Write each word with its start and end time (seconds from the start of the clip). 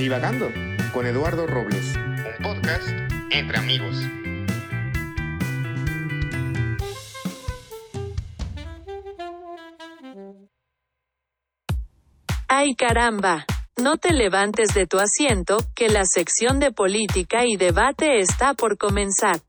Divagando 0.00 0.50
con 0.94 1.04
Eduardo 1.04 1.46
Robles, 1.46 1.94
un 1.94 2.42
podcast 2.42 2.88
entre 3.30 3.58
amigos. 3.58 3.96
¡Ay 12.48 12.74
caramba! 12.76 13.44
No 13.76 13.98
te 13.98 14.14
levantes 14.14 14.72
de 14.72 14.86
tu 14.86 14.98
asiento, 14.98 15.58
que 15.74 15.90
la 15.90 16.06
sección 16.06 16.60
de 16.60 16.72
política 16.72 17.44
y 17.44 17.58
debate 17.58 18.20
está 18.20 18.54
por 18.54 18.78
comenzar. 18.78 19.40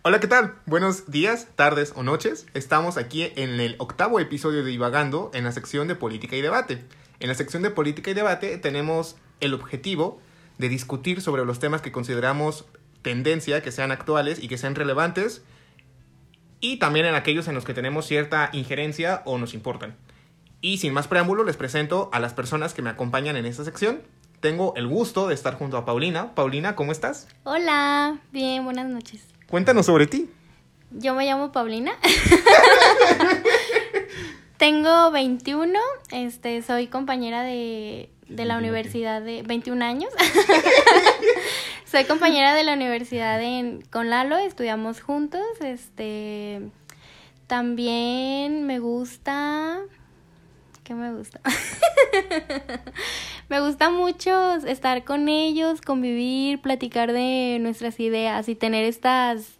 Hola, 0.00 0.20
¿qué 0.20 0.26
tal? 0.26 0.54
Buenos 0.64 1.10
días, 1.10 1.48
tardes 1.54 1.92
o 1.94 2.02
noches. 2.02 2.46
Estamos 2.54 2.96
aquí 2.96 3.30
en 3.36 3.60
el 3.60 3.76
octavo 3.78 4.20
episodio 4.20 4.64
de 4.64 4.70
Divagando 4.70 5.30
en 5.34 5.44
la 5.44 5.52
sección 5.52 5.86
de 5.86 5.96
política 5.96 6.34
y 6.34 6.40
debate. 6.40 6.82
En 7.20 7.28
la 7.28 7.34
sección 7.34 7.62
de 7.62 7.70
política 7.70 8.10
y 8.10 8.14
debate 8.14 8.56
tenemos 8.58 9.16
el 9.40 9.54
objetivo 9.54 10.20
de 10.58 10.68
discutir 10.68 11.20
sobre 11.20 11.44
los 11.44 11.58
temas 11.58 11.82
que 11.82 11.92
consideramos 11.92 12.64
tendencia, 13.02 13.62
que 13.62 13.72
sean 13.72 13.92
actuales 13.92 14.42
y 14.42 14.48
que 14.48 14.58
sean 14.58 14.74
relevantes, 14.74 15.42
y 16.60 16.78
también 16.78 17.06
en 17.06 17.14
aquellos 17.14 17.48
en 17.48 17.54
los 17.54 17.64
que 17.64 17.74
tenemos 17.74 18.06
cierta 18.06 18.48
injerencia 18.52 19.22
o 19.26 19.38
nos 19.38 19.52
importan. 19.52 19.96
Y 20.60 20.78
sin 20.78 20.94
más 20.94 21.08
preámbulo, 21.08 21.44
les 21.44 21.58
presento 21.58 22.08
a 22.12 22.20
las 22.20 22.32
personas 22.32 22.72
que 22.72 22.80
me 22.80 22.88
acompañan 22.88 23.36
en 23.36 23.44
esta 23.44 23.64
sección. 23.64 24.00
Tengo 24.40 24.74
el 24.76 24.86
gusto 24.86 25.28
de 25.28 25.34
estar 25.34 25.58
junto 25.58 25.76
a 25.76 25.84
Paulina. 25.84 26.34
Paulina, 26.34 26.74
¿cómo 26.74 26.90
estás? 26.90 27.28
Hola, 27.42 28.18
bien, 28.32 28.64
buenas 28.64 28.86
noches. 28.86 29.26
Cuéntanos 29.46 29.84
sobre 29.84 30.06
ti. 30.06 30.30
Yo 30.90 31.14
me 31.14 31.26
llamo 31.26 31.52
Paulina. 31.52 31.92
Tengo 34.56 35.10
21, 35.10 35.78
este, 36.12 36.62
soy 36.62 36.86
compañera 36.86 37.42
de, 37.42 38.08
de 38.28 38.44
la 38.44 38.58
universidad 38.58 39.22
de 39.22 39.42
21 39.42 39.84
años. 39.84 40.10
soy 41.84 42.04
compañera 42.04 42.54
de 42.54 42.64
la 42.64 42.74
universidad 42.74 43.40
en, 43.42 43.82
con 43.82 44.10
Lalo, 44.10 44.38
estudiamos 44.38 45.00
juntos. 45.00 45.42
Este, 45.60 46.60
también 47.46 48.66
me 48.66 48.78
gusta 48.78 49.82
¿Qué 50.84 50.92
me 50.92 51.14
gusta? 51.14 51.40
me 53.48 53.60
gusta 53.60 53.88
mucho 53.88 54.56
estar 54.66 55.02
con 55.04 55.30
ellos, 55.30 55.80
convivir, 55.80 56.60
platicar 56.60 57.12
de 57.12 57.56
nuestras 57.58 57.98
ideas 58.00 58.50
y 58.50 58.54
tener 58.54 58.84
estas, 58.84 59.58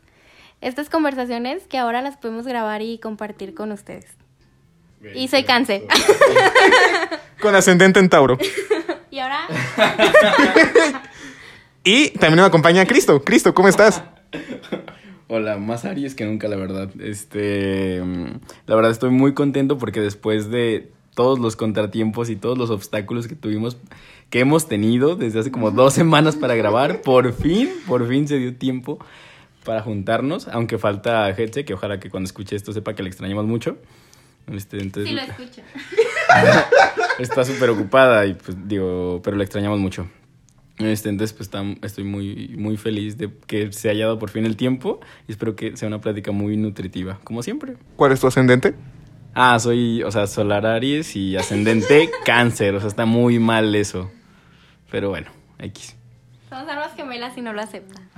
estas 0.61 0.91
conversaciones 0.91 1.67
que 1.67 1.79
ahora 1.79 2.03
las 2.03 2.19
podemos 2.19 2.47
grabar 2.47 2.83
y 2.83 2.99
compartir 2.99 3.55
con 3.55 3.73
ustedes. 3.73 4.07
y 5.15 5.29
soy 5.29 5.45
cáncer. 5.45 5.85
Con 7.41 7.55
ascendente 7.55 8.01
en 8.01 8.09
Tauro. 8.09 8.39
¿Y 9.11 9.19
ahora? 9.19 9.47
y 11.85 12.11
también 12.11 12.41
me 12.41 12.47
acompaña 12.47 12.85
Cristo. 12.87 13.23
Cristo, 13.23 13.55
¿cómo 13.55 13.69
estás? 13.69 14.03
Hola, 15.29 15.57
más 15.57 15.85
Aries 15.85 16.15
que 16.15 16.25
nunca, 16.25 16.49
la 16.49 16.57
verdad. 16.57 16.91
Este, 17.01 18.01
la 18.67 18.75
verdad 18.75 18.91
estoy 18.91 19.11
muy 19.11 19.35
contento 19.35 19.79
porque 19.79 20.01
después 20.01 20.51
de 20.51 20.93
todos 21.15 21.39
los 21.39 21.57
contratiempos 21.57 22.29
y 22.29 22.37
todos 22.37 22.59
los 22.59 22.71
obstáculos 22.71 23.29
que 23.29 23.35
tuvimos, 23.35 23.77
que 24.31 24.41
hemos 24.41 24.69
tenido 24.69 25.17
desde 25.17 25.39
hace 25.41 25.51
como 25.51 25.71
dos 25.71 25.95
semanas 25.95 26.37
para 26.37 26.55
grabar. 26.57 27.01
Por 27.03 27.33
fin, 27.33 27.71
por 27.87 28.07
fin 28.09 28.29
se 28.29 28.39
dio 28.39 28.57
tiempo 28.57 28.99
para 29.65 29.81
juntarnos, 29.81 30.49
aunque 30.49 30.77
falta 30.77 31.33
Getse, 31.35 31.65
que 31.65 31.75
ojalá 31.75 31.99
que 31.99 32.11
cuando 32.11 32.27
escuche 32.27 32.55
esto 32.55 32.73
sepa 32.73 32.95
que 32.95 33.03
le 33.03 33.09
extrañamos 33.09 33.47
mucho. 33.47 33.79
Este, 34.53 34.81
entonces, 34.81 35.09
sí, 35.09 35.15
lo 35.15 35.23
escucho. 35.23 35.63
está 37.19 37.45
súper 37.45 37.71
ocupada 37.71 38.27
y 38.27 38.35
pues 38.35 38.57
digo, 38.69 39.21
pero 39.23 39.37
le 39.37 39.45
extrañamos 39.45 39.79
mucho. 39.79 40.09
Este, 40.79 41.09
entonces, 41.09 41.33
pues 41.37 41.51
estoy 41.83 42.05
muy, 42.05 42.55
muy 42.59 42.77
feliz 42.77 43.17
de 43.17 43.31
que 43.47 43.73
se 43.73 43.91
haya 43.91 44.07
dado 44.07 44.19
por 44.19 44.31
fin 44.31 44.45
el 44.45 44.57
tiempo 44.57 45.01
y 45.29 45.33
espero 45.33 45.55
que 45.55 45.77
sea 45.77 45.87
una 45.87 46.01
plática 46.01 46.33
muy 46.33 46.57
nutritiva, 46.57 47.21
como 47.23 47.43
siempre. 47.43 47.77
¿Cuál 47.97 48.13
es 48.13 48.21
tu 48.21 48.27
ascendente? 48.27 48.75
Ah, 49.35 49.59
soy, 49.59 50.03
o 50.03 50.11
sea, 50.11 50.27
solar 50.27 50.67
Aries 50.67 51.15
y 51.17 51.37
ascendente 51.37 52.11
cáncer. 52.25 52.75
O 52.75 52.81
sea, 52.81 52.89
está 52.89 53.05
muy 53.05 53.39
mal 53.39 53.75
eso. 53.75 54.11
Pero 54.91 55.11
bueno, 55.11 55.31
X. 55.59 55.97
Somos 56.49 56.69
armas 56.69 56.95
gemelas 56.95 57.37
y 57.37 57.41
no 57.41 57.53
lo 57.53 57.61
aceptan. 57.61 58.09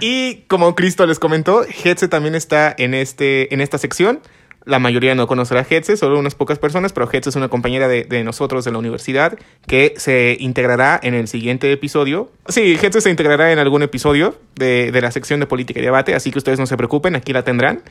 y 0.00 0.42
como 0.46 0.74
Cristo 0.74 1.06
les 1.06 1.18
comentó, 1.18 1.64
Hetze 1.64 2.08
también 2.08 2.34
está 2.34 2.74
en, 2.76 2.94
este, 2.94 3.52
en 3.52 3.60
esta 3.60 3.78
sección. 3.78 4.20
La 4.64 4.78
mayoría 4.78 5.14
no 5.14 5.26
conocerá 5.26 5.60
a 5.60 5.66
Hetze, 5.68 5.96
solo 5.96 6.18
unas 6.18 6.34
pocas 6.34 6.58
personas, 6.58 6.92
pero 6.92 7.08
Hetze 7.10 7.30
es 7.30 7.36
una 7.36 7.48
compañera 7.48 7.86
de, 7.86 8.24
nosotros 8.24 8.64
de 8.64 8.72
la 8.72 8.78
universidad 8.78 9.38
que 9.66 9.94
se 9.98 10.36
integrará 10.40 10.98
en 11.02 11.14
el 11.14 11.28
siguiente 11.28 11.70
episodio. 11.70 12.30
Sí, 12.48 12.78
Hetze 12.80 13.02
se 13.02 13.10
integrará 13.10 13.52
en 13.52 13.58
algún 13.58 13.82
episodio 13.82 14.36
de, 14.54 14.90
de 14.90 15.00
la 15.02 15.10
sección 15.10 15.40
de 15.40 15.46
política 15.46 15.80
y 15.80 15.82
debate, 15.82 16.14
así 16.14 16.30
que 16.30 16.38
ustedes 16.38 16.58
no 16.58 16.66
se 16.66 16.76
preocupen, 16.76 17.14
aquí 17.14 17.32
la 17.32 17.44
tendrán. 17.44 17.82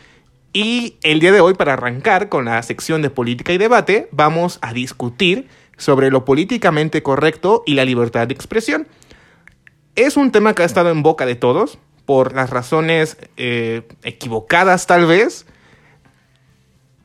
Y 0.51 0.97
el 1.03 1.19
día 1.19 1.31
de 1.31 1.41
hoy, 1.41 1.53
para 1.56 1.73
arrancar 1.73 2.29
con 2.29 2.45
la 2.45 2.62
sección 2.63 3.01
de 3.01 3.09
política 3.09 3.53
y 3.53 3.57
debate, 3.57 4.07
vamos 4.12 4.59
a 4.62 4.73
discutir 4.73 5.47
sobre 5.78 6.12
lo 6.12 6.25
políticamente 6.25 7.01
correcto 7.03 7.63
y 7.66 7.73
la 7.73 7.85
libertad 7.85 8.28
de 8.28 8.33
expresión. 8.33 8.88
Es 9.95 10.17
un 10.17 10.31
tema 10.31 10.53
que 10.53 10.63
ha 10.63 10.66
estado 10.66 10.89
en 10.89 11.03
boca 11.03 11.25
de 11.25 11.35
todos, 11.35 11.78
por 12.06 12.33
las 12.33 12.50
razones 12.50 13.17
eh, 13.38 13.83
equivocadas 14.03 14.88
tal 14.88 15.06
vez, 15.06 15.45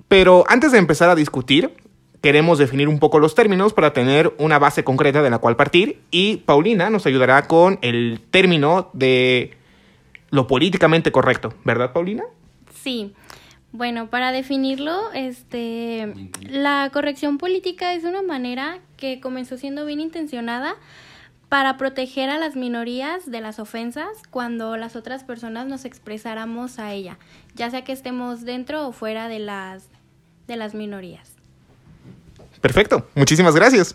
pero 0.09 0.45
antes 0.49 0.73
de 0.73 0.79
empezar 0.79 1.11
a 1.11 1.15
discutir, 1.15 1.75
queremos 2.21 2.59
definir 2.59 2.89
un 2.89 2.99
poco 2.99 3.19
los 3.19 3.35
términos 3.35 3.73
para 3.73 3.93
tener 3.93 4.35
una 4.39 4.59
base 4.59 4.85
concreta 4.85 5.23
de 5.23 5.31
la 5.31 5.39
cual 5.39 5.57
partir 5.57 6.01
y 6.11 6.39
Paulina 6.39 6.91
nos 6.91 7.07
ayudará 7.07 7.47
con 7.47 7.79
el 7.83 8.21
término 8.31 8.91
de 8.93 9.53
lo 10.31 10.47
políticamente 10.47 11.13
correcto, 11.13 11.55
¿verdad 11.65 11.93
Paulina? 11.93 12.25
Sí. 12.83 13.15
Bueno, 13.71 14.09
para 14.09 14.33
definirlo, 14.33 15.13
este, 15.13 16.31
la 16.41 16.89
corrección 16.91 17.37
política 17.37 17.93
es 17.93 18.05
una 18.05 18.23
manera 18.23 18.79
que 18.97 19.21
comenzó 19.21 19.59
siendo 19.59 19.85
bien 19.85 20.01
intencionada 20.01 20.75
para 21.51 21.77
proteger 21.77 22.31
a 22.31 22.39
las 22.39 22.57
minorías 22.57 23.31
de 23.31 23.41
las 23.41 23.59
ofensas 23.59 24.09
cuando 24.31 24.77
las 24.77 24.97
otras 24.97 25.23
personas 25.25 25.67
nos 25.67 25.85
expresáramos 25.85 26.79
a 26.79 26.93
ella, 26.93 27.19
ya 27.55 27.71
sea 27.71 27.85
que 27.85 27.93
estemos 27.93 28.45
dentro 28.45 28.87
o 28.87 28.93
fuera 28.93 29.29
de 29.29 29.39
las, 29.39 29.89
de 30.49 30.57
las 30.57 30.75
minorías. 30.75 31.31
Perfecto, 32.61 33.09
muchísimas 33.15 33.55
gracias. 33.55 33.95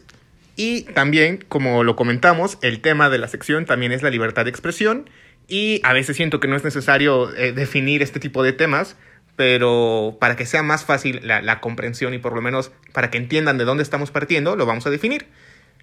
Y 0.56 0.84
también, 0.84 1.44
como 1.50 1.84
lo 1.84 1.98
comentamos, 1.98 2.58
el 2.62 2.80
tema 2.80 3.10
de 3.10 3.18
la 3.18 3.28
sección 3.28 3.66
también 3.66 3.92
es 3.92 4.04
la 4.04 4.10
libertad 4.10 4.46
de 4.46 4.52
expresión 4.52 5.10
y 5.48 5.82
a 5.84 5.92
veces 5.92 6.16
siento 6.16 6.40
que 6.40 6.48
no 6.48 6.56
es 6.56 6.64
necesario 6.64 7.36
eh, 7.36 7.52
definir 7.52 8.02
este 8.02 8.22
tipo 8.22 8.44
de 8.44 8.54
temas 8.54 8.96
pero 9.36 10.18
para 10.20 10.36
que 10.36 10.46
sea 10.46 10.64
más 10.64 10.86
fácil 10.86 11.22
la, 11.24 11.60
comprensión 11.60 12.14
y 12.14 12.20
por 12.20 12.34
lo 12.34 12.42
menos 12.42 12.72
para 12.92 13.10
que 13.10 13.18
entiendan 13.18 13.58
de 13.58 13.66
dónde 13.66 13.84
estamos 13.84 14.12
partiendo, 14.12 14.56
lo 14.56 14.66
vamos 14.66 14.86
a 14.86 14.90
definir. 14.90 15.26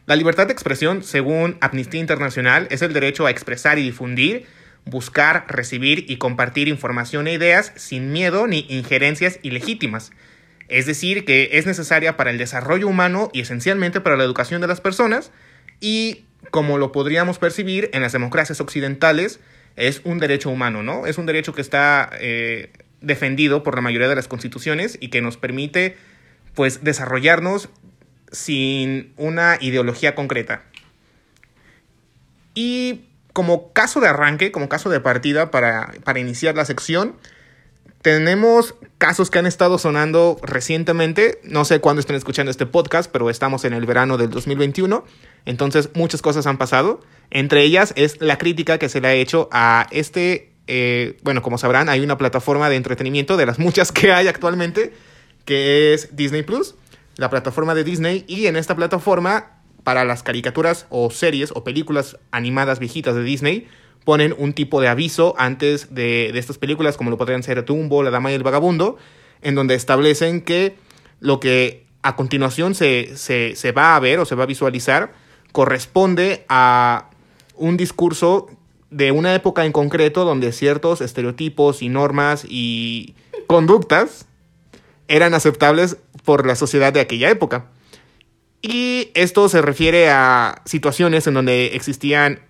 La 0.07 0.17
libertad 0.17 0.47
de 0.47 0.53
expresión, 0.53 1.03
según 1.03 1.57
Amnistía 1.61 2.01
Internacional, 2.01 2.69
es 2.71 2.83
el 2.83 2.93
derecho 2.93 3.27
a 3.27 3.31
expresar 3.31 3.79
y 3.79 3.83
difundir, 3.83 4.47
buscar, 4.85 5.45
recibir 5.49 6.07
y 6.09 6.17
compartir 6.17 6.69
información 6.69 7.27
e 7.27 7.35
ideas 7.35 7.73
sin 7.77 8.13
miedo 8.13 8.47
ni 8.47 8.67
injerencias 8.69 9.39
ilegítimas. 9.43 10.13
Es 10.71 10.87
decir, 10.87 11.25
que 11.25 11.51
es 11.55 11.67
necesaria 11.67 12.17
para 12.17 12.31
el 12.31 12.39
desarrollo 12.39 12.87
humano 12.87 13.29
y 13.33 13.41
esencialmente 13.41 14.01
para 14.01 14.17
la 14.17 14.23
educación 14.23 14.61
de 14.61 14.69
las 14.69 14.81
personas 14.81 15.33
y, 15.81 16.27
como 16.53 16.79
lo 16.79 16.93
podríamos 16.93 17.41
percibir 17.41 17.91
en 17.93 18.03
las 18.03 18.13
democracias 18.13 18.61
occidentales, 18.61 19.41
es 19.75 20.01
un 20.05 20.19
derecho 20.19 20.49
humano, 20.49 20.85
¿no? 20.85 21.07
Es 21.07 21.19
un 21.19 21.27
derecho 21.27 21.55
que 21.55 21.61
está 21.61 22.09
eh, 22.21 22.71
defendido 23.01 23.65
por 23.65 23.75
la 23.75 23.81
mayoría 23.81 24.09
de 24.09 24.15
las 24.15 24.29
constituciones 24.29 24.97
y 25.01 25.09
que 25.09 25.21
nos 25.21 25.37
permite 25.37 25.97
pues 26.55 26.85
desarrollarnos 26.85 27.69
sin 28.31 29.13
una 29.17 29.59
ideología 29.61 30.15
concreta. 30.15 30.63
Y 32.55 33.07
como 33.33 33.73
caso 33.73 34.01
de 34.01 34.07
arranque, 34.07 34.53
como 34.53 34.69
caso 34.69 34.89
de 34.89 35.01
partida 35.01 35.51
para, 35.51 35.95
para 36.05 36.21
iniciar 36.21 36.55
la 36.55 36.65
sección, 36.65 37.17
tenemos 38.03 38.75
casos 38.99 39.31
que 39.31 39.39
han 39.39 39.47
estado 39.47 39.79
sonando 39.79 40.39
recientemente. 40.43 41.41
No 41.45 41.65
sé 41.65 41.81
cuándo 41.81 42.01
estén 42.01 42.17
escuchando 42.17 42.51
este 42.51 42.67
podcast, 42.67 43.11
pero 43.11 43.31
estamos 43.31 43.65
en 43.65 43.73
el 43.73 43.87
verano 43.87 44.17
del 44.17 44.31
2021. 44.31 45.05
Entonces 45.45 45.91
muchas 45.95 46.23
cosas 46.23 46.47
han 46.47 46.59
pasado. 46.59 47.01
Entre 47.31 47.63
ellas 47.63 47.93
es 47.97 48.21
la 48.21 48.39
crítica 48.39 48.79
que 48.79 48.89
se 48.89 49.01
le 49.01 49.09
ha 49.09 49.15
hecho 49.15 49.49
a 49.53 49.87
este 49.91 50.51
eh, 50.73 51.19
bueno, 51.23 51.43
como 51.43 51.59
sabrán, 51.59 51.89
hay 51.89 51.99
una 52.01 52.17
plataforma 52.17 52.71
de 52.71 52.77
entretenimiento 52.77 53.37
de 53.37 53.45
las 53.45 53.59
muchas 53.59 53.91
que 53.91 54.13
hay 54.13 54.29
actualmente, 54.29 54.93
que 55.45 55.93
es 55.95 56.15
Disney 56.15 56.45
Plus, 56.45 56.77
la 57.17 57.29
plataforma 57.29 57.75
de 57.75 57.83
Disney, 57.83 58.25
y 58.29 58.47
en 58.47 58.55
esta 58.55 58.77
plataforma, 58.77 59.59
para 59.83 60.05
las 60.05 60.23
caricaturas 60.23 60.87
o 60.89 61.11
series 61.11 61.51
o 61.55 61.65
películas 61.65 62.19
animadas 62.31 62.79
viejitas 62.79 63.17
de 63.17 63.25
Disney, 63.25 63.67
ponen 64.05 64.35
un 64.37 64.53
tipo 64.53 64.81
de 64.81 64.89
aviso 64.89 65.35
antes 65.39 65.95
de, 65.95 66.31
estas 66.39 66.59
películas, 66.59 66.97
como 66.97 67.11
lo 67.11 67.19
podrían 67.19 67.43
ser 67.43 67.65
Tumbo, 67.65 68.03
La 68.03 68.11
Dama 68.11 68.31
y 68.33 68.35
el 68.35 68.43
Vagabundo, 68.43 68.97
en 69.43 69.55
donde 69.55 69.75
establecen 69.75 70.41
que 70.43 70.77
lo 71.21 71.41
que 71.41 71.85
a 72.03 72.17
continuación 72.17 72.75
se, 72.75 73.17
se 73.17 73.73
va 73.73 73.95
a 73.95 74.01
ver 74.01 74.19
o 74.19 74.25
se 74.25 74.35
va 74.35 74.45
a 74.45 74.47
visualizar 74.47 75.13
corresponde 75.53 76.45
a 76.49 77.11
un 77.57 77.77
discurso 77.77 78.49
de 78.91 79.13
una 79.13 79.35
época 79.35 79.65
en 79.65 79.73
concreto 79.73 80.25
donde 80.25 80.53
ciertos 80.53 81.01
estereotipos 81.01 81.83
y 81.83 81.89
normas 81.89 82.45
y 82.49 83.15
conductas 83.47 84.27
eran 85.09 85.35
aceptables 85.35 85.97
por 86.25 86.47
la 86.47 86.55
sociedad 86.55 86.93
de 86.93 87.01
aquella 87.01 87.31
época. 87.31 87.67
Y 88.63 89.11
esto 89.15 89.49
se 89.49 89.63
refiere 89.63 90.11
a 90.11 90.63
situaciones 90.67 91.27
en 91.27 91.35
donde 91.35 91.75
existían 91.75 92.41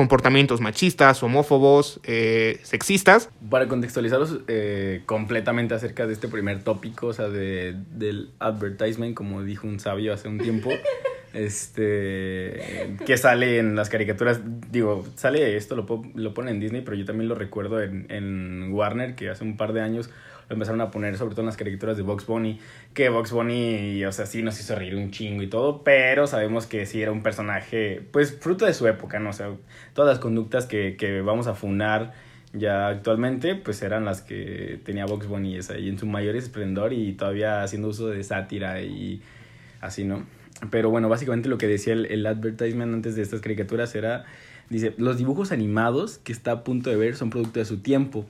comportamientos 0.00 0.62
machistas, 0.62 1.22
homófobos, 1.22 2.00
eh, 2.04 2.58
sexistas. 2.62 3.28
Para 3.50 3.68
contextualizaros 3.68 4.38
eh, 4.48 5.02
completamente 5.04 5.74
acerca 5.74 6.06
de 6.06 6.14
este 6.14 6.26
primer 6.26 6.62
tópico, 6.62 7.08
o 7.08 7.12
sea, 7.12 7.28
de, 7.28 7.76
del 7.92 8.30
advertisement, 8.38 9.14
como 9.14 9.42
dijo 9.42 9.66
un 9.66 9.78
sabio 9.78 10.14
hace 10.14 10.26
un 10.26 10.38
tiempo, 10.38 10.70
este, 11.34 12.96
que 13.04 13.18
sale 13.18 13.58
en 13.58 13.76
las 13.76 13.90
caricaturas, 13.90 14.40
digo, 14.70 15.04
sale 15.16 15.58
esto, 15.58 15.76
lo, 15.76 16.02
lo 16.14 16.32
pone 16.32 16.50
en 16.50 16.60
Disney, 16.60 16.80
pero 16.80 16.96
yo 16.96 17.04
también 17.04 17.28
lo 17.28 17.34
recuerdo 17.34 17.82
en, 17.82 18.06
en 18.08 18.72
Warner, 18.72 19.14
que 19.16 19.28
hace 19.28 19.44
un 19.44 19.58
par 19.58 19.74
de 19.74 19.82
años 19.82 20.08
lo 20.50 20.54
empezaron 20.54 20.80
a 20.80 20.90
poner 20.90 21.16
sobre 21.16 21.34
todo 21.34 21.42
en 21.42 21.46
las 21.46 21.56
caricaturas 21.56 21.96
de 21.96 22.02
Box 22.02 22.26
Bunny, 22.26 22.58
que 22.92 23.08
Box 23.08 23.30
Bunny, 23.30 24.04
o 24.04 24.10
sea, 24.10 24.26
sí 24.26 24.42
nos 24.42 24.58
hizo 24.58 24.74
reír 24.74 24.96
un 24.96 25.12
chingo 25.12 25.44
y 25.44 25.46
todo, 25.46 25.84
pero 25.84 26.26
sabemos 26.26 26.66
que 26.66 26.86
sí 26.86 27.00
era 27.00 27.12
un 27.12 27.22
personaje, 27.22 28.02
pues, 28.10 28.36
fruto 28.36 28.66
de 28.66 28.74
su 28.74 28.88
época, 28.88 29.20
¿no? 29.20 29.30
O 29.30 29.32
sea, 29.32 29.52
todas 29.94 30.10
las 30.10 30.18
conductas 30.18 30.66
que, 30.66 30.96
que 30.96 31.20
vamos 31.20 31.46
a 31.46 31.54
funar 31.54 32.14
ya 32.52 32.88
actualmente, 32.88 33.54
pues 33.54 33.80
eran 33.82 34.04
las 34.04 34.22
que 34.22 34.80
tenía 34.84 35.06
Box 35.06 35.28
Bunny, 35.28 35.56
esa, 35.56 35.78
y 35.78 35.88
en 35.88 36.00
su 36.00 36.06
mayor 36.06 36.34
esplendor 36.34 36.92
y 36.92 37.12
todavía 37.12 37.62
haciendo 37.62 37.86
uso 37.86 38.08
de 38.08 38.24
sátira 38.24 38.82
y 38.82 39.22
así, 39.80 40.02
¿no? 40.02 40.26
Pero 40.72 40.90
bueno, 40.90 41.08
básicamente 41.08 41.48
lo 41.48 41.58
que 41.58 41.68
decía 41.68 41.92
el, 41.92 42.06
el 42.06 42.26
advertisement 42.26 42.92
antes 42.92 43.14
de 43.14 43.22
estas 43.22 43.40
caricaturas 43.40 43.94
era, 43.94 44.24
dice, 44.68 44.94
los 44.98 45.16
dibujos 45.16 45.52
animados 45.52 46.18
que 46.18 46.32
está 46.32 46.50
a 46.50 46.64
punto 46.64 46.90
de 46.90 46.96
ver 46.96 47.14
son 47.14 47.30
producto 47.30 47.60
de 47.60 47.66
su 47.66 47.78
tiempo 47.78 48.26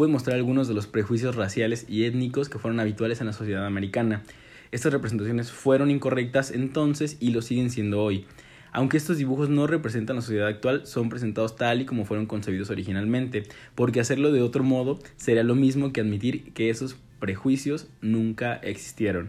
puede 0.00 0.12
mostrar 0.12 0.38
algunos 0.38 0.66
de 0.66 0.72
los 0.72 0.86
prejuicios 0.86 1.36
raciales 1.36 1.84
y 1.86 2.06
étnicos 2.06 2.48
que 2.48 2.58
fueron 2.58 2.80
habituales 2.80 3.20
en 3.20 3.26
la 3.26 3.34
sociedad 3.34 3.66
americana. 3.66 4.22
Estas 4.70 4.94
representaciones 4.94 5.52
fueron 5.52 5.90
incorrectas 5.90 6.52
entonces 6.52 7.18
y 7.20 7.32
lo 7.32 7.42
siguen 7.42 7.68
siendo 7.68 8.02
hoy. 8.02 8.24
Aunque 8.72 8.96
estos 8.96 9.18
dibujos 9.18 9.50
no 9.50 9.66
representan 9.66 10.16
la 10.16 10.22
sociedad 10.22 10.48
actual, 10.48 10.86
son 10.86 11.10
presentados 11.10 11.54
tal 11.54 11.82
y 11.82 11.84
como 11.84 12.06
fueron 12.06 12.24
concebidos 12.24 12.70
originalmente, 12.70 13.42
porque 13.74 14.00
hacerlo 14.00 14.32
de 14.32 14.40
otro 14.40 14.64
modo 14.64 14.98
sería 15.18 15.42
lo 15.42 15.54
mismo 15.54 15.92
que 15.92 16.00
admitir 16.00 16.54
que 16.54 16.70
esos 16.70 16.96
prejuicios 17.18 17.86
nunca 18.00 18.54
existieron. 18.54 19.28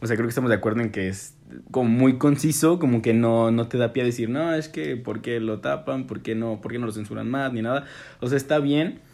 O 0.00 0.08
sea, 0.08 0.16
creo 0.16 0.26
que 0.26 0.30
estamos 0.30 0.50
de 0.50 0.56
acuerdo 0.56 0.80
en 0.80 0.90
que 0.90 1.06
es 1.06 1.36
como 1.70 1.88
muy 1.88 2.18
conciso, 2.18 2.80
como 2.80 3.00
que 3.00 3.14
no, 3.14 3.52
no 3.52 3.68
te 3.68 3.78
da 3.78 3.92
pie 3.92 4.02
a 4.02 4.06
decir, 4.06 4.28
no, 4.28 4.54
es 4.54 4.68
que, 4.68 4.96
¿por 4.96 5.22
qué 5.22 5.38
lo 5.38 5.60
tapan? 5.60 6.08
¿Por 6.08 6.20
qué 6.20 6.34
no, 6.34 6.60
por 6.60 6.72
qué 6.72 6.80
no 6.80 6.86
lo 6.86 6.92
censuran 6.92 7.30
más? 7.30 7.52
Ni 7.52 7.62
nada. 7.62 7.86
O 8.18 8.26
sea, 8.26 8.36
está 8.36 8.58
bien 8.58 9.08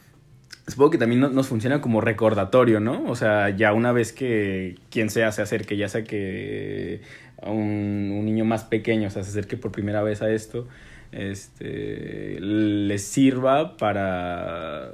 supongo 0.66 0.90
que 0.90 0.98
también 0.98 1.20
nos 1.20 1.46
funciona 1.46 1.80
como 1.80 2.00
recordatorio, 2.00 2.80
¿no? 2.80 3.04
O 3.04 3.16
sea, 3.16 3.50
ya 3.50 3.72
una 3.72 3.92
vez 3.92 4.12
que 4.12 4.76
quien 4.90 5.10
sea 5.10 5.32
se 5.32 5.42
acerque, 5.42 5.76
ya 5.76 5.88
sea 5.88 6.04
que 6.04 7.02
un, 7.42 8.12
un 8.18 8.24
niño 8.24 8.44
más 8.44 8.64
pequeño 8.64 9.10
se 9.10 9.20
acerque 9.20 9.56
por 9.56 9.72
primera 9.72 10.02
vez 10.02 10.22
a 10.22 10.30
esto, 10.30 10.66
este, 11.12 12.40
les 12.40 13.02
sirva 13.04 13.76
para, 13.76 14.92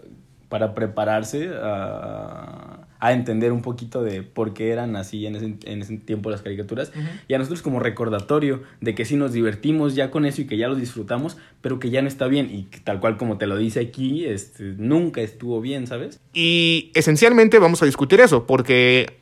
para 0.48 0.74
prepararse 0.74 1.50
a 1.54 2.81
a 3.02 3.12
entender 3.12 3.50
un 3.50 3.62
poquito 3.62 4.04
de 4.04 4.22
por 4.22 4.54
qué 4.54 4.70
eran 4.70 4.94
así 4.94 5.26
en 5.26 5.34
ese, 5.34 5.54
en 5.64 5.82
ese 5.82 5.96
tiempo 5.96 6.30
las 6.30 6.40
caricaturas. 6.40 6.92
Y 7.26 7.34
a 7.34 7.38
nosotros 7.38 7.60
como 7.60 7.80
recordatorio 7.80 8.62
de 8.80 8.94
que 8.94 9.04
sí 9.04 9.16
nos 9.16 9.32
divertimos 9.32 9.96
ya 9.96 10.12
con 10.12 10.24
eso 10.24 10.40
y 10.40 10.46
que 10.46 10.56
ya 10.56 10.68
lo 10.68 10.76
disfrutamos, 10.76 11.36
pero 11.62 11.80
que 11.80 11.90
ya 11.90 12.00
no 12.00 12.06
está 12.06 12.28
bien. 12.28 12.48
Y 12.54 12.68
tal 12.84 13.00
cual 13.00 13.16
como 13.16 13.38
te 13.38 13.48
lo 13.48 13.56
dice 13.56 13.80
aquí, 13.80 14.24
este, 14.24 14.74
nunca 14.78 15.20
estuvo 15.20 15.60
bien, 15.60 15.88
¿sabes? 15.88 16.20
Y 16.32 16.92
esencialmente 16.94 17.58
vamos 17.58 17.82
a 17.82 17.86
discutir 17.86 18.20
eso, 18.20 18.46
porque 18.46 19.18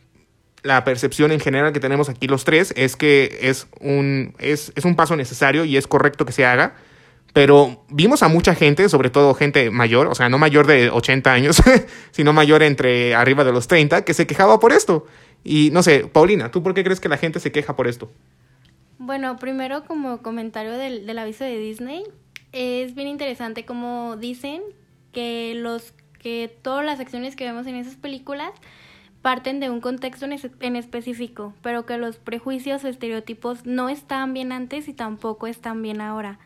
la 0.62 0.84
percepción 0.84 1.32
en 1.32 1.40
general 1.40 1.72
que 1.72 1.80
tenemos 1.80 2.10
aquí 2.10 2.26
los 2.26 2.44
tres 2.44 2.74
es 2.76 2.96
que 2.96 3.38
es 3.40 3.66
un, 3.80 4.34
es, 4.38 4.72
es 4.76 4.84
un 4.84 4.94
paso 4.94 5.16
necesario 5.16 5.64
y 5.64 5.78
es 5.78 5.86
correcto 5.86 6.26
que 6.26 6.32
se 6.32 6.44
haga 6.44 6.76
pero 7.32 7.84
vimos 7.88 8.22
a 8.22 8.28
mucha 8.28 8.54
gente, 8.54 8.88
sobre 8.88 9.10
todo 9.10 9.34
gente 9.34 9.70
mayor, 9.70 10.06
o 10.08 10.14
sea, 10.14 10.28
no 10.28 10.38
mayor 10.38 10.66
de 10.66 10.90
80 10.90 11.32
años, 11.32 11.62
sino 12.10 12.32
mayor 12.32 12.62
entre 12.62 13.14
arriba 13.14 13.44
de 13.44 13.52
los 13.52 13.68
30, 13.68 14.04
que 14.04 14.14
se 14.14 14.26
quejaba 14.26 14.58
por 14.60 14.72
esto. 14.72 15.06
Y 15.44 15.70
no 15.72 15.82
sé, 15.82 16.06
Paulina, 16.06 16.50
¿tú 16.50 16.62
por 16.62 16.74
qué 16.74 16.84
crees 16.84 17.00
que 17.00 17.08
la 17.08 17.16
gente 17.16 17.40
se 17.40 17.52
queja 17.52 17.76
por 17.76 17.86
esto? 17.86 18.10
Bueno, 18.98 19.36
primero 19.36 19.84
como 19.84 20.22
comentario 20.22 20.72
del, 20.72 21.06
del 21.06 21.18
aviso 21.18 21.44
de 21.44 21.58
Disney, 21.58 22.04
es 22.52 22.94
bien 22.94 23.08
interesante 23.08 23.64
como 23.64 24.16
dicen 24.16 24.62
que 25.12 25.54
los 25.56 25.94
que 26.20 26.54
todas 26.62 26.84
las 26.84 27.00
acciones 27.00 27.34
que 27.34 27.44
vemos 27.44 27.66
en 27.66 27.76
esas 27.76 27.96
películas 27.96 28.52
parten 29.22 29.60
de 29.60 29.68
un 29.70 29.80
contexto 29.80 30.26
en, 30.26 30.76
específico, 30.76 31.54
pero 31.62 31.84
que 31.84 31.98
los 31.98 32.16
prejuicios 32.16 32.84
o 32.84 32.88
estereotipos 32.88 33.66
no 33.66 33.88
están 33.88 34.32
bien 34.32 34.52
antes 34.52 34.88
y 34.88 34.94
tampoco 34.94 35.46
están 35.46 35.82
bien 35.82 36.00
ahora. 36.00 36.38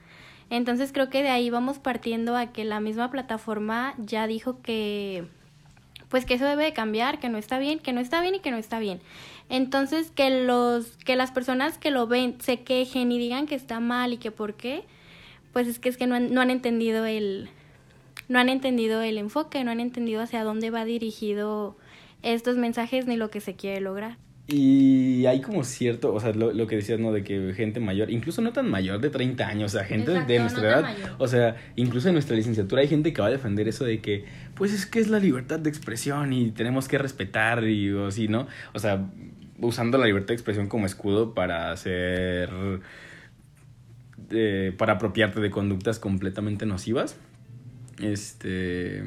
Entonces 0.54 0.92
creo 0.92 1.10
que 1.10 1.24
de 1.24 1.30
ahí 1.30 1.50
vamos 1.50 1.80
partiendo 1.80 2.36
a 2.36 2.52
que 2.52 2.64
la 2.64 2.78
misma 2.78 3.10
plataforma 3.10 3.92
ya 3.98 4.28
dijo 4.28 4.62
que 4.62 5.24
pues 6.08 6.24
que 6.24 6.34
eso 6.34 6.44
debe 6.44 6.62
de 6.62 6.72
cambiar, 6.72 7.18
que 7.18 7.28
no 7.28 7.38
está 7.38 7.58
bien, 7.58 7.80
que 7.80 7.92
no 7.92 8.00
está 8.00 8.20
bien 8.22 8.36
y 8.36 8.38
que 8.38 8.52
no 8.52 8.56
está 8.56 8.78
bien. 8.78 9.00
Entonces 9.48 10.12
que 10.12 10.44
los 10.44 10.96
que 10.98 11.16
las 11.16 11.32
personas 11.32 11.76
que 11.76 11.90
lo 11.90 12.06
ven 12.06 12.36
se 12.40 12.60
quejen 12.62 13.10
y 13.10 13.18
digan 13.18 13.48
que 13.48 13.56
está 13.56 13.80
mal 13.80 14.12
y 14.12 14.18
que 14.18 14.30
por 14.30 14.54
qué, 14.54 14.84
pues 15.52 15.66
es 15.66 15.80
que 15.80 15.88
es 15.88 15.96
que 15.96 16.06
no 16.06 16.14
han, 16.14 16.32
no 16.32 16.40
han 16.40 16.52
entendido 16.52 17.04
el 17.04 17.50
no 18.28 18.38
han 18.38 18.48
entendido 18.48 19.02
el 19.02 19.18
enfoque, 19.18 19.64
no 19.64 19.72
han 19.72 19.80
entendido 19.80 20.22
hacia 20.22 20.44
dónde 20.44 20.70
va 20.70 20.84
dirigido 20.84 21.76
estos 22.22 22.56
mensajes 22.58 23.08
ni 23.08 23.16
lo 23.16 23.28
que 23.28 23.40
se 23.40 23.56
quiere 23.56 23.80
lograr. 23.80 24.18
Y 24.46 25.24
hay 25.24 25.40
como 25.40 25.64
cierto, 25.64 26.12
o 26.12 26.20
sea, 26.20 26.32
lo, 26.34 26.52
lo, 26.52 26.66
que 26.66 26.76
decías, 26.76 27.00
¿no? 27.00 27.12
De 27.12 27.24
que 27.24 27.54
gente 27.54 27.80
mayor, 27.80 28.10
incluso 28.10 28.42
no 28.42 28.52
tan 28.52 28.70
mayor, 28.70 29.00
de 29.00 29.08
30 29.08 29.46
años, 29.46 29.74
o 29.74 29.78
sea, 29.78 29.86
gente 29.86 30.12
de 30.12 30.38
nuestra 30.38 30.68
edad, 30.68 30.96
o 31.16 31.26
sea, 31.26 31.56
incluso 31.76 32.08
en 32.08 32.14
nuestra 32.14 32.36
licenciatura 32.36 32.82
hay 32.82 32.88
gente 32.88 33.14
que 33.14 33.22
va 33.22 33.28
a 33.28 33.30
defender 33.30 33.68
eso 33.68 33.86
de 33.86 34.02
que, 34.02 34.26
pues 34.54 34.74
es 34.74 34.84
que 34.84 34.98
es 35.00 35.08
la 35.08 35.18
libertad 35.18 35.60
de 35.60 35.70
expresión 35.70 36.34
y 36.34 36.50
tenemos 36.50 36.88
que 36.88 36.98
respetar 36.98 37.64
y 37.64 37.90
o 37.92 38.08
así, 38.08 38.28
¿no? 38.28 38.46
O 38.74 38.78
sea, 38.80 39.06
usando 39.60 39.96
la 39.96 40.04
libertad 40.04 40.28
de 40.28 40.34
expresión 40.34 40.68
como 40.68 40.84
escudo 40.84 41.32
para 41.32 41.70
hacer, 41.72 42.50
eh, 44.30 44.74
para 44.76 44.94
apropiarte 44.94 45.40
de 45.40 45.50
conductas 45.50 45.98
completamente 45.98 46.66
nocivas. 46.66 47.16
Este... 47.98 49.02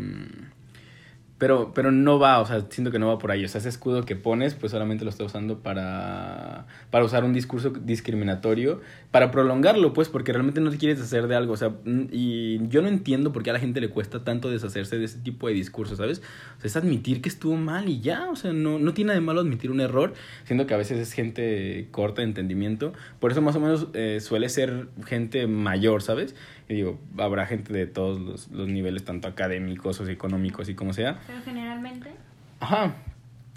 Pero, 1.38 1.72
pero 1.76 1.92
no 1.92 2.18
va, 2.18 2.40
o 2.40 2.48
sea, 2.48 2.66
siento 2.70 2.90
que 2.92 2.98
no 2.98 3.08
va 3.08 3.20
por 3.20 3.32
ahí. 3.32 3.46
O 3.46 3.48
sea, 3.48 3.60
ese 3.60 3.70
escudo 3.70 4.04
que 4.06 4.16
pones, 4.16 4.56
pues 4.56 4.72
solamente 4.72 5.04
lo 5.04 5.12
está 5.12 5.24
usando 5.24 5.60
para, 5.60 6.66
para 6.90 7.06
usar 7.06 7.24
un 7.24 7.34
discurso 7.34 7.70
discriminatorio, 7.70 8.82
para 9.12 9.30
prolongarlo, 9.30 9.94
pues, 9.94 10.10
porque 10.10 10.34
realmente 10.34 10.62
no 10.62 10.72
te 10.72 10.78
quieres 10.78 10.98
deshacer 10.98 11.28
de 11.28 11.36
algo. 11.36 11.54
O 11.54 11.58
sea, 11.58 11.76
y 12.12 12.68
yo 12.70 12.82
no 12.82 12.88
entiendo 12.88 13.34
por 13.34 13.44
qué 13.44 13.52
a 13.52 13.54
la 13.54 13.60
gente 13.60 13.80
le 13.82 13.90
cuesta 13.90 14.24
tanto 14.24 14.50
deshacerse 14.50 14.98
de 14.98 15.06
ese 15.06 15.20
tipo 15.20 15.48
de 15.48 15.54
discursos, 15.54 16.00
¿sabes? 16.00 16.24
O 16.58 16.62
sea, 16.62 16.68
es 16.70 16.76
admitir 16.76 17.22
que 17.22 17.30
estuvo 17.30 17.56
mal 17.56 17.88
y 17.88 18.02
ya, 18.02 18.30
o 18.32 18.36
sea, 18.36 18.52
no, 18.52 18.80
no 18.80 18.94
tiene 18.96 19.14
de 19.14 19.22
malo 19.22 19.42
admitir 19.42 19.70
un 19.70 19.80
error, 19.80 20.14
siendo 20.46 20.66
que 20.66 20.74
a 20.74 20.78
veces 20.78 20.98
es 20.98 21.14
gente 21.14 21.88
corta 21.92 22.22
de 22.22 22.30
entendimiento. 22.30 22.94
Por 23.20 23.32
eso 23.32 23.44
más 23.44 23.56
o 23.56 23.60
menos 23.60 23.88
eh, 23.94 24.20
suele 24.22 24.50
ser 24.50 24.88
gente 25.06 25.46
mayor, 25.46 26.02
¿sabes? 26.02 26.36
Y 26.70 26.76
digo, 26.76 27.00
habrá 27.18 27.46
gente 27.46 27.72
de 27.72 27.88
todos 27.88 28.20
los, 28.20 28.50
los 28.50 28.68
niveles, 28.68 29.06
tanto 29.06 29.28
académicos, 29.28 29.96
socioeconómicos 29.96 30.68
y 30.70 30.76
como 30.76 30.94
sea. 30.94 31.20
Pero 31.26 31.40
generalmente. 31.44 32.10
Ajá. 32.60 32.96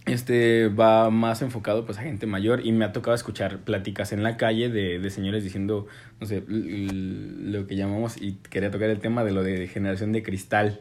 Este 0.07 0.69
va 0.69 1.11
más 1.11 1.43
enfocado 1.43 1.85
pues 1.85 1.99
a 1.99 2.03
gente 2.03 2.27
mayor 2.27 2.65
y 2.65 2.73
me 2.73 2.85
ha 2.85 2.93
tocado 2.93 3.15
escuchar 3.15 3.59
pláticas 3.59 4.13
en 4.13 4.23
la 4.23 4.37
calle 4.37 4.71
de, 4.71 4.99
de 4.99 5.11
señores 5.11 5.45
diciendo, 5.45 5.87
no 6.21 6.27
sé, 6.27 6.43
lo 6.49 7.67
que 7.67 7.77
llamamos, 7.77 8.21
y 8.21 8.39
quería 8.49 8.71
tocar 8.71 8.89
el 8.89 8.99
tema 8.99 9.25
de 9.25 9.33
lo 9.33 9.43
de 9.43 9.69
generación 9.69 10.13
de 10.13 10.23
cristal, 10.23 10.81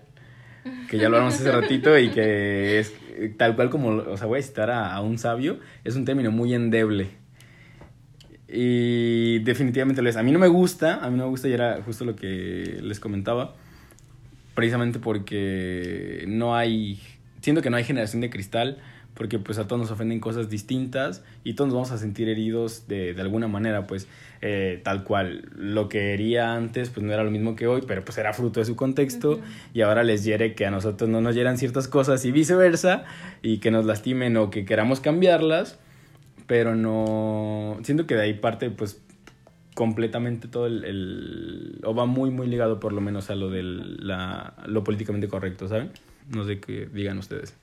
que 0.90 0.98
ya 0.98 1.10
lo 1.10 1.18
hablamos 1.18 1.36
hace 1.36 1.52
ratito 1.52 1.98
y 1.98 2.10
que 2.10 2.80
es 2.80 2.94
tal 3.38 3.56
cual 3.56 3.70
como, 3.70 3.90
o 3.90 4.18
sea, 4.18 4.26
voy 4.26 4.40
a 4.40 4.42
citar 4.42 4.72
a, 4.72 4.94
a 4.94 5.02
un 5.02 5.18
sabio, 5.18 5.60
es 5.84 5.96
un 5.96 6.06
término 6.06 6.32
muy 6.32 6.54
endeble 6.54 7.19
y 8.52 9.40
definitivamente 9.40 10.02
lo 10.02 10.10
es. 10.10 10.18
A 10.18 10.24
mí 10.24 10.32
no 10.32 10.40
me 10.40 10.48
gusta, 10.48 10.96
a 11.04 11.10
mí 11.10 11.18
no 11.18 11.26
me 11.26 11.30
gusta 11.30 11.48
y 11.48 11.54
era 11.54 11.82
justo 11.84 12.06
lo 12.06 12.16
que 12.16 12.80
les 12.82 13.00
comentaba. 13.00 13.56
Precisamente 14.56 15.00
porque 15.00 16.26
no 16.28 16.56
hay, 16.56 17.00
siento 17.42 17.62
que 17.62 17.70
no 17.70 17.78
hay 17.78 17.84
generación 17.84 18.22
de 18.22 18.30
cristal, 18.30 18.80
porque 19.14 19.38
pues 19.38 19.58
a 19.60 19.68
todos 19.68 19.82
nos 19.82 19.92
ofenden 19.92 20.20
cosas 20.20 20.50
distintas 20.50 21.24
y 21.44 21.54
todos 21.54 21.68
nos 21.68 21.76
vamos 21.76 21.92
a 21.92 21.98
sentir 21.98 22.30
heridos 22.30 22.88
de, 22.88 23.14
de 23.14 23.22
alguna 23.22 23.48
manera, 23.48 23.86
pues 23.86 24.08
eh, 24.42 24.82
tal 24.84 25.04
cual. 25.04 25.50
Lo 25.56 25.90
que 25.90 26.14
hería 26.14 26.56
antes 26.56 26.90
pues 26.90 27.06
no 27.06 27.14
era 27.14 27.24
lo 27.24 27.32
mismo 27.32 27.56
que 27.56 27.68
hoy, 27.68 27.84
pero 27.86 28.04
pues 28.04 28.18
era 28.18 28.34
fruto 28.34 28.60
de 28.62 28.66
su 28.66 28.76
contexto 28.76 29.32
uh 29.32 29.36
-huh. 29.36 29.42
y 29.74 29.82
ahora 29.82 30.04
les 30.04 30.24
hiere 30.24 30.56
que 30.56 30.66
a 30.66 30.72
nosotros 30.72 31.10
no 31.10 31.22
nos 31.22 31.36
hieran 31.36 31.58
ciertas 31.58 31.88
cosas 31.88 32.26
y 32.26 32.32
viceversa 32.32 33.04
y 33.42 33.60
que 33.60 33.72
nos 33.72 33.86
lastimen 33.86 34.38
o 34.38 34.50
que 34.50 34.66
queramos 34.66 35.02
cambiarlas 35.02 35.78
pero 36.50 36.76
no. 36.76 37.78
Siento 37.84 38.08
que 38.08 38.16
de 38.16 38.24
ahí 38.24 38.34
parte, 38.34 38.72
pues, 38.72 39.00
completamente 39.76 40.48
todo 40.48 40.66
el, 40.66 40.84
el, 40.84 41.82
o 41.86 41.94
va 41.94 42.08
muy 42.08 42.32
muy 42.32 42.48
ligado 42.48 42.80
por 42.80 42.92
lo 42.92 43.02
menos 43.02 43.30
a 43.30 43.36
lo 43.36 43.52
la, 43.52 44.56
lo 44.66 44.84
políticamente 44.84 45.28
correcto, 45.28 45.68
¿saben? 45.68 45.92
No 46.28 46.44
sé 46.46 46.60
qué 46.60 46.88
digan 46.92 47.20
ustedes. 47.20 47.56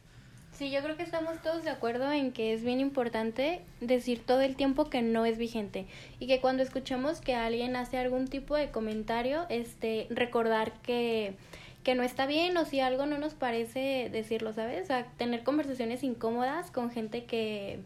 Sí, 0.53 0.71
yo 0.71 0.83
creo 0.85 0.97
que 0.97 1.03
estamos 1.03 1.43
todos 1.43 1.65
de 1.65 1.71
acuerdo 1.71 2.13
en 2.13 2.31
que 2.31 2.55
es 2.55 2.63
bien 2.63 2.79
importante 2.79 3.61
decir 3.81 4.23
todo 4.25 4.41
el 4.41 4.55
tiempo 4.55 4.89
que 4.89 5.03
no 5.03 5.27
es 5.27 5.37
vigente 5.37 5.87
y 6.21 6.29
que 6.29 6.41
cuando 6.41 6.63
escuchemos 6.63 7.21
que 7.21 7.35
alguien 7.35 7.75
hace 7.75 7.99
algún 7.99 8.29
tipo 8.29 8.55
de 8.55 8.71
comentario, 8.71 9.47
este, 9.49 10.07
recordar 10.11 10.75
que, 10.83 11.35
que 11.83 11.97
no 11.97 12.05
está 12.05 12.27
bien 12.27 12.57
o 12.57 12.65
si 12.65 12.79
algo 12.79 13.05
no 13.05 13.19
nos 13.19 13.35
parece 13.35 14.11
decirlo, 14.13 14.53
¿sabes? 14.53 14.85
O 14.85 14.87
sea, 14.87 15.09
tener 15.19 15.43
conversaciones 15.43 16.05
incómodas 16.05 16.71
con 16.71 16.91
gente 16.91 17.25
que, 17.25 17.81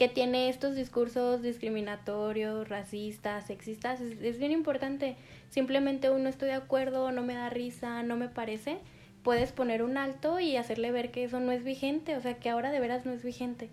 que 0.00 0.08
tiene 0.08 0.48
estos 0.48 0.74
discursos 0.74 1.42
discriminatorios, 1.42 2.68
racistas, 2.68 3.46
sexistas, 3.46 4.00
es, 4.00 4.20
es 4.20 4.38
bien 4.38 4.50
importante. 4.50 5.14
Simplemente 5.50 6.10
uno 6.10 6.28
estoy 6.28 6.48
de 6.48 6.54
acuerdo, 6.54 7.12
no 7.12 7.22
me 7.22 7.34
da 7.34 7.50
risa, 7.50 8.02
no 8.02 8.16
me 8.16 8.28
parece 8.28 8.78
puedes 9.22 9.52
poner 9.52 9.82
un 9.82 9.98
alto 9.98 10.40
y 10.40 10.56
hacerle 10.56 10.92
ver 10.92 11.10
que 11.10 11.24
eso 11.24 11.40
no 11.40 11.52
es 11.52 11.64
vigente, 11.64 12.16
o 12.16 12.20
sea, 12.20 12.34
que 12.34 12.50
ahora 12.50 12.70
de 12.70 12.80
veras 12.80 13.04
no 13.04 13.12
es 13.12 13.22
vigente. 13.22 13.70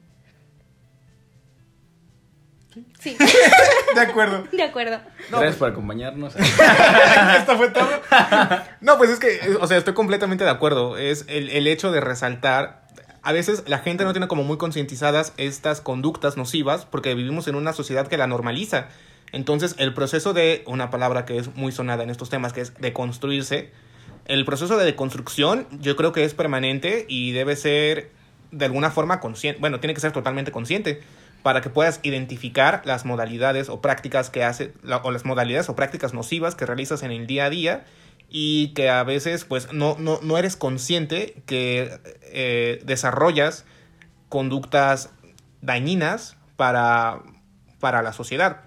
Sí. 3.00 3.18
de 3.96 4.02
acuerdo. 4.02 4.44
De 4.52 4.62
acuerdo. 4.62 5.00
Gracias 5.30 5.56
por 5.56 5.70
acompañarnos. 5.70 6.36
Esto 7.38 7.58
fue 7.58 7.70
todo. 7.70 7.90
No, 8.82 8.98
pues 8.98 9.10
es 9.10 9.20
que, 9.20 9.56
o 9.60 9.66
sea, 9.66 9.78
estoy 9.78 9.96
completamente 9.96 10.44
de 10.44 10.52
acuerdo. 10.52 10.98
Es 10.98 11.26
el, 11.28 11.50
el 11.50 11.66
hecho 11.66 11.92
de 11.92 12.02
resaltar. 12.02 12.87
A 13.28 13.34
veces 13.34 13.66
la 13.68 13.80
gente 13.80 14.06
no 14.06 14.14
tiene 14.14 14.30
como 14.30 14.46
muy 14.46 14.56
concientizadas 14.56 15.34
estas 15.36 15.82
conductas 15.82 16.38
nocivas 16.38 16.86
porque 16.86 17.14
vivimos 17.14 17.50
en 17.50 17.56
una 17.56 17.74
sociedad 17.74 18.08
que 18.08 18.16
la 18.16 18.26
normaliza. 18.26 18.88
Entonces, 19.34 19.76
el 19.80 19.94
proceso 19.94 20.32
de 20.32 20.64
una 20.66 20.90
palabra 20.90 21.26
que 21.26 21.38
es 21.38 21.54
muy 21.54 21.74
sonada 21.74 22.04
en 22.04 22.10
estos 22.10 22.30
temas, 22.30 22.54
que 22.54 22.62
es 22.62 22.74
de 22.76 22.94
construirse, 22.94 23.70
el 24.28 24.46
proceso 24.46 24.78
de 24.78 24.86
deconstrucción 24.86 25.68
yo 25.82 25.98
creo 25.98 26.14
que 26.14 26.24
es 26.24 26.34
permanente 26.34 27.06
y 27.10 27.34
debe 27.34 27.58
ser 27.58 28.12
de 28.52 28.64
alguna 28.64 28.92
forma 28.92 29.20
consciente, 29.20 29.60
bueno, 29.60 29.82
tiene 29.82 29.94
que 29.94 30.00
ser 30.00 30.14
totalmente 30.14 30.54
consciente 30.54 31.02
para 31.44 31.60
que 31.60 31.70
puedas 31.70 32.00
identificar 32.04 32.82
las 32.86 33.04
modalidades 33.04 33.68
o 33.68 33.82
prácticas 33.82 34.30
que 34.30 34.46
hace, 34.46 34.72
o 35.04 35.12
las 35.12 35.26
modalidades 35.26 35.68
o 35.68 35.76
prácticas 35.76 36.14
nocivas 36.14 36.56
que 36.56 36.66
realizas 36.66 37.04
en 37.04 37.12
el 37.12 37.28
día 37.28 37.44
a 37.44 37.50
día 37.50 37.86
y 38.30 38.74
que 38.74 38.90
a 38.90 39.04
veces 39.04 39.46
pues 39.46 39.72
no, 39.74 39.96
no, 40.00 40.20
no 40.22 40.38
eres 40.38 40.56
consciente 40.56 41.42
que 41.46 42.00
eh, 42.24 42.82
desarrollas 42.86 43.66
conductas 44.30 45.12
dañinas 45.62 46.38
para, 46.56 47.22
para 47.80 48.02
la 48.02 48.14
sociedad 48.14 48.62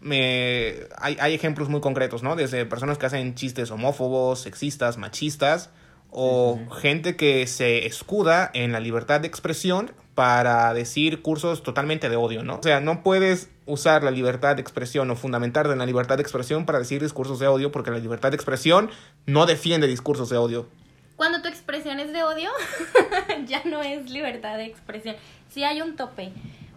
me, 0.00 0.76
hay, 0.98 1.16
hay, 1.20 1.34
ejemplos 1.34 1.68
muy 1.68 1.80
concretos, 1.80 2.22
¿no? 2.22 2.34
Desde 2.34 2.64
personas 2.64 2.98
que 2.98 3.06
hacen 3.06 3.34
chistes 3.34 3.70
homófobos, 3.70 4.40
sexistas, 4.40 4.96
machistas, 4.96 5.70
o 6.10 6.58
gente 6.80 7.16
que 7.16 7.46
se 7.46 7.86
escuda 7.86 8.50
en 8.52 8.72
la 8.72 8.80
libertad 8.80 9.20
de 9.20 9.28
expresión 9.28 9.92
para 10.20 10.74
decir 10.74 11.22
cursos 11.22 11.62
totalmente 11.62 12.10
de 12.10 12.16
odio, 12.16 12.42
¿no? 12.42 12.56
O 12.56 12.62
sea, 12.62 12.78
no 12.80 13.02
puedes 13.02 13.48
usar 13.64 14.04
la 14.04 14.10
libertad 14.10 14.54
de 14.54 14.60
expresión 14.60 15.10
o 15.10 15.16
fundamentarte 15.16 15.72
en 15.72 15.78
la 15.78 15.86
libertad 15.86 16.18
de 16.18 16.22
expresión 16.22 16.66
para 16.66 16.78
decir 16.78 17.00
discursos 17.00 17.38
de 17.38 17.48
odio, 17.48 17.72
porque 17.72 17.90
la 17.90 17.96
libertad 17.96 18.28
de 18.30 18.34
expresión 18.34 18.90
no 19.24 19.46
defiende 19.46 19.86
discursos 19.86 20.28
de 20.28 20.36
odio. 20.36 20.68
Cuando 21.16 21.40
tu 21.40 21.48
expresión 21.48 22.00
es 22.00 22.12
de 22.12 22.22
odio, 22.22 22.50
ya 23.46 23.62
no 23.64 23.80
es 23.80 24.10
libertad 24.10 24.58
de 24.58 24.66
expresión. 24.66 25.16
Sí 25.48 25.64
hay 25.64 25.80
un 25.80 25.96
tope. 25.96 26.32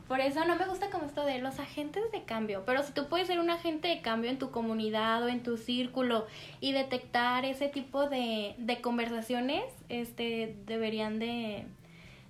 Por 0.07 0.21
eso 0.21 0.45
no 0.45 0.55
me 0.55 0.65
gusta 0.65 0.89
como 0.89 1.05
esto 1.05 1.25
de 1.25 1.39
los 1.39 1.59
agentes 1.59 2.13
de 2.13 2.23
cambio. 2.23 2.63
Pero 2.65 2.81
si 2.81 2.93
tú 2.93 3.09
puedes 3.09 3.27
ser 3.27 3.41
un 3.41 3.49
agente 3.49 3.89
de 3.89 4.01
cambio 4.01 4.31
en 4.31 4.39
tu 4.39 4.51
comunidad 4.51 5.21
o 5.21 5.27
en 5.27 5.43
tu 5.43 5.57
círculo 5.57 6.27
y 6.61 6.71
detectar 6.71 7.43
ese 7.43 7.67
tipo 7.67 8.07
de, 8.07 8.55
de 8.57 8.79
conversaciones, 8.79 9.65
este, 9.89 10.55
deberían 10.65 11.19
de, 11.19 11.65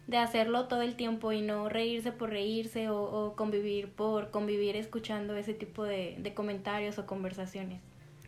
de 0.08 0.18
hacerlo 0.18 0.66
todo 0.66 0.82
el 0.82 0.96
tiempo 0.96 1.32
y 1.32 1.42
no 1.42 1.70
reírse 1.70 2.12
por 2.12 2.30
reírse 2.30 2.90
o, 2.90 3.34
convivir 3.36 3.90
por 3.90 4.32
convivir 4.32 4.76
escuchando 4.76 5.36
ese 5.36 5.54
tipo 5.54 5.84
de, 5.84 6.32
comentarios 6.36 6.98
o 6.98 7.06
conversaciones. 7.06 7.80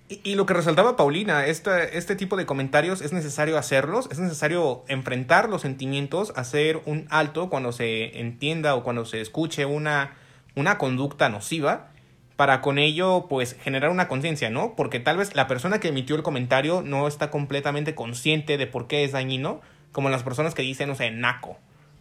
Y, 0.08 0.36
lo 0.36 0.46
que 0.46 0.54
resaltaba 0.54 0.96
Paulina, 0.96 1.48
este, 1.48 1.98
este 1.98 2.16
tipo 2.16 2.38
de 2.38 2.46
comentarios 2.46 3.02
es 3.02 3.12
necesario 3.12 3.58
hacerlos, 3.58 4.08
es 4.12 4.20
necesario 4.20 4.84
enfrentar 4.88 5.50
los 5.50 5.64
sentimientos, 5.64 6.32
hacer 6.36 6.80
un 6.86 7.08
alto 7.10 7.50
cuando 7.50 7.72
se 7.72 8.20
entienda 8.20 8.76
o 8.76 8.84
cuando 8.84 9.06
se 9.06 9.20
escuche 9.20 9.66
una, 9.66 10.16
una 10.56 10.78
conducta 10.78 11.28
nociva, 11.30 11.90
para 12.36 12.62
con 12.62 12.78
ello 12.78 13.26
pues 13.28 13.58
generar 13.60 13.90
una 13.90 14.08
conciencia, 14.08 14.52
¿no? 14.52 14.76
Porque 14.76 15.00
tal 15.00 15.18
vez 15.18 15.36
la 15.36 15.48
persona 15.48 15.80
que 15.80 15.88
emitió 15.88 16.16
el 16.16 16.24
comentario 16.24 16.84
no 16.84 17.08
está 17.08 17.32
completamente 17.32 17.96
consciente 17.96 18.58
de 18.58 18.68
por 18.68 18.88
qué 18.88 19.06
es 19.06 19.14
dañino, 19.14 19.62
como 19.96 20.10
las 20.10 20.24
personas 20.24 20.54
que 20.54 20.62
dicen, 20.62 20.90
no 20.90 20.96
sé, 20.96 21.10
naco. 21.10 21.58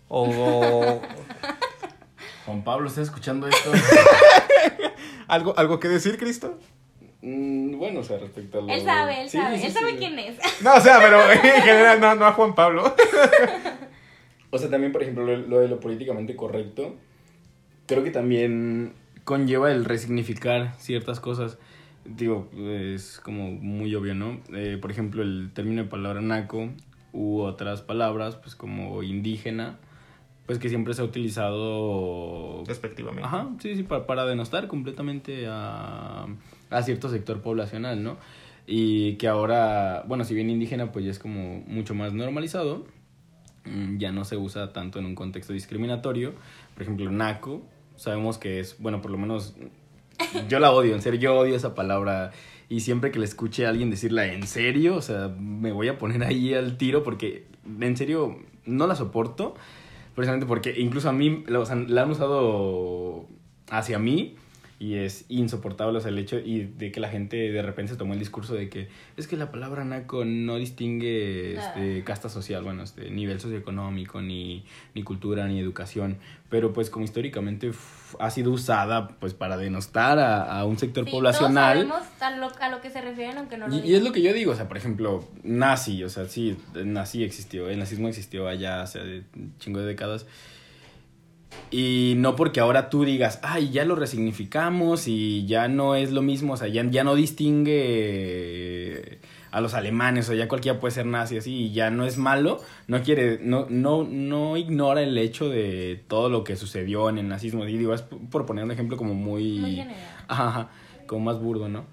O... 0.09 1.01
Juan 2.45 2.65
Pablo, 2.65 2.89
¿está 2.89 3.03
escuchando 3.03 3.47
esto? 3.47 3.71
¿Algo, 5.29 5.57
¿Algo 5.57 5.79
que 5.79 5.87
decir, 5.87 6.19
Cristo? 6.19 6.59
Mm, 7.23 7.79
bueno, 7.79 8.01
o 8.01 8.03
sea, 8.03 8.19
respecto 8.19 8.59
a 8.59 8.63
lo... 8.63 8.69
Él 8.69 8.83
sabe, 8.83 9.23
él 9.23 9.31
sabe, 9.31 9.65
él 9.65 9.73
sabe 9.73 9.97
quién 9.97 10.19
es. 10.19 10.37
No, 10.61 10.75
o 10.75 10.81
sea, 10.81 10.99
pero 10.99 11.23
en 11.31 11.63
general 11.63 12.01
no, 12.01 12.17
no 12.17 12.27
a 12.27 12.33
Juan 12.33 12.57
Pablo. 12.57 12.97
o 14.51 14.59
sea, 14.59 14.69
también, 14.69 14.91
por 14.91 15.03
ejemplo, 15.03 15.25
lo, 15.25 15.61
de 15.61 15.69
lo 15.69 15.79
políticamente 15.79 16.35
correcto, 16.35 16.97
creo 17.87 18.03
que 18.03 18.11
también 18.11 18.95
conlleva 19.23 19.71
el 19.71 19.85
resignificar 19.85 20.75
ciertas 20.79 21.21
cosas. 21.21 21.59
Digo, 22.05 22.51
es 22.57 23.21
como 23.21 23.53
muy 23.53 23.95
obvio, 23.95 24.17
¿no? 24.17 24.41
Eh, 24.53 24.79
por 24.83 24.91
ejemplo, 24.91 25.23
el 25.23 25.53
término 25.55 25.85
de 25.85 25.89
palabra 25.89 26.21
naco 26.21 26.71
u 27.15 27.41
otras 27.41 27.81
palabras, 27.81 28.37
pues 28.37 28.55
como 28.55 29.03
indígena, 29.03 29.79
pues 30.45 30.59
que 30.59 30.69
siempre 30.69 30.93
se 30.93 31.01
ha 31.01 31.05
utilizado... 31.07 32.63
Respectivamente. 32.67 33.25
Ajá, 33.25 33.49
sí, 33.61 33.77
sí, 33.77 33.83
para, 33.83 34.07
para 34.07 34.27
denostar 34.27 34.69
completamente 34.69 35.47
a 35.49 36.27
a 36.75 36.83
cierto 36.83 37.09
sector 37.09 37.41
poblacional, 37.41 38.03
¿no? 38.03 38.17
Y 38.67 39.15
que 39.15 39.29
ahora, 39.29 40.05
bueno, 40.07 40.25
si 40.25 40.35
bien 40.35 40.51
indígena, 40.51 40.91
pues 40.93 41.05
ya 41.05 41.11
es 41.11 41.19
como 41.19 41.63
mucho 41.67 41.95
más 41.95 42.13
normalizado, 42.13 42.87
mm, 43.65 43.99
ya 43.99 44.11
no 44.11 44.25
se 44.25 44.37
usa 44.37 44.73
tanto 44.73 44.99
en 44.99 45.07
un 45.07 45.15
contexto 45.15 45.53
discriminatorio. 45.53 46.35
Por 46.75 46.83
ejemplo, 46.83 47.11
naco, 47.11 47.63
sabemos 47.97 48.39
que 48.39 48.61
es, 48.61 48.77
bueno, 48.81 49.01
por 49.01 49.11
lo 49.11 49.19
menos 49.19 49.55
yo 50.49 50.59
la 50.59 50.73
odio, 50.73 50.95
en 50.95 51.03
serio, 51.03 51.21
yo 51.21 51.37
odio 51.37 51.55
esa 51.55 51.75
palabra. 51.75 52.33
Y 52.69 52.81
siempre 52.81 53.11
que 53.11 53.19
le 53.19 53.25
escuche 53.25 53.67
a 53.67 53.71
alguien 53.71 53.91
decirla 53.91 54.27
en 54.27 54.47
serio, 54.47 54.97
o 54.97 55.03
sea, 55.03 55.29
me 55.29 55.73
voy 55.73 55.89
a 55.89 55.99
poner 55.99 56.25
ahí 56.25 56.55
al 56.55 56.77
tiro 56.77 57.03
porque 57.03 57.47
en 57.81 57.97
serio 57.97 58.39
no 58.65 58.87
la 58.87 58.95
soporto. 58.95 59.55
Precisamente 60.15 60.47
porque 60.47 60.75
incluso 60.79 61.09
a 61.09 61.13
mí 61.13 61.45
o 61.49 61.75
la 61.89 62.03
han 62.03 62.11
usado 62.11 63.27
hacia 63.69 63.99
mí 63.99 64.37
y 64.79 64.97
es 64.97 65.25
insoportable, 65.29 65.99
o 65.99 66.01
sea, 66.01 66.11
el 66.11 66.19
hecho 66.19 66.39
y 66.39 66.65
de 66.65 66.91
que 66.91 67.01
la 67.01 67.09
gente 67.09 67.37
de 67.37 67.63
repente 67.63 67.93
se 67.93 67.99
tomó 67.99 68.13
el 68.13 68.19
discurso 68.19 68.55
de 68.55 68.69
que 68.69 68.89
es 69.17 69.29
que 69.29 69.37
la 69.37 69.51
palabra 69.51 69.85
naco 69.85 70.25
no 70.25 70.57
distingue 70.57 71.55
este, 71.55 72.03
casta 72.05 72.29
social, 72.29 72.65
bueno, 72.65 72.83
este, 72.83 73.11
nivel 73.11 73.41
socioeconómico, 73.41 74.21
ni, 74.21 74.65
ni 74.95 75.03
cultura, 75.03 75.47
ni 75.47 75.61
educación, 75.61 76.19
pero 76.49 76.73
pues 76.73 76.91
como 76.91 77.05
históricamente 77.05 77.71
ha 78.19 78.31
sido 78.31 78.51
usada 78.51 79.09
pues 79.21 79.35
para 79.35 79.57
denostar 79.57 80.19
a, 80.19 80.65
un 80.65 80.79
sector 80.79 81.09
poblacional. 81.09 81.87
Todos 81.87 82.05
sabemos 82.19 82.53
a 82.61 82.69
lo, 82.69 82.81
que 82.81 82.91
se 82.91 83.01
refieren, 83.01 83.39
aunque 83.39 83.57
no 83.57 83.69
lo 83.69 83.77
y, 83.77 83.81
y, 83.81 83.95
es 83.95 84.03
lo 84.03 84.13
que 84.13 84.23
yo 84.23 84.33
digo, 84.33 84.53
o 84.53 84.57
sea, 84.57 84.69
por 84.69 84.77
ejemplo, 84.77 85.25
nazi, 85.43 86.03
o 86.05 86.09
sea, 86.09 86.27
sí, 86.27 86.57
nazi 86.75 87.23
existió, 87.23 87.69
el 87.69 87.79
nazismo 87.79 88.09
existió 88.09 88.49
allá 88.49 88.83
hace 88.83 89.25
un 89.37 89.55
chingo 89.59 89.81
de 89.81 89.87
décadas. 89.87 90.27
Y 91.71 92.15
no 92.19 92.37
porque 92.37 92.61
ahora 92.61 92.89
tú 92.89 93.05
digas, 93.05 93.41
ay, 93.43 93.71
ya 93.71 93.85
lo 93.85 93.97
resignificamos 93.97 95.09
y 95.09 95.45
ya 95.47 95.67
no 95.69 95.97
es 95.97 96.13
lo 96.13 96.23
mismo, 96.23 96.53
o 96.53 96.57
sea, 96.57 96.69
ya, 96.69 96.85
ya 96.89 97.03
no 97.03 97.15
distingue 97.15 99.19
a 99.51 99.61
los 99.61 99.75
alemanes 99.75 100.29
o 100.29 100.35
ya 100.35 100.49
cualquiera 100.49 100.81
puede 100.81 100.93
ser 100.93 101.07
nazi 101.07 101.37
así 101.37 101.67
y 101.67 101.73
ya 101.73 101.91
no 101.91 102.05
es 102.05 102.19
malo, 102.19 102.61
no 102.89 103.03
quiere, 103.03 103.39
no, 103.41 103.67
no, 103.71 104.05
no 104.05 104.57
ignora 104.57 105.03
el 105.03 105.17
hecho 105.17 105.49
de 105.49 106.03
todo 106.09 106.29
lo 106.29 106.43
que 106.43 106.57
sucedió 106.57 107.09
en 107.09 107.19
el 107.19 107.29
nazismo. 107.29 107.67
Y 107.67 107.79
digo, 107.79 107.95
es 107.95 108.03
por 108.03 108.47
poner 108.47 108.65
un 108.65 108.73
ejemplo 108.73 108.97
como 108.97 109.15
muy... 109.15 109.59
Muy 109.59 109.85
ajá, 110.29 110.71
como 111.07 111.27
más 111.27 111.41
burdo, 111.41 111.69
¿no? 111.69 111.85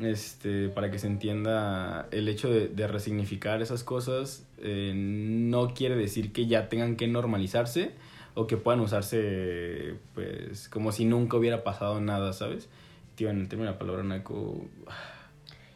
Este, 0.00 0.68
para 0.68 0.90
que 0.90 0.98
se 0.98 1.06
entienda 1.06 2.08
el 2.12 2.28
hecho 2.28 2.48
de, 2.48 2.68
de 2.68 2.88
resignificar 2.88 3.60
esas 3.60 3.84
cosas, 3.84 4.46
eh, 4.62 4.92
no 4.94 5.74
quiere 5.74 5.96
decir 5.96 6.32
que 6.32 6.46
ya 6.46 6.70
tengan 6.70 6.96
que 6.96 7.08
normalizarse, 7.08 7.90
o 8.34 8.46
que 8.46 8.56
puedan 8.56 8.80
usarse 8.80 9.96
pues 10.14 10.68
como 10.68 10.92
si 10.92 11.04
nunca 11.04 11.36
hubiera 11.36 11.64
pasado 11.64 12.00
nada, 12.00 12.32
¿sabes? 12.32 12.68
Tío, 13.14 13.30
en 13.30 13.40
el 13.40 13.48
término 13.48 13.70
de 13.70 13.74
la 13.74 13.78
palabra 13.78 14.02
naco... 14.02 14.64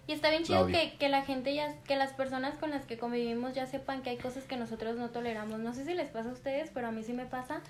Y 0.08 0.12
está 0.12 0.30
bien 0.30 0.44
chido 0.44 0.68
que, 0.68 0.94
que 0.98 1.08
la 1.08 1.22
gente 1.24 1.52
ya, 1.52 1.82
que 1.82 1.96
las 1.96 2.12
personas 2.12 2.56
con 2.58 2.70
las 2.70 2.86
que 2.86 2.96
convivimos 2.96 3.54
ya 3.54 3.66
sepan 3.66 4.02
que 4.02 4.10
hay 4.10 4.18
cosas 4.18 4.44
que 4.44 4.56
nosotros 4.56 4.96
no 4.96 5.10
toleramos. 5.10 5.58
No 5.58 5.74
sé 5.74 5.84
si 5.84 5.94
les 5.94 6.08
pasa 6.08 6.30
a 6.30 6.32
ustedes, 6.32 6.70
pero 6.72 6.86
a 6.86 6.92
mí 6.92 7.02
sí 7.02 7.12
me 7.12 7.26
pasa 7.26 7.60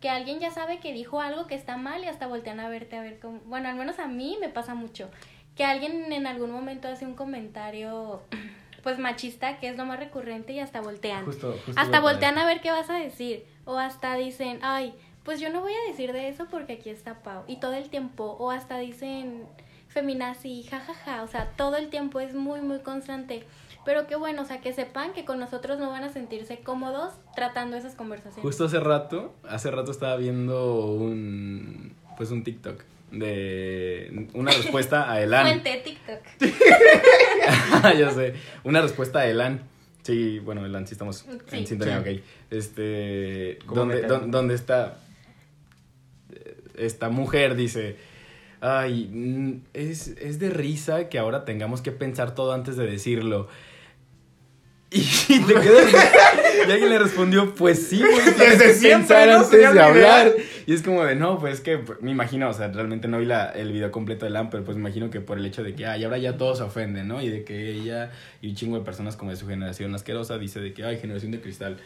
que 0.00 0.08
alguien 0.08 0.40
ya 0.40 0.50
sabe 0.50 0.80
que 0.80 0.92
dijo 0.92 1.20
algo 1.20 1.46
que 1.46 1.54
está 1.54 1.76
mal 1.76 2.02
y 2.02 2.06
hasta 2.06 2.26
voltean 2.26 2.60
a 2.60 2.68
verte 2.68 2.96
a 2.96 3.02
ver 3.02 3.20
cómo... 3.20 3.40
Bueno, 3.44 3.68
al 3.68 3.76
menos 3.76 3.98
a 3.98 4.08
mí 4.08 4.38
me 4.40 4.48
pasa 4.48 4.74
mucho. 4.74 5.10
Que 5.54 5.64
alguien 5.64 6.12
en 6.12 6.26
algún 6.26 6.50
momento 6.50 6.88
hace 6.88 7.04
un 7.04 7.14
comentario 7.14 8.22
pues 8.82 8.98
machista, 8.98 9.58
que 9.58 9.68
es 9.68 9.76
lo 9.76 9.84
más 9.84 9.98
recurrente, 9.98 10.52
y 10.52 10.60
hasta 10.60 10.80
voltean. 10.80 11.24
Justo, 11.24 11.52
justo 11.64 11.80
hasta 11.80 12.00
voltean 12.00 12.38
a 12.38 12.46
ver 12.46 12.60
qué 12.60 12.70
vas 12.70 12.90
a 12.90 12.94
decir. 12.94 13.44
O 13.64 13.78
hasta 13.78 14.14
dicen, 14.16 14.58
ay, 14.62 14.94
pues 15.24 15.40
yo 15.40 15.50
no 15.50 15.60
voy 15.60 15.72
a 15.72 15.90
decir 15.90 16.12
de 16.12 16.28
eso 16.28 16.46
porque 16.50 16.74
aquí 16.74 16.90
está 16.90 17.22
Pau. 17.22 17.44
Y 17.46 17.56
todo 17.56 17.74
el 17.74 17.88
tiempo. 17.90 18.36
O 18.38 18.50
hasta 18.50 18.78
dicen 18.78 19.44
feminazi, 19.88 20.64
jajaja. 20.64 21.22
O 21.22 21.28
sea, 21.28 21.50
todo 21.56 21.76
el 21.76 21.90
tiempo 21.90 22.20
es 22.20 22.34
muy, 22.34 22.60
muy 22.60 22.80
constante. 22.80 23.44
Pero 23.84 24.06
qué 24.06 24.16
bueno, 24.16 24.42
o 24.42 24.44
sea, 24.44 24.60
que 24.60 24.72
sepan 24.72 25.12
que 25.12 25.24
con 25.24 25.40
nosotros 25.40 25.78
no 25.78 25.90
van 25.90 26.04
a 26.04 26.12
sentirse 26.12 26.60
cómodos 26.60 27.14
tratando 27.34 27.76
esas 27.76 27.94
conversaciones. 27.94 28.42
Justo 28.42 28.64
hace 28.64 28.78
rato, 28.78 29.34
hace 29.48 29.70
rato 29.70 29.90
estaba 29.90 30.16
viendo 30.16 30.86
un, 30.86 31.96
pues 32.16 32.30
un 32.30 32.44
TikTok 32.44 32.82
de 33.12 34.28
una 34.34 34.50
respuesta 34.52 35.10
a 35.12 35.20
Elan. 35.20 35.46
Fuente 35.46 35.82
TikTok. 35.84 36.20
ya 37.98 38.10
sé, 38.10 38.34
una 38.64 38.80
respuesta 38.82 39.20
a 39.20 39.26
Elan. 39.28 39.62
Sí, 40.02 40.38
bueno, 40.40 40.64
Elan, 40.66 40.86
sí 40.86 40.94
estamos 40.94 41.18
Sí. 41.48 41.56
en 41.56 41.66
sintonía, 41.66 42.02
Sí. 42.04 42.10
ok. 42.16 42.22
Este, 42.50 43.58
¿Cómo 43.66 43.80
donde, 43.82 44.02
don- 44.02 44.30
donde 44.30 44.54
está 44.54 44.98
esta 46.76 47.08
mujer 47.10 47.54
dice, 47.54 47.96
ay, 48.60 49.08
mm, 49.12 49.52
es, 49.74 50.08
es 50.08 50.38
de 50.38 50.50
risa 50.50 51.08
que 51.08 51.18
ahora 51.18 51.44
tengamos 51.44 51.82
que 51.82 51.92
pensar 51.92 52.34
todo 52.34 52.52
antes 52.52 52.76
de 52.76 52.86
decirlo. 52.86 53.48
Y 54.94 55.38
te 55.40 55.54
quedas. 55.54 55.90
Y 56.68 56.70
alguien 56.70 56.90
le 56.90 56.98
respondió, 56.98 57.54
pues 57.54 57.88
sí, 57.88 57.98
güey, 58.00 58.12
tienes 58.34 58.58
Desde 58.58 58.64
que 58.66 58.74
siempre, 58.74 59.16
pensar 59.16 59.28
¿no? 59.28 59.34
antes 59.36 59.50
de 59.50 59.58
idea. 59.58 60.32
Y 60.66 60.74
es 60.74 60.82
como 60.82 61.04
de, 61.04 61.14
no, 61.16 61.38
pues 61.38 61.60
que 61.60 61.78
pues, 61.78 62.00
me 62.02 62.10
imagino, 62.10 62.48
o 62.48 62.52
sea, 62.52 62.68
realmente 62.68 63.08
no 63.08 63.18
vi 63.18 63.26
la, 63.26 63.50
el 63.50 63.72
video 63.72 63.90
completo 63.90 64.24
de 64.26 64.30
LAM, 64.30 64.50
pero 64.50 64.64
pues 64.64 64.76
me 64.76 64.80
imagino 64.82 65.10
que 65.10 65.20
por 65.20 65.38
el 65.38 65.46
hecho 65.46 65.62
de 65.62 65.74
que, 65.74 65.86
ay, 65.86 66.04
ahora 66.04 66.18
ya 66.18 66.36
todos 66.36 66.58
se 66.58 66.64
ofenden, 66.64 67.08
¿no? 67.08 67.20
Y 67.22 67.28
de 67.28 67.44
que 67.44 67.70
ella 67.72 68.10
y 68.40 68.48
un 68.50 68.54
chingo 68.54 68.78
de 68.78 68.84
personas 68.84 69.16
como 69.16 69.30
de 69.30 69.36
su 69.36 69.46
generación 69.46 69.94
asquerosa 69.94 70.38
dice 70.38 70.60
de 70.60 70.72
que, 70.72 70.84
ay, 70.84 70.98
generación 70.98 71.32
de 71.32 71.40
cristal. 71.40 71.76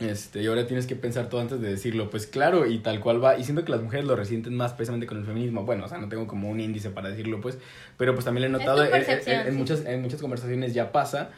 Este, 0.00 0.42
y 0.42 0.46
ahora 0.46 0.66
tienes 0.66 0.86
que 0.88 0.96
pensar 0.96 1.28
todo 1.28 1.40
antes 1.40 1.60
de 1.60 1.70
decirlo. 1.70 2.10
Pues 2.10 2.26
claro, 2.26 2.66
y 2.66 2.78
tal 2.78 2.98
cual 3.00 3.22
va. 3.22 3.38
Y 3.38 3.44
siento 3.44 3.64
que 3.64 3.70
las 3.70 3.80
mujeres 3.80 4.04
lo 4.06 4.16
resienten 4.16 4.54
más 4.54 4.72
precisamente 4.72 5.06
con 5.06 5.18
el 5.18 5.24
feminismo. 5.24 5.64
Bueno, 5.64 5.84
o 5.84 5.88
sea, 5.88 5.98
no 5.98 6.08
tengo 6.08 6.26
como 6.26 6.50
un 6.50 6.58
índice 6.60 6.90
para 6.90 7.10
decirlo, 7.10 7.40
pues. 7.40 7.58
Pero 7.96 8.12
pues 8.14 8.24
también 8.24 8.50
lo 8.50 8.58
he 8.58 8.60
notado. 8.60 8.82
tu 8.88 8.96
en- 8.96 9.02
en- 9.02 9.18
en, 9.40 9.46
en 9.48 9.56
muchas, 9.56 9.84
en 9.86 10.02
muchas 10.02 10.20
conversaciones 10.20 10.74
ya 10.74 10.90
pasa. 10.90 11.30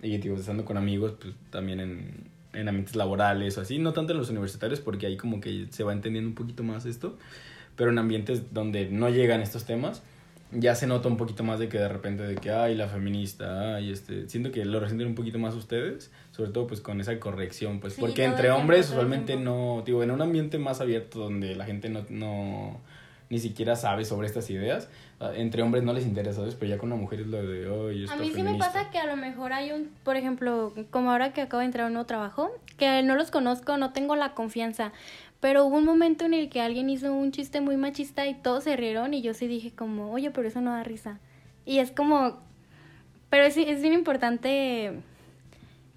Y 0.00 0.16
digo, 0.18 0.36
estando 0.36 0.64
con 0.64 0.76
amigos, 0.76 1.14
pues 1.20 1.34
también 1.50 1.80
en, 1.80 2.28
en 2.54 2.68
ambientes 2.68 2.96
laborales 2.96 3.58
o 3.58 3.60
así. 3.60 3.78
No 3.78 3.92
tanto 3.92 4.12
en 4.12 4.18
los 4.18 4.30
universitarios, 4.30 4.80
porque 4.80 5.06
ahí 5.06 5.16
como 5.16 5.40
que 5.40 5.66
se 5.70 5.84
va 5.84 5.92
entendiendo 5.92 6.28
un 6.28 6.34
poquito 6.34 6.62
más 6.62 6.86
esto. 6.86 7.16
Pero 7.76 7.90
en 7.90 7.98
ambientes 7.98 8.54
donde 8.54 8.88
no 8.88 9.08
llegan 9.08 9.40
estos 9.40 9.64
temas, 9.64 10.02
ya 10.52 10.74
se 10.74 10.86
nota 10.86 11.08
un 11.08 11.16
poquito 11.16 11.42
más 11.42 11.58
de 11.58 11.68
que 11.68 11.78
de 11.78 11.88
repente 11.88 12.22
de 12.22 12.36
que, 12.36 12.50
ay, 12.50 12.74
la 12.74 12.88
feminista, 12.88 13.76
ay, 13.76 13.90
este, 13.90 14.28
siento 14.28 14.52
que 14.52 14.64
lo 14.64 14.78
resienten 14.80 15.08
un 15.08 15.14
poquito 15.14 15.38
más 15.38 15.54
ustedes, 15.54 16.10
sobre 16.30 16.50
todo 16.50 16.66
pues 16.66 16.80
con 16.80 17.00
esa 17.00 17.18
corrección, 17.18 17.80
pues 17.80 17.94
Sí, 17.94 18.00
porque 18.00 18.24
entre 18.24 18.50
hombres 18.50 18.90
usualmente 18.90 19.36
no, 19.36 19.82
digo, 19.84 20.02
en 20.02 20.10
un 20.10 20.22
ambiente 20.22 20.58
más 20.58 20.80
abierto 20.80 21.18
donde 21.18 21.56
la 21.56 21.64
gente 21.64 21.88
no, 21.88 22.04
no 22.08 22.80
ni 23.34 23.40
siquiera 23.40 23.74
sabe 23.74 24.04
sobre 24.04 24.28
estas 24.28 24.48
ideas, 24.48 24.88
ah, 25.18 25.32
entre 25.34 25.62
hombres 25.62 25.82
no 25.82 25.92
les 25.92 26.06
interesa, 26.06 26.36
¿sabes? 26.36 26.54
Pero 26.54 26.70
ya 26.70 26.78
con 26.78 26.92
una 26.92 27.02
mujer 27.02 27.22
es 27.22 27.26
lo 27.26 27.44
de, 27.44 27.90
ay, 27.90 28.06
A 28.08 28.14
mí 28.14 28.30
sí 28.32 28.44
me 28.44 28.54
pasa 28.54 28.90
que 28.92 28.98
a 28.98 29.06
lo 29.06 29.16
mejor 29.16 29.52
hay 29.52 29.72
un, 29.72 29.90
por 30.04 30.16
ejemplo, 30.16 30.72
como 30.92 31.10
ahora 31.10 31.32
que 31.32 31.40
acabo 31.40 31.58
de 31.58 31.66
entrar 31.66 31.86
a 31.86 31.86
un 31.88 31.94
nuevo 31.94 32.06
trabajo, 32.06 32.52
que 32.76 33.02
no 33.02 33.16
los 33.16 33.32
conozco, 33.32 33.76
no 33.76 33.92
tengo 33.92 34.14
la 34.14 34.34
confianza, 34.34 34.92
pero 35.40 35.64
hubo 35.64 35.78
un 35.78 35.84
momento 35.84 36.24
en 36.24 36.32
el 36.32 36.48
que 36.48 36.60
alguien 36.60 36.88
hizo 36.88 37.12
un 37.12 37.32
chiste 37.32 37.60
muy 37.60 37.76
machista 37.76 38.24
y 38.28 38.34
todos 38.34 38.62
se 38.62 38.76
rieron 38.76 39.14
y 39.14 39.20
yo 39.20 39.34
sí 39.34 39.48
dije 39.48 39.72
como, 39.72 40.12
oye, 40.12 40.30
pero 40.30 40.46
eso 40.46 40.60
no 40.60 40.70
da 40.70 40.84
risa. 40.84 41.18
Y 41.66 41.80
es 41.80 41.90
como, 41.90 42.38
pero 43.30 43.46
es, 43.46 43.56
es 43.56 43.82
bien 43.82 43.94
importante 43.94 44.92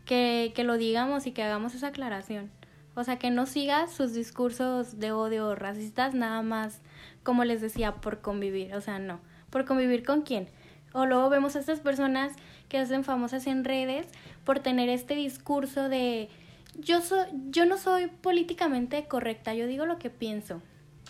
que, 0.06 0.54
que 0.56 0.64
lo 0.64 0.76
digamos 0.78 1.28
y 1.28 1.34
que 1.34 1.44
hagamos 1.44 1.76
esa 1.76 1.90
aclaración. 1.90 2.50
O 2.96 3.04
sea, 3.04 3.20
que 3.20 3.30
no 3.30 3.46
sigas 3.46 3.92
sus 3.92 4.16
discursos 4.16 5.00
de 5.00 5.12
odio 5.12 5.54
racistas 5.54 6.16
nada 6.16 6.42
más, 6.42 6.82
como 7.28 7.44
les 7.44 7.60
decía, 7.60 7.96
por 7.96 8.22
convivir. 8.22 8.74
O 8.74 8.80
sea, 8.80 9.00
no. 9.00 9.20
¿Por 9.50 9.66
convivir 9.66 10.06
con 10.06 10.22
quién? 10.22 10.48
O 10.94 11.06
luego 11.06 11.30
vemos 11.30 11.58
a 11.58 11.60
estas 11.60 11.82
personas 11.82 12.32
que 12.70 12.78
hacen 12.78 13.04
famosas 13.04 13.48
en 13.48 13.66
redes 13.66 14.08
por 14.46 14.60
tener 14.60 14.88
este 14.88 15.14
discurso 15.14 15.90
de 15.90 16.30
yo 16.76 17.02
soy, 17.02 17.26
yo 17.50 17.66
no 17.66 17.78
soy 17.78 18.08
políticamente 18.08 19.06
correcta, 19.10 19.54
yo 19.54 19.68
digo 19.68 19.86
lo 19.86 20.00
que 20.00 20.10
pienso. 20.10 20.62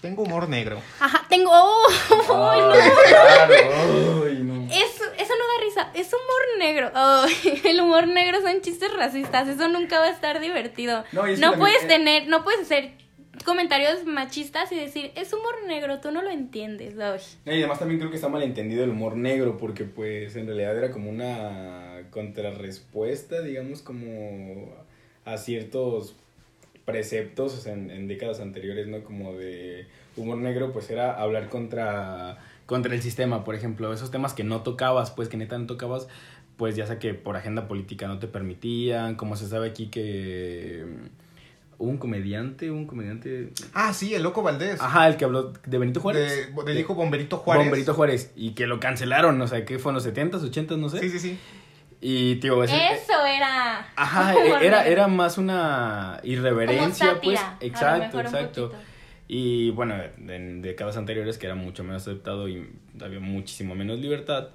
Tengo 0.01 0.23
humor 0.23 0.49
negro. 0.49 0.81
Ajá, 0.99 1.23
tengo. 1.29 1.51
¡Oh! 1.53 1.87
¡Ay, 2.49 2.61
no! 2.61 2.73
claro, 3.09 4.25
ay, 4.25 4.39
no. 4.41 4.63
Eso, 4.71 5.03
eso 5.19 5.33
no 5.35 5.45
da 5.45 5.63
risa, 5.63 5.91
es 5.93 6.07
humor 6.07 6.57
negro. 6.57 6.91
El 7.63 7.79
humor 7.79 8.07
negro 8.07 8.41
son 8.41 8.59
chistes 8.61 8.91
racistas, 8.91 9.47
eso 9.47 9.67
nunca 9.67 9.99
va 9.99 10.05
a 10.05 10.09
estar 10.09 10.39
divertido. 10.39 11.03
No, 11.11 11.27
No, 11.27 11.27
es 11.27 11.57
puedes 11.59 11.83
eh, 11.83 11.87
tener, 11.87 12.27
no 12.27 12.43
puedes 12.43 12.61
hacer 12.61 13.06
comentarios 13.47 14.05
machistas 14.05 14.73
y 14.73 14.75
decir, 14.75 15.13
es 15.15 15.31
humor 15.31 15.55
negro, 15.65 16.01
tú 16.01 16.11
no 16.11 16.21
lo 16.21 16.29
entiendes. 16.29 16.95
No, 16.95 17.15
Y 17.45 17.59
además 17.59 17.79
también 17.79 17.97
creo 17.97 18.11
que 18.11 18.17
está 18.17 18.27
malentendido 18.27 18.83
el 18.83 18.89
humor 18.89 19.15
negro, 19.15 19.57
porque 19.57 19.85
pues 19.85 20.35
en 20.35 20.47
realidad 20.47 20.77
era 20.77 20.91
como 20.91 21.09
una 21.09 22.03
contrarrespuesta, 22.11 23.41
digamos, 23.41 23.81
como 23.81 24.75
a 25.23 25.37
ciertos 25.37 26.13
preceptos 26.83 27.65
en, 27.67 27.89
en 27.89 28.09
décadas 28.09 28.41
anteriores, 28.41 28.85
¿no? 28.87 29.01
Como 29.05 29.33
de 29.33 29.87
humor 30.17 30.39
negro, 30.39 30.73
pues 30.73 30.89
era 30.89 31.13
hablar 31.13 31.47
contra, 31.47 32.39
contra 32.65 32.93
el 32.93 33.01
sistema, 33.01 33.45
por 33.45 33.55
ejemplo, 33.55 33.93
esos 33.93 34.11
temas 34.11 34.33
que 34.33 34.43
no 34.43 34.61
tocabas, 34.61 35.11
pues 35.11 35.29
que 35.29 35.37
neta 35.37 35.57
no 35.57 35.67
tocabas, 35.67 36.09
pues 36.57 36.75
ya 36.75 36.85
sea 36.85 36.99
que 36.99 37.13
por 37.13 37.37
agenda 37.37 37.69
política 37.69 38.09
no 38.09 38.19
te 38.19 38.27
permitían, 38.27 39.15
como 39.15 39.37
se 39.37 39.47
sabe 39.47 39.69
aquí 39.69 39.87
que 39.87 40.83
un 41.79 41.97
comediante, 41.97 42.71
un 42.71 42.87
comediante... 42.87 43.51
Ah, 43.73 43.93
sí, 43.93 44.13
el 44.15 44.23
loco 44.23 44.41
Valdés. 44.41 44.81
Ajá, 44.81 45.07
el 45.07 45.15
que 45.17 45.25
habló 45.25 45.53
de 45.65 45.77
Benito 45.77 45.99
Juárez. 45.99 46.49
De, 46.55 46.63
del 46.63 46.79
hijo 46.79 46.95
Bomberito 46.95 47.37
Juárez. 47.37 47.65
Bomberito 47.65 47.93
Juárez. 47.93 48.31
Y 48.35 48.51
que 48.51 48.65
lo 48.67 48.79
cancelaron, 48.79 49.39
o 49.41 49.47
sea, 49.47 49.63
que 49.65 49.77
fue 49.79 49.91
en 49.91 49.95
los 49.95 50.07
70s, 50.07 50.41
80s, 50.51 50.77
no 50.77 50.89
sé. 50.89 50.99
Sí, 50.99 51.09
sí, 51.11 51.19
sí. 51.19 51.39
Y, 52.01 52.35
tío, 52.35 52.63
ese- 52.63 52.75
Eso 52.93 53.25
era. 53.25 53.87
Ajá, 53.95 54.33
era, 54.61 54.87
era 54.87 55.07
más 55.07 55.37
una 55.37 56.19
irreverencia, 56.23 57.09
Como 57.09 57.21
pues. 57.21 57.39
sátira, 57.39 57.57
a 57.57 57.59
lo 57.59 57.67
Exacto, 57.67 58.19
exacto. 58.21 58.71
Y 59.27 59.71
bueno, 59.71 59.95
en 60.27 60.61
décadas 60.61 60.95
anteriores, 60.97 61.37
que 61.37 61.47
era 61.47 61.55
mucho 61.55 61.83
menos 61.83 62.03
aceptado 62.03 62.47
y 62.47 62.69
había 63.01 63.19
muchísimo 63.19 63.75
menos 63.75 63.99
libertad, 63.99 64.49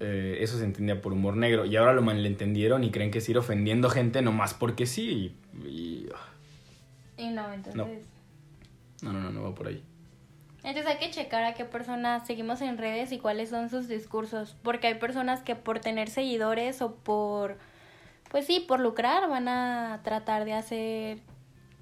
eh, 0.00 0.38
eso 0.40 0.58
se 0.58 0.64
entendía 0.64 1.00
por 1.00 1.12
humor 1.12 1.36
negro. 1.36 1.64
Y 1.64 1.76
ahora 1.76 1.92
lo 1.92 2.02
malentendieron 2.02 2.82
y 2.82 2.90
creen 2.90 3.10
que 3.10 3.18
es 3.18 3.28
ir 3.28 3.38
ofendiendo 3.38 3.88
gente 3.90 4.20
nomás 4.22 4.52
porque 4.54 4.86
sí. 4.86 5.32
Y, 5.64 5.68
y- 5.68 6.08
Y 7.16 7.28
no, 7.28 7.52
entonces. 7.52 8.06
No. 9.02 9.12
no, 9.12 9.20
no, 9.20 9.30
no, 9.30 9.42
va 9.42 9.54
por 9.54 9.68
ahí. 9.68 9.82
Entonces 10.62 10.86
hay 10.86 10.98
que 10.98 11.10
checar 11.10 11.44
a 11.44 11.54
qué 11.54 11.64
personas 11.64 12.26
seguimos 12.26 12.62
en 12.62 12.78
redes 12.78 13.12
y 13.12 13.18
cuáles 13.18 13.50
son 13.50 13.68
sus 13.68 13.86
discursos. 13.86 14.56
Porque 14.62 14.86
hay 14.86 14.94
personas 14.94 15.42
que 15.42 15.56
por 15.56 15.78
tener 15.78 16.08
seguidores 16.08 16.80
o 16.80 16.94
por, 16.94 17.58
pues 18.30 18.46
sí, 18.46 18.60
por 18.60 18.80
lucrar 18.80 19.28
van 19.28 19.48
a 19.48 20.00
tratar 20.02 20.44
de 20.44 20.54
hacer 20.54 21.18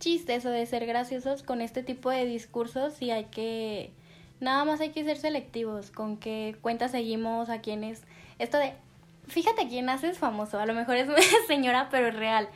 chistes 0.03 0.45
o 0.45 0.51
de 0.51 0.67
ser 0.67 0.85
graciosos 0.85 1.45
con 1.45 1.61
este 1.61 1.85
tipo 1.85 2.11
de 2.11 2.25
discursos 2.27 3.01
y 3.01 3.13
hay 3.13 3.27
que, 3.27 3.93
nada 4.41 4.65
más 4.65 4.81
hay 4.81 4.91
que 4.91 5.05
ser 5.05 5.17
selectivos 5.17 5.93
con 5.93 6.17
qué 6.17 6.57
cuentas 6.61 6.91
seguimos, 6.91 7.49
a 7.51 7.61
quiénes. 7.61 8.03
Esto 8.41 8.59
de, 8.59 8.75
fíjate 9.29 9.69
quién 9.69 9.89
haces 9.89 10.19
famoso, 10.19 10.59
a 10.59 10.67
lo 10.67 10.75
mejor 10.75 10.97
es 10.97 11.09
una 11.09 11.23
señora 11.47 11.89
pero 11.89 12.09
es 12.09 12.17
real. 12.17 12.49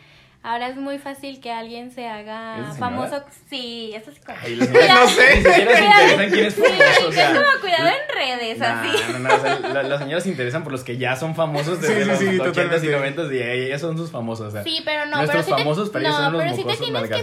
Ahora 0.48 0.68
es 0.68 0.76
muy 0.76 0.98
fácil 0.98 1.40
que 1.40 1.50
alguien 1.50 1.90
se 1.90 2.04
¿Es 2.06 2.10
haga 2.12 2.54
señora? 2.56 2.74
famoso. 2.74 3.24
Sí, 3.50 3.90
eso 3.94 4.10
es 4.12 4.20
como... 4.20 4.38
Ay, 4.40 4.54
No 4.56 5.08
sé. 5.08 5.36
Ni 5.36 5.42
siquiera 5.42 5.76
se 5.76 5.84
interesan 5.84 6.30
quién 6.30 6.44
es 6.46 6.54
Sí, 6.54 6.62
famoso, 6.62 7.08
o 7.08 7.12
sea. 7.12 7.30
es 7.32 7.38
como 7.38 7.60
cuidado 7.60 7.88
en 7.88 8.14
redes, 8.14 8.58
Nah, 8.58 8.80
así. 8.80 9.12
No, 9.12 9.18
no, 9.18 9.34
o 9.34 9.38
sea, 9.40 9.58
la- 9.58 9.82
las 9.82 9.98
señoras 10.00 10.22
se 10.22 10.28
interesan 10.30 10.62
por 10.62 10.70
los 10.72 10.84
que 10.84 10.96
ya 10.98 11.16
son 11.16 11.34
famosos 11.34 11.80
desde 11.80 12.02
Sí, 12.04 12.08
los 12.08 12.18
sí, 12.18 12.24
80s 12.26 12.34
y 12.34 12.38
totalmente. 12.38 13.22
90s 13.22 13.32
y 13.34 13.42
ellas 13.66 13.80
son 13.80 13.96
sus 13.98 14.10
famosos, 14.12 14.46
o 14.46 14.50
sea. 14.52 14.62
Sí, 14.62 14.82
pero 14.84 15.06
no, 15.06 15.16
Nuestros 15.16 15.44
pero 15.46 15.56
te- 15.56 15.62
famosos, 15.62 15.90
pero 15.90 16.04
ellos 16.06 16.16
no, 16.18 16.24
son 16.24 16.32
los 16.34 16.42
pero 16.42 16.50
sí 16.54 16.56
te 16.58 16.62
mocosos 16.64 16.78
tienes 16.86 17.02
que- 17.02 17.16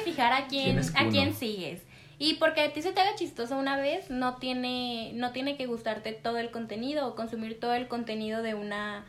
fijar 0.00 0.32
a 0.32 0.46
¿Quién 0.46 0.78
a 0.78 1.08
quién 1.10 1.34
sigues. 1.34 1.82
Y 2.18 2.34
porque 2.34 2.62
a 2.62 2.72
ti 2.72 2.80
se 2.80 2.92
te 2.92 3.00
haga 3.02 3.14
chistoso 3.14 3.58
una 3.58 3.76
vez, 3.76 4.08
no 4.10 4.36
tiene, 4.36 5.10
no 5.14 5.32
tiene 5.32 5.58
que 5.58 5.66
gustarte 5.66 6.12
todo 6.12 6.38
el 6.38 6.50
contenido 6.50 7.06
o 7.06 7.14
consumir 7.14 7.60
todo 7.60 7.74
el 7.74 7.88
contenido 7.88 8.40
de 8.42 8.54
una, 8.54 9.04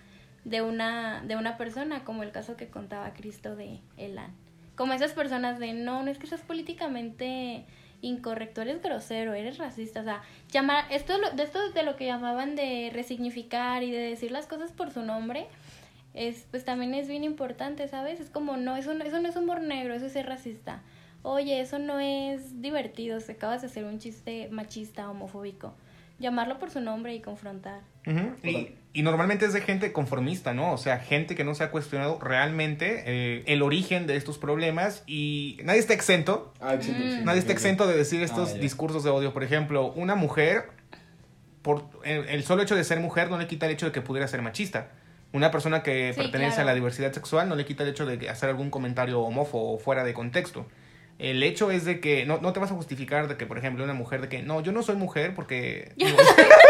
de 0.48 0.62
una, 0.62 1.22
de 1.24 1.36
una 1.36 1.58
persona, 1.58 2.06
como 2.06 2.24
el 2.24 2.32
caso 2.32 2.56
que 2.56 2.70
contaba 2.70 3.14
Cristo 3.14 3.58
de 3.58 3.82
Elan. 3.98 4.32
Como 4.76 4.94
esas 4.94 5.12
personas 5.12 5.60
de 5.60 5.74
no, 5.74 6.04
no 6.04 6.10
es 6.10 6.18
que 6.18 6.28
seas 6.28 6.42
políticamente 6.42 7.66
incorrecto, 8.02 8.62
eres 8.62 8.82
grosero, 8.82 9.34
eres 9.34 9.58
racista, 9.58 10.02
o 10.02 10.04
sea, 10.04 10.22
llamar, 10.52 10.86
esto 10.92 11.14
de 11.36 11.44
esto 11.44 11.72
de 11.72 11.84
lo 11.84 11.96
que 11.96 12.06
llamaban 12.06 12.56
de 12.56 12.92
resignificar 12.94 13.84
y 13.84 13.92
de 13.92 13.98
decir 13.98 14.32
las 14.32 14.46
cosas 14.46 14.72
por 14.72 14.92
su 14.92 15.02
nombre, 15.02 15.48
es, 16.14 16.48
pues 16.50 16.64
también 16.64 16.94
es 16.94 17.10
bien 17.10 17.26
importante, 17.26 17.88
¿sabes? 17.88 18.20
Es 18.22 18.30
como, 18.30 18.56
no, 18.56 18.78
eso, 18.78 18.94
no, 18.94 19.04
eso 19.04 19.20
no 19.20 19.28
es 19.28 19.36
humor 19.36 19.62
negro, 19.62 19.96
eso 19.96 20.06
es 20.06 20.14
ser 20.14 20.28
racista. 20.28 20.82
Oye, 21.24 21.60
eso 21.60 21.78
no 21.78 22.00
es 22.00 22.62
divertido, 22.62 23.20
se 23.20 23.34
acabas 23.34 23.62
de 23.62 23.68
hacer 23.68 23.84
un 23.84 24.00
chiste 24.00 24.48
machista, 24.50 25.10
homofóbico. 25.10 25.74
Llamarlo 26.20 26.58
por 26.58 26.72
su 26.72 26.80
nombre 26.80 27.14
y 27.14 27.20
confrontar. 27.20 27.82
y, 28.44 28.70
y, 28.98 29.04
normalmente 29.04 29.46
es 29.46 29.54
de 29.54 29.62
gente 29.62 29.92
conformista, 29.92 30.54
¿no? 30.54 30.74
O 30.74 30.78
sea, 30.78 31.00
gente 31.00 31.36
que 31.36 31.44
no 31.44 31.56
se 31.56 31.64
ha 31.64 31.72
cuestionado 31.72 32.20
realmente 32.20 33.04
eh, 33.06 33.44
el 33.46 33.62
origen 33.62 34.08
de 34.08 34.16
estos 34.16 34.38
problemas 34.38 35.04
y 35.06 35.60
nadie 35.64 35.80
está 35.80 35.94
exento. 35.94 36.54
Ah, 36.60 36.76
mm. 36.76 37.24
Nadie 37.24 37.40
está 37.40 37.54
exento 37.54 37.88
de 37.88 37.96
decir 37.96 38.22
estos 38.22 38.54
ah, 38.54 38.58
discursos 38.58 39.04
de 39.04 39.10
odio. 39.10 39.34
Por 39.34 39.44
ejemplo, 39.44 39.92
una 39.94 40.16
mujer, 40.16 40.72
por 41.62 41.86
el, 42.04 42.44
solo 42.44 42.64
hecho 42.64 42.76
de 42.76 42.84
ser 42.84 43.00
mujer 43.00 43.30
no 43.30 43.38
le 43.38 43.48
quita 43.48 43.68
el 43.68 43.74
hecho 43.74 43.86
de 43.86 43.92
que 43.92 44.02
pudiera 44.02 44.28
ser 44.28 44.42
machista. 44.42 44.90
Una 45.32 45.52
persona 45.52 45.84
que 45.84 46.14
pertenece 46.16 46.62
a 46.62 46.64
la 46.64 46.74
diversidad 46.74 47.14
sexual 47.14 47.50
no 47.50 47.56
le 47.56 47.66
quita 47.66 47.84
el 47.84 47.90
hecho 47.90 48.06
de 48.06 48.30
hacer 48.30 48.50
algún 48.50 48.70
comentario 48.70 49.22
homófobo 49.22 49.78
fuera 49.78 50.04
de 50.04 50.14
contexto. 50.14 50.66
El 51.20 51.42
hecho 51.42 51.72
es 51.72 51.84
de 51.84 52.00
que 52.00 52.26
no, 52.26 52.40
no 52.42 52.54
te 52.54 52.60
vas 52.60 52.72
a 52.72 52.76
justificar 52.76 53.28
de 53.28 53.38
que, 53.38 53.48
por 53.48 53.58
ejemplo, 53.58 53.84
una 53.84 53.94
mujer 53.94 54.22
de 54.22 54.30
que 54.30 54.44
no, 54.44 54.62
yo 54.62 54.72
no 54.72 54.84
soy 54.84 54.96
mujer 54.96 55.34
porque. 55.34 55.94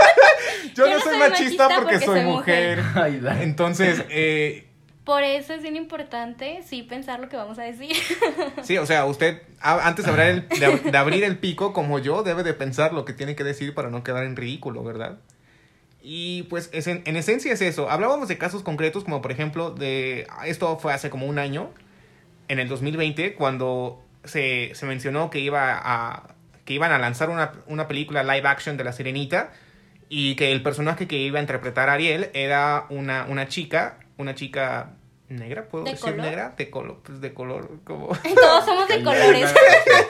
yo, 0.76 0.88
no, 0.88 1.00
soy, 1.00 1.18
machista, 1.18 1.70
porque, 1.70 2.00
soy 2.00 2.22
mujer. 2.22 2.82
Entonces, 3.42 4.04
eh, 4.10 4.68
por 5.08 5.24
eso 5.24 5.54
es 5.54 5.62
bien 5.62 5.78
importante, 5.78 6.64
sí, 6.68 6.84
pensar 6.84 7.22
lo 7.22 7.30
que 7.30 7.38
vamos 7.38 7.58
a 7.60 7.64
decir. 7.64 7.96
Sí, 8.64 8.78
o 8.78 8.86
sea, 8.86 9.06
usted 9.06 9.42
antes 9.62 10.04
de 10.04 10.12
abrir, 10.12 10.46
el, 10.50 10.92
de, 10.92 10.98
abrir 10.98 11.24
el 11.24 11.38
pico 11.38 11.72
como 11.72 11.98
yo, 12.00 12.24
debe 12.24 12.44
de 12.44 12.54
pensar 12.54 12.92
lo 12.92 13.06
que 13.06 13.14
tiene 13.14 13.34
que 13.34 13.46
decir 13.46 13.74
para 13.74 13.90
no 13.90 14.04
quedar 14.04 14.26
en 14.26 14.36
ridículo, 14.36 14.84
¿verdad? 14.84 15.20
Y 16.02 16.44
pues 16.44 16.70
en, 16.74 17.04
en, 17.06 17.16
esencia 17.16 17.54
es 17.54 17.62
eso. 17.62 17.90
Hablábamos 17.90 18.28
de 18.28 18.38
casos 18.38 18.64
concretos 18.64 19.06
como 19.06 19.22
por 19.22 19.32
ejemplo 19.32 19.72
de... 19.72 20.28
Esto 20.46 20.78
fue 20.78 20.92
hace 20.94 21.10
como 21.10 21.26
un 21.26 21.40
año, 21.40 21.70
en 22.50 22.60
el 22.60 22.68
2020, 22.68 23.36
cuando 23.36 24.04
se, 24.26 24.72
se 24.76 24.86
mencionó 24.86 25.30
que, 25.30 25.40
iba 25.40 25.80
a, 25.82 26.36
que 26.66 26.74
iban 26.74 26.92
a 26.92 27.00
lanzar 27.00 27.30
una, 27.30 27.54
una, 27.68 27.88
película 27.88 28.24
live 28.24 28.46
action 28.46 28.76
de 28.76 28.84
La 28.84 28.92
Sirenita 28.92 29.54
y 30.10 30.36
que 30.36 30.52
el 30.52 30.64
personaje 30.64 31.08
que 31.08 31.18
iba 31.18 31.40
a 31.40 31.42
interpretar 31.42 31.90
a 31.90 31.94
Ariel 31.94 32.30
era 32.34 32.86
una, 32.90 33.26
una 33.30 33.48
chica, 33.48 34.00
una 34.18 34.36
chica 34.36 34.94
negra, 35.30 35.68
¿puedo 35.68 35.84
decir 35.84 36.16
negra? 36.16 36.54
De 36.58 36.70
color, 36.70 37.02
pues 37.04 37.20
de 37.20 37.34
color, 37.34 37.80
como... 37.84 38.08
Todos 38.36 38.66
somos 38.66 38.88
de 38.88 39.04
colores. 39.04 39.54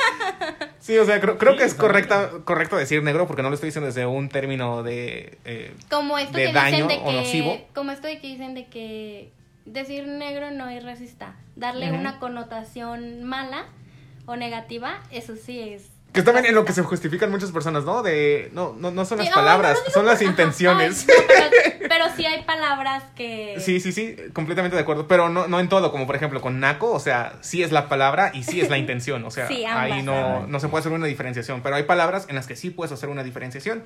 sí, 0.80 0.98
o 0.98 1.06
sea, 1.06 1.20
creo, 1.20 1.38
creo 1.38 1.58
que 1.58 1.64
es 1.64 1.74
correcta, 1.74 2.30
correcto 2.44 2.78
decir 2.78 3.02
negro 3.04 3.26
porque 3.28 3.42
no 3.42 3.50
lo 3.50 3.56
estoy 3.56 3.70
diciendo 3.70 3.88
desde 3.88 4.06
un 4.06 4.30
término 4.30 4.84
de, 4.84 5.38
eh, 5.46 5.74
como 5.90 6.18
esto 6.18 6.38
de 6.38 6.52
daño 6.52 6.88
o 7.04 7.12
nocivo. 7.12 7.60
Como 7.74 7.92
esto 7.92 8.08
de 8.08 8.20
que 8.20 8.28
dicen 8.28 8.54
de 8.54 8.68
que 8.68 9.32
decir 9.66 10.08
negro 10.08 10.52
no 10.52 10.70
es 10.70 10.84
racista. 10.84 11.36
Darle 11.56 11.92
una 11.92 12.20
connotación 12.20 13.24
mala 13.24 13.66
o 14.28 14.36
negativa, 14.36 15.02
eso 15.12 15.36
sí 15.36 15.60
es. 15.60 15.97
Que 16.18 16.24
también 16.24 16.48
en 16.48 16.56
lo 16.56 16.66
que 16.66 16.74
se 16.74 16.82
justifican 16.82 17.30
muchas 17.30 17.52
personas, 17.52 17.84
¿no? 17.84 18.02
De, 18.02 18.50
no, 18.52 18.76
no, 18.76 18.90
no 18.90 19.06
son 19.06 19.20
las 19.20 19.30
palabras, 19.30 19.78
son 19.94 20.08
las 20.08 20.24
intenciones. 20.24 21.06
pero, 21.88 22.06
sí 22.16 22.26
hay 22.26 22.42
palabras 22.42 23.04
que... 23.16 23.58
Sí, 23.60 23.80
sí, 23.80 23.92
sí, 23.92 24.16
completamente 24.34 24.76
de 24.76 24.82
acuerdo, 24.82 25.08
pero 25.08 25.30
no, 25.30 25.48
no 25.48 25.60
en 25.60 25.70
todo, 25.70 25.92
como 25.92 26.08
por 26.08 26.16
ejemplo 26.16 26.42
con 26.42 26.60
naco, 26.60 26.92
o 26.92 27.00
sea, 27.00 27.34
sí 27.42 27.62
es 27.62 27.72
la 27.72 27.88
palabra 27.88 28.32
y 28.34 28.42
sí 28.42 28.60
es 28.60 28.72
la 28.72 28.78
intención, 28.80 29.24
o 29.26 29.30
sea, 29.30 29.48
ahí 29.48 30.02
no, 30.02 30.48
no 30.48 30.60
se 30.60 30.70
puede 30.70 30.80
hacer 30.80 30.92
una 30.92 31.06
diferenciación, 31.06 31.62
pero 31.62 31.76
hay 31.76 31.84
palabras 31.84 32.26
en 32.30 32.34
las 32.34 32.48
que 32.48 32.56
sí 32.56 32.72
puedes 32.72 32.92
hacer 32.92 33.10
una 33.10 33.24
diferenciación. 33.24 33.84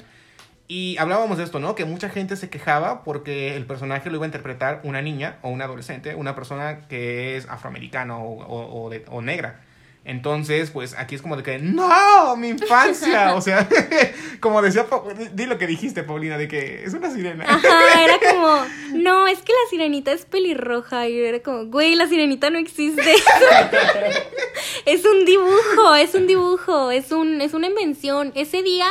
Y 0.70 0.96
hablábamos 1.00 1.38
de 1.38 1.44
esto, 1.44 1.60
¿no? 1.60 1.76
Que 1.76 1.84
mucha 1.84 2.08
gente 2.08 2.38
se 2.38 2.50
quejaba 2.50 3.04
porque 3.04 3.58
el 3.58 3.66
personaje 3.66 4.10
lo 4.10 4.16
iba 4.16 4.24
a 4.24 4.30
interpretar 4.30 4.80
una 4.86 5.02
niña 5.02 5.38
o 5.42 5.50
un 5.50 5.62
adolescente, 5.62 6.16
una 6.16 6.34
persona 6.34 6.88
que 6.88 7.36
es 7.36 7.50
afroamericana 7.50 8.16
o, 8.20 8.42
o, 8.42 8.90
o 8.90 9.22
negra. 9.22 9.60
Entonces, 10.04 10.72
pues 10.72 10.96
aquí 10.98 11.14
es 11.14 11.22
como 11.22 11.38
de 11.38 11.44
que, 11.44 11.60
no, 11.60 12.36
mi 12.36 12.50
infancia. 12.50 13.36
O 13.42 13.42
sea, 13.42 13.68
como 14.40 14.62
decía, 14.62 14.88
di 15.34 15.46
lo 15.46 15.58
que 15.58 15.68
dijiste, 15.68 16.04
Paulina, 16.04 16.38
de 16.38 16.48
que 16.48 16.84
es 16.84 16.94
una 16.94 17.12
sirena. 17.12 17.46
Ajá, 17.48 18.04
era 18.04 18.18
como, 18.32 18.66
no, 18.94 19.28
es 19.28 19.40
que 19.40 19.54
la 19.54 19.70
sirenita 19.70 20.12
es 20.12 20.26
pelirroja. 20.26 21.08
Y 21.08 21.20
era 21.20 21.40
como, 21.42 21.66
güey, 21.66 21.96
la 21.96 22.08
sirenita 22.08 22.50
no 22.50 22.58
existe. 22.58 23.14
es 24.86 25.06
un 25.06 25.26
dibujo, 25.26 25.96
es 25.96 26.16
un 26.16 26.26
dibujo, 26.26 26.92
es, 26.92 27.12
un, 27.12 27.40
es 27.42 27.54
una 27.54 27.68
invención. 27.68 28.32
Ese 28.36 28.64
día 28.64 28.88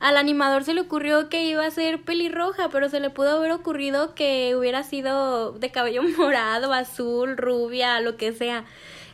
al 0.00 0.16
animador 0.16 0.64
se 0.64 0.74
le 0.74 0.80
ocurrió 0.80 1.28
que 1.28 1.44
iba 1.44 1.66
a 1.66 1.70
ser 1.70 2.02
pelirroja, 2.02 2.70
pero 2.70 2.88
se 2.88 3.00
le 3.00 3.10
pudo 3.10 3.36
haber 3.36 3.52
ocurrido 3.52 4.14
que 4.14 4.54
hubiera 4.56 4.82
sido 4.84 5.52
de 5.52 5.70
cabello 5.70 6.02
morado, 6.16 6.72
azul, 6.72 7.36
rubia, 7.36 8.00
lo 8.00 8.16
que 8.16 8.32
sea 8.32 8.64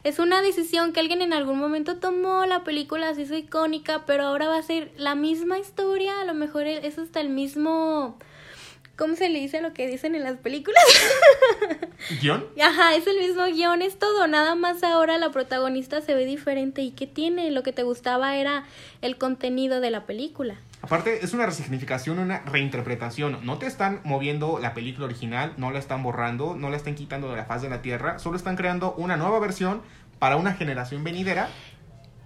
es 0.05 0.19
una 0.19 0.43
decisión 0.43 0.93
que 0.93 1.01
alguien 1.01 1.23
en 1.23 1.33
algún 1.33 1.59
momento 1.59 1.99
tomó, 1.99 2.45
la 2.47 2.65
película 2.65 3.15
se 3.15 3.23
hizo 3.23 3.37
icónica, 3.37 4.05
pero 4.05 4.25
ahora 4.25 4.49
va 4.49 4.59
a 4.59 4.63
ser 4.63 4.91
la 4.97 5.15
misma 5.15 5.59
historia, 5.59 6.21
a 6.21 6.25
lo 6.25 6.35
mejor 6.35 6.67
es 6.67 6.99
hasta 6.99 7.21
el 7.21 7.29
mismo... 7.29 8.19
¿Cómo 8.97 9.17
se 9.17 9.31
le 9.31 9.41
dice 9.41 9.63
lo 9.63 9.73
que 9.73 9.87
dicen 9.87 10.15
en 10.15 10.23
las 10.23 10.37
películas? 10.37 10.83
¿Guión? 12.21 12.47
Ajá, 12.61 12.95
es 12.95 13.07
el 13.07 13.19
mismo 13.19 13.45
guion, 13.47 13.81
es 13.81 13.99
todo. 13.99 14.27
Nada 14.27 14.55
más 14.55 14.83
ahora 14.85 15.17
la 15.19 15.31
protagonista 15.31 16.03
se 16.03 16.15
ve 16.15 16.27
diferente. 16.27 16.83
¿Y 16.83 16.91
qué 16.91 17.07
tiene? 17.07 17.51
Lo 17.51 17.63
que 17.63 17.73
te 17.73 17.85
gustaba 17.85 18.37
era 18.37 18.65
el 19.01 19.17
contenido 19.17 19.81
de 19.81 19.91
la 19.91 20.05
película. 20.05 20.57
Aparte, 20.83 21.25
es 21.25 21.33
una 21.33 21.47
resignificación, 21.47 22.19
una 22.19 22.41
reinterpretación. 22.41 23.39
No 23.45 23.59
te 23.59 23.67
están 23.67 24.01
moviendo 24.03 24.59
la 24.61 24.75
película 24.75 25.07
original, 25.07 25.55
no 25.57 25.71
la 25.71 25.79
están 25.79 26.03
borrando, 26.03 26.57
no 26.57 26.71
la 26.71 26.77
están 26.77 26.97
quitando 26.97 27.31
de 27.31 27.37
la 27.37 27.45
faz 27.45 27.63
de 27.63 27.71
la 27.71 27.83
tierra, 27.83 28.19
solo 28.19 28.37
están 28.37 28.57
creando 28.57 28.93
una 28.95 29.17
nueva 29.17 29.39
versión 29.39 29.81
para 30.19 30.37
una 30.37 30.55
generación 30.55 31.05
venidera. 31.05 31.49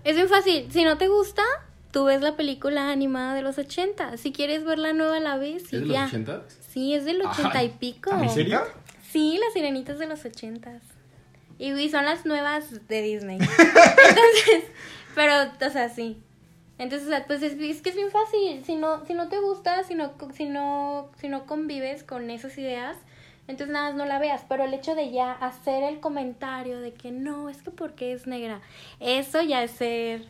Es 0.05 0.17
muy 0.17 0.27
fácil. 0.27 0.69
Si 0.71 0.85
no 0.85 0.97
te 0.97 1.09
gusta, 1.09 1.43
tú 1.91 2.05
ves 2.05 2.23
la 2.23 2.35
película 2.37 2.91
animada 2.91 3.35
de 3.35 3.43
los 3.43 3.59
80. 3.59 4.17
Si 4.17 4.33
quieres 4.33 4.65
ver 4.65 4.79
la 4.79 4.95
nueva, 4.95 5.21
la 5.21 5.37
ves 5.37 5.73
y 5.73 5.77
¿Es 5.77 5.83
de 5.83 5.87
los 5.89 5.99
80? 6.09 6.43
Sí, 6.71 6.95
es 6.95 7.05
del 7.05 7.23
80 7.23 7.63
y 7.63 7.69
pico. 7.69 8.11
¿En 8.11 8.31
serio? 8.31 8.63
Sí, 9.11 9.39
las 9.43 9.53
sirenitas 9.53 9.99
de 9.99 10.07
los 10.07 10.25
80. 10.25 10.81
Y 11.59 11.89
son 11.91 12.05
las 12.05 12.25
nuevas 12.27 12.87
de 12.89 13.03
Disney. 13.03 13.39
Entonces, 13.41 14.65
pero, 15.15 15.51
o 15.67 15.71
sea, 15.71 15.89
sí. 15.89 16.19
Entonces, 16.79 17.09
pues 17.27 17.43
es, 17.43 17.55
que 17.55 17.89
es 17.89 17.97
bien 17.97 18.11
fácil. 18.11 18.63
Si 18.65 18.77
no, 18.77 19.05
si 19.07 19.15
no 19.15 19.29
te 19.29 19.39
gusta, 19.39 19.83
si 19.85 19.95
no, 19.95 20.13
si 20.35 20.47
no, 20.47 21.11
si 21.19 21.29
no 21.29 21.47
convives 21.47 22.03
con 22.03 22.31
esas 22.31 22.57
ideas, 22.59 22.97
entonces 23.49 23.73
nada 23.73 23.93
no 23.93 24.05
la 24.05 24.19
veas. 24.19 24.45
Pero 24.49 24.65
el 24.65 24.75
hecho 24.75 24.95
de 24.95 25.11
ya 25.11 25.33
hacer 25.33 25.83
el 25.85 26.01
comentario 26.01 26.81
de 26.81 26.93
que 26.93 27.11
no, 27.13 27.49
es 27.49 27.63
que 27.63 27.71
porque 27.71 28.13
es 28.13 28.27
negra, 28.27 28.61
eso 29.01 29.41
ya 29.43 29.63
es 29.63 29.71
ser 29.71 30.27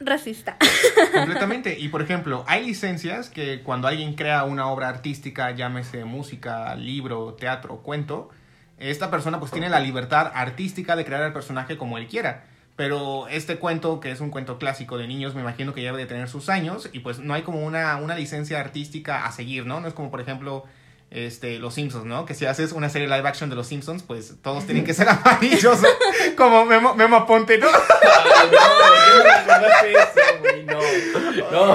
racista. 0.00 0.56
Completamente. 1.12 1.78
Y 1.78 1.88
por 1.88 2.00
ejemplo, 2.00 2.44
hay 2.46 2.64
licencias 2.64 3.28
que 3.28 3.62
cuando 3.62 3.88
alguien 3.88 4.14
crea 4.14 4.44
una 4.44 4.68
obra 4.68 4.88
artística, 4.88 5.50
llámese 5.50 6.04
música, 6.04 6.74
libro, 6.74 7.34
teatro, 7.34 7.78
cuento, 7.78 8.30
esta 8.78 9.10
persona 9.10 9.40
pues 9.40 9.52
tiene 9.52 9.68
la 9.68 9.80
libertad 9.80 10.30
artística 10.34 10.96
de 10.96 11.04
crear 11.04 11.22
el 11.22 11.32
personaje 11.32 11.76
como 11.76 11.98
él 11.98 12.06
quiera. 12.06 12.44
Pero 12.76 13.26
este 13.28 13.56
cuento, 13.56 14.00
que 14.00 14.10
es 14.10 14.20
un 14.20 14.30
cuento 14.30 14.58
clásico 14.58 14.98
de 14.98 15.06
niños, 15.06 15.34
me 15.34 15.40
imagino 15.40 15.72
que 15.72 15.82
ya 15.82 15.88
debe 15.88 16.02
de 16.02 16.08
tener 16.08 16.28
sus 16.28 16.50
años 16.50 16.90
y 16.92 17.00
pues 17.00 17.18
no 17.18 17.32
hay 17.32 17.42
como 17.42 17.64
una, 17.64 17.96
una 17.96 18.14
licencia 18.14 18.60
artística 18.60 19.24
a 19.24 19.32
seguir, 19.32 19.64
¿no? 19.64 19.80
No 19.80 19.88
es 19.88 19.94
como, 19.94 20.10
por 20.10 20.20
ejemplo, 20.20 20.64
este, 21.10 21.58
Los 21.58 21.74
Simpsons, 21.74 22.04
¿no? 22.04 22.26
Que 22.26 22.34
si 22.34 22.44
haces 22.46 22.72
una 22.72 22.90
serie 22.90 23.08
live 23.08 23.26
action 23.26 23.48
de 23.48 23.56
Los 23.56 23.68
Simpsons, 23.68 24.02
pues 24.02 24.34
todos 24.42 24.66
tienen 24.66 24.84
que 24.84 24.92
ser 24.92 25.08
amarillos, 25.24 25.78
como 26.36 26.66
Memo, 26.66 26.94
Memo 26.94 27.16
Aponte, 27.16 27.58
¿no? 27.58 27.68
no, 30.66 30.76
no, 31.50 31.74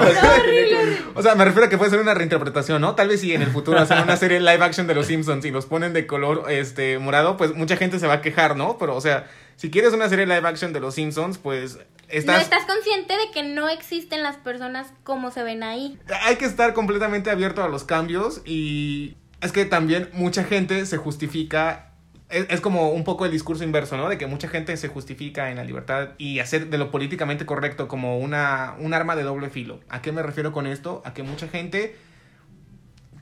O 1.14 1.22
sea, 1.22 1.34
me 1.34 1.44
refiero 1.44 1.66
a 1.66 1.68
que 1.68 1.78
puede 1.78 1.90
ser 1.90 2.00
una 2.00 2.14
reinterpretación, 2.14 2.80
¿no? 2.80 2.94
Tal 2.94 3.08
vez 3.08 3.20
si 3.22 3.34
en 3.34 3.42
el 3.42 3.50
futuro 3.50 3.80
hacen 3.80 3.98
una 3.98 4.16
serie 4.16 4.38
live 4.38 4.62
action 4.62 4.86
de 4.86 4.94
Los 4.94 5.06
Simpsons 5.06 5.44
y 5.44 5.50
los 5.50 5.66
ponen 5.66 5.92
de 5.92 6.06
color 6.06 6.44
este 6.48 6.98
morado, 6.98 7.36
pues 7.36 7.54
mucha 7.54 7.76
gente 7.76 7.98
se 7.98 8.06
va 8.06 8.14
a 8.14 8.20
quejar, 8.20 8.56
¿no? 8.56 8.76
Pero, 8.78 8.94
o 8.94 9.00
sea, 9.00 9.26
si 9.62 9.70
quieres 9.70 9.92
una 9.92 10.08
serie 10.08 10.26
live 10.26 10.42
action 10.44 10.72
de 10.72 10.80
Los 10.80 10.96
Simpsons, 10.96 11.38
pues 11.38 11.78
estás... 12.08 12.34
No 12.34 12.42
estás 12.42 12.64
consciente 12.66 13.16
de 13.16 13.30
que 13.32 13.44
no 13.44 13.68
existen 13.68 14.24
las 14.24 14.36
personas 14.36 14.88
como 15.04 15.30
se 15.30 15.44
ven 15.44 15.62
ahí. 15.62 16.00
Hay 16.22 16.34
que 16.34 16.46
estar 16.46 16.74
completamente 16.74 17.30
abierto 17.30 17.62
a 17.62 17.68
los 17.68 17.84
cambios 17.84 18.42
y 18.44 19.14
es 19.40 19.52
que 19.52 19.64
también 19.64 20.10
mucha 20.14 20.42
gente 20.42 20.84
se 20.84 20.96
justifica 20.96 21.92
es, 22.28 22.60
como 22.60 22.90
un 22.90 23.04
poco 23.04 23.24
el 23.24 23.30
discurso 23.30 23.62
inverso, 23.62 23.96
¿no? 23.96 24.08
De 24.08 24.18
que 24.18 24.26
mucha 24.26 24.48
gente 24.48 24.76
se 24.76 24.88
justifica 24.88 25.52
en 25.52 25.58
la 25.58 25.64
libertad 25.64 26.08
y 26.18 26.40
hacer 26.40 26.66
de 26.66 26.78
lo 26.78 26.90
políticamente 26.90 27.46
correcto 27.46 27.86
como 27.86 28.18
una, 28.18 28.74
un 28.80 28.94
arma 28.94 29.14
de 29.14 29.22
doble 29.22 29.48
filo. 29.48 29.78
¿A 29.88 30.02
qué 30.02 30.10
me 30.10 30.24
refiero 30.24 30.50
con 30.50 30.66
esto? 30.66 31.02
A 31.04 31.14
que 31.14 31.22
mucha 31.22 31.46
gente 31.46 31.94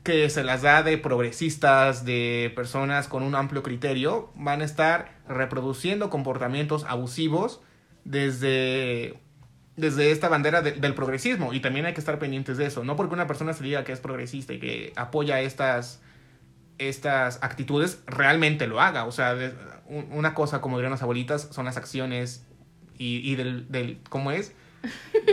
que 0.02 0.30
se 0.30 0.44
las 0.44 0.62
da 0.62 0.82
de 0.82 0.98
progresistas, 0.98 2.04
de 2.04 2.52
personas 2.56 3.08
con 3.08 3.22
un 3.22 3.34
amplio 3.34 3.62
criterio, 3.62 4.30
van 4.34 4.62
a 4.62 4.64
estar 4.64 5.18
reproduciendo 5.28 6.10
comportamientos 6.10 6.84
abusivos 6.84 7.60
desde, 8.04 9.18
desde 9.76 10.10
esta 10.10 10.28
bandera 10.28 10.62
del 10.62 10.94
progresismo. 10.94 11.52
Y 11.52 11.60
también 11.60 11.86
hay 11.86 11.94
que 11.94 12.00
estar 12.00 12.18
pendientes 12.18 12.56
de 12.56 12.66
eso. 12.66 12.82
No 12.84 12.96
porque 12.96 13.14
una 13.14 13.26
persona 13.26 13.52
se 13.52 13.62
diga 13.62 13.84
que 13.84 13.92
es 13.92 14.00
progresista 14.00 14.52
y 14.54 14.58
que 14.58 14.92
apoya 14.96 15.40
estas 15.40 16.00
estas 16.80 17.38
actitudes 17.42 18.02
realmente 18.06 18.66
lo 18.66 18.80
haga. 18.80 19.04
O 19.04 19.12
sea, 19.12 19.36
una 19.86 20.34
cosa, 20.34 20.60
como 20.60 20.78
dirían 20.78 20.90
las 20.90 21.02
abuelitas, 21.02 21.48
son 21.52 21.66
las 21.66 21.76
acciones 21.76 22.46
y, 22.96 23.18
y 23.30 23.36
del, 23.36 23.70
del, 23.70 24.00
¿cómo 24.08 24.30
es? 24.30 24.54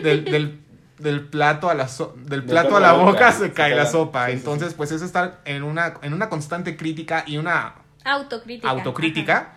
Del, 0.03 0.59
del 0.97 1.21
plato 1.21 1.69
a 1.69 1.73
la 1.73 1.87
so- 1.87 2.15
del 2.17 2.43
plato 2.43 2.75
a 2.77 2.79
la 2.79 2.93
boca 2.93 3.31
se 3.31 3.53
cae 3.53 3.75
la 3.75 3.85
sopa. 3.85 4.25
Sí, 4.25 4.31
sí, 4.31 4.37
sí. 4.37 4.43
Entonces, 4.43 4.73
pues 4.73 4.91
es 4.91 5.01
estar 5.01 5.41
en 5.45 5.63
una, 5.63 5.93
en 6.01 6.13
una 6.13 6.29
constante 6.29 6.75
crítica 6.77 7.23
y 7.27 7.37
una 7.37 7.75
Autocrítica. 8.03 8.69
autocrítica 8.69 9.53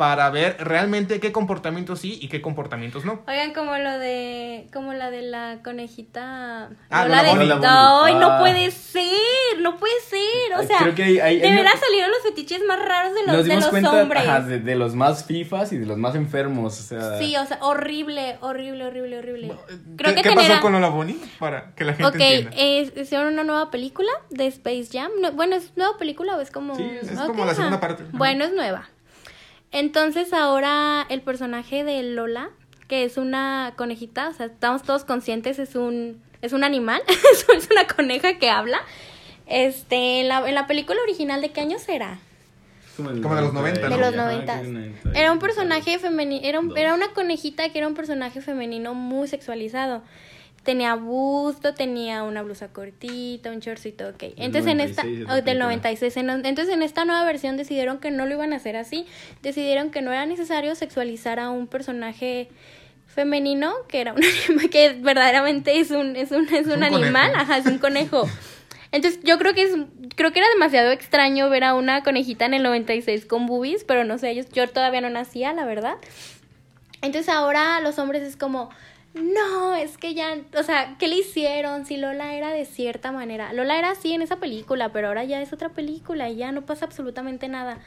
para 0.00 0.30
ver 0.30 0.56
realmente 0.60 1.20
qué 1.20 1.30
comportamientos 1.30 1.98
sí 2.00 2.18
y 2.22 2.28
qué 2.28 2.40
comportamientos 2.40 3.04
no. 3.04 3.20
Oigan, 3.28 3.52
como 3.52 3.76
lo 3.76 3.98
de, 3.98 4.66
como 4.72 4.94
la 4.94 5.10
de 5.10 5.20
la 5.20 5.58
conejita. 5.62 6.70
Ah, 6.88 7.04
Lola 7.04 7.22
de. 7.22 7.30
Ay, 7.32 8.14
no 8.14 8.30
Ah. 8.30 8.38
puede 8.40 8.70
ser, 8.70 9.60
no 9.60 9.76
puede 9.76 9.92
ser. 10.08 10.58
O 10.58 10.62
sea, 10.62 10.78
creo 10.78 10.94
que 10.94 11.02
ahí- 11.04 11.18
ahí- 11.20 11.38
de 11.38 11.50
veras 11.50 11.74
no- 11.74 11.80
salieron 11.80 12.10
los 12.12 12.22
fetiches 12.22 12.62
más 12.66 12.78
raros 12.82 13.12
de 13.14 13.20
los, 13.26 13.36
Nos 13.36 13.36
de 13.44 13.50
dimos 13.50 13.64
los 13.64 13.70
cuenta 13.70 13.92
hombres. 14.02 14.22
ajá, 14.26 14.40
de, 14.40 14.60
de 14.60 14.74
los 14.74 14.94
más 14.94 15.26
fifas 15.26 15.70
y 15.74 15.76
de 15.76 15.84
los 15.84 15.98
más 15.98 16.14
enfermos. 16.14 16.80
O 16.80 16.82
sea, 16.82 17.18
Sí, 17.18 17.36
o 17.36 17.44
sea, 17.44 17.58
horrible, 17.60 18.38
horrible, 18.40 18.86
horrible, 18.86 19.18
horrible. 19.18 19.52
Creo 19.98 20.14
¿Qué, 20.14 20.22
que 20.22 20.28
qué 20.30 20.34
pasó 20.34 20.60
con 20.62 20.72
Lola 20.72 20.88
Bunny? 20.88 21.20
Para 21.38 21.74
que 21.74 21.84
la 21.84 21.92
gente 21.92 22.08
Ok, 22.08 22.14
entienda. 22.18 22.50
es- 22.56 22.96
hicieron 22.96 23.34
una 23.34 23.44
nueva 23.44 23.70
película 23.70 24.10
de 24.30 24.46
Space 24.46 24.88
Jam. 24.90 25.10
No, 25.20 25.32
bueno, 25.32 25.56
¿es 25.56 25.76
nueva 25.76 25.98
película 25.98 26.36
o 26.36 26.40
es 26.40 26.50
como...? 26.50 26.74
Sí, 26.74 26.90
es 27.02 27.18
como 27.20 27.44
la 27.44 27.54
segunda 27.54 27.80
parte. 27.80 28.04
Bueno, 28.12 28.44
es 28.46 28.54
nueva. 28.54 28.88
Entonces 29.72 30.32
ahora 30.32 31.06
el 31.08 31.20
personaje 31.22 31.84
de 31.84 32.02
Lola, 32.02 32.50
que 32.88 33.04
es 33.04 33.16
una 33.16 33.74
conejita, 33.76 34.28
o 34.28 34.32
sea, 34.34 34.46
estamos 34.46 34.82
todos 34.82 35.04
conscientes, 35.04 35.58
es 35.58 35.74
un, 35.76 36.20
es 36.42 36.52
un 36.52 36.64
animal, 36.64 37.02
es 37.56 37.68
una 37.70 37.86
coneja 37.86 38.38
que 38.38 38.50
habla. 38.50 38.80
Este, 39.46 40.20
en 40.20 40.28
la, 40.28 40.48
en 40.48 40.54
la 40.54 40.66
película 40.66 41.00
original, 41.02 41.40
¿de 41.40 41.50
qué 41.50 41.60
año 41.60 41.78
será? 41.78 42.18
Como 42.96 43.10
de 43.34 43.40
los 43.40 43.52
90, 43.54 43.80
De 43.80 43.88
¿no? 43.88 43.96
los 43.96 44.14
Ajá, 44.14 44.16
noventas. 44.24 44.60
que 44.60 44.66
es 44.66 44.72
90. 44.72 45.10
Era 45.18 45.32
un 45.32 45.38
personaje 45.38 45.98
femenino, 45.98 46.46
era, 46.46 46.60
un- 46.60 46.76
era 46.76 46.94
una 46.94 47.08
conejita 47.14 47.68
que 47.70 47.78
era 47.78 47.88
un 47.88 47.94
personaje 47.94 48.40
femenino 48.42 48.92
muy 48.94 49.26
sexualizado. 49.26 50.02
Tenía 50.62 50.94
busto, 50.94 51.72
tenía 51.74 52.22
una 52.22 52.42
blusa 52.42 52.68
cortita, 52.68 53.50
un 53.50 53.60
shortcito, 53.60 54.08
ok. 54.08 54.24
Entonces 54.36 54.70
en 54.72 54.80
esta, 54.80 55.02
96 55.04 55.20
es 55.22 55.26
la 55.26 55.32
oh, 55.32 55.34
del 55.36 55.44
película. 55.44 55.64
96, 55.64 56.16
en- 56.18 56.30
entonces 56.46 56.68
en 56.74 56.82
esta 56.82 57.04
nueva 57.06 57.24
versión 57.24 57.56
decidieron 57.56 57.98
que 57.98 58.10
no 58.10 58.26
lo 58.26 58.34
iban 58.34 58.52
a 58.52 58.56
hacer 58.56 58.76
así. 58.76 59.06
Decidieron 59.42 59.90
que 59.90 60.02
no 60.02 60.12
era 60.12 60.26
necesario 60.26 60.74
sexualizar 60.74 61.38
a 61.40 61.48
un 61.50 61.66
personaje 61.66 62.48
femenino, 63.06 63.72
que 63.88 64.00
era 64.02 64.12
un 64.12 64.20
animal, 64.48 64.70
que 64.70 64.92
verdaderamente 65.00 65.80
es 65.80 65.90
un, 65.90 66.14
es 66.14 66.30
un, 66.30 66.46
es 66.54 66.66
un, 66.66 66.74
un 66.74 66.82
animal, 66.84 67.30
conejo. 67.32 67.40
ajá, 67.42 67.56
es 67.58 67.66
un 67.66 67.78
conejo. 67.78 68.28
Entonces 68.92 69.20
yo 69.22 69.38
creo 69.38 69.54
que 69.54 69.62
es 69.62 69.72
creo 70.16 70.32
que 70.32 70.40
era 70.40 70.48
demasiado 70.48 70.90
extraño 70.90 71.48
ver 71.48 71.64
a 71.64 71.74
una 71.74 72.02
conejita 72.02 72.44
en 72.44 72.54
el 72.54 72.62
96 72.64 73.24
con 73.24 73.46
boobies, 73.46 73.84
pero 73.84 74.04
no 74.04 74.18
sé, 74.18 74.34
yo, 74.34 74.42
yo 74.52 74.68
todavía 74.68 75.00
no 75.00 75.08
nacía, 75.10 75.52
la 75.52 75.64
verdad. 75.64 75.94
Entonces 77.00 77.28
ahora 77.30 77.80
los 77.80 77.98
hombres 77.98 78.22
es 78.22 78.36
como 78.36 78.68
no, 79.14 79.74
es 79.74 79.98
que 79.98 80.14
ya, 80.14 80.36
o 80.58 80.62
sea, 80.62 80.96
¿qué 80.98 81.08
le 81.08 81.16
hicieron? 81.18 81.84
Si 81.84 81.96
Lola 81.96 82.34
era 82.34 82.50
de 82.52 82.64
cierta 82.64 83.10
manera. 83.12 83.52
Lola 83.52 83.78
era 83.78 83.90
así 83.90 84.12
en 84.12 84.22
esa 84.22 84.36
película, 84.36 84.92
pero 84.92 85.08
ahora 85.08 85.24
ya 85.24 85.42
es 85.42 85.52
otra 85.52 85.70
película 85.70 86.28
y 86.30 86.36
ya 86.36 86.52
no 86.52 86.62
pasa 86.62 86.84
absolutamente 86.86 87.48
nada. 87.48 87.78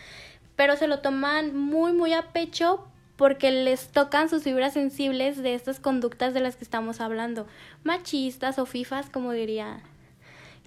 Pero 0.56 0.76
se 0.76 0.88
lo 0.88 1.00
toman 1.00 1.56
muy, 1.56 1.94
muy 1.94 2.14
a 2.14 2.34
pecho 2.34 2.86
porque 3.16 3.52
les 3.52 3.88
tocan 3.90 4.28
sus 4.30 4.44
fibras 4.44 4.74
sensibles 4.74 5.42
de 5.42 5.54
estas 5.56 5.80
conductas 5.80 6.34
de 6.34 6.42
las 6.42 6.56
que 6.58 6.64
estamos 6.64 7.00
hablando. 7.00 7.48
Machistas 7.84 8.60
o 8.60 8.66
fifas, 8.66 9.10
como 9.10 9.32
diría 9.32 9.80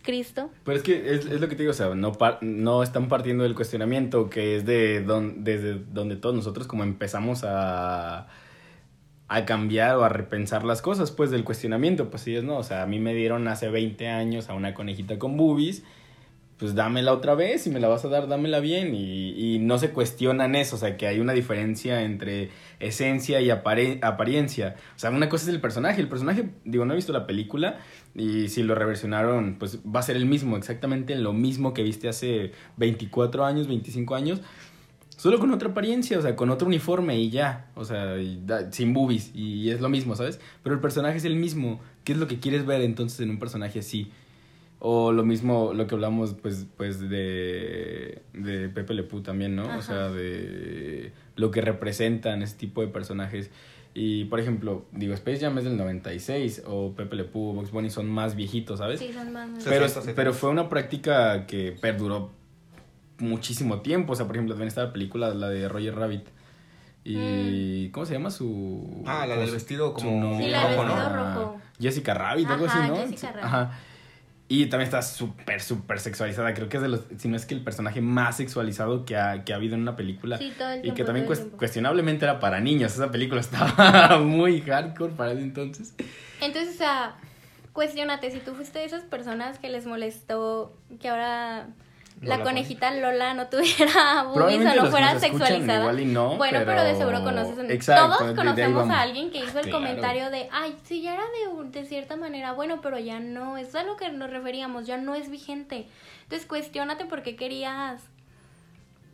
Cristo. 0.02 0.50
Pero 0.64 0.76
es 0.78 0.82
que 0.82 1.14
es, 1.14 1.26
es 1.26 1.40
lo 1.40 1.48
que 1.48 1.56
te 1.56 1.62
digo, 1.62 1.72
o 1.72 1.74
sea, 1.74 1.94
no, 1.94 2.12
par- 2.12 2.38
no 2.40 2.82
están 2.82 3.08
partiendo 3.08 3.42
del 3.44 3.54
cuestionamiento, 3.54 4.30
que 4.30 4.56
es 4.56 4.64
de 4.64 5.02
don- 5.02 5.44
desde 5.44 5.74
donde 5.74 6.16
todos 6.16 6.34
nosotros 6.34 6.66
como 6.66 6.82
empezamos 6.84 7.42
a, 7.44 8.28
a 9.28 9.44
cambiar 9.44 9.96
o 9.96 10.04
a 10.04 10.08
repensar 10.08 10.64
las 10.64 10.82
cosas, 10.82 11.10
pues 11.10 11.30
del 11.30 11.44
cuestionamiento, 11.44 12.10
pues 12.10 12.26
es 12.28 12.44
no, 12.44 12.58
o 12.58 12.62
sea, 12.62 12.82
a 12.82 12.86
mí 12.86 12.98
me 13.00 13.14
dieron 13.14 13.48
hace 13.48 13.68
20 13.68 14.08
años 14.08 14.48
a 14.48 14.54
una 14.54 14.72
conejita 14.74 15.18
con 15.18 15.36
boobies, 15.36 15.82
pues 16.58 16.74
dámela 16.74 17.12
otra 17.12 17.34
vez, 17.34 17.62
si 17.64 17.70
me 17.70 17.80
la 17.80 17.88
vas 17.88 18.04
a 18.06 18.08
dar, 18.08 18.28
dámela 18.28 18.60
bien, 18.60 18.94
y, 18.94 19.56
y 19.56 19.58
no 19.58 19.78
se 19.78 19.90
cuestionan 19.90 20.54
eso, 20.54 20.76
o 20.76 20.78
sea, 20.78 20.96
que 20.96 21.06
hay 21.06 21.20
una 21.20 21.34
diferencia 21.34 22.00
entre 22.02 22.48
esencia 22.80 23.42
y 23.42 23.50
apare- 23.50 23.98
apariencia, 24.02 24.76
o 24.94 24.98
sea, 24.98 25.10
una 25.10 25.28
cosa 25.28 25.44
es 25.44 25.54
el 25.54 25.60
personaje, 25.60 26.00
el 26.00 26.08
personaje, 26.08 26.48
digo, 26.64 26.86
no 26.86 26.94
he 26.94 26.96
visto 26.96 27.12
la 27.12 27.26
película, 27.26 27.78
y 28.14 28.48
si 28.48 28.62
lo 28.62 28.74
reversionaron, 28.74 29.56
pues 29.58 29.80
va 29.84 30.00
a 30.00 30.02
ser 30.02 30.16
el 30.16 30.24
mismo, 30.24 30.56
exactamente 30.56 31.14
lo 31.16 31.34
mismo 31.34 31.74
que 31.74 31.82
viste 31.82 32.08
hace 32.08 32.52
24 32.78 33.44
años, 33.44 33.68
25 33.68 34.14
años, 34.14 34.40
solo 35.16 35.38
con 35.38 35.50
otra 35.52 35.70
apariencia, 35.70 36.18
o 36.18 36.22
sea, 36.22 36.36
con 36.36 36.50
otro 36.50 36.66
uniforme 36.68 37.18
y 37.18 37.30
ya, 37.30 37.66
o 37.74 37.84
sea, 37.84 38.18
y 38.18 38.40
da- 38.44 38.70
sin 38.70 38.92
boobies, 38.94 39.34
y 39.34 39.70
es 39.70 39.80
lo 39.80 39.88
mismo, 39.88 40.14
¿sabes? 40.14 40.38
Pero 40.62 40.74
el 40.74 40.80
personaje 40.80 41.16
es 41.16 41.24
el 41.24 41.36
mismo, 41.36 41.80
¿qué 42.04 42.12
es 42.12 42.18
lo 42.18 42.26
que 42.26 42.38
quieres 42.38 42.66
ver 42.66 42.82
entonces 42.82 43.20
en 43.20 43.30
un 43.30 43.38
personaje 43.38 43.78
así? 43.80 44.10
O 44.78 45.10
lo 45.12 45.24
mismo, 45.24 45.72
lo 45.74 45.86
que 45.86 45.94
hablamos, 45.94 46.34
pues, 46.34 46.66
pues 46.76 47.00
de, 47.00 48.20
de 48.34 48.68
Pepe 48.68 48.92
Le 48.94 49.02
Pew 49.04 49.22
también, 49.22 49.56
¿no? 49.56 49.64
O 49.78 49.82
sea, 49.82 50.10
de 50.10 51.12
lo 51.36 51.50
que 51.50 51.62
representan 51.62 52.42
ese 52.42 52.56
tipo 52.56 52.82
de 52.82 52.88
personajes. 52.88 53.50
Y, 53.94 54.26
por 54.26 54.38
ejemplo, 54.38 54.84
digo, 54.92 55.14
Space 55.14 55.40
Jam 55.40 55.56
es 55.56 55.64
del 55.64 55.78
96, 55.78 56.64
o 56.66 56.92
Pepe 56.94 57.16
Le 57.16 57.24
Pew 57.24 57.40
o 57.40 57.52
Box 57.54 57.70
Bunny 57.70 57.88
son 57.88 58.06
más 58.10 58.36
viejitos, 58.36 58.78
¿sabes? 58.80 59.00
Sí, 59.00 59.10
son 59.14 59.32
más. 59.32 59.48
Pero, 59.64 59.88
60, 59.88 60.12
pero 60.14 60.34
fue 60.34 60.50
una 60.50 60.68
práctica 60.68 61.46
que 61.46 61.72
perduró 61.80 62.30
muchísimo 63.18 63.80
tiempo. 63.80 64.12
O 64.12 64.16
sea, 64.16 64.26
por 64.26 64.36
ejemplo, 64.36 64.54
también 64.54 64.68
está 64.68 64.84
la 64.84 64.92
película, 64.92 65.34
la 65.34 65.48
de 65.48 65.68
Roger 65.68 65.94
Rabbit. 65.94 66.26
Y. 67.04 67.88
¿Cómo 67.90 68.06
se 68.06 68.14
llama 68.14 68.30
su. 68.30 69.04
Ah, 69.06 69.26
la 69.26 69.36
del 69.36 69.50
vestido 69.50 69.94
como 69.94 70.10
su 70.10 70.16
novia? 70.16 70.46
Sí, 70.46 70.50
la 70.50 70.68
del 70.68 70.76
rojo, 70.76 70.88
¿no? 70.88 70.94
vestido 70.94 71.16
rojo. 71.16 71.60
Jessica 71.80 72.14
Rabbit, 72.14 72.48
algo 72.48 72.66
así, 72.66 72.78
¿no? 72.88 72.96
Jessica 72.96 73.32
Rabbit. 73.32 73.44
Ajá. 73.44 73.78
Y 74.48 74.66
también 74.66 74.86
está 74.86 75.02
súper, 75.02 75.60
súper 75.60 75.98
sexualizada. 75.98 76.54
Creo 76.54 76.68
que 76.68 76.76
es 76.76 76.82
de 76.82 76.88
los. 76.88 77.00
Si 77.18 77.28
no 77.28 77.36
es 77.36 77.46
que 77.46 77.54
el 77.54 77.64
personaje 77.64 78.00
más 78.00 78.36
sexualizado 78.36 79.04
que 79.04 79.16
ha, 79.16 79.44
que 79.44 79.52
ha 79.52 79.56
habido 79.56 79.74
en 79.74 79.82
una 79.82 79.96
película. 79.96 80.38
Sí, 80.38 80.52
todo 80.56 80.70
el 80.70 80.78
y 80.78 80.82
tiempo, 80.82 80.96
que 80.96 81.04
también 81.04 81.26
tiempo. 81.26 81.56
cuestionablemente 81.56 82.24
era 82.24 82.38
para 82.38 82.60
niños. 82.60 82.94
Esa 82.94 83.10
película 83.10 83.40
estaba 83.42 84.18
muy 84.18 84.60
hardcore 84.62 85.14
para 85.14 85.32
ese 85.32 85.42
entonces. 85.42 85.94
Entonces, 86.40 86.74
o 86.74 86.78
sea, 86.78 87.16
cuestionate 87.72 88.30
si 88.30 88.38
tú 88.38 88.54
fuiste 88.54 88.78
de 88.78 88.84
esas 88.84 89.02
personas 89.02 89.58
que 89.58 89.68
les 89.68 89.86
molestó 89.86 90.76
que 91.00 91.08
ahora 91.08 91.68
la 92.22 92.42
conejita 92.42 92.90
Lola 92.92 93.34
no 93.34 93.48
tuviera 93.48 94.22
boobies 94.34 94.64
o 94.66 94.82
no 94.84 94.90
fuera 94.90 95.18
sexualizada. 95.20 95.92
no, 95.92 96.36
bueno, 96.36 96.58
pero, 96.60 96.64
pero- 96.66 96.82
de 96.84 96.96
seguro 96.96 97.22
conoces. 97.22 97.70
Exacto, 97.70 98.16
Todos 98.18 98.34
conocemos 98.34 98.88
a 98.90 99.00
alguien 99.02 99.30
que 99.30 99.38
hizo 99.38 99.58
el 99.58 99.64
Claro. 99.66 99.78
comentario 99.78 100.30
de, 100.30 100.48
ay, 100.50 100.76
sí, 100.84 101.02
ya 101.02 101.14
era 101.14 101.24
de, 101.24 101.68
de 101.70 101.84
cierta 101.86 102.16
manera, 102.16 102.52
bueno, 102.52 102.80
pero 102.80 102.98
ya 102.98 103.20
no. 103.20 103.58
Eso 103.58 103.68
es 103.68 103.74
a 103.76 103.82
lo 103.84 103.96
que 103.96 104.08
nos 104.10 104.30
referíamos, 104.30 104.86
ya 104.86 104.96
no 104.96 105.14
es 105.14 105.30
vigente. 105.30 105.88
Entonces, 106.22 106.46
cuestionate 106.48 107.04
por 107.04 107.22
qué 107.22 107.36
querías 107.36 108.00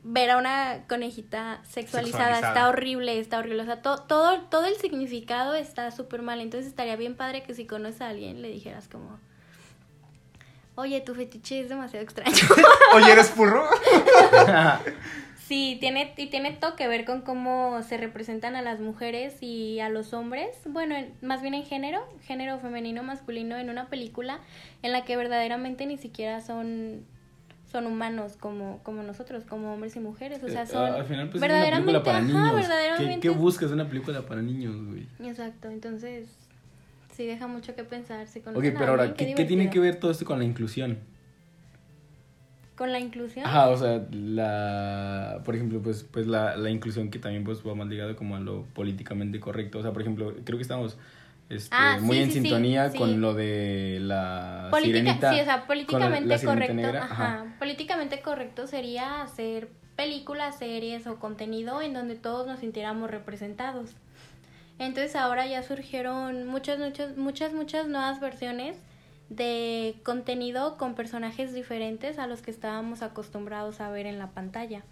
ver 0.04 0.30
a 0.30 0.38
una 0.38 0.84
conejita 0.88 1.60
sexualizada. 1.64 2.24
Sexualizada. 2.26 2.48
Está 2.54 2.68
horrible, 2.68 3.18
está 3.18 3.38
horrible. 3.38 3.62
O 3.62 3.66
sea, 3.66 3.82
to- 3.82 4.02
todo, 4.02 4.40
todo 4.42 4.64
el 4.66 4.74
significado 4.76 5.54
está 5.54 5.90
súper 5.90 6.22
mal. 6.22 6.40
Entonces, 6.40 6.68
estaría 6.68 6.96
bien 6.96 7.16
padre 7.16 7.42
que 7.42 7.54
si 7.54 7.66
conoces 7.66 8.00
a 8.00 8.08
alguien 8.08 8.42
le 8.42 8.48
dijeras 8.48 8.88
como... 8.88 9.18
Oye, 10.74 11.00
tu 11.02 11.14
fetiche 11.14 11.60
es 11.60 11.68
demasiado 11.68 12.02
extraño. 12.04 12.32
Oye, 12.94 13.12
¿eres 13.12 13.30
furro? 13.30 13.64
Sí, 15.46 15.76
tiene, 15.80 16.14
y 16.16 16.28
tiene 16.28 16.52
todo 16.52 16.76
que 16.76 16.88
ver 16.88 17.04
con 17.04 17.20
cómo 17.20 17.82
se 17.82 17.98
representan 17.98 18.56
a 18.56 18.62
las 18.62 18.80
mujeres 18.80 19.36
y 19.42 19.80
a 19.80 19.90
los 19.90 20.14
hombres, 20.14 20.48
bueno, 20.64 20.94
en- 20.96 21.12
más 21.20 21.42
bien 21.42 21.52
en 21.52 21.64
género, 21.64 22.00
género 22.22 22.58
femenino, 22.58 23.02
masculino, 23.02 23.58
en 23.58 23.68
una 23.68 23.88
película 23.88 24.38
en 24.82 24.92
la 24.92 25.04
que 25.04 25.14
verdaderamente 25.16 25.84
ni 25.84 25.98
siquiera 25.98 26.40
son, 26.40 27.04
son 27.70 27.86
humanos 27.86 28.38
como, 28.40 28.78
como 28.82 29.02
nosotros, 29.02 29.44
como 29.44 29.74
hombres 29.74 29.94
y 29.96 30.00
mujeres, 30.00 30.42
o 30.42 30.48
sea, 30.48 30.62
Eh, 30.62 30.66
son 30.68 30.90
al 30.94 31.04
final, 31.04 31.28
pues 31.28 31.42
es 31.42 31.50
una 31.50 31.54
verdaderamente, 31.64 31.92
película 31.92 32.02
para 32.02 32.18
ajá, 32.18 32.26
niños. 32.26 32.48
¿Qué, 32.54 32.60
verdaderamente. 32.68 33.20
¿Qué 33.20 33.28
buscas 33.30 33.68
de 33.68 33.74
una 33.74 33.88
película 33.88 34.22
para 34.22 34.40
niños, 34.40 34.76
güey? 34.86 35.06
Exacto, 35.28 35.68
entonces 35.68 36.28
sí 37.22 37.26
deja 37.28 37.46
mucho 37.46 37.74
que 37.76 37.84
pensar. 37.84 38.26
Si 38.26 38.40
Ok, 38.40 38.64
pero 38.76 38.88
ahora, 38.88 39.14
¿qué, 39.14 39.32
qué 39.34 39.44
tiene 39.44 39.70
que 39.70 39.78
ver 39.78 39.96
todo 39.96 40.10
esto 40.10 40.24
con 40.24 40.38
la 40.40 40.44
inclusión? 40.44 40.98
Con 42.76 42.90
la 42.90 42.98
inclusión. 42.98 43.46
Ajá, 43.46 43.68
o 43.68 43.76
sea, 43.76 44.04
la, 44.10 45.40
por 45.44 45.54
ejemplo, 45.54 45.80
pues, 45.80 46.04
pues 46.10 46.26
la, 46.26 46.56
la 46.56 46.68
inclusión 46.70 47.10
que 47.10 47.20
también 47.20 47.44
pues 47.44 47.64
va 47.64 47.74
más 47.76 47.86
ligado 47.86 48.16
como 48.16 48.34
a 48.34 48.40
lo 48.40 48.64
políticamente 48.74 49.38
correcto. 49.38 49.78
O 49.78 49.82
sea, 49.82 49.92
por 49.92 50.02
ejemplo, 50.02 50.34
creo 50.44 50.58
que 50.58 50.62
estamos 50.62 50.98
este, 51.48 51.76
Ah, 51.78 51.98
muy 52.00 52.16
sí, 52.16 52.22
en 52.24 52.28
sí, 52.30 52.40
sintonía 52.40 52.90
sí. 52.90 52.98
con 52.98 53.20
lo 53.20 53.34
de 53.34 53.98
la 54.00 54.66
Política, 54.72 54.98
sirenita. 54.98 55.32
sí, 55.34 55.40
o 55.40 55.44
sea, 55.44 55.56
la- 55.58 55.66
políticamente 55.66 56.28
la 56.28 56.38
sirenita 56.38 56.66
correcto, 56.66 56.74
negra, 56.74 57.04
ajá. 57.04 57.44
políticamente 57.60 58.20
correcto 58.20 58.66
sería 58.66 59.22
hacer 59.22 59.68
películas, 59.94 60.58
series 60.58 61.06
o 61.06 61.20
contenido 61.20 61.82
en 61.82 61.92
donde 61.92 62.16
todos 62.16 62.48
nos 62.48 62.58
sintiéramos 62.58 63.10
representados. 63.12 63.90
Entonces 64.82 65.14
ahora 65.16 65.46
ya 65.46 65.62
surgieron 65.62 66.46
muchas, 66.46 66.78
muchas, 66.78 67.16
muchas, 67.16 67.52
muchas 67.52 67.86
nuevas 67.86 68.20
versiones 68.20 68.76
de 69.28 69.94
contenido 70.02 70.76
con 70.76 70.94
personajes 70.94 71.54
diferentes 71.54 72.18
a 72.18 72.26
los 72.26 72.42
que 72.42 72.50
estábamos 72.50 73.02
acostumbrados 73.02 73.80
a 73.80 73.88
ver 73.90 74.06
en 74.06 74.18
la 74.18 74.28
pantalla. 74.30 74.82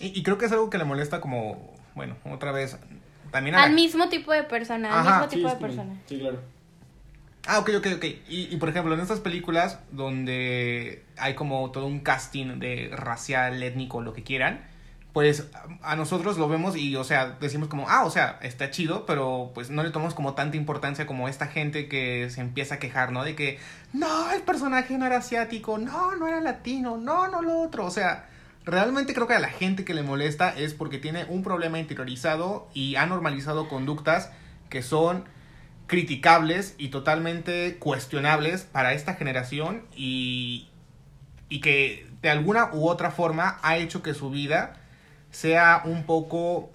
Y, 0.00 0.18
y 0.18 0.22
creo 0.22 0.38
que 0.38 0.46
es 0.46 0.52
algo 0.52 0.70
que 0.70 0.78
le 0.78 0.84
molesta 0.84 1.20
como, 1.20 1.74
bueno, 1.94 2.16
otra 2.24 2.52
vez, 2.52 2.78
también 3.30 3.54
a 3.56 3.62
Al 3.64 3.70
la- 3.70 3.74
mismo 3.76 4.08
tipo 4.08 4.32
de 4.32 4.44
persona, 4.44 4.90
al 4.92 5.06
Ajá, 5.06 5.20
mismo 5.20 5.28
tipo 5.28 5.48
Sí, 5.48 5.54
de 5.54 5.60
persona. 5.60 5.94
Sí, 6.08 6.18
claro. 6.18 6.40
Ah, 7.46 7.58
ok, 7.58 7.70
ok, 7.78 7.86
ok. 7.96 8.04
Y, 8.28 8.48
y 8.50 8.56
por 8.56 8.68
ejemplo, 8.68 8.94
en 8.94 9.00
estas 9.00 9.20
películas 9.20 9.78
donde 9.92 11.04
hay 11.16 11.34
como 11.34 11.70
todo 11.70 11.86
un 11.86 12.00
casting 12.00 12.58
de 12.58 12.90
racial, 12.92 13.62
étnico, 13.62 14.00
lo 14.02 14.12
que 14.12 14.22
quieran, 14.22 14.60
pues 15.12 15.48
a 15.82 15.96
nosotros 15.96 16.38
lo 16.38 16.48
vemos 16.48 16.76
y, 16.76 16.94
o 16.94 17.02
sea, 17.02 17.36
decimos 17.40 17.68
como, 17.68 17.88
ah, 17.88 18.04
o 18.04 18.10
sea, 18.10 18.38
está 18.42 18.70
chido, 18.70 19.06
pero 19.06 19.50
pues 19.54 19.70
no 19.70 19.82
le 19.82 19.90
tomamos 19.90 20.14
como 20.14 20.34
tanta 20.34 20.56
importancia 20.56 21.06
como 21.06 21.28
esta 21.28 21.46
gente 21.46 21.88
que 21.88 22.30
se 22.30 22.40
empieza 22.40 22.76
a 22.76 22.78
quejar, 22.78 23.10
¿no? 23.10 23.24
De 23.24 23.34
que, 23.34 23.58
no, 23.92 24.30
el 24.30 24.42
personaje 24.42 24.96
no 24.98 25.06
era 25.06 25.18
asiático, 25.18 25.78
no, 25.78 26.14
no 26.14 26.28
era 26.28 26.40
latino, 26.40 26.96
no, 26.96 27.26
no 27.26 27.42
lo 27.42 27.60
otro. 27.60 27.86
O 27.86 27.90
sea, 27.90 28.28
realmente 28.64 29.12
creo 29.12 29.26
que 29.26 29.34
a 29.34 29.40
la 29.40 29.48
gente 29.48 29.84
que 29.84 29.94
le 29.94 30.04
molesta 30.04 30.50
es 30.56 30.74
porque 30.74 30.98
tiene 30.98 31.24
un 31.24 31.42
problema 31.42 31.80
interiorizado 31.80 32.68
y 32.72 32.94
ha 32.94 33.06
normalizado 33.06 33.68
conductas 33.68 34.30
que 34.68 34.82
son 34.82 35.24
criticables 35.88 36.76
y 36.78 36.88
totalmente 36.88 37.78
cuestionables 37.80 38.62
para 38.62 38.92
esta 38.92 39.14
generación 39.14 39.82
y, 39.96 40.68
y 41.48 41.60
que 41.60 42.06
de 42.22 42.30
alguna 42.30 42.70
u 42.72 42.88
otra 42.88 43.10
forma 43.10 43.58
ha 43.62 43.76
hecho 43.76 44.00
que 44.02 44.14
su 44.14 44.30
vida 44.30 44.79
sea 45.30 45.82
un 45.84 46.04
poco 46.04 46.70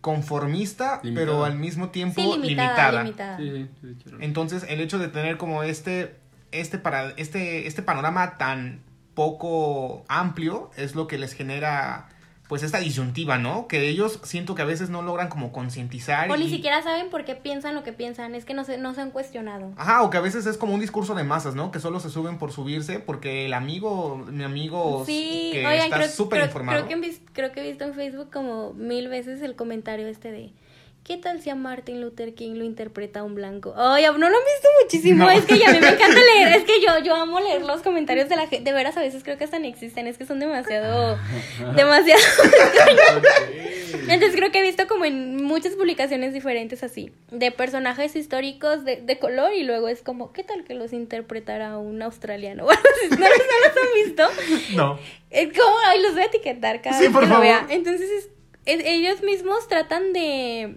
conformista, 0.00 1.00
Limitada. 1.02 1.26
pero 1.26 1.44
al 1.44 1.56
mismo 1.56 1.88
tiempo 1.90 2.20
Sí, 2.20 2.38
limitada, 2.40 3.02
limitada. 3.02 3.02
limitada. 3.02 3.36
Sí, 3.38 3.68
sí, 3.80 3.94
sí, 3.98 4.02
claro. 4.04 4.18
Entonces, 4.20 4.64
el 4.68 4.80
hecho 4.80 4.98
de 4.98 5.08
tener 5.08 5.36
como 5.36 5.62
este, 5.62 6.16
este, 6.52 6.78
para, 6.78 7.10
este, 7.16 7.66
este 7.66 7.82
panorama 7.82 8.38
tan 8.38 8.82
poco 9.14 10.04
amplio 10.08 10.70
es 10.76 10.94
lo 10.94 11.06
que 11.08 11.18
les 11.18 11.32
genera, 11.32 12.08
pues, 12.48 12.62
esta 12.62 12.78
disyuntiva, 12.78 13.38
¿no? 13.38 13.66
Que 13.68 13.88
ellos 13.88 14.20
siento 14.22 14.54
que 14.54 14.62
a 14.62 14.64
veces 14.64 14.90
no 14.90 15.02
logran 15.02 15.28
como 15.28 15.52
concientizar. 15.52 16.30
O 16.30 16.36
ni 16.36 16.48
siquiera 16.48 16.82
saben 16.82 17.10
por 17.10 17.24
qué 17.24 17.34
piensan 17.34 17.74
lo 17.74 17.82
que 17.82 17.92
piensan, 17.92 18.34
es 18.34 18.44
que 18.44 18.54
no 18.54 18.64
se, 18.64 18.78
no 18.78 18.94
se 18.94 19.00
han 19.00 19.10
cuestionado. 19.10 19.72
Ajá, 19.76 20.02
o 20.02 20.10
que 20.10 20.18
a 20.18 20.20
veces 20.20 20.46
es 20.46 20.56
como 20.56 20.74
un 20.74 20.80
discurso 20.80 21.14
de 21.14 21.24
masas, 21.24 21.54
¿no? 21.54 21.70
Que 21.70 21.80
solo 21.80 22.00
se 22.00 22.10
suben 22.10 22.38
por 22.38 22.52
subirse 22.52 23.00
porque 23.00 23.46
el 23.46 23.54
amigo, 23.54 24.24
mi 24.30 24.44
amigo 24.44 25.04
Sí, 25.06 25.50
que 25.52 25.66
oigan, 25.66 25.92
está 25.92 26.08
súper 26.08 26.44
informado. 26.44 26.86
creo 26.86 27.00
que, 27.00 27.18
creo 27.32 27.52
que 27.52 27.60
he 27.60 27.68
visto 27.68 27.84
en 27.84 27.94
Facebook 27.94 28.30
como 28.32 28.72
mil 28.74 29.08
veces 29.08 29.42
el 29.42 29.56
comentario 29.56 30.06
este 30.06 30.30
de 30.30 30.52
¿Qué 31.06 31.16
tal 31.18 31.40
si 31.40 31.50
a 31.50 31.54
Martin 31.54 32.00
Luther 32.00 32.34
King 32.34 32.54
lo 32.56 32.64
interpreta 32.64 33.22
un 33.22 33.36
blanco? 33.36 33.72
Ay, 33.76 34.02
no 34.06 34.18
lo 34.18 34.26
han 34.26 34.32
visto 34.32 34.68
muchísimo. 34.82 35.24
No. 35.26 35.30
Es 35.30 35.44
que 35.44 35.56
ya 35.56 35.70
a 35.70 35.72
mí 35.72 35.78
me 35.78 35.90
encanta 35.90 36.18
leer. 36.34 36.48
Es 36.56 36.64
que 36.64 36.80
yo, 36.80 36.98
yo 37.04 37.14
amo 37.14 37.38
leer 37.38 37.62
los 37.62 37.80
comentarios 37.82 38.28
de 38.28 38.34
la 38.34 38.48
gente. 38.48 38.68
De 38.68 38.72
veras, 38.76 38.96
a 38.96 39.00
veces 39.02 39.22
creo 39.22 39.38
que 39.38 39.44
hasta 39.44 39.60
ni 39.60 39.68
existen. 39.68 40.08
Es 40.08 40.18
que 40.18 40.26
son 40.26 40.40
demasiado. 40.40 41.16
demasiado. 41.76 42.20
Entonces 44.08 44.34
creo 44.34 44.50
que 44.50 44.58
he 44.58 44.62
visto 44.62 44.88
como 44.88 45.04
en 45.04 45.44
muchas 45.44 45.74
publicaciones 45.74 46.32
diferentes 46.34 46.82
así. 46.82 47.12
De 47.30 47.52
personajes 47.52 48.16
históricos 48.16 48.84
de, 48.84 48.96
de 48.96 49.18
color. 49.20 49.52
Y 49.52 49.62
luego 49.62 49.86
es 49.86 50.02
como, 50.02 50.32
¿qué 50.32 50.42
tal 50.42 50.64
que 50.64 50.74
los 50.74 50.92
interpretara 50.92 51.78
un 51.78 52.02
australiano? 52.02 52.64
¿No, 52.66 52.70
los- 52.70 53.10
no 53.10 53.26
los 53.28 53.76
han 53.76 54.04
visto? 54.04 54.74
No. 54.74 54.98
Es 55.30 55.52
como, 55.56 55.72
ay, 55.86 56.02
los 56.02 56.14
voy 56.14 56.22
a 56.22 56.26
etiquetar 56.26 56.82
cada 56.82 56.98
Sí, 56.98 57.04
vez 57.04 57.12
por 57.12 57.22
que 57.22 57.28
lo 57.28 57.34
favor. 57.34 57.46
vea. 57.46 57.66
Entonces, 57.70 58.10
es- 58.10 58.28
es- 58.64 58.84
ellos 58.84 59.22
mismos 59.22 59.68
tratan 59.68 60.12
de... 60.12 60.74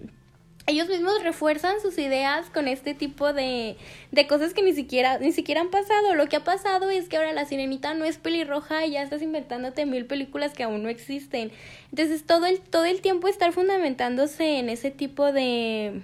Ellos 0.70 0.88
mismos 0.88 1.20
refuerzan 1.24 1.80
sus 1.80 1.98
ideas 1.98 2.48
con 2.48 2.68
este 2.68 2.94
tipo 2.94 3.32
de, 3.32 3.76
de 4.12 4.26
cosas 4.28 4.54
que 4.54 4.62
ni 4.62 4.72
siquiera, 4.72 5.18
ni 5.18 5.32
siquiera 5.32 5.60
han 5.60 5.70
pasado. 5.70 6.14
Lo 6.14 6.28
que 6.28 6.36
ha 6.36 6.44
pasado 6.44 6.90
es 6.90 7.08
que 7.08 7.16
ahora 7.16 7.32
la 7.32 7.44
sirenita 7.44 7.92
no 7.94 8.04
es 8.04 8.18
pelirroja 8.18 8.86
y 8.86 8.92
ya 8.92 9.02
estás 9.02 9.20
inventándote 9.20 9.84
mil 9.84 10.06
películas 10.06 10.52
que 10.52 10.62
aún 10.62 10.84
no 10.84 10.88
existen. 10.88 11.50
Entonces, 11.90 12.24
todo 12.24 12.46
el, 12.46 12.60
todo 12.60 12.84
el 12.84 13.00
tiempo 13.00 13.26
estar 13.26 13.52
fundamentándose 13.52 14.60
en 14.60 14.68
ese 14.68 14.92
tipo 14.92 15.32
de... 15.32 16.02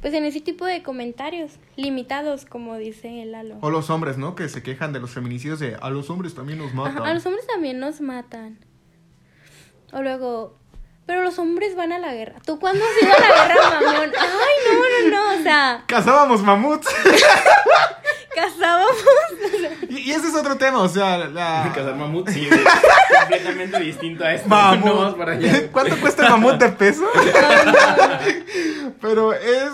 Pues 0.00 0.14
en 0.14 0.24
ese 0.24 0.40
tipo 0.40 0.64
de 0.64 0.82
comentarios 0.82 1.58
limitados, 1.76 2.46
como 2.46 2.78
dice 2.78 3.22
Lalo. 3.26 3.58
O 3.60 3.68
los 3.68 3.90
hombres, 3.90 4.16
¿no? 4.16 4.34
Que 4.34 4.48
se 4.48 4.62
quejan 4.62 4.94
de 4.94 5.00
los 5.00 5.10
feminicidios 5.10 5.60
de 5.60 5.76
a 5.78 5.90
los 5.90 6.08
hombres 6.08 6.34
también 6.34 6.58
nos 6.58 6.72
matan. 6.72 7.02
Ajá, 7.02 7.10
a 7.10 7.12
los 7.12 7.26
hombres 7.26 7.46
también 7.46 7.78
nos 7.78 8.00
matan. 8.00 8.56
O 9.92 10.00
luego, 10.00 10.59
pero 11.10 11.24
los 11.24 11.40
hombres 11.40 11.74
van 11.74 11.90
a 11.90 11.98
la 11.98 12.14
guerra. 12.14 12.34
¿Tú 12.46 12.60
cuándo 12.60 12.84
has 12.84 13.02
ido 13.02 13.12
a 13.12 13.18
la 13.18 13.48
guerra, 13.48 13.80
mamión? 13.80 14.12
Ay, 14.16 14.54
no, 14.64 15.10
no, 15.10 15.34
no, 15.34 15.40
o 15.40 15.42
sea, 15.42 15.82
Cazábamos 15.88 16.40
mamuts. 16.40 16.86
cazábamos. 18.36 18.94
y, 19.88 19.98
y 20.02 20.12
ese 20.12 20.28
es 20.28 20.36
otro 20.36 20.56
tema, 20.56 20.78
o 20.78 20.88
sea, 20.88 21.18
la... 21.18 21.72
Cazar 21.74 21.96
mamut, 21.96 22.28
sí, 22.28 22.48
es 22.48 23.18
completamente 23.18 23.80
distinto 23.80 24.24
a 24.24 24.34
esto. 24.34 24.48
Mamut. 24.48 24.84
No 24.84 25.16
para 25.16 25.32
allá. 25.32 25.72
¿Cuánto 25.72 26.00
cuesta 26.00 26.26
el 26.26 26.30
mamut 26.30 26.58
de 26.58 26.68
peso? 26.68 27.02
No, 27.12 27.64
no, 27.64 27.72
no. 27.72 28.94
Pero 29.00 29.32
es, 29.32 29.68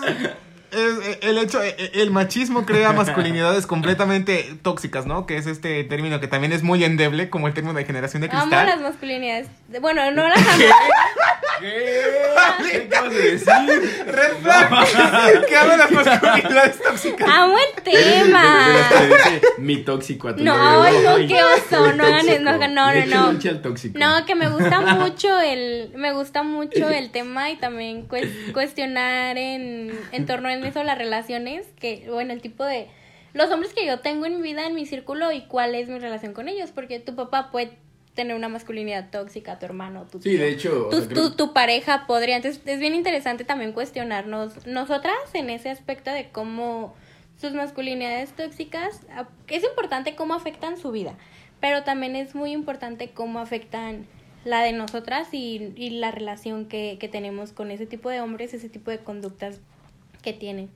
es 0.71 1.17
el 1.21 1.37
hecho, 1.37 1.59
el 1.61 2.11
machismo 2.11 2.65
crea 2.65 2.91
masculinidades 2.93 3.65
completamente 3.67 4.53
tóxicas, 4.61 5.05
¿no? 5.05 5.25
Que 5.25 5.37
es 5.37 5.47
este 5.47 5.83
término 5.83 6.19
que 6.19 6.27
también 6.27 6.53
es 6.53 6.63
muy 6.63 6.83
endeble, 6.83 7.29
como 7.29 7.47
el 7.47 7.53
término 7.53 7.73
de 7.73 7.85
generación 7.85 8.21
de 8.21 8.29
Amo 8.31 8.41
cristal. 8.41 8.65
las 8.67 8.81
masculinidades. 8.81 9.47
Bueno, 9.81 10.09
no 10.11 10.27
las 10.27 10.37
amo. 10.37 10.63
¿Qué? 11.59 12.01
¿Qué 12.71 12.77
acabas 12.87 13.13
de 13.13 13.31
decir? 13.31 14.05
Red 14.07 14.35
flag. 14.43 15.45
que 15.47 15.57
habla 15.57 15.71
de 15.73 15.77
las 15.77 15.91
masculinidades 15.91 16.81
tóxicas. 16.81 17.27
Amo 17.29 17.55
el 17.57 17.83
tema. 17.83 18.75
mi 19.57 19.77
tóxico 19.83 20.27
a 20.29 20.35
tu 20.35 20.43
No, 20.43 20.83
no, 20.83 21.27
qué 21.27 21.43
oso. 21.43 21.93
No 21.93 22.03
hagan 22.05 22.25
tóxico. 22.25 22.43
no, 22.43 22.57
no, 22.67 22.93
no, 22.93 24.19
no. 24.19 24.25
que 24.25 24.35
me 24.35 24.49
gusta 24.49 24.79
mucho 24.95 25.39
el, 25.39 25.91
me 25.95 26.13
gusta 26.13 26.43
mucho 26.43 26.89
el 26.89 27.09
tema 27.11 27.49
y 27.51 27.55
también 27.57 28.07
cues- 28.07 28.51
cuestionar 28.53 29.37
en, 29.37 29.97
en 30.11 30.25
torno 30.25 30.49
a 30.49 30.53
eso 30.65 30.83
las 30.83 30.97
relaciones, 30.97 31.67
que, 31.79 32.05
bueno, 32.09 32.33
el 32.33 32.41
tipo 32.41 32.63
de, 32.65 32.87
los 33.33 33.51
hombres 33.51 33.73
que 33.73 33.85
yo 33.85 33.99
tengo 33.99 34.25
en 34.25 34.37
mi 34.37 34.41
vida, 34.41 34.65
en 34.65 34.75
mi 34.75 34.85
círculo 34.85 35.31
y 35.31 35.41
cuál 35.41 35.75
es 35.75 35.89
mi 35.89 35.99
relación 35.99 36.33
con 36.33 36.47
ellos, 36.47 36.71
porque 36.71 36.99
tu 36.99 37.15
papá 37.15 37.51
puede 37.51 37.71
tener 38.15 38.35
una 38.35 38.49
masculinidad 38.49 39.11
tóxica, 39.11 39.59
tu 39.59 39.65
hermano, 39.67 40.07
tu 40.11 40.19
Sí, 40.19 40.29
tío, 40.31 40.39
de 40.39 40.49
hecho, 40.49 40.87
o 40.87 40.89
tu, 40.89 40.97
sea, 40.97 41.07
creo- 41.07 41.29
tu, 41.29 41.35
tu 41.35 41.53
pareja 41.53 42.07
podría, 42.07 42.37
entonces 42.37 42.61
es 42.65 42.79
bien 42.79 42.95
interesante 42.95 43.43
también 43.43 43.73
cuestionarnos 43.73 44.65
nosotras 44.65 45.15
en 45.33 45.51
ese 45.51 45.69
aspecto 45.69 46.09
de 46.11 46.29
cómo 46.29 46.95
sus 47.39 47.53
masculinidades 47.53 48.31
tóxicas, 48.31 49.01
es 49.47 49.63
importante 49.63 50.15
cómo 50.15 50.33
afectan 50.33 50.77
su 50.77 50.91
vida, 50.91 51.13
pero 51.59 51.83
también 51.83 52.15
es 52.15 52.33
muy 52.33 52.51
importante 52.53 53.09
cómo 53.11 53.37
afectan 53.39 54.07
la 54.45 54.63
de 54.63 54.71
nosotras 54.71 55.27
y, 55.33 55.73
y 55.75 55.91
la 55.91 56.09
relación 56.09 56.65
que, 56.65 56.97
que 56.99 57.07
tenemos 57.09 57.51
con 57.51 57.69
ese 57.69 57.85
tipo 57.85 58.09
de 58.09 58.21
hombres, 58.21 58.53
ese 58.55 58.69
tipo 58.69 58.89
de 58.89 58.97
conductas 58.99 59.59
que 60.27 60.33
tienen. 60.33 60.69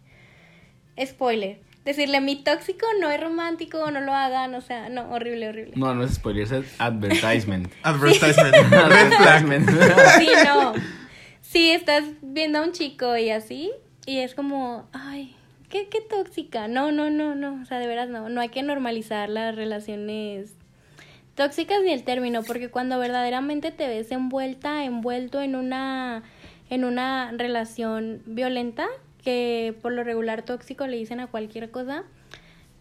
Spoiler. 1.04 1.60
Decirle 1.84 2.22
mi 2.22 2.38
tóxico 2.38 2.86
no 3.02 3.10
es 3.10 3.20
romántico, 3.20 3.92
no 3.92 4.00
lo 4.00 4.14
hagan, 4.14 4.56
o 4.56 4.62
sea, 4.62 4.88
no, 4.88 5.12
horrible, 5.12 5.50
horrible. 5.50 5.74
No, 5.76 5.94
no 5.94 6.06
es 6.06 6.14
spoiler, 6.14 6.44
es 6.44 6.80
advertisement. 6.80 7.70
Advertisement. 7.84 8.56
Advertisement. 8.74 9.70
Sí, 10.20 10.30
no. 10.46 10.74
Sí, 11.42 11.72
estás 11.72 12.06
viendo 12.22 12.60
a 12.60 12.62
un 12.62 12.72
chico 12.72 13.18
y 13.18 13.30
así, 13.30 13.72
y 14.06 14.20
es 14.20 14.36
como, 14.36 14.88
ay, 14.94 15.36
qué, 15.68 15.90
qué 15.90 16.00
tóxica. 16.00 16.70
No, 16.70 16.94
no, 16.94 17.10
no, 17.10 17.36
no. 17.36 17.62
O 17.62 17.66
sea, 17.66 17.80
de 17.80 17.88
veras 17.88 18.08
no. 18.08 18.30
No 18.30 18.40
hay 18.40 18.50
que 18.50 18.64
normalizar 18.64 19.28
las 19.28 19.54
relaciones 19.54 20.56
tóxicas 21.36 21.80
ni 21.84 21.92
el 21.92 22.04
término, 22.04 22.44
porque 22.44 22.70
cuando 22.70 23.00
verdaderamente 23.00 23.72
te 23.72 23.90
ves 23.90 24.12
envuelta, 24.12 24.86
envuelto 24.86 25.42
en 25.42 25.56
una, 25.56 26.24
en 26.70 26.86
una 26.86 27.32
relación 27.34 28.22
violenta, 28.26 28.88
que 29.24 29.76
por 29.82 29.92
lo 29.92 30.04
regular 30.04 30.44
tóxico 30.44 30.88
le 30.88 30.98
dicen 30.98 31.20
a 31.20 31.28
cualquier 31.28 31.72
cosa, 31.72 32.04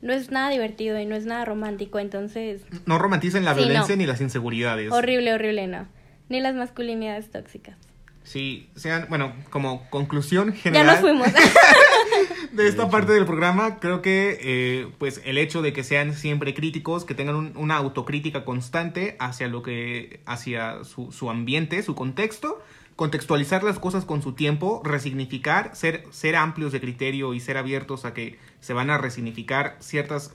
no 0.02 0.12
es 0.12 0.30
nada 0.30 0.50
divertido 0.50 0.98
y 0.98 1.06
no 1.06 1.14
es 1.16 1.26
nada 1.26 1.44
romántico. 1.44 1.98
Entonces, 1.98 2.62
No 2.86 2.98
romanticen 2.98 3.44
la 3.44 3.54
Sí, 3.54 3.60
violencia 3.60 3.94
no. 3.96 4.00
ni 4.00 4.06
las 4.06 4.20
inseguridades. 4.20 4.90
horrible, 4.92 5.32
horrible, 5.34 5.66
no. 5.66 5.86
Ni 6.28 6.40
las 6.40 6.54
masculinidades 6.54 7.30
tóxicas. 7.30 7.76
Sí, 8.22 8.68
sean, 8.76 9.06
bueno, 9.08 9.32
como 9.50 9.88
conclusión 9.90 10.52
Ya 10.52 10.58
general. 10.60 10.86
nos 10.86 10.98
fuimos. 11.00 11.28
de 12.52 12.68
esta 12.68 12.88
parte 12.90 13.12
del 13.12 13.24
programa, 13.26 13.78
creo 13.80 14.02
que 14.02 14.38
eh, 14.40 14.88
pues 14.98 15.20
el 15.24 15.38
hecho 15.38 15.62
de 15.62 15.72
que 15.72 15.82
sean 15.84 16.14
siempre 16.14 16.54
críticos, 16.54 17.04
que 17.04 17.14
tengan 17.14 17.34
un- 17.36 17.52
una 17.56 17.76
autocrítica 17.76 18.44
constante 18.44 19.16
hacia 19.20 19.48
lo 19.48 19.62
que, 19.62 20.20
hacia 20.26 20.84
su, 20.84 21.12
su 21.12 21.30
ambiente, 21.30 21.82
su 21.82 21.94
contexto, 21.94 22.62
contextualizar 23.00 23.62
las 23.64 23.78
cosas 23.78 24.04
con 24.04 24.20
su 24.20 24.34
tiempo, 24.34 24.82
resignificar, 24.84 25.74
ser, 25.74 26.04
ser 26.10 26.36
amplios 26.36 26.70
de 26.70 26.80
criterio 26.82 27.32
y 27.32 27.40
ser 27.40 27.56
abiertos 27.56 28.04
a 28.04 28.12
que 28.12 28.38
se 28.60 28.74
van 28.74 28.90
a 28.90 28.98
resignificar 28.98 29.78
ciertos 29.80 30.32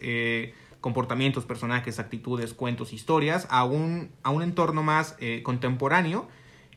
comportamientos, 0.82 1.45
personajes, 1.45 1.99
actitudes, 1.99 2.55
cuentos, 2.55 2.91
historias 2.91 3.45
a 3.51 3.66
un, 3.66 4.09
a 4.24 4.32
un 4.32 4.41
entorno 4.41 4.82
más 4.82 5.16
eh, 5.20 5.41
contemporáneo 5.43 6.28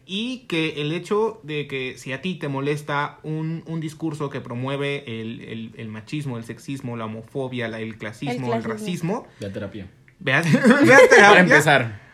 y 0.04 0.40
que 0.40 0.82
el 0.82 0.92
hecho 0.92 1.40
de 1.42 1.66
que 1.66 1.96
si 1.96 2.12
a 2.12 2.20
ti 2.20 2.34
te 2.34 2.48
molesta 2.48 3.18
un, 3.22 3.62
un 3.66 3.80
discurso 3.80 4.28
que 4.28 4.42
promueve 4.42 5.04
el, 5.22 5.40
el, 5.40 5.72
el 5.78 5.88
machismo, 5.88 6.36
el 6.36 6.44
sexismo, 6.44 6.98
la 6.98 7.06
homofobia, 7.06 7.66
la- 7.66 7.80
el, 7.80 7.96
clasismo, 7.96 8.52
el, 8.54 8.62
clasismo. 8.62 9.22
racismo, 9.24 9.26
La 9.40 9.50
terapia. 9.54 9.86
terapia 10.22 10.98
Para 11.16 11.40
empezar. 11.40 12.07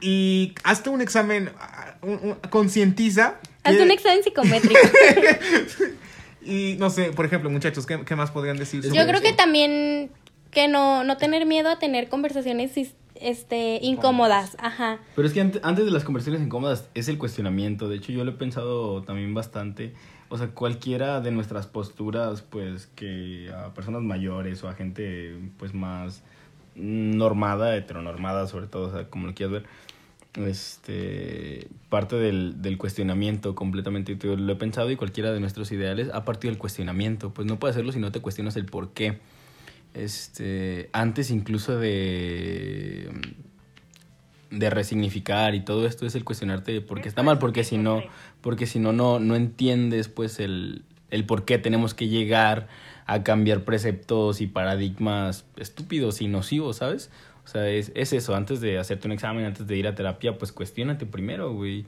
Y 0.00 0.54
hazte 0.64 0.90
un 0.90 1.00
examen, 1.00 1.50
concientiza. 2.50 3.40
Haz 3.64 3.76
que- 3.76 3.82
un 3.82 3.90
examen 3.90 4.22
psicométrico. 4.22 4.78
Y 6.40 6.76
no 6.78 6.88
sé, 6.88 7.12
por 7.12 7.26
ejemplo, 7.26 7.50
muchachos, 7.50 7.84
¿qué, 7.84 8.02
qué 8.06 8.16
más 8.16 8.30
podrían 8.30 8.56
decir? 8.56 8.82
sobre 8.82 8.96
Yo 8.98 9.06
creo 9.06 9.20
que 9.20 9.34
también 9.34 10.10
que 10.50 10.66
no, 10.66 11.04
no 11.04 11.18
tener 11.18 11.44
miedo 11.44 11.68
a 11.68 11.78
tener 11.78 12.08
conversaciones 12.08 12.72
este, 13.16 13.78
incómodas. 13.82 14.56
Ajá. 14.58 14.98
Pero 15.14 15.28
es 15.28 15.34
que 15.34 15.42
ante- 15.42 15.60
antes 15.62 15.84
de 15.84 15.90
las 15.90 16.04
conversaciones 16.04 16.40
incómodas 16.40 16.88
es 16.94 17.08
el 17.08 17.18
cuestionamiento. 17.18 17.88
De 17.90 17.96
hecho, 17.96 18.12
yo 18.12 18.24
lo 18.24 18.30
he 18.30 18.34
pensado 18.34 19.02
también 19.02 19.34
bastante. 19.34 19.92
O 20.30 20.38
sea, 20.38 20.48
cualquiera 20.48 21.20
de 21.20 21.32
nuestras 21.32 21.66
posturas, 21.66 22.40
pues 22.40 22.86
que 22.96 23.50
a 23.54 23.74
personas 23.74 24.00
mayores 24.02 24.62
o 24.64 24.68
a 24.70 24.74
gente 24.74 25.36
pues 25.58 25.74
más 25.74 26.22
normada, 26.78 27.76
heteronormada 27.76 28.46
sobre 28.46 28.66
todo, 28.66 28.88
o 28.88 28.92
sea, 28.92 29.08
como 29.08 29.26
lo 29.26 29.34
quieras 29.34 29.52
ver, 29.52 29.64
este 30.46 31.68
parte 31.88 32.16
del, 32.16 32.62
del 32.62 32.78
cuestionamiento 32.78 33.54
completamente. 33.54 34.16
Yo 34.16 34.36
lo 34.36 34.52
he 34.52 34.56
pensado 34.56 34.90
y 34.90 34.96
cualquiera 34.96 35.32
de 35.32 35.40
nuestros 35.40 35.72
ideales 35.72 36.10
ha 36.12 36.24
partido 36.24 36.52
del 36.52 36.58
cuestionamiento. 36.58 37.34
Pues 37.34 37.46
no 37.46 37.58
puedes 37.58 37.76
hacerlo 37.76 37.92
si 37.92 37.98
no 37.98 38.12
te 38.12 38.20
cuestionas 38.20 38.56
el 38.56 38.66
por 38.66 38.92
qué. 38.92 39.18
Este, 39.94 40.90
antes 40.92 41.30
incluso 41.30 41.78
de 41.78 43.10
de 44.50 44.70
resignificar 44.70 45.54
y 45.54 45.60
todo 45.60 45.86
esto 45.86 46.06
es 46.06 46.14
el 46.14 46.24
cuestionarte 46.24 46.80
por 46.80 47.00
qué 47.00 47.08
está 47.08 47.22
mal, 47.22 47.38
porque 47.38 47.64
si 47.64 47.76
no, 47.76 48.02
porque 48.40 48.66
si 48.66 48.78
no, 48.78 48.92
no, 48.92 49.20
no 49.20 49.36
entiendes 49.36 50.08
pues 50.08 50.40
el, 50.40 50.84
el 51.10 51.24
por 51.24 51.44
qué 51.44 51.58
tenemos 51.58 51.94
que 51.94 52.08
llegar 52.08 52.68
a 53.08 53.22
cambiar 53.24 53.64
preceptos 53.64 54.42
y 54.42 54.46
paradigmas 54.46 55.46
estúpidos 55.56 56.20
y 56.20 56.28
nocivos, 56.28 56.76
¿sabes? 56.76 57.10
O 57.42 57.48
sea, 57.48 57.68
es, 57.68 57.90
es 57.94 58.12
eso, 58.12 58.36
antes 58.36 58.60
de 58.60 58.78
hacerte 58.78 59.08
un 59.08 59.12
examen, 59.12 59.46
antes 59.46 59.66
de 59.66 59.76
ir 59.76 59.88
a 59.88 59.94
terapia, 59.94 60.36
pues 60.36 60.52
cuestionate 60.52 61.06
primero, 61.06 61.54
güey. 61.54 61.86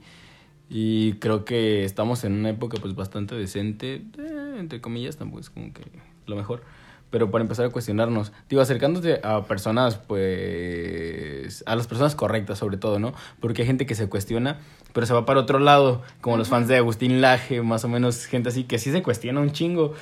Y 0.67 1.13
creo 1.13 1.45
que 1.45 1.85
estamos 1.85 2.23
en 2.23 2.33
una 2.33 2.49
época 2.49 2.77
pues 2.81 2.95
bastante 2.95 3.35
decente, 3.35 4.03
eh, 4.17 4.55
entre 4.57 4.81
comillas, 4.81 5.17
tampoco 5.17 5.41
es 5.41 5.51
como 5.51 5.71
que 5.71 5.83
lo 6.25 6.35
mejor. 6.35 6.63
Pero 7.11 7.29
para 7.29 7.43
empezar 7.43 7.65
a 7.65 7.69
cuestionarnos, 7.69 8.31
digo, 8.49 8.61
acercándote 8.61 9.19
a 9.21 9.43
personas, 9.43 9.97
pues, 9.97 11.61
a 11.67 11.75
las 11.75 11.85
personas 11.85 12.15
correctas 12.15 12.57
sobre 12.57 12.77
todo, 12.77 12.99
¿no? 12.99 13.13
Porque 13.41 13.61
hay 13.63 13.67
gente 13.67 13.85
que 13.85 13.95
se 13.95 14.07
cuestiona, 14.07 14.59
pero 14.93 15.05
se 15.05 15.13
va 15.13 15.25
para 15.25 15.41
otro 15.41 15.59
lado, 15.59 16.01
como 16.21 16.37
los 16.37 16.47
fans 16.47 16.69
de 16.69 16.77
Agustín 16.77 17.19
Laje, 17.19 17.61
más 17.61 17.83
o 17.83 17.89
menos 17.89 18.25
gente 18.25 18.47
así, 18.47 18.63
que 18.63 18.79
sí 18.79 18.91
se 18.91 19.03
cuestiona 19.03 19.41
un 19.41 19.51
chingo, 19.51 19.93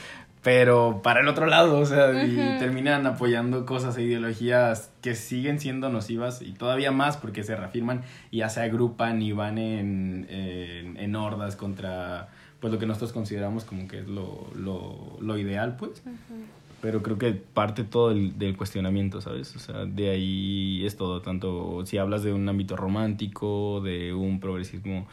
pero 0.42 1.02
para 1.04 1.20
el 1.20 1.28
otro 1.28 1.48
lado, 1.48 1.80
o 1.80 1.86
sea, 1.86 2.24
y 2.24 2.36
terminan 2.60 3.06
apoyando 3.06 3.66
cosas 3.66 3.98
e 3.98 4.04
ideologías 4.04 4.90
que 5.02 5.14
siguen 5.14 5.60
siendo 5.60 5.90
nocivas 5.90 6.42
y 6.42 6.54
todavía 6.54 6.92
más 6.92 7.18
porque 7.18 7.44
se 7.44 7.58
reafirman 7.58 8.04
y 8.32 8.38
ya 8.38 8.50
se 8.50 8.62
agrupan 8.62 9.22
y 9.22 9.34
van 9.34 9.58
en, 9.58 10.28
en, 10.30 10.96
en 10.98 11.16
hordas 11.18 11.58
contra, 11.58 12.30
pues, 12.62 12.72
lo 12.72 12.80
que 12.80 12.86
nosotros 12.86 13.12
consideramos 13.12 13.66
como 13.66 13.88
que 13.90 14.00
es 14.00 14.08
lo, 14.08 14.48
lo, 14.56 15.18
lo 15.20 15.38
ideal, 15.38 15.76
pues. 15.76 16.02
Pero 16.82 17.04
creo 17.04 17.18
que 17.18 17.34
parte 17.34 17.84
todo 17.84 18.10
del, 18.10 18.40
del 18.40 18.56
cuestionamiento, 18.56 19.20
¿sabes? 19.20 19.54
O 19.58 19.60
sea, 19.60 19.86
de 19.86 20.10
ahí 20.10 20.86
es 20.86 20.96
todo, 20.96 21.22
tanto 21.22 21.86
si 21.86 21.98
hablas 21.98 22.24
de 22.24 22.32
un 22.32 22.48
ámbito 22.48 22.78
romántico, 22.78 23.82
de 23.82 24.14
un 24.14 24.40
progresismo 24.40 25.06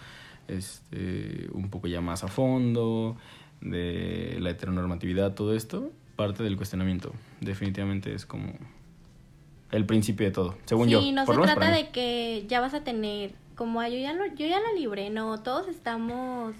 este, 0.46 1.48
un 1.52 1.68
poco 1.70 1.88
ya 1.88 2.00
más 2.00 2.22
a 2.22 2.28
fondo, 2.28 3.16
de 3.60 4.36
la 4.40 4.50
heteronormatividad, 4.50 5.34
todo 5.34 5.54
esto, 5.54 5.90
parte 6.16 6.42
del 6.42 6.56
cuestionamiento. 6.56 7.12
Definitivamente 7.40 8.14
es 8.14 8.26
como 8.26 8.52
el 9.72 9.84
principio 9.86 10.26
de 10.26 10.32
todo, 10.32 10.56
según 10.64 10.86
sí, 10.86 10.92
yo. 10.92 11.00
no 11.12 11.24
por 11.24 11.34
se 11.34 11.40
lo 11.40 11.46
menos 11.46 11.56
trata 11.56 11.74
de 11.76 11.88
que 11.90 12.44
ya 12.48 12.60
vas 12.60 12.74
a 12.74 12.84
tener, 12.84 13.32
como 13.56 13.80
"Ah, 13.80 13.88
yo 13.88 13.98
ya, 13.98 14.12
lo, 14.12 14.26
yo 14.26 14.46
ya 14.46 14.60
lo 14.60 14.74
libré, 14.78 15.10
no, 15.10 15.42
todos 15.42 15.68
estamos 15.68 16.54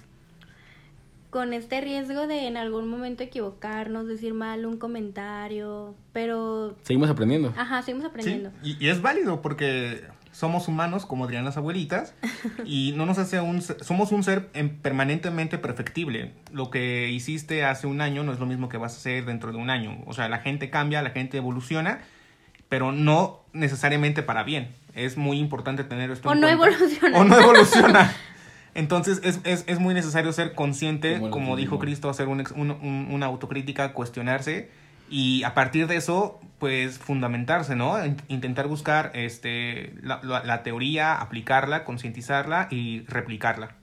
con 1.29 1.53
este 1.53 1.81
riesgo 1.81 2.25
de 2.25 2.47
en 2.47 2.57
algún 2.57 2.87
momento 2.89 3.21
equivocarnos, 3.23 4.07
decir 4.07 4.33
mal 4.33 4.65
un 4.65 4.77
comentario, 4.77 5.93
pero, 6.13 6.75
Seguimos 6.83 7.09
aprendiendo. 7.09 7.53
ajá, 7.57 7.81
seguimos 7.81 8.03
Sí, 8.05 8.09
aprendiendo. 8.09 8.51
y, 8.63 8.83
y 8.83 8.89
es 8.89 9.01
válido 9.01 9.41
porque 9.41 10.03
somos 10.37 10.67
humanos, 10.67 11.07
como 11.07 11.25
dirían 11.25 11.45
las 11.45 11.57
abuelitas, 11.57 12.13
y 12.63 12.93
no 12.95 13.07
nos 13.07 13.17
hace 13.17 13.41
un... 13.41 13.59
Somos 13.63 14.11
un 14.11 14.23
ser 14.23 14.49
en- 14.53 14.77
permanentemente 14.77 15.57
perfectible. 15.57 16.31
Lo 16.53 16.69
que 16.69 17.09
hiciste 17.09 17.65
hace 17.65 17.87
un 17.87 18.01
año 18.01 18.23
no 18.23 18.31
es 18.33 18.39
lo 18.39 18.45
mismo 18.45 18.69
que 18.69 18.77
vas 18.77 18.93
a 18.93 18.97
hacer 18.97 19.25
dentro 19.25 19.51
de 19.51 19.57
un 19.57 19.71
año. 19.71 19.97
O 20.05 20.13
sea, 20.13 20.29
la 20.29 20.37
gente 20.37 20.69
cambia, 20.69 21.01
la 21.01 21.09
gente 21.09 21.37
evoluciona, 21.37 22.01
pero 22.69 22.91
no 22.91 23.39
necesariamente 23.53 24.21
para 24.21 24.43
bien. 24.43 24.67
Es 24.93 25.17
muy 25.17 25.39
importante 25.39 25.83
tener 25.83 26.11
esto 26.11 26.29
O 26.29 26.33
en 26.33 26.41
no 26.41 26.47
cuenta. 26.55 26.75
evoluciona. 26.77 27.17
O 27.17 27.23
no 27.23 27.39
evoluciona. 27.39 28.13
Entonces 28.75 29.21
es, 29.23 29.39
es, 29.43 29.63
es 29.65 29.79
muy 29.79 29.95
necesario 29.95 30.31
ser 30.33 30.53
consciente, 30.53 31.19
Como 31.31 31.55
dijo. 31.55 31.79
Cristo, 31.79 32.11
hacer 32.11 32.27
un 32.27 32.41
ex- 32.41 32.51
un- 32.51 32.69
un- 32.69 33.07
una 33.11 33.25
autocrítica, 33.25 33.93
cuestionarse 33.93 34.69
y 35.09 35.43
a 35.43 35.53
partir 35.53 35.87
de 35.87 35.97
eso, 35.97 36.39
pues 36.59 36.97
fundamentarse, 36.97 37.75
¿no? 37.75 38.03
In- 38.05 38.17
Intentar 38.27 38.67
buscar 38.67 39.11
este, 39.13 39.93
la, 40.01 40.19
la- 40.23 40.43
la 40.43 40.63
teoría, 40.63 41.15
aplicarla, 41.15 41.83
concientizarla 41.83 42.67
y 42.71 43.01
replicarla. 43.07 43.75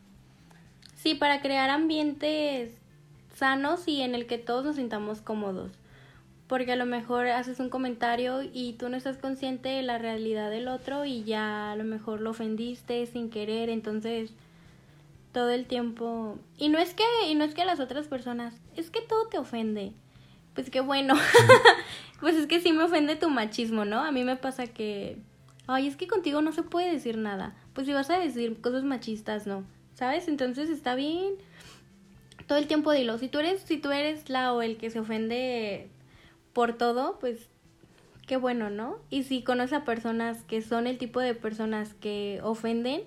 Sí, 0.97 1.15
para 1.15 1.41
crear 1.41 1.71
ambientes 1.71 2.71
sanos 3.35 3.87
y 3.89 4.03
en 4.03 4.15
el 4.15 4.27
que 4.27 4.39
todos 4.39 4.65
nos 4.65 4.77
sintamos 4.77 5.21
cómodos. 5.21 5.73
Porque 6.47 6.73
a 6.73 6.77
lo 6.77 6.85
mejor 6.87 7.27
haces 7.29 7.59
un 7.59 7.71
comentario 7.71 8.43
y 8.43 8.75
tú 8.75 8.89
no 8.91 8.97
estás 8.97 9.17
consciente 9.17 9.71
de 9.71 9.83
la 9.83 9.97
realidad 9.99 10.51
del 10.51 10.69
otro 10.69 11.05
y 11.07 11.25
ya 11.25 11.73
a 11.73 11.77
lo 11.77 11.85
mejor 11.85 12.21
lo 12.21 12.31
ofendiste 12.31 13.07
sin 13.07 13.31
querer, 13.31 13.71
entonces 13.71 14.31
todo 15.33 15.51
el 15.51 15.65
tiempo 15.67 16.39
y 16.59 16.69
no 16.69 16.79
es 16.79 16.93
que 16.95 17.03
y 17.29 17.35
no 17.35 17.45
es 17.45 17.55
que 17.55 17.65
las 17.65 17.81
otras 17.81 18.07
personas, 18.09 18.55
es 18.77 18.91
que 18.91 19.01
todo 19.01 19.27
te 19.29 19.39
ofende. 19.39 19.93
Pues 20.55 20.71
qué 20.71 20.81
bueno. 20.81 21.15
pues 22.21 22.37
es 22.37 22.47
que 22.47 22.61
sí 22.61 22.73
me 22.73 22.85
ofende 22.85 23.17
tu 23.17 23.31
machismo, 23.31 23.85
¿no? 23.85 24.01
A 24.01 24.13
mí 24.13 24.25
me 24.25 24.37
pasa 24.37 24.67
que 24.67 25.19
ay, 25.67 25.87
es 25.87 25.97
que 25.97 26.07
contigo 26.07 26.43
no 26.43 26.53
se 26.53 26.63
puede 26.63 26.93
decir 26.93 27.17
nada. 27.17 27.55
Pues 27.73 27.87
si 27.87 27.93
vas 27.93 28.11
a 28.11 28.19
decir 28.19 28.61
cosas 28.61 28.85
machistas, 28.85 29.47
no. 29.47 29.65
¿Sabes? 29.95 30.29
Entonces 30.29 30.71
está 30.71 30.95
bien. 30.95 31.35
Todo 32.47 32.59
el 32.59 32.67
tiempo 32.67 32.93
dilo. 32.93 33.19
Si 33.19 33.29
tú 33.29 33.39
eres, 33.39 33.63
si 33.63 33.79
tú 33.79 33.91
eres 33.91 34.29
la 34.29 34.53
o 34.53 34.63
el 34.63 34.77
que 34.77 34.91
se 34.91 35.01
ofende 35.01 35.89
por 36.53 36.75
todo, 36.75 37.19
pues 37.19 37.49
qué 38.27 38.37
bueno, 38.37 38.71
¿no? 38.71 38.99
Y 39.11 39.23
si 39.25 39.43
conoces 39.43 39.73
a 39.75 39.85
personas 39.85 40.43
que 40.45 40.63
son 40.63 40.87
el 40.87 40.99
tipo 40.99 41.21
de 41.21 41.35
personas 41.35 41.95
que 41.95 42.41
ofenden, 42.43 43.03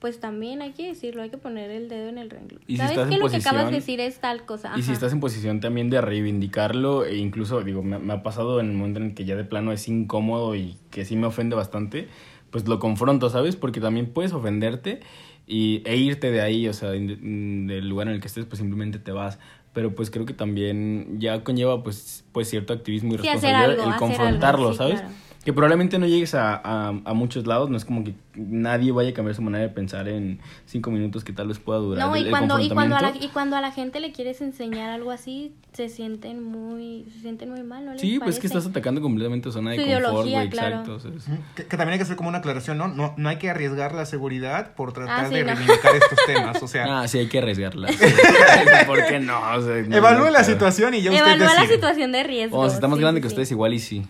pues 0.00 0.18
también 0.18 0.62
hay 0.62 0.72
que 0.72 0.86
decirlo, 0.88 1.22
hay 1.22 1.30
que 1.30 1.36
poner 1.36 1.70
el 1.70 1.88
dedo 1.88 2.08
en 2.08 2.18
el 2.18 2.30
renglón. 2.30 2.60
Y 2.66 2.72
si 2.72 2.78
¿Sabes 2.78 2.92
que 3.08 3.14
en 3.14 3.20
lo 3.20 3.28
que 3.28 3.36
acabas 3.36 3.44
de 3.44 3.50
posición- 3.66 3.72
decir 3.72 4.00
es 4.00 4.18
tal 4.18 4.44
cosa? 4.46 4.72
Y 4.76 4.82
si 4.82 4.92
estás 4.92 5.12
en 5.12 5.20
posición 5.20 5.60
también 5.60 5.90
de 5.90 6.00
reivindicarlo, 6.00 7.04
e 7.04 7.16
incluso, 7.18 7.62
digo, 7.62 7.82
me, 7.82 7.98
me 7.98 8.14
ha 8.14 8.22
pasado 8.22 8.60
en 8.60 8.70
el 8.70 8.72
momento 8.76 9.00
en 9.00 9.06
el 9.06 9.14
que 9.14 9.24
ya 9.26 9.36
de 9.36 9.44
plano 9.44 9.72
es 9.72 9.86
incómodo 9.88 10.54
y 10.54 10.76
que 10.90 11.04
sí 11.04 11.16
me 11.16 11.26
ofende 11.26 11.54
bastante, 11.54 12.08
pues 12.50 12.66
lo 12.66 12.78
confronto, 12.78 13.28
¿sabes? 13.30 13.56
Porque 13.56 13.80
también 13.80 14.06
puedes 14.06 14.32
ofenderte 14.32 15.00
y, 15.46 15.82
e 15.84 15.96
irte 15.96 16.30
de 16.30 16.40
ahí, 16.40 16.66
o 16.66 16.72
sea, 16.72 16.96
in- 16.96 17.66
del 17.66 17.88
lugar 17.88 18.08
en 18.08 18.14
el 18.14 18.20
que 18.20 18.28
estés, 18.28 18.46
pues 18.46 18.58
simplemente 18.58 18.98
te 18.98 19.12
vas. 19.12 19.38
Pero 19.72 19.94
pues 19.94 20.10
creo 20.10 20.24
que 20.26 20.32
también 20.34 21.20
ya 21.20 21.44
conlleva 21.44 21.82
pues, 21.84 22.24
pues 22.32 22.48
cierto 22.48 22.72
activismo 22.72 23.10
y 23.10 23.18
Sí, 23.18 23.22
responsabilidad 23.22 23.70
algo, 23.70 23.82
el 23.92 23.96
confrontarlo, 23.98 24.58
algo, 24.68 24.72
sí, 24.72 24.78
¿sabes? 24.78 25.00
claro. 25.00 25.14
Que 25.44 25.54
probablemente 25.54 25.98
no 25.98 26.06
llegues 26.06 26.34
a, 26.34 26.54
a, 26.62 26.88
a 26.88 27.14
muchos 27.14 27.46
lados, 27.46 27.70
no 27.70 27.76
es 27.78 27.86
como 27.86 28.04
que 28.04 28.14
nadie 28.34 28.92
vaya 28.92 29.08
a 29.08 29.14
cambiar 29.14 29.34
su 29.34 29.40
manera 29.40 29.62
de 29.64 29.70
pensar 29.70 30.06
en 30.06 30.38
cinco 30.66 30.90
minutos 30.90 31.24
que 31.24 31.32
tal 31.32 31.48
vez 31.48 31.58
pueda 31.58 31.78
durar. 31.78 32.06
No, 32.06 32.14
el- 32.14 32.22
y 32.22 32.24
el 32.26 32.30
cuando, 32.30 32.58
y, 32.60 32.68
cuando 32.68 32.94
a 32.96 33.00
la, 33.00 33.08
confrontamiento. 33.08 33.26
y 33.26 33.28
cuando 33.32 33.56
a 33.56 33.60
la 33.62 33.72
gente 33.72 34.00
le 34.00 34.12
quieres 34.12 34.42
enseñar 34.42 34.90
algo 34.90 35.10
así, 35.10 35.54
se 35.72 35.88
sienten 35.88 36.42
muy, 36.42 37.06
se 37.14 37.20
sienten 37.20 37.48
muy 37.50 37.62
mal, 37.62 37.86
¿no 37.86 37.92
les 37.92 38.02
Sí, 38.02 38.18
pues 38.18 38.34
es 38.34 38.40
que 38.40 38.48
estás 38.48 38.66
atacando 38.66 39.00
completamente 39.00 39.44
tu 39.44 39.52
zona 39.52 39.70
de 39.70 39.78
Su 39.78 40.02
confort, 40.02 40.28
güey, 40.28 40.50
claro. 40.50 40.80
exacto. 40.80 41.00
sea, 41.00 41.38
Que, 41.56 41.64
que 41.64 41.76
también 41.78 41.92
hay 41.92 41.98
que 41.98 42.02
hacer 42.04 42.16
como 42.16 42.28
una 42.28 42.38
aclaración, 42.38 42.76
¿no? 42.76 42.88
No, 42.88 43.14
no 43.16 43.28
hay 43.30 43.36
que 43.36 43.48
arriesgar 43.48 43.94
la 43.94 44.04
seguridad 44.04 44.74
por 44.74 44.92
tratar 44.92 45.24
Ah, 45.24 45.28
sí, 45.30 45.36
de 45.36 45.44
no. 45.44 45.54
reivindicar 45.54 45.94
estos 45.96 46.18
temas. 46.26 46.62
O 46.62 46.68
sea, 46.68 46.84
Ah, 47.00 47.08
sí, 47.08 47.16
hay 47.18 47.28
que 47.28 47.38
arriesgarla. 47.38 47.88
¿Por 48.86 49.06
qué 49.06 49.20
no? 49.20 49.38
O 49.56 49.62
sea, 49.62 49.82
no, 49.88 49.96
evalúe 49.96 50.18
no, 50.18 50.24
la 50.26 50.38
claro. 50.40 50.44
situación 50.52 50.92
y 50.94 51.00
ya 51.00 51.10
usted 51.12 51.22
Evalúa 51.24 51.46
la 51.54 51.60
decide. 51.62 51.74
situación 51.76 52.12
de 52.12 52.22
riesgo. 52.24 52.58
O 52.58 52.68
si 52.68 52.74
está 52.74 52.88
más 52.88 52.96
sí, 52.98 53.02
grande 53.02 53.20
sí, 53.20 53.22
que 53.22 53.28
ustedes, 53.28 53.50
igual 53.50 53.72
y 53.72 53.78
sí. 53.78 54.02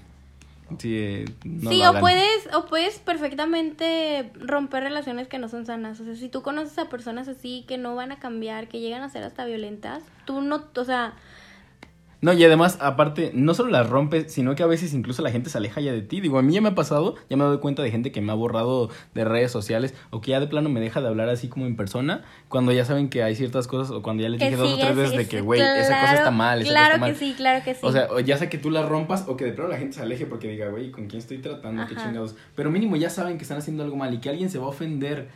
Sí, 0.78 0.96
eh, 0.96 1.24
no 1.44 1.70
sí, 1.70 1.78
lo 1.78 1.84
o 1.84 1.88
hagan. 1.88 2.00
puedes, 2.00 2.54
o 2.54 2.66
puedes 2.66 2.98
perfectamente 2.98 4.30
romper 4.34 4.84
relaciones 4.84 5.28
que 5.28 5.38
no 5.38 5.48
son 5.48 5.66
sanas. 5.66 6.00
O 6.00 6.04
sea, 6.04 6.14
si 6.14 6.28
tú 6.28 6.42
conoces 6.42 6.78
a 6.78 6.88
personas 6.88 7.28
así 7.28 7.64
que 7.66 7.78
no 7.78 7.94
van 7.94 8.12
a 8.12 8.18
cambiar, 8.18 8.68
que 8.68 8.80
llegan 8.80 9.02
a 9.02 9.08
ser 9.08 9.24
hasta 9.24 9.44
violentas, 9.44 10.02
tú 10.24 10.40
no, 10.40 10.64
o 10.76 10.84
sea, 10.84 11.14
No, 12.22 12.34
y 12.34 12.44
además, 12.44 12.76
aparte, 12.80 13.30
no 13.34 13.54
solo 13.54 13.70
las 13.70 13.88
rompes, 13.88 14.30
sino 14.32 14.54
que 14.54 14.62
a 14.62 14.66
veces 14.66 14.92
incluso 14.92 15.22
la 15.22 15.30
gente 15.30 15.48
se 15.48 15.56
aleja 15.56 15.80
ya 15.80 15.92
de 15.92 16.02
ti. 16.02 16.20
Digo, 16.20 16.38
a 16.38 16.42
mí 16.42 16.52
ya 16.52 16.60
me 16.60 16.68
ha 16.68 16.74
pasado, 16.74 17.14
ya 17.30 17.36
me 17.38 17.44
doy 17.44 17.58
cuenta 17.60 17.82
de 17.82 17.90
gente 17.90 18.12
que 18.12 18.20
me 18.20 18.30
ha 18.30 18.34
borrado 18.34 18.90
de 19.14 19.24
redes 19.24 19.50
sociales 19.50 19.94
o 20.10 20.20
que 20.20 20.32
ya 20.32 20.40
de 20.40 20.46
plano 20.46 20.68
me 20.68 20.80
deja 20.80 21.00
de 21.00 21.08
hablar 21.08 21.30
así 21.30 21.48
como 21.48 21.64
en 21.66 21.76
persona, 21.76 22.22
cuando 22.48 22.72
ya 22.72 22.84
saben 22.84 23.08
que 23.08 23.22
hay 23.22 23.34
ciertas 23.36 23.66
cosas 23.68 23.90
o 23.90 24.02
cuando 24.02 24.22
ya 24.22 24.28
les 24.28 24.38
Que 24.38 24.50
dije 24.50 24.56
dos 24.56 24.72
o 24.74 24.76
tres 24.76 24.90
es- 24.90 24.96
veces 24.96 25.16
de 25.16 25.28
que, 25.28 25.40
güey, 25.40 25.60
esa 25.62 25.98
cosa 26.00 26.14
está 26.14 26.30
mal, 26.30 26.60
esa 26.60 26.70
Claro 26.70 26.94
cosa 26.98 27.06
que 27.06 27.10
está 27.12 27.20
mal. 27.24 27.30
sí, 27.30 27.34
claro 27.36 27.64
que 27.64 27.74
sí. 27.74 27.80
O 27.82 27.90
sea, 27.92 28.08
ya 28.24 28.36
sea 28.36 28.50
que 28.50 28.58
tú 28.58 28.70
la 28.70 28.82
rompas 28.86 29.24
o 29.26 29.36
que 29.38 29.46
de 29.46 29.52
plano 29.52 29.70
la 29.70 29.78
gente 29.78 29.94
se 29.96 30.02
aleje 30.02 30.26
porque 30.26 30.48
diga, 30.48 30.68
güey, 30.68 30.90
¿con 30.90 31.06
quién 31.06 31.20
estoy 31.20 31.38
tratando? 31.38 31.86
¿Qué 31.86 31.96
chingados? 31.96 32.36
Pero 32.54 32.70
mínimo 32.70 32.96
ya 32.96 33.08
saben 33.08 33.38
que 33.38 33.44
están 33.44 33.56
haciendo 33.58 33.82
algo 33.82 33.96
mal 33.96 34.12
y 34.12 34.18
que 34.18 34.28
alguien 34.28 34.50
se 34.50 34.58
va 34.58 34.66
a 34.66 34.68
ofender 34.68 35.28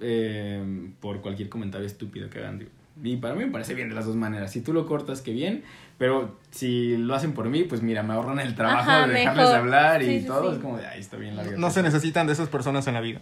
eh, 0.00 0.62
por 1.00 1.20
cualquier 1.20 1.48
comentario 1.48 1.86
estúpido 1.86 2.30
que 2.30 2.38
hagan. 2.38 2.58
digo. 2.60 2.70
Y 3.02 3.16
para 3.16 3.34
mí 3.34 3.44
me 3.44 3.50
parece 3.50 3.74
bien 3.74 3.88
de 3.88 3.94
las 3.94 4.06
dos 4.06 4.16
maneras. 4.16 4.50
Si 4.52 4.60
tú 4.60 4.72
lo 4.72 4.86
cortas, 4.86 5.22
que 5.22 5.32
bien. 5.32 5.62
Pero 5.98 6.36
si 6.50 6.96
lo 6.96 7.14
hacen 7.14 7.32
por 7.32 7.48
mí, 7.48 7.62
pues 7.64 7.80
mira, 7.82 8.02
me 8.02 8.12
ahorran 8.14 8.40
el 8.40 8.54
trabajo 8.54 8.90
Ajá, 8.90 9.06
de 9.06 9.14
dejarles 9.14 9.36
mejor. 9.44 9.52
de 9.52 9.58
hablar 9.60 10.02
y 10.02 10.06
Sí, 10.06 10.20
sí, 10.22 10.26
todo. 10.26 10.50
sí. 10.50 10.56
Es 10.56 10.62
como 10.62 10.78
de, 10.78 10.86
ahí 10.86 11.00
está 11.00 11.16
bien 11.16 11.36
larga. 11.36 11.56
No 11.56 11.70
se 11.70 11.82
necesitan 11.82 12.26
de 12.26 12.32
esas 12.32 12.48
personas 12.48 12.86
en 12.88 12.94
la 12.94 13.00
vida. 13.00 13.20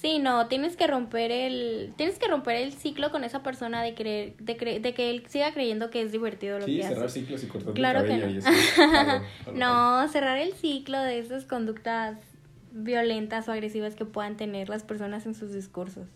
Sí, 0.00 0.18
no, 0.18 0.48
tienes 0.48 0.76
que 0.76 0.86
romper 0.86 1.30
el 1.30 1.94
tienes 1.96 2.18
que 2.18 2.28
romper 2.28 2.56
el 2.56 2.72
ciclo 2.74 3.10
con 3.10 3.24
esa 3.24 3.42
persona 3.42 3.82
de 3.82 3.94
creer 3.94 4.34
de, 4.38 4.58
cre- 4.58 4.80
de 4.82 4.92
que 4.92 5.08
él 5.08 5.24
siga 5.28 5.50
creyendo 5.54 5.88
que 5.88 6.02
es 6.02 6.12
divertido 6.12 6.58
lo 6.58 6.66
Sí, 6.66 6.76
que 6.76 6.82
cerrar 6.82 7.06
hace. 7.06 7.20
ciclos 7.20 7.42
y 7.42 7.46
cortar 7.46 7.72
Claro 7.72 8.00
el 8.00 8.06
que 8.20 8.30
y 8.30 8.36
eso. 8.36 8.48
No, 9.54 10.06
cerrar 10.08 10.36
el 10.36 10.52
ciclo 10.52 10.98
de 11.00 11.20
esas 11.20 11.44
conductas 11.46 12.18
violentas 12.72 13.48
o 13.48 13.52
agresivas 13.52 13.94
que 13.94 14.04
puedan 14.04 14.36
tener 14.36 14.68
las 14.68 14.82
personas 14.82 15.24
en 15.26 15.34
sus 15.34 15.52
discursos, 15.54 16.06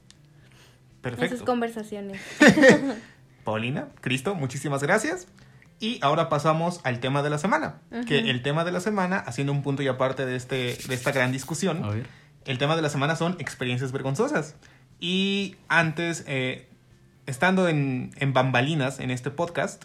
en 1.03 1.11
sus 1.11 1.19
Perfecto. 1.19 1.45
conversaciones. 1.45 2.21
Paulina, 3.45 3.89
Cristo, 4.01 4.35
muchísimas 4.35 4.83
gracias. 4.83 5.27
Y 5.81 5.99
ahora 6.03 6.29
pasamos 6.29 6.81
al 6.83 6.99
tema 7.01 7.23
de 7.23 7.31
la 7.31 7.39
semana. 7.39 7.77
Que 8.07 8.19
el 8.31 8.43
tema 8.43 8.65
de 8.65 8.73
la 8.73 8.81
semana, 8.81 9.19
haciendo 9.19 9.53
un 9.53 9.63
punto 9.63 9.83
y 9.83 9.89
aparte 9.89 10.27
de, 10.27 10.35
este, 10.37 10.77
de 10.89 10.95
esta 10.95 11.13
gran 11.13 11.31
discusión, 11.31 11.85
A 11.85 11.91
ver. 11.91 12.07
el 12.47 12.59
tema 12.59 12.75
de 12.75 12.83
la 12.83 12.89
semana 12.91 13.15
son 13.17 13.37
experiencias 13.39 13.93
vergonzosas. 13.93 14.57
Y 14.99 15.55
antes, 15.69 16.25
eh, 16.27 16.69
estando 17.27 17.69
en, 17.69 18.11
en 18.17 18.33
bambalinas 18.33 18.99
en 18.99 19.11
este 19.13 19.31
podcast, 19.31 19.85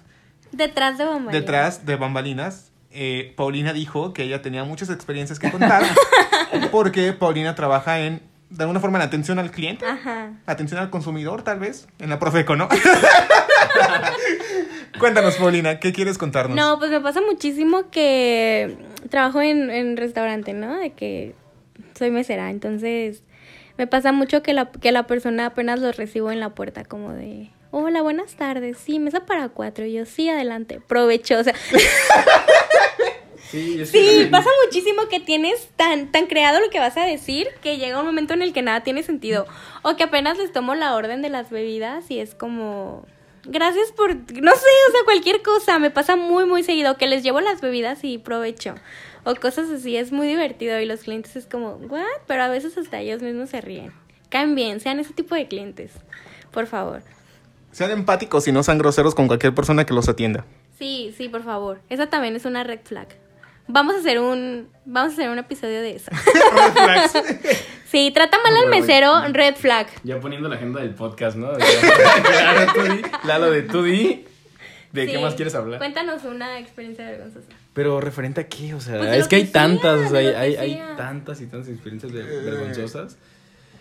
Detrás 0.51 0.97
de 0.97 1.05
bambalinas. 1.05 1.34
detrás 1.34 1.86
de 1.86 1.95
bambalinas, 1.95 2.72
eh, 2.89 3.34
Paulina 3.38 3.72
dijo 3.74 4.14
que 4.14 4.24
ella 4.24 4.41
tenía 4.41 4.64
muchas 4.64 4.89
experiencias 4.89 5.38
que 5.39 5.49
contar 5.51 5.84
porque 6.72 7.14
Paulina 7.14 7.53
trabaja 7.55 7.99
en, 8.01 8.22
de 8.54 8.64
alguna 8.64 8.80
forma, 8.80 8.99
en 8.99 9.04
atención 9.04 9.39
al 9.39 9.51
cliente, 9.51 9.86
Ajá. 9.86 10.32
atención 10.45 10.80
al 10.80 10.89
consumidor, 10.91 11.41
tal 11.41 11.60
vez, 11.60 11.88
en 11.99 12.10
la 12.10 12.20
Profeco, 12.20 12.56
¿no? 12.56 12.70
Cuéntanos, 14.99 15.36
Paulina, 15.36 15.80
¿qué 15.80 15.91
quieres 15.91 16.18
contarnos? 16.20 16.56
No, 16.56 16.78
pues 16.78 16.91
me 16.91 17.01
pasa 17.01 17.20
muchísimo 17.22 17.89
que 17.89 18.78
trabajo 19.10 19.41
en, 19.41 19.72
en 19.72 19.97
restaurante, 19.97 20.54
¿no? 20.54 20.78
De 20.78 20.91
que 20.91 21.34
soy 21.97 22.12
mesera, 22.12 22.51
entonces 22.51 23.24
me 23.78 23.88
pasa 23.88 24.12
mucho 24.12 24.43
que 24.43 24.54
la, 24.54 24.72
que 24.72 24.91
la 24.91 25.08
persona 25.08 25.47
apenas 25.47 25.80
los 25.80 25.97
recibo 25.97 26.32
en 26.32 26.39
la 26.39 26.49
puerta 26.49 26.86
como 26.86 27.12
de, 27.12 27.49
hola, 27.72 28.04
buenas 28.04 28.36
tardes, 28.36 28.78
sí, 28.78 28.99
mesa 28.99 29.26
para 29.26 29.49
cuatro, 29.49 29.84
y 29.86 29.93
yo, 29.93 30.06
sí, 30.06 30.30
adelante, 30.30 30.80
provecho, 30.88 31.39
o 31.39 31.43
sea, 31.43 31.56
Sí, 33.54 33.80
es 33.80 33.91
que 33.91 33.99
sí, 33.99 34.06
también- 34.08 34.32
pasa 34.32 34.49
muchísimo 34.66 35.08
que 35.10 35.20
tienes 35.20 35.68
tan, 35.76 36.12
tan 36.12 36.26
creado 36.26 36.60
lo 36.60 36.70
que 36.72 36.80
vas 36.80 36.97
a 36.97 37.06
decir 37.06 37.47
que 37.62 37.78
llega 37.78 37.99
un 37.99 38.06
momento 38.08 38.34
en 38.34 38.41
el 38.41 38.51
que 38.51 38.64
nada 38.64 38.82
tiene 38.82 39.04
sentido, 39.04 39.45
o 39.84 39.95
que 39.95 40.04
apenas 40.04 40.39
les 40.39 40.51
tomo 40.51 40.74
la 40.74 40.95
orden 40.95 41.22
de 41.22 41.30
las 41.30 41.51
bebidas 41.51 42.10
y 42.10 42.18
es 42.20 42.34
como... 42.34 43.06
Gracias 43.45 43.91
por, 43.91 44.16
no 44.16 44.51
sé, 44.56 44.68
o 44.88 44.91
sea, 44.91 45.01
cualquier 45.04 45.41
cosa. 45.41 45.78
Me 45.78 45.91
pasa 45.91 46.16
muy, 46.16 46.45
muy 46.45 46.64
seguido 46.64 46.95
que 46.97 47.08
les 47.08 47.24
llevo 47.24 47.41
las 47.41 47.60
bebidas 47.60 48.04
y 48.06 48.18
provecho. 48.18 48.74
O 49.26 49.36
cosas 49.36 49.70
así, 49.70 49.97
es 49.97 50.14
muy 50.14 50.28
divertido 50.28 50.80
y 50.80 50.86
los 50.86 51.01
clientes 51.01 51.36
es 51.36 51.45
como, 51.45 51.72
¿what? 51.76 52.04
Pero 52.26 52.43
a 52.43 52.47
veces 52.47 52.78
hasta 52.78 53.01
ellos 53.01 53.22
mismos 53.22 53.49
se 53.49 53.60
ríen. 53.60 53.91
Caen 54.30 54.56
bien, 54.56 54.80
sean 54.80 54.99
ese 55.01 55.14
tipo 55.14 55.36
de 55.36 55.47
clientes. 55.49 55.91
Por 56.51 56.68
favor. 56.68 57.04
Sean 57.74 57.91
empáticos 57.91 58.47
y 58.47 58.51
no 58.54 58.64
sean 58.64 58.78
groseros 58.78 59.14
con 59.14 59.28
cualquier 59.28 59.54
persona 59.54 59.86
que 59.86 59.93
los 59.93 60.08
atienda. 60.08 60.45
Sí, 60.80 61.14
sí, 61.18 61.28
por 61.28 61.43
favor. 61.43 61.82
Esa 61.89 62.08
también 62.08 62.36
es 62.38 62.45
una 62.45 62.64
red 62.64 62.80
flag. 62.84 63.10
Vamos 63.68 63.95
a 63.95 63.99
hacer 63.99 64.20
un, 64.20 64.70
vamos 64.86 65.11
a 65.11 65.14
hacer 65.14 65.30
un 65.30 65.39
episodio 65.39 65.82
de 65.82 65.95
eso. 65.95 66.11
Red 66.34 66.74
flags. 67.09 67.64
Sí, 67.89 68.11
trata 68.14 68.38
mal 68.43 68.55
al 68.57 68.70
mesero, 68.70 69.14
red 69.32 69.55
flag. 69.55 69.88
Ya 70.03 70.20
poniendo 70.20 70.49
la 70.49 70.55
agenda 70.55 70.82
del 70.82 70.95
podcast, 70.95 71.38
¿no? 71.38 71.51
claro, 71.53 72.74
tú 72.74 72.82
di, 72.82 73.01
Lalo 73.26 73.51
de 73.51 73.61
tú 73.61 73.84
di. 73.84 74.26
¿De 74.91 75.07
qué 75.07 75.18
más 75.20 75.34
quieres 75.36 75.55
hablar? 75.55 75.80
Cuéntanos 75.80 76.24
una 76.24 76.59
experiencia 76.59 77.05
vergonzosa. 77.05 77.47
Pero 77.74 77.99
referente 78.01 78.41
a 78.41 78.47
qué, 78.47 78.74
o 78.76 78.80
sea, 78.82 78.97
Pues 78.99 79.11
es 79.18 79.28
que 79.28 79.38
hay 79.38 79.43
sea, 79.43 79.53
tantas, 79.53 80.07
o 80.07 80.09
sea, 80.09 80.20
hay, 80.20 80.55
hay, 80.55 80.74
sea. 80.76 80.95
tantas 80.95 81.41
y 81.41 81.47
tantas 81.47 81.70
experiencias 81.70 82.11
de- 82.14 82.22
vergonzosas. 82.24 83.18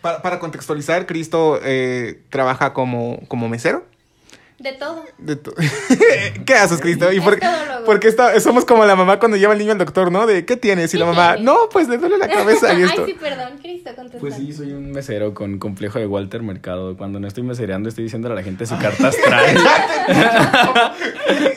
Para, 0.01 0.23
para 0.23 0.39
contextualizar, 0.39 1.07
Cristo 1.07 1.61
eh, 1.63 2.23
trabaja 2.31 2.73
como, 2.73 3.21
como 3.29 3.49
mesero. 3.49 3.85
De 4.63 4.73
todo. 4.75 5.05
De 5.19 5.35
to- 5.37 5.53
¿Qué 6.47 6.55
haces, 6.55 6.81
Cristo? 6.81 7.13
¿Y 7.13 7.21
por, 7.21 7.39
porque 7.85 8.07
está, 8.07 8.39
somos 8.39 8.65
como 8.65 8.85
la 8.85 8.95
mamá 8.95 9.19
cuando 9.19 9.37
lleva 9.37 9.53
al 9.55 9.59
niño 9.59 9.73
al 9.73 9.79
doctor, 9.79 10.13
¿no? 10.13 10.25
De 10.27 10.45
¿qué 10.45 10.57
tienes? 10.57 10.95
Y 10.95 10.99
la 10.99 11.07
¿Qué 11.07 11.11
mamá, 11.11 11.29
tiene? 11.35 11.45
no, 11.47 11.69
pues 11.73 11.89
le 11.89 11.99
duele 11.99 12.17
la 12.17 12.29
cabeza 12.29 12.73
y 12.75 12.83
esto. 12.85 13.05
Ay, 13.05 13.13
sí, 13.13 13.19
perdón, 13.21 13.59
Cristo, 13.61 13.91
contesta. 13.97 14.19
Pues 14.21 14.37
sí, 14.37 14.53
soy 14.53 14.73
un 14.73 14.93
mesero 14.93 15.35
con 15.35 15.59
complejo 15.59 15.99
de 15.99 16.07
Walter 16.07 16.43
Mercado. 16.43 16.97
Cuando 16.97 17.19
no 17.19 17.27
estoy 17.27 17.43
mesereando, 17.43 17.89
estoy 17.89 18.05
diciéndole 18.05 18.35
a 18.35 18.37
la 18.37 18.43
gente 18.45 18.65
su 18.67 18.79
carta 18.79 19.09
astral. 19.09 19.57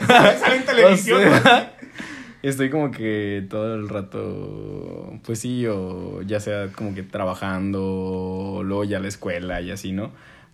Sale 0.07 0.55
en 0.55 0.65
televisión. 0.65 1.21
O 1.27 1.41
sea, 1.41 1.73
estoy 2.41 2.69
como 2.69 2.91
que 2.91 3.45
todo 3.49 3.75
el 3.75 3.87
rato, 3.89 5.13
pues 5.23 5.39
sí, 5.39 5.65
o 5.67 6.21
ya 6.23 6.39
sea 6.39 6.67
como 6.75 6.95
que 6.95 7.03
trabajando, 7.03 7.81
o 7.83 8.63
luego 8.63 8.83
ya 8.83 8.97
a 8.97 8.99
la 9.01 9.07
escuela 9.07 9.61
y 9.61 9.71
así, 9.71 9.91
¿no? 9.91 10.11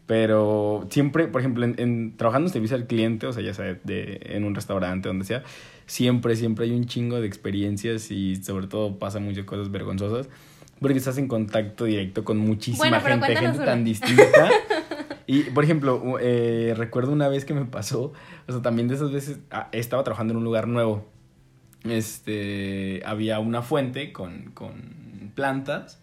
Pero 0.07 0.87
siempre, 0.89 1.27
por 1.27 1.41
ejemplo, 1.41 1.63
en, 1.63 1.75
en- 1.77 2.17
trabajando 2.17 2.47
en 2.47 2.53
servicio 2.53 2.75
al 2.75 2.85
cliente, 2.87 3.27
o 3.27 3.33
sea, 3.33 3.41
ya 3.43 3.53
sea 3.53 3.79
de, 3.83 4.19
en 4.25 4.43
un 4.43 4.55
restaurante, 4.55 5.07
donde 5.07 5.25
sea, 5.25 5.43
siempre, 5.85 6.35
siempre 6.35 6.65
hay 6.65 6.71
un 6.71 6.85
chingo 6.85 7.21
de 7.21 7.27
experiencias 7.27 8.11
y 8.11 8.35
sobre 8.37 8.67
todo 8.67 8.97
pasan 8.99 9.23
muchas 9.23 9.45
cosas 9.45 9.71
vergonzosas. 9.71 10.27
Porque 10.79 10.97
estás 10.97 11.17
en 11.19 11.27
contacto 11.27 11.85
directo 11.85 12.23
con 12.25 12.39
muchísima 12.39 12.89
Bueno, 12.89 12.99
gente, 13.05 13.35
gente 13.35 13.57
una. 13.57 13.65
tan 13.65 13.83
distinta. 13.83 14.49
Y, 15.27 15.43
por 15.43 15.63
ejemplo, 15.63 16.17
eh, 16.19 16.73
recuerdo 16.75 17.11
una 17.13 17.29
vez 17.29 17.45
que 17.45 17.53
me 17.53 17.65
pasó, 17.65 18.11
o 18.47 18.51
sea, 18.51 18.61
también 18.63 18.87
de 18.87 18.95
esas 18.95 19.11
veces, 19.11 19.37
ah, 19.51 19.69
estaba 19.71 20.03
trabajando 20.03 20.33
en 20.33 20.37
un 20.39 20.43
lugar 20.43 20.67
nuevo. 20.67 21.05
Este, 21.83 23.01
había 23.05 23.39
una 23.39 23.61
fuente 23.61 24.11
con, 24.11 24.51
con 24.53 25.31
plantas. 25.35 26.01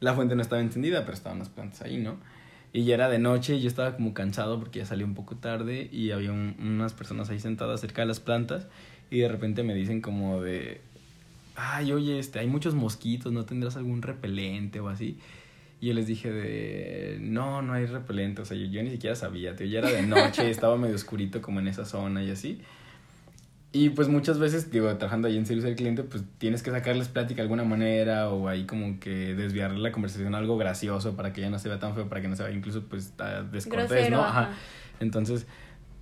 La 0.00 0.14
fuente 0.14 0.34
no 0.34 0.42
estaba 0.42 0.60
encendida, 0.60 1.02
pero 1.02 1.12
estaban 1.14 1.38
las 1.38 1.48
plantas 1.48 1.82
ahí, 1.82 1.98
¿no? 1.98 2.16
Y 2.72 2.84
ya 2.84 2.94
era 2.94 3.08
de 3.10 3.18
noche 3.18 3.56
y 3.56 3.60
yo 3.60 3.68
estaba 3.68 3.96
como 3.96 4.14
cansado 4.14 4.58
porque 4.58 4.78
ya 4.78 4.86
salí 4.86 5.04
un 5.04 5.14
poco 5.14 5.36
tarde 5.36 5.88
y 5.92 6.10
había 6.10 6.32
un- 6.32 6.56
unas 6.58 6.94
personas 6.94 7.28
ahí 7.28 7.38
sentadas 7.38 7.80
cerca 7.80 8.02
de 8.02 8.08
las 8.08 8.18
plantas 8.20 8.66
y 9.10 9.18
de 9.18 9.28
repente 9.28 9.62
me 9.62 9.74
dicen 9.74 10.00
como 10.00 10.40
de, 10.40 10.80
ay, 11.54 11.92
oye, 11.92 12.18
este, 12.18 12.38
hay 12.38 12.46
muchos 12.46 12.74
mosquitos, 12.74 13.30
¿no 13.32 13.44
tendrás 13.44 13.76
algún 13.76 14.00
repelente 14.00 14.80
o 14.80 14.88
así? 14.88 15.18
Y 15.82 15.88
yo 15.88 15.94
les 15.94 16.06
dije 16.06 16.30
de, 16.32 17.18
no, 17.20 17.60
no 17.60 17.74
hay 17.74 17.84
repelente, 17.86 18.40
o 18.40 18.44
sea, 18.46 18.56
yo, 18.56 18.64
yo 18.66 18.82
ni 18.82 18.90
siquiera 18.90 19.16
sabía, 19.16 19.54
tío, 19.56 19.66
ya 19.66 19.80
era 19.80 19.90
de 19.90 20.02
noche, 20.02 20.48
estaba 20.50 20.76
medio 20.78 20.94
oscurito 20.94 21.42
como 21.42 21.60
en 21.60 21.68
esa 21.68 21.84
zona 21.84 22.22
y 22.24 22.30
así. 22.30 22.60
Y 23.74 23.88
pues 23.90 24.08
muchas 24.08 24.38
veces, 24.38 24.70
digo, 24.70 24.94
trabajando 24.96 25.28
ahí 25.28 25.36
en 25.38 25.46
servicio 25.46 25.70
al 25.70 25.76
cliente, 25.76 26.02
pues 26.02 26.22
tienes 26.36 26.62
que 26.62 26.70
sacarles 26.70 27.08
plática 27.08 27.36
de 27.36 27.42
alguna 27.42 27.64
manera 27.64 28.28
o 28.28 28.46
ahí 28.48 28.66
como 28.66 29.00
que 29.00 29.34
desviar 29.34 29.72
la 29.72 29.90
conversación 29.92 30.34
a 30.34 30.38
algo 30.38 30.58
gracioso 30.58 31.16
para 31.16 31.32
que 31.32 31.40
ya 31.40 31.48
no 31.48 31.58
se 31.58 31.70
vea 31.70 31.78
tan 31.78 31.94
feo, 31.94 32.06
para 32.06 32.20
que 32.20 32.28
no 32.28 32.36
se 32.36 32.42
vea 32.42 32.52
incluso 32.52 32.82
pues 32.82 33.14
descortés, 33.50 33.88
Grosero, 33.88 34.16
¿no? 34.18 34.24
ajá. 34.24 34.50
Entonces, 35.00 35.46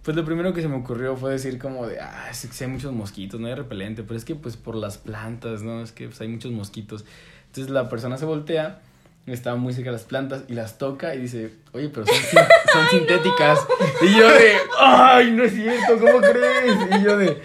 pues 0.02 0.16
lo 0.16 0.24
primero 0.24 0.52
que 0.52 0.62
se 0.62 0.68
me 0.68 0.74
ocurrió 0.76 1.14
fue 1.16 1.30
decir 1.30 1.58
como 1.60 1.86
de, 1.86 2.00
ah, 2.00 2.26
es 2.30 2.44
que 2.44 2.64
hay 2.64 2.70
muchos 2.70 2.92
mosquitos, 2.92 3.38
no 3.38 3.46
hay 3.46 3.54
repelente, 3.54 4.02
pero 4.02 4.16
es 4.16 4.24
que 4.24 4.34
pues 4.34 4.56
por 4.56 4.74
las 4.74 4.98
plantas, 4.98 5.62
¿no? 5.62 5.80
Es 5.80 5.92
que 5.92 6.06
pues 6.08 6.20
hay 6.20 6.28
muchos 6.28 6.50
mosquitos. 6.50 7.04
Entonces 7.46 7.70
la 7.72 7.88
persona 7.88 8.16
se 8.16 8.24
voltea, 8.24 8.80
estaba 9.26 9.54
muy 9.56 9.72
cerca 9.74 9.90
de 9.90 9.96
las 9.96 10.04
plantas 10.06 10.42
y 10.48 10.54
las 10.54 10.76
toca 10.78 11.14
y 11.14 11.20
dice, 11.20 11.52
oye, 11.72 11.88
pero 11.88 12.04
son, 12.04 12.16
sin- 12.16 12.38
son 12.72 12.86
sintéticas. 12.90 13.60
Y 14.02 14.18
yo 14.18 14.28
de, 14.28 14.54
ay, 14.80 15.30
no 15.30 15.44
es 15.44 15.52
cierto, 15.52 15.98
¿cómo 16.00 16.18
crees? 16.20 16.76
Y 17.00 17.04
yo 17.04 17.16
de... 17.16 17.40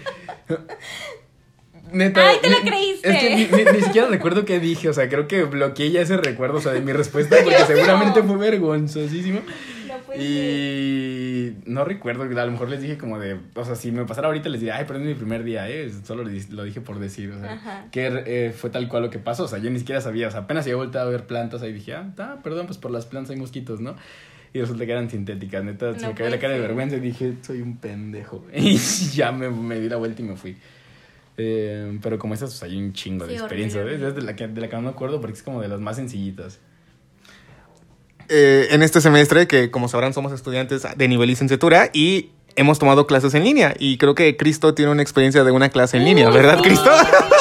Neta, 1.92 2.28
Ay, 2.28 2.36
te 2.42 2.50
ni- 2.50 2.56
creíste. 2.68 3.08
Es 3.10 3.18
que 3.18 3.36
ni, 3.36 3.44
ni- 3.64 3.70
ni 3.78 3.80
siquiera 3.82 4.08
recuerdo 4.08 4.44
qué 4.44 4.58
dije, 4.58 4.88
o 4.88 4.92
sea, 4.92 5.08
creo 5.08 5.28
que 5.28 5.44
bloqueé 5.44 5.90
ya 5.92 6.00
ese 6.00 6.16
recuerdo, 6.16 6.58
o 6.58 6.60
sea, 6.60 6.72
de 6.72 6.80
mi 6.80 6.92
respuesta, 6.92 7.36
porque 7.44 7.58
seguramente 7.64 8.22
fue 8.24 8.36
vergonzosísimo. 8.36 9.40
No 9.86 9.96
puede 10.04 10.18
ser. 10.18 10.26
Y 10.28 11.56
no 11.66 11.84
recuerdo, 11.84 12.24
a 12.24 12.44
lo 12.44 12.50
mejor 12.52 12.68
les 12.70 12.82
dije 12.82 12.98
como 12.98 13.20
de, 13.20 13.38
o 13.54 13.64
sea, 13.64 13.76
si 13.76 13.92
me 13.92 14.04
pasara 14.04 14.26
ahorita 14.26 14.48
les 14.48 14.60
diría, 14.60 14.76
ay, 14.76 14.84
pero 14.88 14.98
es 14.98 15.04
mi 15.06 15.14
primer 15.14 15.44
día, 15.44 15.68
¿eh? 15.70 15.88
Solo 16.04 16.24
lo 16.24 16.28
di- 16.30 16.46
lo 16.50 16.64
dije 16.64 16.80
por 16.80 16.98
decir, 16.98 17.30
o 17.30 17.38
sea, 17.40 17.52
Ajá. 17.52 17.84
que 17.92 18.08
eh, 18.26 18.50
fue 18.52 18.70
tal 18.70 18.88
cual 18.88 19.04
lo 19.04 19.10
que 19.10 19.20
pasó, 19.20 19.44
o 19.44 19.48
sea, 19.48 19.60
yo 19.60 19.70
ni 19.70 19.78
siquiera 19.78 20.00
sabía, 20.00 20.26
o 20.26 20.30
sea, 20.32 20.40
apenas 20.40 20.64
había 20.64 20.76
vuelto 20.76 20.98
a 20.98 21.04
ver 21.04 21.26
plantas, 21.28 21.62
ahí 21.62 21.72
dije, 21.72 21.94
ah, 21.94 22.36
perdón, 22.42 22.66
pues 22.66 22.78
por 22.78 22.90
las 22.90 23.06
plantas 23.06 23.30
hay 23.30 23.36
mosquitos, 23.36 23.80
¿no? 23.80 23.94
Y 24.56 24.60
resulta 24.60 24.86
que 24.86 24.92
eran 24.92 25.10
sintéticas, 25.10 25.62
neta, 25.62 25.92
se 25.92 26.00
No 26.00 26.08
me 26.08 26.14
cayó 26.14 26.30
la 26.30 26.38
cara 26.38 26.54
de 26.54 26.60
vergüenza 26.60 26.96
y 26.96 27.00
dije, 27.00 27.34
soy 27.42 27.60
un 27.60 27.76
pendejo. 27.76 28.42
Y 28.54 28.78
ya 28.78 29.30
me, 29.30 29.50
me 29.50 29.78
di 29.78 29.86
la 29.90 29.96
vuelta 29.96 30.22
y 30.22 30.24
me 30.24 30.34
fui. 30.34 30.56
Eh, 31.36 31.98
pero 32.02 32.18
como 32.18 32.32
esas, 32.32 32.48
pues, 32.50 32.62
hay 32.62 32.78
un 32.78 32.94
chingo 32.94 33.26
de 33.26 33.34
Sí, 33.34 33.38
experiencia, 33.38 33.82
horrible, 33.82 33.98
¿ves? 33.98 34.08
Es 34.08 34.14
de 34.14 34.22
la, 34.22 34.34
que, 34.34 34.48
de 34.48 34.58
la 34.62 34.70
que 34.70 34.76
no 34.76 34.82
me 34.82 34.88
acuerdo 34.88 35.20
porque 35.20 35.36
es 35.36 35.42
como 35.42 35.60
de 35.60 35.68
las 35.68 35.78
más 35.80 35.96
sencillitas. 35.96 36.58
Eh, 38.30 38.68
en 38.70 38.82
este 38.82 39.02
semestre, 39.02 39.46
que 39.46 39.70
como 39.70 39.88
sabrán 39.88 40.14
somos 40.14 40.32
estudiantes 40.32 40.86
de 40.96 41.06
nivel 41.06 41.28
licenciatura 41.28 41.90
y 41.92 42.30
hemos 42.54 42.78
tomado 42.78 43.06
clases 43.06 43.34
en 43.34 43.44
línea. 43.44 43.74
Y 43.78 43.98
creo 43.98 44.14
que 44.14 44.38
Cristo 44.38 44.72
tiene 44.72 44.90
una 44.90 45.02
experiencia 45.02 45.44
de 45.44 45.50
una 45.50 45.68
clase 45.68 45.98
en 45.98 46.06
línea, 46.06 46.30
¿verdad, 46.30 46.56
sí. 46.56 46.62
Cristo? 46.62 46.90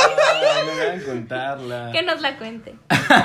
contarla. 1.28 1.92
Que 1.92 2.02
nos 2.04 2.22
la 2.22 2.38
cuente. 2.38 2.76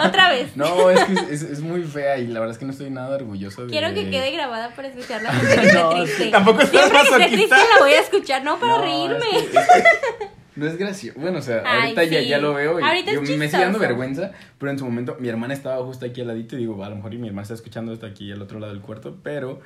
Otra 0.06 0.30
vez. 0.30 0.50
No, 0.56 0.90
es 0.90 1.04
que 1.04 1.12
es, 1.34 1.42
es 1.42 1.60
muy 1.60 1.82
fea 1.82 2.18
y 2.18 2.26
la 2.26 2.40
verdad 2.40 2.52
es 2.54 2.58
que 2.58 2.64
no 2.64 2.72
estoy 2.72 2.90
nada 2.90 3.16
orgulloso 3.16 3.64
de... 3.66 3.70
Quiero 3.70 3.94
que 3.94 4.10
quede 4.10 4.30
grabada 4.32 4.74
para 4.74 4.88
escucharla 4.88 5.30
porque 5.38 5.72
No, 5.72 5.90
triste. 5.90 6.26
tampoco 6.30 6.60
estás 6.62 6.90
Siempre 6.90 7.00
que 7.18 7.24
esté 7.24 7.36
triste 7.36 7.56
la 7.56 7.78
voy 7.80 7.92
a 7.92 8.00
escuchar, 8.00 8.44
no 8.44 8.58
para 8.58 8.76
No, 8.78 8.82
reírme. 8.82 9.38
es 9.38 9.42
que- 9.44 9.58
es 9.58 9.66
que 9.66 10.20
no 10.56 10.66
es 10.66 10.76
gracioso. 10.76 11.18
Bueno, 11.18 11.38
o 11.38 11.42
sea, 11.42 11.62
Ay, 11.64 11.80
ahorita 11.82 12.04
ya, 12.04 12.20
sí. 12.20 12.28
ya 12.28 12.38
lo 12.38 12.52
veo 12.52 12.80
y 12.80 12.82
Ahorita 12.82 13.12
yo 13.12 13.22
me 13.22 13.48
sigue 13.48 13.62
dando 13.62 13.78
vergüenza, 13.78 14.32
pero 14.58 14.70
en 14.72 14.78
su 14.78 14.84
momento 14.84 15.16
mi 15.18 15.28
hermana 15.28 15.54
estaba 15.54 15.82
justo 15.84 16.04
aquí 16.04 16.20
al 16.20 16.26
ladito 16.26 16.56
y 16.56 16.58
digo, 16.58 16.82
a 16.84 16.90
lo 16.90 16.96
mejor 16.96 17.14
y 17.14 17.18
mi 17.18 17.28
hermana 17.28 17.42
está 17.42 17.54
escuchando 17.54 17.92
esto 17.94 18.04
aquí 18.06 18.30
al 18.32 18.42
otro 18.42 18.58
lado 18.58 18.72
del 18.72 18.82
cuarto, 18.82 19.16
pero 19.22 19.60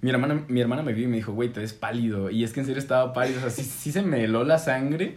mi 0.00 0.10
hermana, 0.10 0.42
mi 0.48 0.60
hermana 0.60 0.82
me 0.82 0.92
vio 0.94 1.04
y 1.04 1.08
me 1.08 1.16
dijo, 1.18 1.32
güey, 1.32 1.50
te 1.50 1.60
ves 1.60 1.74
pálido. 1.74 2.30
Y 2.30 2.42
es 2.42 2.52
que 2.52 2.60
en 2.60 2.66
serio 2.66 2.80
estaba 2.80 3.12
pálido, 3.12 3.38
o 3.38 3.42
sea, 3.42 3.50
sí, 3.50 3.62
sí 3.62 3.92
se 3.92 4.02
me 4.02 4.24
heló 4.24 4.42
la 4.42 4.58
sangre. 4.58 5.14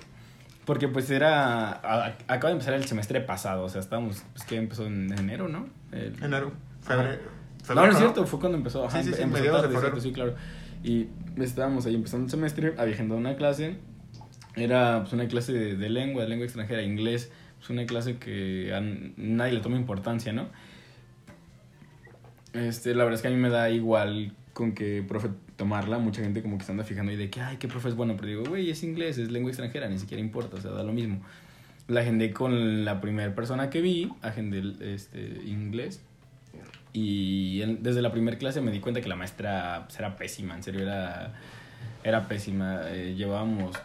Porque 0.66 0.88
pues 0.88 1.10
era, 1.12 1.72
a- 1.72 2.16
acaba 2.28 2.48
de 2.48 2.54
empezar 2.54 2.74
el 2.74 2.86
semestre 2.86 3.22
pasado, 3.22 3.64
o 3.64 3.70
sea, 3.70 3.82
estábamos, 3.82 4.24
pues 4.34 4.46
que 4.46 4.56
empezó 4.58 4.86
en 4.88 5.12
enero, 5.18 5.48
¿no? 5.48 5.68
El- 5.92 6.16
Enero, 6.24 6.52
febrero. 6.82 7.22
no, 7.70 7.76
no 7.76 7.92
es 7.92 7.98
cierto, 7.98 8.26
fue 8.26 8.40
cuando 8.40 8.58
empezó. 8.58 8.86
Ajá, 8.86 9.02
Sí, 9.04 9.10
sí, 9.10 9.16
sí, 9.16 9.22
empezó 9.22 9.44
de 9.44 9.50
tarde, 9.52 9.80
cierto, 9.80 10.00
sí, 10.02 10.12
claro. 10.12 10.36
Y 10.84 11.08
estábamos 11.38 11.86
ahí 11.86 11.96
empezando 11.96 12.26
el 12.26 12.32
semestre, 12.32 12.74
agendado 12.78 13.20
una 13.20 13.36
clase. 13.36 13.78
Era 14.56 15.02
pues, 15.02 15.14
una 15.14 15.28
clase 15.28 15.52
de, 15.54 15.76
de 15.76 15.90
lengua, 15.90 16.24
de 16.24 16.30
lengua 16.30 16.46
extranjera, 16.46 16.82
inglés. 16.82 17.32
Pues 17.58 17.70
una 17.70 17.86
clase 17.86 18.18
que 18.18 18.74
a 18.74 18.82
nadie 18.82 19.54
le 19.54 19.60
toma 19.62 19.78
importancia, 19.78 20.32
¿no? 20.34 20.48
Este, 22.54 22.96
la 22.96 23.04
verdad 23.04 23.16
es 23.18 23.22
que 23.22 23.28
a 23.28 23.32
mí 23.32 23.38
me 23.38 23.50
da 23.50 23.70
igual 23.70 24.34
con 24.54 24.74
que 24.74 25.04
profe 25.08 25.30
tomarla. 25.58 25.98
Mucha 26.00 26.22
gente 26.22 26.42
como 26.42 26.58
que 26.58 26.66
se 26.66 26.72
anda 26.72 26.84
fijando 26.84 27.12
ahí 27.12 27.18
de 27.18 27.30
que, 27.30 27.42
ay, 27.42 27.58
qué 27.58 27.68
profe 27.68 27.90
es 27.90 27.96
bueno. 27.96 28.16
Pero 28.16 28.28
digo, 28.28 28.44
güey, 28.46 28.70
es 28.70 28.84
inglés, 28.84 29.18
es 29.18 29.32
lengua 29.32 29.52
extranjera, 29.52 29.88
ni 29.88 29.98
siquiera 30.00 30.22
importa, 30.22 30.58
o 30.58 30.62
sea, 30.62 30.72
da 30.72 30.84
lo 30.84 30.94
mismo. 30.94 31.20
La 31.88 32.02
agendé 32.02 32.32
con 32.34 32.84
la 32.86 33.00
primera 33.02 33.34
persona 33.36 33.70
que 33.70 33.82
vi, 33.82 34.12
agendé 34.22 34.64
este, 34.94 35.20
inglés. 35.46 36.02
Y 36.94 37.62
en- 37.62 37.84
desde 37.84 38.02
la 38.02 38.12
primera 38.12 38.38
clase 38.38 38.62
me 38.62 38.72
di 38.72 38.80
cuenta 38.80 39.02
que 39.02 39.10
la 39.10 39.16
maestra 39.16 39.84
pues, 39.86 40.00
era 40.00 40.16
pésima, 40.16 40.56
en 40.56 40.64
serio, 40.64 40.82
era, 40.82 41.34
era 42.04 42.28
pésima. 42.28 42.82
Eh, 42.88 43.16
llevábamos, 43.18 43.76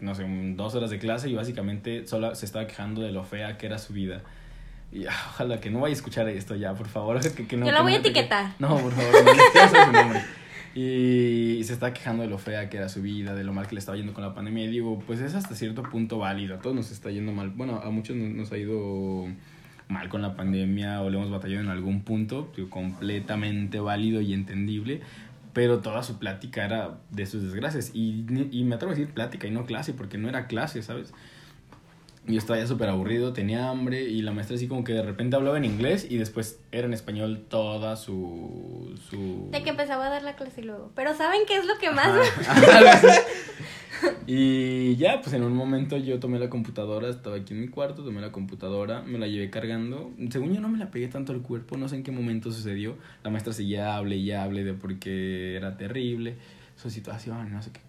no 0.00 0.14
sé, 0.14 0.24
dos 0.56 0.74
horas 0.74 0.90
de 0.90 0.98
clase 0.98 1.28
y 1.28 1.34
básicamente 1.34 2.06
solo 2.06 2.34
se 2.34 2.46
estaba 2.46 2.66
quejando 2.66 3.02
de 3.02 3.12
lo 3.12 3.24
fea 3.24 3.58
que 3.58 3.66
era 3.66 3.78
su 3.78 3.92
vida. 3.92 4.22
Y 4.92 5.04
ah, 5.06 5.12
ojalá 5.30 5.60
que 5.60 5.68
no 5.70 5.80
vaya 5.80 5.92
a 5.92 5.96
escuchar 5.96 6.28
esto 6.28 6.54
ya, 6.56 6.72
por 6.74 6.88
favor. 6.88 7.20
Que, 7.36 7.46
que 7.46 7.56
no, 7.56 7.66
Yo 7.66 7.72
la 7.72 7.82
voy 7.82 7.92
no 7.92 7.98
a 7.98 8.02
te- 8.02 8.08
etiquetar. 8.08 8.52
No, 8.58 8.76
por 8.78 8.92
favor, 8.92 9.12
no, 9.24 9.68
su 9.86 9.92
nombre. 9.92 10.22
Y 10.76 11.64
se 11.64 11.72
está 11.72 11.94
quejando 11.94 12.22
de 12.22 12.28
lo 12.28 12.36
fea 12.36 12.68
que 12.68 12.76
era 12.76 12.90
su 12.90 13.00
vida, 13.00 13.34
de 13.34 13.44
lo 13.44 13.54
mal 13.54 13.66
que 13.66 13.74
le 13.74 13.78
estaba 13.78 13.96
yendo 13.96 14.12
con 14.12 14.22
la 14.22 14.34
pandemia. 14.34 14.64
Y 14.64 14.68
digo, 14.68 15.02
pues 15.06 15.20
es 15.20 15.34
hasta 15.34 15.54
cierto 15.54 15.82
punto 15.82 16.18
válido. 16.18 16.56
A 16.56 16.58
todos 16.58 16.76
nos 16.76 16.90
está 16.90 17.10
yendo 17.10 17.32
mal. 17.32 17.48
Bueno, 17.48 17.80
a 17.82 17.88
muchos 17.88 18.14
nos, 18.14 18.52
ha 18.52 18.58
ido 18.58 19.24
mal 19.88 20.10
con 20.10 20.20
la 20.20 20.36
pandemia 20.36 21.00
o 21.00 21.08
le 21.08 21.16
hemos 21.16 21.30
batallado 21.30 21.62
en 21.62 21.70
algún 21.70 22.02
punto. 22.02 22.52
Completamente 22.68 23.80
válido 23.80 24.20
y 24.20 24.34
entendible. 24.34 25.00
Pero 25.54 25.78
toda 25.78 26.02
su 26.02 26.18
plática 26.18 26.66
era 26.66 26.98
de 27.10 27.24
sus 27.24 27.42
desgracias. 27.42 27.92
Y, 27.94 28.26
y 28.50 28.64
me 28.64 28.74
atrevo 28.74 28.92
a 28.92 28.96
decir 28.96 29.14
plática 29.14 29.46
y 29.46 29.52
no 29.52 29.64
clase, 29.64 29.94
porque 29.94 30.18
no 30.18 30.28
era 30.28 30.46
clase, 30.46 30.82
¿sabes? 30.82 31.14
Yo 32.26 32.38
estaba 32.38 32.58
ya 32.58 32.66
súper 32.66 32.88
aburrido, 32.88 33.32
tenía 33.32 33.70
hambre 33.70 34.02
y 34.02 34.22
la 34.22 34.32
maestra 34.32 34.56
así 34.56 34.66
como 34.66 34.82
que 34.82 34.92
de 34.92 35.02
repente 35.02 35.36
hablaba 35.36 35.56
en 35.58 35.64
inglés 35.64 36.06
y 36.08 36.16
después 36.16 36.60
era 36.72 36.86
en 36.86 36.92
español 36.92 37.46
toda 37.48 37.96
su... 37.96 38.98
su... 39.08 39.48
De 39.52 39.62
que 39.62 39.70
empezaba 39.70 40.06
a 40.06 40.10
dar 40.10 40.22
la 40.22 40.34
clase 40.34 40.60
y 40.60 40.64
luego. 40.64 40.90
Pero 40.94 41.14
¿saben 41.14 41.42
qué 41.46 41.56
es 41.56 41.66
lo 41.66 41.78
que 41.78 41.90
más? 41.90 42.10
Y 44.26 44.96
ya, 44.96 45.20
pues 45.20 45.34
en 45.34 45.44
un 45.44 45.54
momento 45.54 45.96
yo 45.96 46.18
tomé 46.18 46.38
la 46.38 46.50
computadora, 46.50 47.08
estaba 47.08 47.36
aquí 47.36 47.54
en 47.54 47.60
mi 47.60 47.68
cuarto, 47.68 48.02
tomé 48.02 48.20
la 48.20 48.32
computadora, 48.32 49.02
me 49.02 49.18
la 49.18 49.28
llevé 49.28 49.50
cargando. 49.50 50.10
Según 50.30 50.52
yo 50.52 50.60
no 50.60 50.68
me 50.68 50.78
la 50.78 50.90
pegué 50.90 51.06
tanto 51.08 51.32
al 51.32 51.42
cuerpo, 51.42 51.76
no 51.76 51.88
sé 51.88 51.96
en 51.96 52.02
qué 52.02 52.10
momento 52.10 52.50
sucedió. 52.50 52.96
La 53.22 53.30
maestra 53.30 53.52
seguía 53.52 53.96
hable 53.96 54.16
y 54.16 54.32
hable 54.32 54.64
de 54.64 54.74
por 54.74 54.98
qué 54.98 55.56
era 55.56 55.76
terrible 55.76 56.36
su 56.74 56.90
situación, 56.90 57.52
no 57.52 57.62
sé 57.62 57.70
qué. 57.70 57.80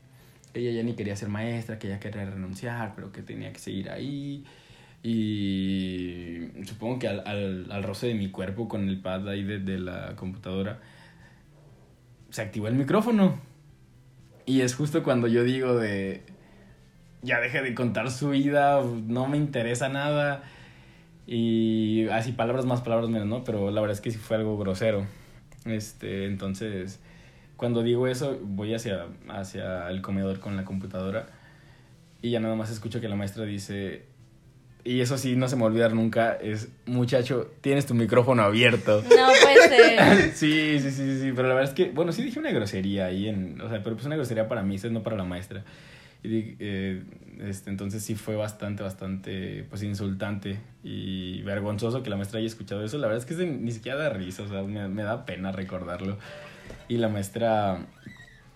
Ella 0.54 0.72
ya 0.72 0.84
ni 0.84 0.94
quería 0.94 1.16
ser 1.16 1.30
maestra, 1.30 1.78
que 1.78 1.88
ella 1.88 2.00
quería 2.00 2.26
renunciar, 2.26 2.94
pero 2.96 3.12
que 3.12 3.22
tenía 3.22 3.54
que 3.54 3.60
seguir 3.60 3.90
ahí. 3.90 4.46
Y 5.04 6.48
supongo 6.66 7.00
que 7.00 7.08
al, 7.08 7.24
al, 7.26 7.72
al 7.72 7.84
roce 7.84 8.08
de 8.08 8.16
mi 8.16 8.30
cuerpo 8.30 8.68
con 8.68 8.88
el 8.90 9.00
pad 9.00 9.28
ahí 9.30 9.44
de, 9.44 9.60
de 9.60 9.80
la 9.80 10.16
computadora, 10.16 10.80
se 12.30 12.42
activó 12.42 12.68
el 12.68 12.76
micrófono. 12.76 13.40
Y 14.46 14.62
es 14.62 14.76
justo 14.76 15.04
cuando 15.04 15.28
yo 15.28 15.44
digo 15.44 15.76
de, 15.76 16.24
ya 17.22 17.40
deje 17.40 17.62
de 17.62 17.76
contar 17.76 18.10
su 18.12 18.30
vida, 18.30 18.82
no 18.82 19.28
me 19.28 19.38
interesa 19.38 19.90
nada. 19.90 20.44
Y 21.26 22.08
así 22.10 22.32
palabras 22.32 22.66
más, 22.66 22.82
palabras 22.82 23.10
menos, 23.10 23.28
¿no? 23.28 23.44
Pero 23.44 23.70
la 23.72 23.82
verdad 23.82 23.96
es 23.96 24.02
que 24.02 24.12
sí 24.12 24.18
fue 24.18 24.38
algo 24.38 24.58
grosero. 24.58 25.06
Este, 25.66 26.26
entonces, 26.26 27.02
cuando 27.58 27.84
digo 27.84 28.08
eso, 28.08 28.40
voy 28.42 28.74
hacia, 28.74 29.08
hacia 29.28 29.90
el 29.90 30.02
comedor 30.02 30.40
con 30.40 30.56
la 30.56 30.64
computadora 30.64 31.28
y 32.22 32.30
ya 32.30 32.40
nada 32.40 32.56
más 32.56 32.72
escucho 32.72 33.02
que 33.02 33.10
la 33.10 33.16
maestra 33.16 33.46
dice, 33.46 34.06
y 34.84 35.02
eso 35.02 35.18
sí, 35.18 35.36
no 35.36 35.48
se 35.48 35.56
me 35.56 35.64
va 35.64 35.68
a 35.68 35.72
olvidar 35.72 35.94
nunca, 35.94 36.34
es, 36.34 36.70
muchacho, 36.86 37.52
tienes 37.62 37.86
tu 37.86 37.94
micrófono 37.94 38.44
abierto. 38.44 39.04
No 39.04 39.28
puede 39.42 39.68
ser. 39.68 40.32
Sí, 40.34 40.80
sí, 40.80 40.92
sí, 40.92 41.20
sí, 41.20 41.34
pero 41.36 41.48
la 41.48 41.56
verdad 41.56 41.70
es 41.70 41.76
que, 41.76 41.92
bueno, 41.92 42.12
sí 42.12 42.24
dije 42.24 42.40
una 42.40 42.52
grosería 42.52 43.08
ahí, 43.08 43.28
en, 43.28 43.60
o 43.60 43.70
sea, 43.70 43.84
pero 43.84 43.96
pues 43.96 44.06
una 44.06 44.16
grosería 44.16 44.48
para 44.48 44.64
mí, 44.64 44.76
esa 44.76 44.88
es 44.88 44.94
no 44.94 45.04
para 45.04 45.18
la 45.18 45.24
maestra. 45.26 45.64
Y 46.24 46.56
eh, 46.60 47.04
este, 47.42 47.70
entonces 47.70 48.04
sí 48.04 48.16
fue 48.16 48.36
bastante, 48.36 48.82
bastante, 48.82 49.66
pues 49.70 49.84
insultante 49.84 50.58
y 50.84 51.42
vergonzoso 51.44 52.02
que 52.02 52.10
la 52.10 52.16
maestra 52.16 52.40
haya 52.40 52.48
escuchado 52.48 52.84
eso. 52.84 52.98
La 52.98 53.08
verdad 53.08 53.28
es 53.28 53.38
que 53.38 53.46
ni 53.46 53.72
siquiera 53.72 53.98
da 53.98 54.10
risa, 54.10 54.44
o 54.44 54.48
sea, 54.48 54.64
me, 54.64 54.88
me 54.88 55.04
da 55.04 55.26
pena 55.26 55.52
recordarlo. 55.52 56.18
Y 56.88 56.98
la 56.98 57.10
maestra, 57.10 57.86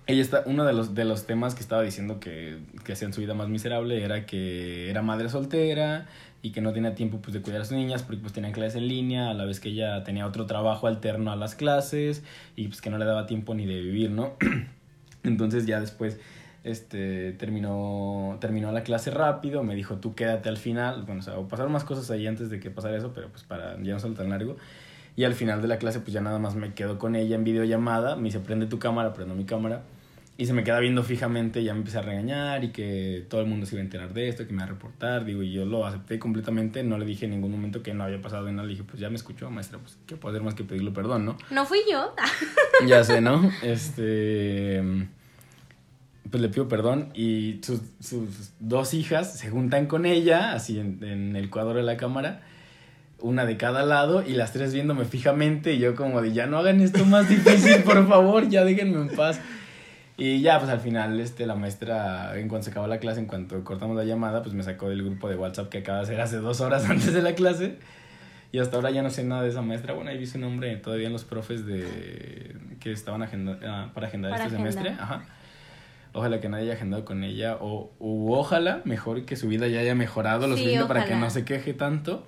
ella 0.07 0.21
está, 0.21 0.43
uno 0.45 0.65
de 0.65 0.73
los, 0.73 0.95
de 0.95 1.05
los 1.05 1.25
temas 1.25 1.55
que 1.55 1.61
estaba 1.61 1.81
diciendo 1.81 2.19
que, 2.19 2.59
que 2.85 2.93
hacían 2.93 3.13
su 3.13 3.21
vida 3.21 3.33
más 3.33 3.49
miserable 3.49 4.03
era 4.03 4.25
que 4.25 4.89
era 4.89 5.01
madre 5.01 5.29
soltera 5.29 6.07
y 6.41 6.51
que 6.51 6.61
no 6.61 6.73
tenía 6.73 6.95
tiempo 6.95 7.19
pues 7.21 7.33
de 7.33 7.41
cuidar 7.41 7.61
a 7.61 7.65
sus 7.65 7.77
niñas 7.77 8.03
porque 8.03 8.21
pues 8.21 8.33
tenían 8.33 8.51
clases 8.51 8.75
en 8.75 8.87
línea, 8.87 9.29
a 9.29 9.33
la 9.33 9.45
vez 9.45 9.59
que 9.59 9.69
ella 9.69 10.03
tenía 10.03 10.25
otro 10.25 10.45
trabajo 10.45 10.87
alterno 10.87 11.31
a 11.31 11.35
las 11.35 11.55
clases 11.55 12.23
y 12.55 12.67
pues 12.67 12.81
que 12.81 12.89
no 12.89 12.97
le 12.97 13.05
daba 13.05 13.27
tiempo 13.27 13.53
ni 13.53 13.65
de 13.65 13.79
vivir, 13.79 14.11
¿no? 14.11 14.33
Entonces 15.23 15.65
ya 15.65 15.79
después 15.79 16.19
este 16.63 17.33
terminó 17.33 18.37
terminó 18.39 18.71
la 18.71 18.83
clase 18.83 19.11
rápido, 19.11 19.63
me 19.63 19.75
dijo, 19.75 19.97
"Tú 19.97 20.15
quédate 20.15 20.49
al 20.49 20.57
final." 20.57 21.03
Bueno, 21.03 21.21
o 21.21 21.23
sea, 21.23 21.35
pasaron 21.47 21.71
más 21.71 21.83
cosas 21.83 22.09
ahí 22.11 22.27
antes 22.27 22.49
de 22.49 22.59
que 22.59 22.71
pasara 22.71 22.97
eso, 22.97 23.13
pero 23.13 23.29
pues 23.29 23.43
para 23.43 23.81
ya 23.81 23.93
no 23.93 23.99
ser 23.99 24.13
tan 24.13 24.29
largo. 24.29 24.57
Y 25.15 25.23
al 25.25 25.33
final 25.33 25.61
de 25.61 25.67
la 25.67 25.77
clase, 25.77 25.99
pues 25.99 26.13
ya 26.13 26.21
nada 26.21 26.39
más 26.39 26.55
me 26.55 26.73
quedo 26.73 26.97
con 26.97 27.15
ella 27.15 27.35
en 27.35 27.43
videollamada. 27.43 28.15
Me 28.15 28.23
dice, 28.23 28.39
prende 28.39 28.65
tu 28.65 28.79
cámara, 28.79 29.13
prendo 29.13 29.35
mi 29.35 29.45
cámara. 29.45 29.83
Y 30.37 30.45
se 30.47 30.53
me 30.53 30.63
queda 30.63 30.79
viendo 30.79 31.03
fijamente, 31.03 31.63
ya 31.63 31.73
me 31.73 31.79
empieza 31.79 31.99
a 31.99 32.01
regañar 32.01 32.63
y 32.63 32.71
que 32.71 33.25
todo 33.29 33.41
el 33.41 33.47
mundo 33.47 33.65
se 33.67 33.75
iba 33.75 33.81
a 33.81 33.83
enterar 33.83 34.13
de 34.13 34.27
esto, 34.27 34.47
que 34.47 34.53
me 34.53 34.59
va 34.59 34.63
a 34.63 34.69
reportar. 34.69 35.25
Digo, 35.25 35.43
y 35.43 35.51
yo 35.51 35.65
lo 35.65 35.85
acepté 35.85 36.17
completamente. 36.17 36.83
No 36.83 36.97
le 36.97 37.05
dije 37.05 37.25
en 37.25 37.31
ningún 37.31 37.51
momento 37.51 37.83
que 37.83 37.93
no 37.93 38.05
había 38.05 38.21
pasado 38.21 38.51
nada. 38.51 38.63
Le 38.63 38.71
dije, 38.71 38.83
pues 38.83 38.99
ya 38.99 39.09
me 39.09 39.17
escuchó, 39.17 39.51
maestra, 39.51 39.77
pues 39.77 39.99
qué 40.07 40.15
puedo 40.15 40.33
hacer 40.33 40.43
más 40.43 40.55
que 40.55 40.63
pedirle 40.63 40.91
perdón, 40.91 41.25
¿no? 41.25 41.37
No 41.51 41.65
fui 41.65 41.79
yo. 41.91 42.15
ya 42.87 43.03
sé, 43.03 43.21
¿no? 43.21 43.51
Este. 43.61 44.81
Pues 46.31 46.41
le 46.41 46.49
pido 46.49 46.69
perdón 46.69 47.09
y 47.13 47.59
sus, 47.61 47.81
sus 47.99 48.53
dos 48.59 48.93
hijas 48.93 49.37
se 49.37 49.49
juntan 49.49 49.85
con 49.87 50.05
ella, 50.05 50.53
así 50.53 50.79
en, 50.79 51.03
en 51.03 51.35
el 51.35 51.49
cuadro 51.49 51.73
de 51.73 51.83
la 51.83 51.97
cámara, 51.97 52.41
una 53.21 53.45
de 53.45 53.57
cada 53.57 53.83
lado 53.85 54.23
y 54.25 54.33
las 54.33 54.51
tres 54.53 54.73
viéndome 54.73 55.05
fijamente 55.05 55.73
y 55.73 55.79
yo 55.79 55.95
como 55.95 56.21
de 56.21 56.33
ya 56.33 56.47
no 56.47 56.57
hagan 56.57 56.81
esto 56.81 57.05
más 57.05 57.29
difícil, 57.29 57.83
por 57.83 58.07
favor, 58.09 58.49
ya 58.49 58.63
déjenme 58.63 58.97
en 59.01 59.15
paz. 59.15 59.39
Y 60.17 60.41
ya, 60.41 60.59
pues 60.59 60.69
al 60.69 60.79
final, 60.79 61.19
este, 61.19 61.47
la 61.47 61.55
maestra, 61.55 62.37
en 62.37 62.47
cuanto 62.47 62.65
se 62.65 62.71
acabó 62.71 62.85
la 62.85 62.99
clase, 62.99 63.19
en 63.21 63.25
cuanto 63.25 63.63
cortamos 63.63 63.95
la 63.95 64.03
llamada, 64.03 64.43
pues 64.43 64.53
me 64.53 64.61
sacó 64.61 64.89
del 64.89 65.01
grupo 65.03 65.27
de 65.29 65.35
WhatsApp 65.35 65.69
que 65.69 65.79
acaba 65.79 65.99
de 65.99 66.03
hacer 66.03 66.21
hace 66.21 66.37
dos 66.37 66.61
horas 66.61 66.85
antes 66.89 67.13
de 67.13 67.21
la 67.23 67.33
clase. 67.33 67.77
Y 68.51 68.59
hasta 68.59 68.75
ahora 68.75 68.91
ya 68.91 69.01
no 69.01 69.09
sé 69.09 69.23
nada 69.23 69.41
de 69.43 69.49
esa 69.49 69.61
maestra. 69.61 69.93
Bueno, 69.93 70.09
ahí 70.11 70.17
vi 70.17 70.27
su 70.27 70.37
nombre 70.37 70.75
todavía 70.75 71.07
en 71.07 71.13
los 71.13 71.23
profes 71.23 71.65
de 71.65 72.55
que 72.81 72.91
estaban 72.91 73.23
agenda, 73.23 73.57
ah, 73.65 73.89
para 73.93 74.07
agendar 74.07 74.31
Para 74.31 74.43
este 74.43 74.55
agendar. 74.57 74.73
semestre. 74.73 75.01
Ajá. 75.01 75.23
Ojalá 76.13 76.41
que 76.41 76.49
nadie 76.49 76.65
haya 76.65 76.73
agendado 76.73 77.05
con 77.05 77.23
ella. 77.23 77.55
O 77.61 77.91
u 77.97 78.33
ojalá, 78.33 78.81
mejor 78.83 79.23
que 79.23 79.37
su 79.37 79.47
vida 79.47 79.69
ya 79.69 79.79
haya 79.79 79.95
mejorado 79.95 80.47
lo 80.47 80.55
Sí, 80.55 80.63
suficiente 80.63 80.87
para 80.87 81.05
que 81.05 81.15
no 81.15 81.29
se 81.29 81.45
queje 81.45 81.73
tanto. 81.73 82.27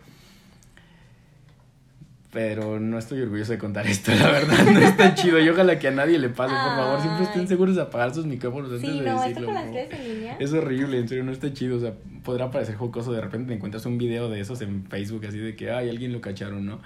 Pero 2.34 2.80
no 2.80 2.98
estoy 2.98 3.22
orgulloso 3.22 3.52
de 3.52 3.60
contar 3.60 3.86
esto, 3.96 4.12
la 4.12 4.32
verdad. 4.32 4.66
No 4.66 4.80
está 4.80 5.14
chido. 5.14 5.40
Y 5.40 5.48
ojalá 5.50 5.78
que 5.78 5.88
a 5.88 5.92
nadie 5.92 6.18
le 6.18 6.30
pase, 6.30 6.54
por 6.56 6.76
favor. 6.76 7.00
Siempre 7.02 7.24
estén 7.26 7.48
seguros 7.48 7.76
de 7.76 7.84
apagar 7.84 8.14
sus 8.14 8.26
micrófonos 8.26 8.72
antes 8.72 8.90
Sí, 8.90 9.00
de 9.00 9.06
no, 9.06 9.18
esto 9.18 9.28
decirlo. 9.28 9.46
con 9.46 9.54
las 9.56 9.70
clases 9.70 10.00
en 10.00 10.14
línea. 10.16 10.38
Es 10.40 10.52
horrible, 10.54 10.98
en 10.98 11.08
serio, 11.08 11.24
no 11.24 11.32
está 11.32 11.54
chido. 11.54 11.78
O 11.78 11.80
sea, 11.80 11.94
podrá 12.24 12.50
parecer 12.50 12.76
jocoso. 12.76 13.14
De 13.14 13.22
repente 13.22 13.50
te 13.50 13.54
encuentras 13.54 13.86
un 13.86 14.00
video 14.00 14.30
de 14.30 14.40
esos 14.40 14.62
en 14.62 14.84
Facebook, 14.86 15.24
así 15.28 15.38
de 15.38 15.56
que, 15.56 15.70
ay, 15.70 15.90
alguien 15.90 16.12
lo 16.12 16.22
cacharon, 16.22 16.66
¿no? 16.66 16.80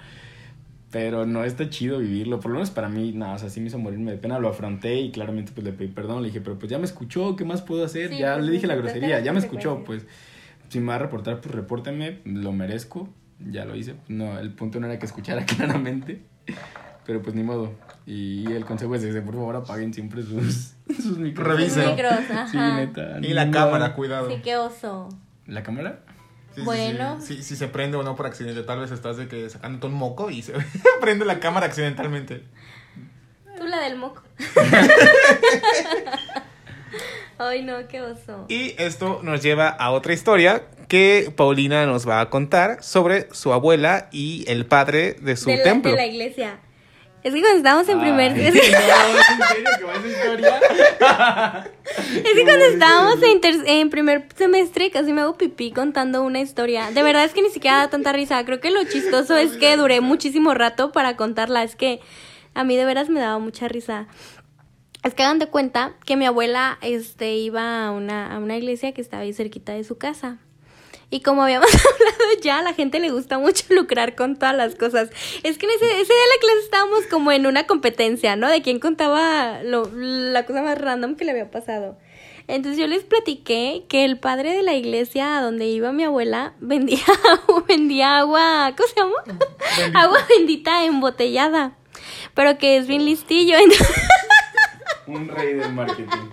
Pero 0.90 1.24
no 1.24 1.44
está 1.44 1.70
chido 1.70 1.98
vivirlo. 1.98 2.40
Por 2.40 2.50
lo 2.50 2.56
menos 2.56 2.70
para 2.70 2.90
mí, 2.90 3.12
no, 3.12 3.32
o 3.32 3.38
sea, 3.38 3.48
sí 3.48 3.60
me 3.60 3.68
hizo 3.68 3.78
morirme 3.78 4.10
de 4.10 4.18
pena. 4.18 4.38
Lo 4.38 4.48
afronté 4.50 5.00
y 5.00 5.10
claramente 5.12 5.52
pues 5.54 5.64
le 5.64 5.72
pedí 5.72 5.88
perdón. 5.88 6.20
Le 6.22 6.28
dije, 6.28 6.42
pero 6.42 6.58
pues 6.58 6.70
ya 6.70 6.78
me 6.78 6.84
escuchó, 6.84 7.36
¿qué 7.36 7.46
más 7.46 7.62
puedo 7.62 7.84
hacer? 7.86 8.10
Sí, 8.10 8.18
ya 8.18 8.34
pues, 8.34 8.44
le 8.46 8.52
dije 8.52 8.66
la 8.66 8.74
grosería, 8.74 9.20
ya 9.20 9.32
me 9.32 9.38
escuchó, 9.38 9.82
pues. 9.84 10.04
Si 10.68 10.80
me 10.80 10.88
va 10.88 10.96
a 10.96 10.98
reportar, 10.98 11.40
pues 11.40 11.54
repórteme, 11.54 12.18
lo 12.26 12.52
merezco. 12.52 13.08
Ya 13.40 13.64
lo 13.64 13.74
hice. 13.76 13.94
No, 14.08 14.38
el 14.38 14.52
punto 14.52 14.80
no 14.80 14.86
era 14.86 14.98
que 14.98 15.06
escuchara 15.06 15.44
claramente. 15.46 16.22
Pero 17.06 17.22
pues 17.22 17.34
ni 17.34 17.42
modo. 17.42 17.72
Y 18.06 18.50
el 18.52 18.64
consejo 18.64 18.94
es 18.94 19.02
ese, 19.02 19.22
por 19.22 19.34
favor 19.34 19.56
apaguen 19.56 19.94
siempre 19.94 20.22
sus, 20.22 20.74
sus. 21.02 21.18
Revisen. 21.34 21.90
Micros. 21.90 22.14
Sí, 22.50 22.56
neta. 22.58 23.18
Y 23.22 23.32
la 23.32 23.46
no. 23.46 23.52
cámara, 23.52 23.94
cuidado. 23.94 24.28
Sí, 24.30 24.40
qué 24.42 24.56
oso. 24.56 25.08
¿La 25.46 25.62
cámara? 25.62 26.00
Sí, 26.54 26.60
sí, 26.60 26.64
Bueno. 26.64 27.20
sí. 27.20 27.36
Sí, 27.36 27.42
si 27.42 27.56
se 27.56 27.68
prende 27.68 27.96
o 27.96 28.02
no 28.02 28.16
por 28.16 28.26
accidente, 28.26 28.62
tal 28.62 28.80
vez 28.80 28.90
estás 28.90 29.16
de 29.16 29.28
que 29.28 29.48
sacándote 29.48 29.86
un 29.86 29.94
moco 29.94 30.30
y 30.30 30.42
se 30.42 30.52
prende 31.00 31.24
la 31.24 31.38
cámara 31.40 31.66
accidentalmente. 31.66 32.42
Tú 33.56 33.66
la 33.66 33.80
del 33.80 33.96
moco. 33.96 34.22
Ay, 37.38 37.62
no, 37.62 37.86
qué 37.88 38.00
oso. 38.00 38.46
Y 38.48 38.74
esto 38.78 39.20
nos 39.22 39.42
lleva 39.42 39.68
a 39.68 39.90
otra 39.92 40.12
historia 40.12 40.62
que 40.88 41.32
Paulina 41.36 41.86
nos 41.86 42.08
va 42.08 42.20
a 42.20 42.30
contar 42.30 42.82
sobre 42.82 43.28
su 43.32 43.52
abuela 43.52 44.08
y 44.10 44.44
el 44.48 44.66
padre 44.66 45.12
de 45.20 45.36
su 45.36 45.48
de, 45.50 45.58
la, 45.58 45.62
templo. 45.62 45.90
de 45.90 45.96
la 45.96 46.06
iglesia. 46.06 46.58
Es 47.22 47.34
que 47.34 47.40
cuando 47.40 47.58
estábamos 47.58 47.88
en 47.88 48.00
primer... 48.00 48.32
Ay, 48.32 48.46
Es 48.46 48.54
no, 48.54 48.60
que, 48.60 48.66
¿en 48.66 49.48
serio 49.48 49.68
que 49.78 49.84
va 49.84 49.92
esa 49.94 50.06
historia? 50.08 50.60
es 52.14 52.32
que 52.32 52.44
cuando 52.44 52.64
estábamos 52.66 53.22
en, 53.22 53.40
ter- 53.40 53.64
en 53.66 53.90
primer 53.90 54.26
semestre 54.36 54.90
casi 54.90 55.12
me 55.12 55.20
hago 55.22 55.36
pipí 55.36 55.72
contando 55.72 56.22
una 56.22 56.40
historia. 56.40 56.90
De 56.92 57.02
verdad 57.02 57.24
es 57.24 57.32
que 57.32 57.42
ni 57.42 57.50
siquiera 57.50 57.78
da 57.78 57.90
tanta 57.90 58.12
risa. 58.12 58.42
Creo 58.44 58.60
que 58.60 58.70
lo 58.70 58.84
chistoso 58.84 59.36
es 59.36 59.56
que 59.56 59.76
duré 59.76 60.00
muchísimo 60.00 60.54
rato 60.54 60.92
para 60.92 61.16
contarla. 61.16 61.64
Es 61.64 61.74
que 61.76 62.00
a 62.54 62.64
mí 62.64 62.76
de 62.76 62.84
veras 62.84 63.08
me 63.08 63.20
daba 63.20 63.38
mucha 63.38 63.68
risa. 63.68 64.06
Es 65.04 65.12
que 65.14 65.22
hagan 65.22 65.38
de 65.40 65.48
cuenta 65.48 65.94
que 66.06 66.16
mi 66.16 66.24
abuela 66.24 66.78
este, 66.82 67.34
iba 67.36 67.86
a 67.86 67.90
una, 67.90 68.34
a 68.34 68.38
una 68.38 68.56
iglesia 68.56 68.92
que 68.92 69.00
estaba 69.00 69.24
ahí 69.24 69.32
cerquita 69.32 69.72
de 69.72 69.84
su 69.84 69.98
casa. 69.98 70.38
Y 71.10 71.20
como 71.20 71.42
habíamos 71.42 71.70
hablado 71.74 72.40
ya, 72.42 72.58
a 72.58 72.62
la 72.62 72.74
gente 72.74 73.00
le 73.00 73.10
gusta 73.10 73.38
mucho 73.38 73.64
lucrar 73.74 74.14
con 74.14 74.36
todas 74.36 74.54
las 74.54 74.74
cosas. 74.74 75.10
Es 75.42 75.58
que 75.58 75.66
en 75.66 75.72
ese, 75.72 75.86
ese 75.86 76.12
día 76.12 76.22
de 76.22 76.34
la 76.34 76.40
clase 76.40 76.58
estábamos 76.64 77.06
como 77.06 77.32
en 77.32 77.46
una 77.46 77.66
competencia, 77.66 78.36
¿no? 78.36 78.48
De 78.48 78.62
quién 78.62 78.78
contaba 78.78 79.62
lo, 79.62 79.90
la 79.94 80.44
cosa 80.44 80.62
más 80.62 80.78
random 80.78 81.16
que 81.16 81.24
le 81.24 81.30
había 81.32 81.50
pasado. 81.50 81.96
Entonces 82.46 82.80
yo 82.80 82.86
les 82.86 83.04
platiqué 83.04 83.84
que 83.88 84.06
el 84.06 84.18
padre 84.18 84.54
de 84.54 84.62
la 84.62 84.72
iglesia 84.74 85.36
a 85.36 85.42
donde 85.42 85.66
iba 85.66 85.92
mi 85.92 86.04
abuela 86.04 86.54
vendía, 86.60 87.04
vendía 87.66 88.18
agua, 88.18 88.74
¿cómo 88.76 88.88
se 88.88 88.96
llama? 88.96 89.98
Agua 89.98 90.18
bendita 90.28 90.84
embotellada. 90.84 91.76
Pero 92.34 92.58
que 92.58 92.76
es 92.76 92.86
bien 92.86 93.04
listillo. 93.04 93.56
Entonces, 93.56 94.02
Un 95.06 95.28
rey 95.28 95.54
del 95.54 95.72
marketing. 95.72 96.30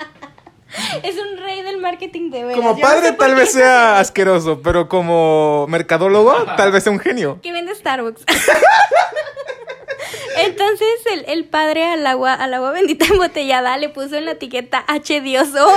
es 1.03 1.15
un 1.17 1.37
rey 1.37 1.61
del 1.61 1.77
marketing 1.77 2.29
de 2.31 2.43
veras. 2.43 2.57
Como 2.57 2.73
no 2.73 2.79
padre 2.79 3.09
sé 3.09 3.13
tal 3.13 3.35
vez 3.35 3.51
sea 3.51 3.99
asqueroso, 3.99 4.61
pero 4.61 4.87
como 4.89 5.65
mercadólogo 5.67 6.33
tal 6.57 6.71
vez 6.71 6.83
sea 6.83 6.91
un 6.91 6.99
genio. 6.99 7.39
que 7.41 7.51
vende 7.51 7.73
Starbucks. 7.75 8.23
Entonces 10.37 10.87
el, 11.13 11.25
el 11.27 11.45
padre 11.45 11.85
al 11.85 12.05
agua, 12.05 12.33
al 12.33 12.53
agua 12.53 12.71
bendita 12.71 13.05
embotellada 13.09 13.77
le 13.77 13.89
puso 13.89 14.15
en 14.15 14.25
la 14.25 14.31
etiqueta 14.31 14.83
H 14.87 15.21
Dioso. 15.21 15.67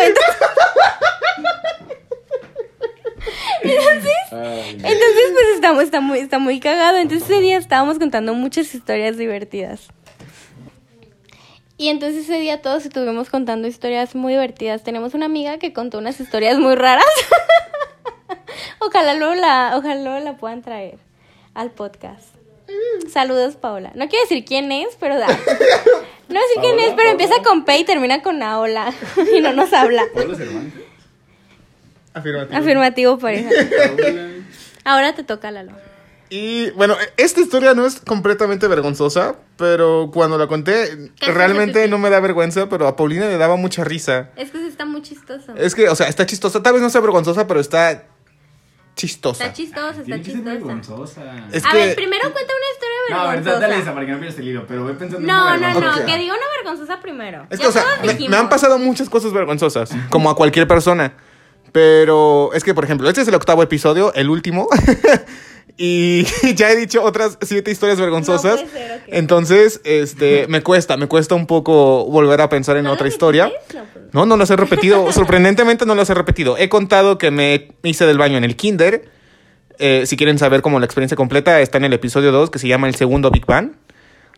Entonces, 3.62 4.12
Ay, 4.30 4.76
no. 4.80 4.88
entonces, 4.88 5.30
pues 5.32 5.46
estamos, 5.54 5.82
está 5.82 6.00
muy, 6.00 6.18
está 6.20 6.38
muy 6.38 6.60
cagado. 6.60 6.96
Entonces 6.98 7.28
ese 7.28 7.40
día 7.40 7.58
estábamos 7.58 7.98
contando 7.98 8.34
muchas 8.34 8.74
historias 8.74 9.16
divertidas. 9.16 9.88
Y 11.80 11.90
entonces 11.90 12.24
ese 12.24 12.40
día 12.40 12.60
todos 12.60 12.84
estuvimos 12.84 13.30
contando 13.30 13.68
historias 13.68 14.16
muy 14.16 14.32
divertidas. 14.32 14.82
Tenemos 14.82 15.14
una 15.14 15.26
amiga 15.26 15.58
que 15.58 15.72
contó 15.72 15.98
unas 15.98 16.18
historias 16.18 16.58
muy 16.58 16.74
raras. 16.74 17.06
ojalá 18.80 19.14
luego 19.14 19.36
la, 19.36 19.74
ojalá 19.76 20.02
luego 20.02 20.18
la 20.18 20.36
puedan 20.36 20.60
traer 20.60 20.98
al 21.54 21.70
podcast. 21.70 22.34
Saludos, 23.08 23.54
Paola. 23.54 23.92
No 23.94 24.08
quiero 24.08 24.24
decir 24.24 24.44
quién 24.44 24.72
es, 24.72 24.96
pero 24.98 25.18
da. 25.18 25.28
No 26.28 26.40
sé 26.40 26.60
quién 26.60 26.76
Paola, 26.76 26.88
es, 26.88 26.94
pero 26.94 27.10
empieza 27.10 27.42
con 27.42 27.64
P 27.64 27.78
y 27.78 27.84
termina 27.84 28.20
con 28.22 28.42
Aola. 28.42 28.92
y 29.34 29.40
no 29.40 29.54
nos 29.54 29.72
habla. 29.72 30.04
Cervantes. 30.12 30.84
Afirmativo. 32.12 32.58
Afirmativo, 32.58 33.18
pareja. 33.18 33.48
Paola. 33.48 34.28
Ahora 34.84 35.14
te 35.14 35.22
toca, 35.22 35.50
Lalo. 35.50 35.72
Y 36.30 36.70
bueno, 36.72 36.94
esta 37.16 37.40
historia 37.40 37.74
no 37.74 37.86
es 37.86 38.00
completamente 38.00 38.66
vergonzosa, 38.68 39.36
pero 39.56 40.10
cuando 40.12 40.36
la 40.36 40.46
conté, 40.46 41.10
Casi 41.18 41.32
realmente 41.32 41.88
no 41.88 41.98
me 41.98 42.10
da 42.10 42.20
vergüenza, 42.20 42.68
pero 42.68 42.86
a 42.86 42.96
Paulina 42.96 43.26
le 43.26 43.38
daba 43.38 43.56
mucha 43.56 43.82
risa. 43.84 44.30
Es 44.36 44.50
que 44.50 44.58
sí 44.58 44.66
está 44.66 44.84
muy 44.84 45.00
chistoso. 45.02 45.54
Es 45.56 45.74
que, 45.74 45.88
o 45.88 45.94
sea, 45.96 46.08
está 46.08 46.26
chistosa, 46.26 46.62
tal 46.62 46.74
vez 46.74 46.82
no 46.82 46.90
sea 46.90 47.00
vergonzosa, 47.00 47.46
pero 47.46 47.60
está 47.60 48.04
chistosa. 48.94 49.44
Está 49.44 49.54
chistosa, 49.56 50.00
está 50.02 50.20
chistosa. 50.22 50.44
vergonzosa. 50.50 51.22
Es 51.52 51.64
a 51.64 51.70
que- 51.70 51.76
ver, 51.78 51.94
primero 51.94 52.32
cuenta 52.32 52.52
una 52.52 52.72
historia 52.74 52.98
No, 53.10 53.16
a 53.16 53.30
ver, 53.30 53.42
vergonzosa. 53.42 53.60
dale 53.68 53.82
esa 53.82 53.94
para 53.94 54.06
que 54.06 54.12
no 54.12 54.18
pierdas 54.18 54.38
el 54.40 54.48
hilo, 54.48 54.64
pero 54.66 54.82
voy 54.82 54.92
pensando 54.94 55.18
en 55.18 55.24
una 55.24 55.38
no, 55.38 55.54
no, 55.56 55.60
vergonzosa. 55.60 56.00
Ok. 56.00 56.06
que 56.06 56.18
diga 56.18 56.34
una 56.34 56.46
vergonzosa 56.62 57.00
primero. 57.00 57.46
Es 57.48 57.58
que, 57.58 57.62
Ya 57.62 57.68
o 57.68 57.72
sea, 57.72 57.84
me 58.28 58.36
han 58.36 58.48
pasado 58.48 58.78
muchas 58.78 59.08
cosas 59.08 59.32
vergonzosas, 59.32 59.90
como 60.10 60.28
a 60.30 60.36
cualquier 60.36 60.66
persona. 60.68 61.14
Pero 61.72 62.50
es 62.54 62.64
que, 62.64 62.74
por 62.74 62.84
ejemplo, 62.84 63.08
este 63.08 63.20
es 63.20 63.28
el 63.28 63.34
octavo 63.34 63.62
episodio, 63.62 64.12
el 64.14 64.28
último. 64.30 64.68
y 65.78 66.24
ya 66.54 66.70
he 66.70 66.76
dicho 66.76 67.02
otras 67.02 67.38
siete 67.40 67.70
historias 67.70 67.98
vergonzosas. 68.00 68.60
No 68.60 68.66
puede 68.68 68.86
ser, 68.88 68.96
ok. 68.98 69.02
Entonces, 69.08 69.80
este, 69.84 70.46
me 70.48 70.62
cuesta, 70.62 70.96
me 70.96 71.06
cuesta 71.06 71.34
un 71.34 71.46
poco 71.46 72.04
volver 72.06 72.40
a 72.40 72.48
pensar 72.48 72.76
en 72.76 72.82
¿No 72.84 72.90
lo 72.90 72.94
otra 72.94 73.08
historia. 73.08 73.50
pues. 73.70 73.82
No, 74.12 74.26
no 74.26 74.36
las 74.36 74.50
he 74.50 74.56
repetido. 74.56 75.12
Sorprendentemente 75.12 75.86
no 75.86 75.94
las 75.94 76.10
he 76.10 76.14
repetido. 76.14 76.58
He 76.58 76.68
contado 76.68 77.16
que 77.16 77.30
me 77.30 77.68
hice 77.84 78.04
del 78.06 78.18
baño 78.18 78.36
en 78.36 78.44
el 78.44 78.56
kinder. 78.56 79.08
Eh, 79.78 80.06
si 80.06 80.16
quieren 80.16 80.38
saber 80.38 80.60
como 80.60 80.80
la 80.80 80.86
experiencia 80.86 81.16
completa, 81.16 81.60
está 81.60 81.78
en 81.78 81.84
el 81.84 81.92
episodio 81.92 82.32
2, 82.32 82.50
que 82.50 82.58
se 82.58 82.66
llama 82.66 82.88
El 82.88 82.96
Segundo 82.96 83.30
Big 83.30 83.46
Bang. 83.46 83.72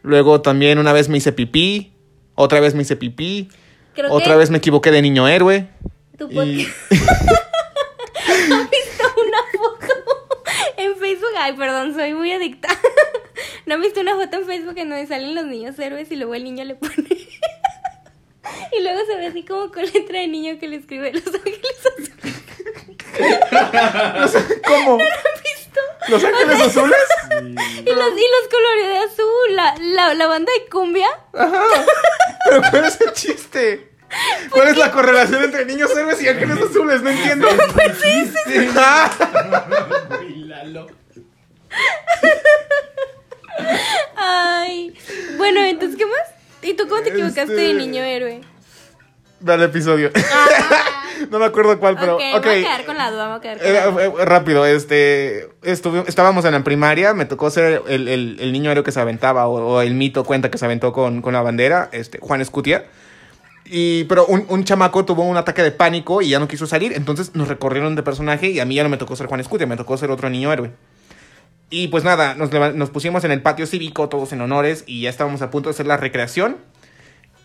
Luego 0.02 0.42
también 0.42 0.78
una 0.78 0.92
vez 0.92 1.08
me 1.08 1.16
hice 1.18 1.32
pipí. 1.32 1.94
Otra 2.34 2.60
vez 2.60 2.74
me 2.74 2.82
hice 2.82 2.96
pipí. 2.96 3.48
Creo 3.94 4.12
otra 4.12 4.32
que 4.34 4.38
vez 4.38 4.50
me 4.50 4.58
equivoqué 4.58 4.90
de 4.90 5.00
niño 5.02 5.26
héroe. 5.28 5.68
tu 6.18 6.28
Y- 6.30 6.34
podcast. 6.34 6.92
¿Has 8.50 8.70
visto 8.70 9.04
una 9.16 9.38
foto 9.52 9.94
en 10.76 10.99
Facebook? 11.10 11.34
Ay, 11.38 11.52
perdón, 11.54 11.94
soy 11.94 12.14
muy 12.14 12.32
adicta. 12.32 12.68
¿No 13.66 13.74
has 13.74 13.80
visto 13.80 14.00
una 14.00 14.14
foto 14.14 14.36
en 14.36 14.46
Facebook 14.46 14.78
en 14.78 14.90
donde 14.90 15.06
salen 15.06 15.34
los 15.34 15.44
niños 15.44 15.78
héroes 15.78 16.10
y 16.10 16.16
luego 16.16 16.34
el 16.34 16.44
niño 16.44 16.64
le 16.64 16.74
pone... 16.74 16.94
Y 18.72 18.82
luego 18.82 19.00
se 19.06 19.16
ve 19.16 19.26
así 19.26 19.44
como 19.44 19.70
con 19.70 19.84
letra 19.84 20.18
de 20.18 20.26
niño 20.26 20.58
que 20.58 20.66
le 20.66 20.76
escribe 20.76 21.12
Los 21.12 21.26
Ángeles 21.26 21.86
Azules. 21.86 22.40
¿Cómo? 24.66 24.96
¿Visto? 24.96 25.80
¿Los 26.08 26.24
Ángeles 26.24 26.60
Azules? 26.60 26.98
Y 27.30 27.90
los, 27.94 28.12
y 28.12 28.26
los 28.26 28.48
colores 28.50 28.88
de 28.88 28.98
azul, 28.98 29.56
la, 29.56 29.74
la, 29.78 30.14
la 30.14 30.26
banda 30.26 30.50
de 30.52 30.68
cumbia. 30.68 31.08
¿Pero 31.32 32.62
cuál 32.70 32.84
es 32.86 33.00
el 33.00 33.12
chiste? 33.12 33.90
¿Cuál 34.50 34.68
es 34.68 34.76
la 34.76 34.90
correlación 34.90 35.44
entre 35.44 35.64
niños 35.66 35.90
héroes 35.96 36.20
y 36.22 36.28
ángeles 36.28 36.58
azules? 36.62 37.02
No 37.02 37.10
entiendo. 37.10 37.48
Ah. 38.76 39.10
Uy, 40.20 40.44
Lalo. 40.44 40.99
Ay. 44.16 44.94
Bueno, 45.36 45.60
entonces, 45.64 45.96
¿qué 45.98 46.06
más? 46.06 46.14
¿Y 46.62 46.74
tú 46.74 46.88
cómo 46.88 47.02
te 47.02 47.10
equivocaste 47.10 47.42
Este- 47.42 47.54
de 47.54 47.74
niño 47.74 48.02
héroe? 48.02 48.40
Ve 49.40 49.52
al 49.54 49.62
episodio. 49.62 50.10
no 51.30 51.38
me 51.38 51.46
acuerdo 51.46 51.78
cuál, 51.80 51.96
pero. 51.98 52.16
ok, 52.16 52.22
ok. 52.34 52.44
me 52.44 52.50
voy 52.50 52.58
a 52.58 52.62
quedar 52.62 52.84
con 52.84 52.98
la 52.98 53.10
duda, 53.10 53.28
voy 53.28 53.38
a 53.38 53.40
quedar 53.40 53.58
con 53.58 53.72
la 53.72 53.86
duda. 53.86 54.04
eh, 54.04 54.24
rápido, 54.26 54.66
este, 54.66 55.48
estuvi- 55.62 56.04
estábamos 56.06 56.44
en 56.44 56.52
la 56.52 56.62
primaria, 56.62 57.14
me 57.14 57.24
tocó 57.24 57.48
ser 57.50 57.82
el, 57.88 58.08
el- 58.08 58.36
el 58.38 58.52
niño 58.52 58.70
héroe 58.70 58.84
que 58.84 58.92
se 58.92 59.00
aventaba, 59.00 59.48
o, 59.48 59.76
o 59.76 59.80
el 59.80 59.94
mito 59.94 60.24
cuenta 60.24 60.50
que 60.50 60.58
se 60.58 60.66
aventó 60.66 60.92
con, 60.92 61.22
con 61.22 61.32
la 61.32 61.40
bandera, 61.40 61.88
este, 61.92 62.18
Juan 62.20 62.42
Escutia. 62.42 62.84
Y, 63.64 64.04
pero 64.04 64.26
un, 64.26 64.44
un 64.48 64.64
chamaco 64.64 65.04
tuvo 65.06 65.22
un 65.22 65.36
ataque 65.38 65.62
de 65.62 65.70
pánico 65.70 66.20
y 66.20 66.28
ya 66.30 66.38
no 66.38 66.46
quiso 66.48 66.66
salir, 66.66 66.92
entonces 66.92 67.34
nos 67.34 67.48
recorrieron 67.48 67.94
de 67.96 68.02
personaje 68.02 68.48
y 68.50 68.60
a 68.60 68.64
mí 68.66 68.74
ya 68.74 68.82
no 68.82 68.88
me 68.90 68.96
tocó 68.98 69.16
ser 69.16 69.26
Juan 69.26 69.40
Escutia, 69.40 69.66
me 69.66 69.76
tocó 69.78 69.96
ser 69.96 70.10
otro 70.10 70.28
niño 70.28 70.52
héroe. 70.52 70.72
Y 71.70 71.88
pues 71.88 72.02
nada, 72.02 72.34
nos, 72.34 72.50
nos 72.74 72.90
pusimos 72.90 73.22
en 73.24 73.30
el 73.30 73.42
patio 73.42 73.66
cívico, 73.66 74.08
todos 74.08 74.32
en 74.32 74.40
honores, 74.40 74.82
y 74.86 75.02
ya 75.02 75.10
estábamos 75.10 75.40
a 75.40 75.50
punto 75.50 75.68
de 75.68 75.74
hacer 75.74 75.86
la 75.86 75.96
recreación. 75.96 76.56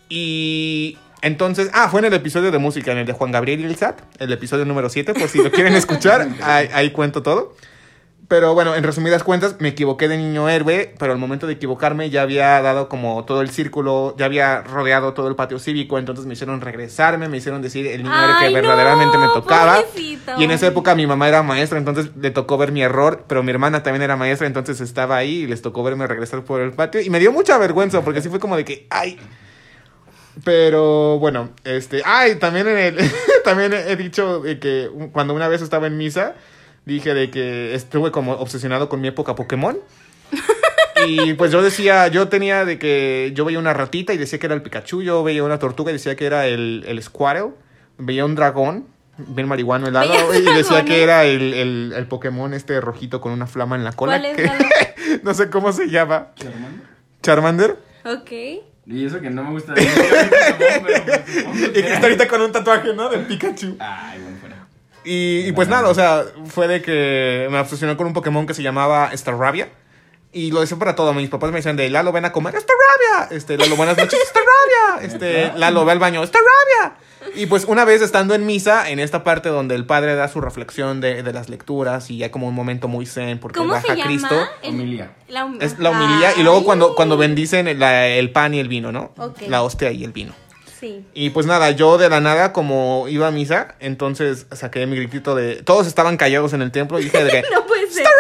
Y 0.09 0.97
entonces, 1.21 1.69
ah, 1.73 1.89
fue 1.89 1.99
en 2.01 2.05
el 2.05 2.13
episodio 2.13 2.51
de 2.51 2.57
música, 2.57 2.91
en 2.91 2.97
el 2.97 3.05
de 3.05 3.13
Juan 3.13 3.32
Gabriel 3.32 3.61
y 3.61 3.65
el 3.65 3.76
SAT, 3.76 4.01
el 4.19 4.32
episodio 4.32 4.65
número 4.65 4.89
7, 4.89 5.13
por 5.13 5.30
si 5.30 5.43
lo 5.43 5.51
quieren 5.51 5.76
escuchar, 5.76 6.28
ahí, 6.43 6.69
ahí 6.73 6.89
cuento 6.91 7.21
todo. 7.21 7.55
Pero 8.28 8.55
bueno, 8.55 8.76
en 8.76 8.84
resumidas 8.84 9.23
cuentas, 9.23 9.57
me 9.59 9.69
equivoqué 9.69 10.07
de 10.07 10.17
niño 10.17 10.49
héroe, 10.49 10.95
pero 10.97 11.11
al 11.11 11.19
momento 11.19 11.45
de 11.45 11.53
equivocarme 11.53 12.09
ya 12.09 12.23
había 12.23 12.59
dado 12.61 12.89
como 12.89 13.23
todo 13.26 13.41
el 13.41 13.49
círculo, 13.49 14.15
ya 14.17 14.26
había 14.26 14.61
rodeado 14.61 15.13
todo 15.13 15.28
el 15.28 15.36
patio 15.36 15.59
cívico, 15.59 15.99
entonces 15.99 16.26
me 16.26 16.34
hicieron 16.34 16.61
regresarme, 16.61 17.30
me 17.30 17.38
hicieron 17.38 17.61
decir 17.61 17.86
el 17.86 18.01
niño 18.01 18.15
héroe 18.15 18.36
que 18.39 18.47
no, 18.47 18.53
verdaderamente 18.53 19.17
me 19.17 19.28
tocaba. 19.28 19.76
pobrecito. 19.76 20.32
Y 20.39 20.43
en 20.43 20.51
esa 20.51 20.67
época 20.67 20.95
mi 20.95 21.05
mamá 21.05 21.28
era 21.28 21.43
maestra, 21.43 21.78
entonces 21.78 22.09
le 22.19 22.32
tocó 22.32 22.57
ver 22.57 22.71
mi 22.71 22.82
error, 22.82 23.26
pero 23.28 23.43
mi 23.43 23.51
hermana 23.51 23.84
también 23.84 24.01
era 24.01 24.15
maestra, 24.15 24.47
entonces 24.47 24.82
estaba 24.82 25.17
ahí 25.17 25.41
y 25.41 25.47
les 25.47 25.61
tocó 25.61 25.84
verme 25.84 26.07
regresar 26.07 26.43
por 26.43 26.61
el 26.61 26.71
patio. 26.71 27.01
Y 27.01 27.11
me 27.11 27.19
dio 27.19 27.32
mucha 27.32 27.57
vergüenza, 27.59 28.01
porque 28.01 28.21
sí 28.21 28.30
fue 28.30 28.39
como 28.39 28.57
de 28.57 28.65
que, 28.65 28.88
ay. 28.89 29.19
Pero 30.43 31.19
bueno, 31.19 31.51
este, 31.63 32.01
ay, 32.05 32.36
también 32.36 32.67
en 32.67 32.78
el, 32.78 33.11
también 33.43 33.71
he 33.73 33.95
dicho 33.95 34.41
que 34.41 34.89
cuando 35.11 35.34
una 35.34 35.47
vez 35.47 35.61
estaba 35.61 35.86
en 35.86 35.97
misa, 35.97 36.36
dije 36.86 37.13
de 37.13 37.29
que 37.31 37.73
estuve 37.75 38.11
como 38.11 38.33
obsesionado 38.33 38.89
con 38.89 39.01
mi 39.01 39.07
época 39.07 39.36
Pokémon. 39.36 39.77
Y 41.07 41.33
pues 41.33 41.51
yo 41.51 41.61
decía, 41.61 42.07
yo 42.07 42.29
tenía 42.29 42.65
de 42.65 42.79
que 42.79 43.31
yo 43.36 43.45
veía 43.45 43.59
una 43.59 43.73
ratita 43.73 44.13
y 44.13 44.17
decía 44.17 44.39
que 44.39 44.45
era 44.45 44.55
el 44.55 44.61
Pikachu, 44.61 45.01
yo 45.03 45.23
veía 45.23 45.43
una 45.43 45.59
tortuga 45.59 45.91
y 45.91 45.93
decía 45.93 46.15
que 46.15 46.25
era 46.25 46.47
el, 46.47 46.83
el 46.88 47.01
Squirtle, 47.03 47.51
veía 47.97 48.25
un 48.25 48.33
dragón, 48.36 48.88
bien 49.17 49.47
marihuano 49.47 49.88
helado, 49.88 50.33
y 50.33 50.41
decía 50.41 50.83
que 50.86 51.03
era 51.03 51.25
el, 51.25 51.53
el, 51.53 51.93
el 51.95 52.07
Pokémon 52.07 52.53
este 52.53 52.79
rojito 52.81 53.19
con 53.21 53.33
una 53.33 53.45
flama 53.45 53.75
en 53.75 53.83
la 53.83 53.91
cola. 53.91 54.13
¿Cuál 54.19 54.25
es, 54.25 54.36
que- 54.38 54.43
Lalo? 54.45 54.65
no 55.23 55.33
sé 55.33 55.49
cómo 55.49 55.71
se 55.73 55.89
llama. 55.89 56.29
Charmander. 56.36 56.81
Charmander. 57.21 57.77
Ok. 58.05 58.31
Y 58.88 59.05
eso 59.05 59.19
que 59.19 59.29
no 59.29 59.43
me 59.43 59.51
gusta. 59.51 59.73
pues, 59.73 59.86
Y 61.69 61.73
que 61.73 61.79
está 61.93 62.03
ahorita 62.03 62.27
con 62.27 62.41
un 62.41 62.51
tatuaje, 62.51 62.93
¿no? 62.93 63.09
Del 63.09 63.21
Pikachu. 63.25 63.75
Ay, 63.79 64.19
bueno, 64.21 64.38
fuera. 64.39 64.55
Y, 65.06 65.47
y 65.47 65.51
pues 65.51 65.68
nada, 65.68 65.88
o 65.89 65.93
sea, 65.93 66.24
fue 66.47 66.68
de 66.68 66.82
que 66.82 67.47
me 67.51 67.60
obsesioné 67.60 67.95
con 67.95 68.08
un 68.08 68.14
Pokémon 68.14 68.45
que 68.47 68.53
se 68.53 68.64
llamaba 68.64 69.12
Starravia. 69.16 69.70
Y 70.32 70.51
lo 70.51 70.60
decía 70.60 70.78
para 70.78 70.95
todo. 70.95 71.14
Mis 71.14 71.30
papás 71.30 71.51
me 71.51 71.58
decían 71.58 71.78
de 71.78 71.89
Lalo, 71.89 72.12
ven 72.12 72.26
a 72.26 72.34
comer 72.34 72.53
Starravia. 72.60 73.36
Este, 73.38 73.58
Lalo, 73.58 73.78
buenas 73.78 73.97
noches, 73.97 74.20
Starravia. 74.28 75.06
Este, 75.08 75.58
Lalo, 75.58 75.86
ve 75.86 75.93
al 75.93 75.99
baño, 75.99 76.26
Starravia. 76.26 76.97
Y 77.36 77.45
pues 77.47 77.64
una 77.66 77.86
vez 77.86 78.01
estando 78.01 78.36
en 78.36 78.45
misa, 78.45 78.89
en 78.89 78.99
esta 78.99 79.24
parte 79.24 79.49
donde 79.49 79.76
el 79.76 79.86
padre 79.86 80.16
da 80.16 80.28
su 80.28 80.41
reflexión 80.41 80.99
de, 81.01 81.24
de 81.24 81.34
las 81.34 81.49
lecturas 81.49 82.12
y 82.12 82.18
ya 82.18 82.32
como 82.32 82.47
un 82.47 82.53
momento 82.53 82.88
muy 82.88 83.06
zen 83.06 83.39
porque 83.39 83.58
¿Cómo 83.60 83.72
baja 83.74 83.88
se 83.88 83.95
llama? 83.95 84.03
Cristo. 84.08 84.36
El- 84.62 84.70
Homilia. 84.72 85.12
La 85.30 85.45
hum- 85.45 85.58
Es 85.62 85.80
la 85.80 85.89
humilía 85.91 86.34
y 86.38 86.43
luego 86.43 86.64
cuando, 86.64 86.95
cuando 86.95 87.18
bendicen 87.18 87.68
el, 87.68 87.80
la- 87.80 88.08
el 88.08 88.32
pan 88.32 88.53
y 88.53 88.60
el 88.60 88.68
vino, 88.68 88.91
¿no? 88.91 89.12
Ok. 89.18 89.43
La 89.47 89.64
hostia 89.64 89.91
y 89.91 90.03
el 90.03 90.12
vino. 90.12 90.34
Sí. 90.86 91.05
Y 91.13 91.29
pues 91.31 91.45
nada, 91.47 91.71
yo 91.71 91.97
de 91.97 92.09
la 92.09 92.19
nada, 92.21 92.53
como 92.53 93.07
iba 93.07 93.27
a 93.27 93.31
misa, 93.31 93.75
entonces 93.79 94.45
saqué 94.51 94.86
mi 94.86 94.95
gritito 94.97 95.33
de. 95.36 95.55
Todos 95.63 95.88
estaban 95.88 96.17
callados 96.17 96.53
en 96.53 96.61
el 96.61 96.71
templo 96.71 96.99
y 96.99 97.05
dije 97.05 97.23
de 97.23 97.31
que. 97.31 97.43
No 97.53 97.65
puede 97.65 97.89
ser. 97.91 98.05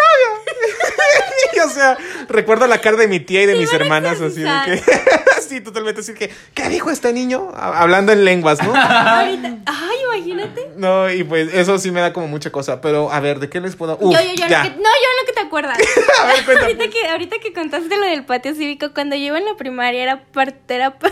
Y, 1.55 1.59
o 1.59 1.69
sea, 1.69 1.97
recuerdo 2.27 2.67
la 2.67 2.79
cara 2.79 2.97
de 2.97 3.07
mi 3.07 3.19
tía 3.19 3.43
y 3.43 3.45
de 3.45 3.55
mis 3.55 3.71
hermanas 3.71 4.19
así 4.19 4.41
de 4.41 4.51
que. 4.65 4.83
sí, 5.47 5.61
totalmente 5.61 6.01
así 6.01 6.13
que. 6.13 6.29
¿Qué 6.53 6.67
dijo 6.69 6.89
este 6.89 7.13
niño? 7.13 7.51
Ha- 7.55 7.81
Hablando 7.81 8.11
en 8.11 8.25
lenguas, 8.25 8.61
¿no? 8.63 8.73
Ahorita. 8.75 9.57
Ay, 9.65 9.97
imagínate. 10.05 10.69
No, 10.75 11.09
y 11.09 11.23
pues 11.23 11.53
eso 11.53 11.77
sí 11.79 11.91
me 11.91 12.01
da 12.01 12.11
como 12.13 12.27
mucha 12.27 12.51
cosa. 12.51 12.81
Pero 12.81 13.11
a 13.11 13.19
ver, 13.21 13.39
¿de 13.39 13.49
qué 13.49 13.61
les 13.61 13.75
puedo.? 13.75 13.97
Uf, 14.01 14.13
yo, 14.13 14.21
yo, 14.21 14.33
yo, 14.35 14.47
ya. 14.47 14.63
lo 14.63 14.69
que- 14.69 14.75
no, 14.75 14.83
yo 14.83 15.09
lo 15.21 15.25
que 15.27 15.33
te 15.33 15.39
acuerdas. 15.41 15.77
A 16.21 16.25
ver, 16.27 16.43
cuéntame. 16.45 16.71
ahorita, 16.73 16.89
que, 16.89 17.07
ahorita 17.07 17.35
que 17.39 17.53
contaste 17.53 17.95
lo 17.97 18.05
del 18.05 18.25
patio 18.25 18.53
cívico, 18.53 18.93
cuando 18.93 19.15
yo 19.15 19.23
iba 19.25 19.37
en 19.37 19.45
la 19.45 19.55
primaria 19.55 20.03
era 20.03 20.23
parte, 20.25 20.75
era 20.75 20.97
pa- 20.99 21.11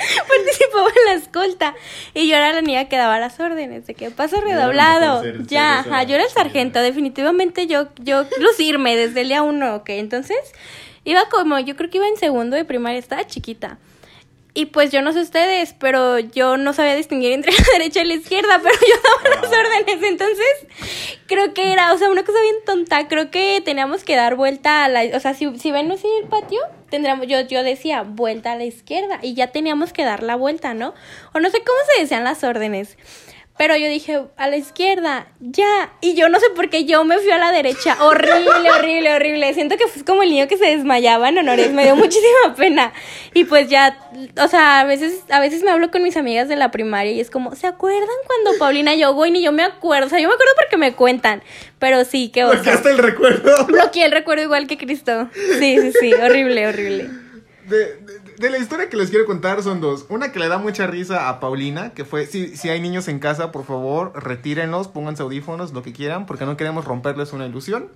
participaba 0.28 0.88
en 0.88 1.04
la 1.06 1.12
escolta 1.14 1.74
y 2.14 2.28
yo 2.28 2.36
era 2.36 2.52
la 2.52 2.62
niña 2.62 2.88
que 2.88 2.96
daba 2.96 3.18
las 3.18 3.38
órdenes 3.40 3.86
de 3.86 3.94
que 3.94 4.10
paso 4.10 4.40
redoblado. 4.40 5.22
ya, 5.46 5.80
ajá, 5.80 6.02
yo 6.04 6.14
era 6.14 6.24
el 6.24 6.30
sargento, 6.30 6.80
definitivamente 6.80 7.66
yo, 7.66 7.88
yo 7.98 8.24
lucirme 8.38 8.96
desde 8.96 9.22
el 9.22 9.28
día 9.28 9.42
uno, 9.42 9.76
ok. 9.76 9.90
Entonces, 9.90 10.38
iba 11.04 11.28
como, 11.28 11.58
yo 11.58 11.76
creo 11.76 11.90
que 11.90 11.98
iba 11.98 12.08
en 12.08 12.16
segundo 12.16 12.56
de 12.56 12.64
primaria, 12.64 12.98
estaba 12.98 13.26
chiquita. 13.26 13.78
Y 14.52 14.66
pues 14.66 14.90
yo 14.90 15.00
no 15.00 15.12
sé 15.12 15.20
ustedes, 15.20 15.74
pero 15.78 16.18
yo 16.18 16.56
no 16.56 16.72
sabía 16.72 16.96
distinguir 16.96 17.32
entre 17.32 17.52
la 17.56 17.64
derecha 17.72 18.02
y 18.02 18.06
la 18.06 18.14
izquierda, 18.14 18.60
pero 18.62 18.74
yo 18.80 18.96
daba 19.02 19.40
las 19.40 19.52
órdenes, 19.52 20.02
entonces 20.02 20.66
creo 21.26 21.54
que 21.54 21.72
era, 21.72 21.92
o 21.92 21.98
sea, 21.98 22.10
una 22.10 22.24
cosa 22.24 22.40
bien 22.42 22.56
tonta, 22.66 23.06
creo 23.06 23.30
que 23.30 23.62
teníamos 23.64 24.02
que 24.02 24.16
dar 24.16 24.34
vuelta 24.34 24.84
a 24.84 24.88
la, 24.88 25.04
o 25.14 25.20
sea, 25.20 25.34
si, 25.34 25.56
si 25.58 25.70
ven 25.70 25.92
así 25.92 26.08
el 26.20 26.28
patio, 26.28 26.60
tendríamos, 26.90 27.26
yo, 27.26 27.40
yo 27.40 27.62
decía 27.62 28.02
vuelta 28.02 28.52
a 28.52 28.56
la 28.56 28.64
izquierda 28.64 29.18
y 29.22 29.34
ya 29.34 29.48
teníamos 29.48 29.92
que 29.92 30.04
dar 30.04 30.22
la 30.22 30.36
vuelta, 30.36 30.74
¿no? 30.74 30.94
O 31.32 31.40
no 31.40 31.48
sé 31.50 31.58
cómo 31.58 31.78
se 31.94 32.02
decían 32.02 32.24
las 32.24 32.44
órdenes. 32.44 32.96
Pero 33.60 33.76
yo 33.76 33.88
dije, 33.88 34.22
a 34.38 34.48
la 34.48 34.56
izquierda, 34.56 35.26
ya. 35.38 35.92
Y 36.00 36.14
yo 36.14 36.30
no 36.30 36.40
sé 36.40 36.46
por 36.56 36.70
qué 36.70 36.86
yo 36.86 37.04
me 37.04 37.18
fui 37.18 37.30
a 37.30 37.36
la 37.36 37.52
derecha. 37.52 37.94
Horrible, 38.02 38.70
horrible, 38.74 39.12
horrible. 39.12 39.52
Siento 39.52 39.76
que 39.76 39.86
fue 39.86 40.02
como 40.02 40.22
el 40.22 40.30
niño 40.30 40.48
que 40.48 40.56
se 40.56 40.64
desmayaba 40.64 41.28
en 41.28 41.36
honores. 41.36 41.70
Me 41.70 41.84
dio 41.84 41.94
muchísima 41.94 42.54
pena. 42.56 42.94
Y 43.34 43.44
pues 43.44 43.68
ya, 43.68 43.98
o 44.42 44.48
sea, 44.48 44.80
a 44.80 44.84
veces, 44.84 45.24
a 45.28 45.40
veces 45.40 45.62
me 45.62 45.70
hablo 45.70 45.90
con 45.90 46.02
mis 46.02 46.16
amigas 46.16 46.48
de 46.48 46.56
la 46.56 46.70
primaria 46.70 47.12
y 47.12 47.20
es 47.20 47.28
como, 47.28 47.54
¿se 47.54 47.66
acuerdan 47.66 48.08
cuando 48.26 48.58
Paulina 48.58 48.94
y 48.94 49.00
yo, 49.00 49.12
güey, 49.12 49.30
ni 49.30 49.42
yo 49.42 49.52
me 49.52 49.62
acuerdo? 49.62 50.06
O 50.06 50.08
sea, 50.08 50.20
yo 50.20 50.28
me 50.28 50.32
acuerdo 50.32 50.54
porque 50.56 50.78
me 50.78 50.94
cuentan. 50.94 51.42
Pero 51.78 52.06
sí, 52.06 52.30
qué. 52.32 52.46
Porque 52.46 52.70
hasta 52.70 52.88
el 52.88 52.96
recuerdo. 52.96 53.66
Bloqueé 53.66 54.06
el 54.06 54.12
recuerdo 54.12 54.42
igual 54.44 54.66
que 54.68 54.78
Cristo. 54.78 55.28
Sí, 55.58 55.78
sí, 55.82 55.92
sí. 56.00 56.14
Horrible, 56.14 56.66
horrible. 56.66 57.10
De, 57.68 57.76
de- 57.76 58.19
de 58.40 58.48
la 58.48 58.56
historia 58.56 58.88
que 58.88 58.96
les 58.96 59.10
quiero 59.10 59.26
contar 59.26 59.62
son 59.62 59.82
dos. 59.82 60.06
Una 60.08 60.32
que 60.32 60.38
le 60.38 60.48
da 60.48 60.56
mucha 60.56 60.86
risa 60.86 61.28
a 61.28 61.40
Paulina, 61.40 61.90
que 61.90 62.06
fue, 62.06 62.24
si, 62.24 62.56
si 62.56 62.70
hay 62.70 62.80
niños 62.80 63.06
en 63.08 63.18
casa, 63.18 63.52
por 63.52 63.66
favor, 63.66 64.12
retírenlos, 64.14 64.88
pónganse 64.88 65.22
audífonos, 65.22 65.74
lo 65.74 65.82
que 65.82 65.92
quieran, 65.92 66.24
porque 66.24 66.46
no 66.46 66.56
queremos 66.56 66.86
romperles 66.86 67.34
una 67.34 67.44
ilusión. 67.44 67.88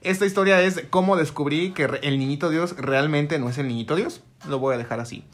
Esta 0.00 0.26
historia 0.26 0.60
es 0.62 0.82
cómo 0.90 1.16
descubrí 1.16 1.70
que 1.74 1.84
el 2.02 2.18
niñito 2.18 2.50
Dios 2.50 2.74
realmente 2.76 3.38
no 3.38 3.48
es 3.48 3.58
el 3.58 3.68
niñito 3.68 3.94
Dios. 3.94 4.20
Lo 4.48 4.58
voy 4.58 4.74
a 4.74 4.78
dejar 4.78 4.98
así. 4.98 5.24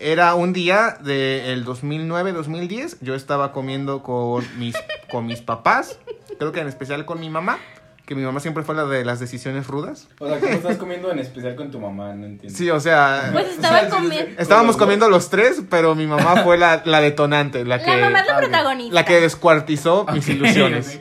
Era 0.00 0.34
un 0.34 0.52
día 0.52 0.98
del 1.00 1.64
2009-2010. 1.64 2.98
Yo 3.02 3.14
estaba 3.14 3.52
comiendo 3.52 4.02
con 4.02 4.44
mis, 4.58 4.74
con 5.12 5.26
mis 5.26 5.42
papás, 5.42 6.00
creo 6.40 6.50
que 6.50 6.58
en 6.58 6.66
especial 6.66 7.04
con 7.04 7.20
mi 7.20 7.30
mamá, 7.30 7.60
que 8.06 8.14
mi 8.14 8.22
mamá 8.22 8.38
siempre 8.40 8.62
fue 8.62 8.74
la 8.76 8.84
de 8.86 9.04
las 9.04 9.18
decisiones 9.20 9.66
rudas. 9.66 10.08
O 10.20 10.28
sea, 10.28 10.38
¿cómo 10.38 10.52
estás 10.52 10.76
comiendo 10.76 11.10
en 11.10 11.18
especial 11.18 11.56
con 11.56 11.70
tu 11.72 11.80
mamá? 11.80 12.14
No 12.14 12.24
entiendo. 12.26 12.56
Sí, 12.56 12.70
o 12.70 12.78
sea, 12.80 13.30
Pues 13.32 13.48
estaba 13.48 13.88
comiendo. 13.88 14.40
Estábamos 14.40 14.76
comiendo 14.76 15.08
los 15.10 15.28
tres, 15.28 15.62
pero 15.68 15.94
mi 15.96 16.06
mamá 16.06 16.42
fue 16.44 16.56
la, 16.56 16.82
la 16.84 17.00
detonante, 17.00 17.64
la 17.64 17.82
que, 17.82 17.90
La 17.90 17.96
mamá 18.06 18.20
es 18.20 18.26
la 18.28 18.34
Ah, 18.34 18.38
protagonista. 18.38 18.94
la 18.94 19.04
que 19.04 19.20
descuartizó 19.20 20.06
mis 20.12 20.28
ilusiones. 20.28 21.00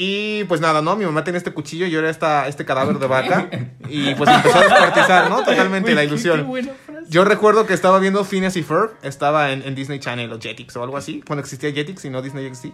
Y 0.00 0.44
pues 0.44 0.60
nada, 0.60 0.80
¿no? 0.80 0.94
Mi 0.94 1.04
mamá 1.04 1.24
tenía 1.24 1.38
este 1.38 1.52
cuchillo 1.52 1.86
y 1.86 1.90
yo 1.90 1.98
era 1.98 2.08
esta, 2.08 2.46
este 2.46 2.64
cadáver 2.64 2.98
de 2.98 3.06
vaca. 3.08 3.48
Y 3.88 4.14
pues 4.16 4.28
empezó 4.30 4.58
a 4.58 4.62
descuartizar, 4.64 5.30
¿no? 5.30 5.38
Totalmente 5.42 5.88
Uy, 5.90 5.94
la 5.94 6.02
qué- 6.02 6.06
ilusión. 6.08 6.36
qué 6.40 6.42
buena 6.44 6.72
frase. 6.84 7.06
Yo 7.08 7.24
recuerdo 7.24 7.66
que 7.66 7.72
estaba 7.72 7.98
viendo 7.98 8.22
Phineas 8.26 8.54
y 8.56 8.62
Ferb, 8.62 8.90
estaba 9.02 9.50
en, 9.52 9.62
en 9.62 9.74
Disney 9.74 9.98
Channel 9.98 10.30
o 10.30 10.38
Jetix 10.38 10.76
o 10.76 10.82
algo 10.82 10.98
así, 10.98 11.22
cuando 11.26 11.40
existía 11.40 11.72
Jetix 11.72 12.04
y 12.04 12.10
no 12.10 12.20
Disney 12.20 12.54
XD. 12.54 12.66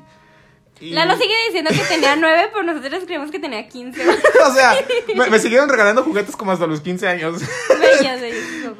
Y- 0.80 0.90
Lalo 0.90 1.16
sigue 1.16 1.34
diciendo 1.46 1.70
que 1.70 1.78
tenía 1.88 2.16
nueve, 2.20 2.48
pero 2.52 2.64
nosotros 2.64 3.04
creemos 3.06 3.30
que 3.30 3.38
tenía 3.38 3.66
quince. 3.68 4.02
o 4.46 4.52
sea, 4.52 4.74
me, 5.14 5.30
me 5.30 5.38
siguieron 5.38 5.68
regalando 5.68 6.02
juguetes 6.02 6.36
como 6.36 6.52
hasta 6.52 6.66
los 6.66 6.80
15 6.80 7.06
años. 7.08 7.40
Bellas. 7.80 8.20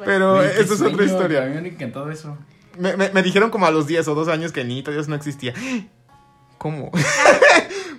Pero 0.03 0.41
qué 0.41 0.61
eso 0.61 0.73
es 0.73 0.81
otra 0.81 1.05
historia. 1.05 1.43
A 1.43 1.45
mí 1.45 1.51
me 1.51 1.57
han 1.59 1.65
encantado 1.65 2.09
eso. 2.11 2.37
Me, 2.77 2.97
me- 2.97 3.09
me 3.09 3.23
dijeron 3.23 3.49
como 3.49 3.65
a 3.65 3.71
los 3.71 3.87
10 3.87 4.07
o 4.09 4.15
12 4.15 4.31
años 4.31 4.51
que 4.51 4.61
el 4.61 4.67
niñito 4.67 4.91
Dios 4.91 5.07
no 5.07 5.15
existía. 5.15 5.53
¿Cómo? 6.57 6.91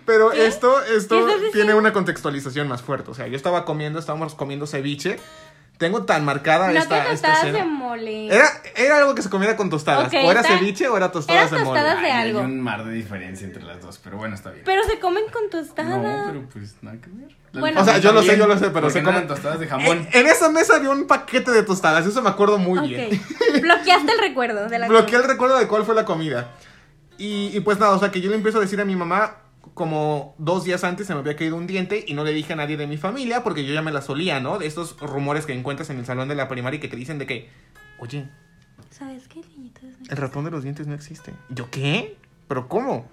Pero 0.05 0.31
¿Qué? 0.31 0.47
esto, 0.47 0.75
¿Qué 0.87 0.97
esto 0.97 1.27
tiene 1.53 1.75
una 1.75 1.93
contextualización 1.93 2.69
más 2.69 2.83
fuerte. 2.83 3.11
O 3.11 3.15
sea, 3.15 3.27
yo 3.27 3.37
estaba 3.37 3.65
comiendo, 3.65 3.99
estábamos 3.99 4.35
comiendo 4.35 4.67
ceviche. 4.67 5.19
Tengo 5.79 6.05
tan 6.05 6.25
marcada 6.25 6.73
No 6.73 6.79
esta, 6.79 7.05
te 7.05 7.13
esta 7.13 7.33
tostadas 7.35 7.53
de 7.53 7.65
mole. 7.65 8.29
Era, 8.35 8.49
era 8.77 8.97
algo 8.99 9.15
que 9.15 9.21
se 9.23 9.29
comiera 9.29 9.57
con 9.57 9.69
tostadas. 9.69 10.11
O 10.13 10.31
era 10.31 10.41
está- 10.41 10.57
ceviche 10.59 10.89
o 10.89 10.97
era 10.97 11.13
tostadas 11.13 11.51
de 11.51 11.59
mole. 11.59 11.81
tostadas 11.81 12.01
de 12.03 12.11
Ay, 12.11 12.29
algo. 12.29 12.39
Hay 12.41 12.45
un 12.47 12.61
mar 12.61 12.85
de 12.85 12.93
diferencia 12.93 13.47
entre 13.47 13.63
las 13.63 13.83
dos, 13.83 14.01
pero 14.03 14.17
bueno, 14.17 14.35
está 14.35 14.51
bien. 14.51 14.63
Pero 14.65 14.83
se 14.85 14.99
comen 14.99 15.25
con 15.33 15.51
tostada. 15.51 15.99
No, 15.99 16.25
pero 16.29 16.49
pues 16.51 16.77
nada 16.81 16.97
que 16.99 17.11
ver. 17.11 17.37
Bueno. 17.53 17.81
O 17.81 17.85
sea, 17.85 17.99
yo 17.99 18.13
lo 18.13 18.23
sé, 18.23 18.39
yo 18.39 18.47
lo 18.47 18.59
sé, 18.59 18.71
pero 18.71 18.89
se 18.91 19.03
comen- 19.03 19.27
tostadas 19.27 19.61
de 19.61 19.67
jamón. 19.67 20.09
En, 20.13 20.21
en 20.21 20.27
esa 20.27 20.49
mesa 20.49 20.77
había 20.77 20.91
un 20.91 21.07
paquete 21.07 21.51
de 21.51 21.63
tostadas, 21.63 22.07
eso 22.07 22.23
me 22.23 22.31
acuerdo 22.31 22.57
muy 22.59 22.87
bien. 22.89 23.11
Bloqueaste 23.61 24.13
el 24.13 24.19
recuerdo 24.19 24.69
de 24.69 24.79
la 24.79 24.89
Bloqueé 24.89 25.17
el 25.19 25.25
recuerdo 25.25 25.59
de 25.59 25.67
cuál 25.69 25.85
fue 25.85 25.95
la 25.95 26.05
comida. 26.07 26.53
Y, 27.19 27.51
y 27.57 27.61
pues 27.61 27.79
nada, 27.79 27.93
o 27.93 27.99
sea 27.99 28.11
que 28.11 28.21
yo 28.21 28.29
le 28.31 28.37
empiezo 28.37 28.59
a 28.59 28.61
decir 28.61 28.81
a 28.81 28.85
mi 28.85 28.95
mamá, 28.97 29.37
como 29.75 30.35
dos 30.39 30.65
días 30.65 30.85
antes 30.85 31.07
se 31.07 31.15
me 31.15 31.21
había 31.21 31.37
caído 31.37 31.57
un 31.57 31.67
diente 31.67 32.05
y 32.07 32.15
no 32.15 32.25
le 32.25 32.33
dije 32.33 32.53
a 32.53 32.57
nadie 32.57 32.77
de 32.77 32.87
mi 32.87 32.97
familia 32.97 33.43
porque 33.45 33.65
yo 33.65 33.73
ya 33.75 33.83
me 33.83 33.93
la 33.93 34.03
solía, 34.03 34.41
¿no? 34.41 34.59
De 34.59 34.67
estos 34.67 34.99
rumores 35.01 35.47
que 35.47 35.53
encuentras 35.53 35.91
en 35.91 35.99
el 35.99 36.07
salón 36.07 36.29
de 36.29 36.35
la 36.35 36.49
primaria 36.49 36.79
y 36.79 36.81
que 36.81 36.89
te 36.89 36.97
dicen 36.97 37.19
de 37.19 37.27
que, 37.27 37.49
oye, 37.99 38.29
¿Sabes 38.91 39.29
qué, 39.29 39.41
niñito? 39.41 39.81
el 40.09 40.17
ratón 40.17 40.45
de 40.45 40.51
los 40.51 40.63
dientes 40.63 40.87
no 40.87 40.95
existe. 40.95 41.35
¿Y 41.51 41.55
¿Yo 41.55 41.71
qué? 41.71 42.17
¿Pero 42.49 42.69
cómo? 42.69 43.09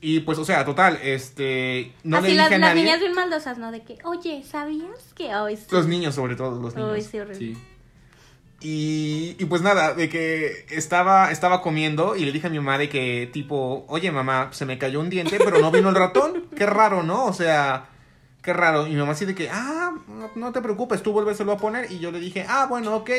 Y 0.00 0.20
pues, 0.20 0.38
o 0.38 0.44
sea, 0.44 0.64
total, 0.64 0.98
este, 1.02 1.92
no 2.04 2.18
Así 2.18 2.28
le 2.28 2.34
las, 2.34 2.46
dije 2.50 2.54
a 2.56 2.58
las 2.58 2.68
nadie. 2.70 2.82
niñas 2.84 3.00
bien 3.00 3.14
maldosas, 3.14 3.56
¿no? 3.58 3.72
De 3.72 3.82
que, 3.82 3.98
oye, 4.04 4.42
¿sabías 4.44 5.14
que 5.14 5.34
hoy 5.34 5.56
sí? 5.56 5.64
Los 5.70 5.86
niños, 5.86 6.14
sobre 6.14 6.36
todo, 6.36 6.60
los 6.60 6.74
niños. 6.74 7.04
Sí, 7.04 7.18
horrible. 7.18 7.38
Sí. 7.38 7.56
Y, 8.66 9.36
y 9.38 9.44
pues 9.44 9.60
nada, 9.60 9.92
de 9.92 10.08
que 10.08 10.64
estaba, 10.70 11.30
estaba 11.30 11.60
comiendo 11.60 12.16
y 12.16 12.24
le 12.24 12.32
dije 12.32 12.46
a 12.46 12.50
mi 12.50 12.56
mamá 12.56 12.78
de 12.78 12.88
que 12.88 13.28
tipo, 13.30 13.84
oye 13.88 14.10
mamá, 14.10 14.48
se 14.52 14.64
me 14.64 14.78
cayó 14.78 15.00
un 15.00 15.10
diente, 15.10 15.36
pero 15.36 15.58
no 15.58 15.70
vino 15.70 15.90
el 15.90 15.94
ratón. 15.94 16.46
Qué 16.56 16.64
raro, 16.64 17.02
¿no? 17.02 17.26
O 17.26 17.34
sea, 17.34 17.90
qué 18.40 18.54
raro. 18.54 18.86
Y 18.86 18.92
mi 18.92 18.96
mamá 18.96 19.12
así 19.12 19.26
de 19.26 19.34
que, 19.34 19.50
ah, 19.50 19.92
no, 20.34 20.52
te 20.52 20.62
preocupes, 20.62 21.02
tú 21.02 21.12
vuélveselo 21.12 21.52
a 21.52 21.58
poner. 21.58 21.92
Y 21.92 21.98
yo 21.98 22.10
le 22.10 22.20
dije, 22.20 22.46
ah, 22.48 22.64
bueno, 22.66 22.96
ok. 22.96 23.10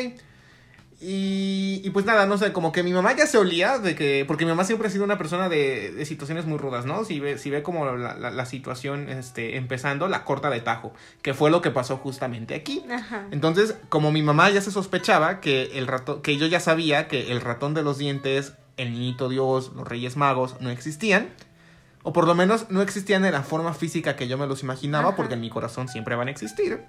Y, 0.98 1.82
y 1.84 1.90
pues 1.90 2.06
nada, 2.06 2.24
no 2.24 2.38
sé, 2.38 2.54
como 2.54 2.72
que 2.72 2.82
mi 2.82 2.92
mamá 2.92 3.14
ya 3.14 3.26
se 3.26 3.36
olía 3.36 3.78
de 3.78 3.94
que, 3.94 4.24
porque 4.26 4.46
mi 4.46 4.50
mamá 4.50 4.64
siempre 4.64 4.88
ha 4.88 4.90
sido 4.90 5.04
una 5.04 5.18
persona 5.18 5.50
de, 5.50 5.92
de 5.92 6.06
situaciones 6.06 6.46
muy 6.46 6.56
rudas, 6.56 6.86
¿no? 6.86 7.04
Si 7.04 7.20
ve, 7.20 7.36
si 7.36 7.50
ve 7.50 7.62
como 7.62 7.84
la, 7.84 8.16
la, 8.16 8.30
la 8.30 8.46
situación 8.46 9.10
este, 9.10 9.56
empezando, 9.56 10.08
la 10.08 10.24
corta 10.24 10.48
de 10.48 10.60
tajo, 10.60 10.94
que 11.20 11.34
fue 11.34 11.50
lo 11.50 11.60
que 11.60 11.70
pasó 11.70 11.98
justamente 11.98 12.54
aquí. 12.54 12.82
Ajá. 12.90 13.26
Entonces, 13.30 13.74
como 13.90 14.10
mi 14.10 14.22
mamá 14.22 14.48
ya 14.48 14.62
se 14.62 14.70
sospechaba 14.70 15.40
que 15.40 15.78
el 15.78 15.86
ratón, 15.86 16.22
que 16.22 16.38
yo 16.38 16.46
ya 16.46 16.60
sabía 16.60 17.08
que 17.08 17.30
el 17.30 17.42
ratón 17.42 17.74
de 17.74 17.82
los 17.82 17.98
dientes, 17.98 18.54
el 18.78 18.92
niñito 18.92 19.28
Dios, 19.28 19.72
los 19.74 19.86
Reyes 19.86 20.16
Magos 20.16 20.56
no 20.60 20.70
existían, 20.70 21.28
o 22.04 22.14
por 22.14 22.26
lo 22.26 22.34
menos 22.34 22.70
no 22.70 22.80
existían 22.80 23.20
de 23.22 23.32
la 23.32 23.42
forma 23.42 23.74
física 23.74 24.16
que 24.16 24.28
yo 24.28 24.38
me 24.38 24.46
los 24.46 24.62
imaginaba, 24.62 25.08
Ajá. 25.08 25.16
porque 25.16 25.34
en 25.34 25.40
mi 25.40 25.50
corazón 25.50 25.88
siempre 25.88 26.16
van 26.16 26.28
a 26.28 26.30
existir. 26.30 26.84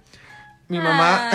Mi 0.69 0.79
mamá, 0.79 1.31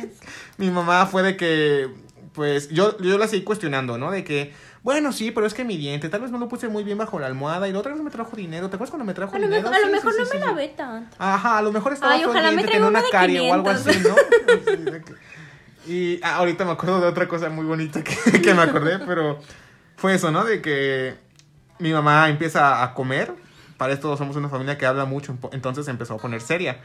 mi 0.58 0.70
mamá 0.70 1.06
fue 1.06 1.22
de 1.22 1.36
que, 1.36 1.88
pues, 2.36 2.68
yo, 2.68 2.96
yo 2.98 3.18
la 3.18 3.26
seguí 3.26 3.42
cuestionando, 3.42 3.98
¿no? 3.98 4.10
De 4.10 4.22
que, 4.22 4.54
bueno, 4.82 5.10
sí, 5.12 5.30
pero 5.32 5.46
es 5.46 5.54
que 5.54 5.64
mi 5.64 5.76
diente, 5.76 6.08
tal 6.08 6.20
vez 6.20 6.30
no 6.30 6.38
lo 6.38 6.48
puse 6.48 6.68
muy 6.68 6.84
bien 6.84 6.98
bajo 6.98 7.18
la 7.18 7.26
almohada 7.26 7.66
y 7.66 7.72
la 7.72 7.78
otra 7.80 7.92
vez 7.92 8.02
me 8.02 8.10
trajo 8.10 8.36
dinero. 8.36 8.68
¿Te 8.68 8.76
acuerdas 8.76 8.90
cuando 8.90 9.06
me 9.06 9.14
trajo 9.14 9.34
A 9.34 9.38
lo 9.38 9.46
dinero? 9.48 9.68
a 9.68 9.78
lo 9.80 9.88
mejor 9.88 10.12
sí, 10.12 10.18
no 10.20 10.26
sí, 10.26 10.32
me 10.34 10.40
sí, 10.40 10.46
la 10.46 10.50
sí. 10.50 10.54
ve 10.54 10.68
tanto. 10.76 11.16
Ajá, 11.18 11.58
a 11.58 11.62
lo 11.62 11.72
mejor 11.72 11.94
estaba 11.94 12.12
Ay, 12.12 12.20
todo 12.20 12.30
ojalá 12.30 12.50
me 12.50 12.56
diente, 12.58 12.72
tenía 12.72 12.86
una 12.88 13.02
carie 13.10 13.40
o 13.40 13.52
algo 13.52 13.72
500. 13.74 13.86
así, 13.88 14.80
¿no? 14.84 14.92
Y 15.88 16.20
ah, 16.22 16.36
ahorita 16.36 16.64
me 16.64 16.72
acuerdo 16.72 17.00
de 17.00 17.06
otra 17.06 17.28
cosa 17.28 17.48
muy 17.48 17.64
bonita 17.64 18.02
que, 18.02 18.14
que 18.42 18.54
me 18.54 18.62
acordé, 18.62 18.98
pero 18.98 19.38
fue 19.96 20.14
eso, 20.14 20.30
¿no? 20.30 20.44
De 20.44 20.60
que 20.60 21.14
mi 21.78 21.92
mamá 21.92 22.28
empieza 22.28 22.82
a 22.82 22.92
comer. 22.94 23.32
Para 23.76 23.92
esto 23.92 24.16
somos 24.16 24.36
una 24.36 24.48
familia 24.48 24.78
que 24.78 24.86
habla 24.86 25.04
mucho, 25.04 25.36
entonces 25.52 25.86
empezó 25.88 26.14
a 26.14 26.18
poner 26.18 26.40
seria. 26.40 26.80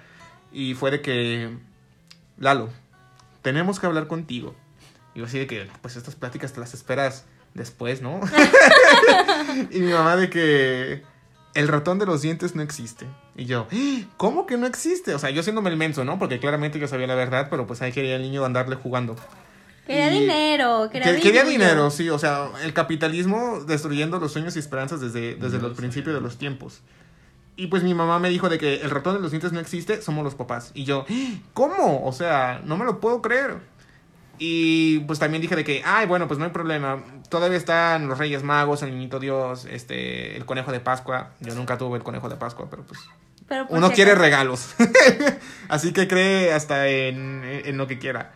Y 0.52 0.76
fue 0.76 0.92
de 0.92 1.02
que, 1.02 1.58
Lalo, 2.38 2.70
tenemos 3.42 3.80
que 3.80 3.88
hablar 3.88 4.08
contigo. 4.08 4.56
Y 5.16 5.20
yo 5.20 5.26
así 5.26 5.40
de 5.40 5.48
que, 5.48 5.68
pues 5.82 5.96
estas 5.96 6.16
pláticas 6.16 6.54
te 6.54 6.60
las 6.60 6.74
esperas 6.74 7.26
después, 7.54 8.02
¿no? 8.02 8.20
y 9.72 9.80
mi 9.80 9.92
mamá 9.94 10.16
de 10.16 10.30
que 10.30 11.04
el 11.54 11.68
ratón 11.68 12.00
de 12.00 12.06
los 12.06 12.22
dientes 12.22 12.56
no 12.56 12.62
existe. 12.62 13.06
Y 13.36 13.46
yo, 13.46 13.68
"¿Eh? 13.72 14.06
¿cómo 14.18 14.46
que 14.46 14.58
no 14.58 14.66
existe? 14.68 15.14
O 15.14 15.20
sea, 15.20 15.30
yo 15.32 15.44
siéndome 15.44 15.70
el 15.70 15.78
menso, 15.78 16.04
¿no? 16.06 16.18
Porque 16.20 16.40
claramente 16.40 16.80
yo 16.80 16.88
sabía 16.88 17.08
la 17.08 17.16
verdad, 17.16 17.48
pero 17.50 17.68
pues 17.68 17.82
ahí 17.82 17.92
quería 17.92 18.16
el 18.16 18.22
niño 18.22 18.46
andarle 18.46 18.76
jugando. 18.76 19.16
Quería 19.88 20.14
Y- 20.14 20.20
dinero, 20.22 20.90
quería, 20.92 21.14
Que- 21.16 21.20
quería 21.22 21.44
billullo. 21.44 21.66
dinero, 21.66 21.92
sí, 21.92 22.10
o 22.10 22.20
sea, 22.20 22.50
el 22.64 22.74
capitalismo 22.74 23.60
destruyendo 23.66 24.20
los 24.20 24.32
sueños 24.32 24.56
y 24.56 24.60
esperanzas 24.60 25.02
desde, 25.02 25.36
desde 25.36 25.60
los 25.60 25.76
principios 25.76 26.16
de 26.16 26.22
los 26.22 26.38
tiempos. 26.38 26.82
Y 27.58 27.68
pues 27.68 27.84
mi 27.84 27.94
mamá 27.94 28.18
me 28.20 28.30
dijo 28.30 28.48
de 28.48 28.58
que 28.58 28.76
el 28.82 28.90
ratón 28.90 29.16
de 29.16 29.22
los 29.22 29.32
dientes 29.32 29.52
no 29.52 29.60
existe, 29.60 30.02
somos 30.02 30.24
los 30.24 30.36
papás. 30.36 30.72
Y 30.74 30.86
yo, 30.86 31.06
"¿Eh? 31.10 31.42
¿cómo? 31.54 32.06
O 32.06 32.14
sea, 32.14 32.62
no 32.64 32.78
me 32.78 32.86
lo 32.86 33.00
puedo 33.02 33.22
creer. 33.22 33.58
Y 34.44 35.02
pues 35.02 35.20
también 35.20 35.40
dije 35.40 35.56
de 35.56 35.64
que, 35.64 35.84
ay, 35.86 36.08
bueno, 36.08 36.28
pues 36.28 36.40
no 36.40 36.46
hay 36.46 36.52
problema. 36.52 37.04
Todavía 37.30 37.60
están 37.60 38.08
los 38.08 38.18
Reyes 38.18 38.42
Magos, 38.42 38.82
el 38.82 38.90
Niñito 38.90 39.20
Dios, 39.20 39.66
este, 39.66 40.36
el 40.36 40.48
Conejo 40.48 40.72
de 40.72 40.80
Pascua. 40.80 41.34
Yo 41.42 41.54
nunca 41.54 41.78
tuve 41.78 41.98
el 42.00 42.04
Conejo 42.04 42.28
de 42.28 42.38
Pascua, 42.38 42.66
pero 42.68 42.82
pues 42.82 43.00
Pero 43.48 43.68
por 43.68 43.78
uno 43.78 43.90
si 43.90 43.94
quiere 43.94 44.16
regalos. 44.16 44.74
Así 45.70 45.94
que 45.94 46.08
cree 46.08 46.54
hasta 46.54 46.88
en, 46.88 47.44
en 47.44 47.78
lo 47.78 47.86
que 47.86 48.00
quiera. 48.00 48.32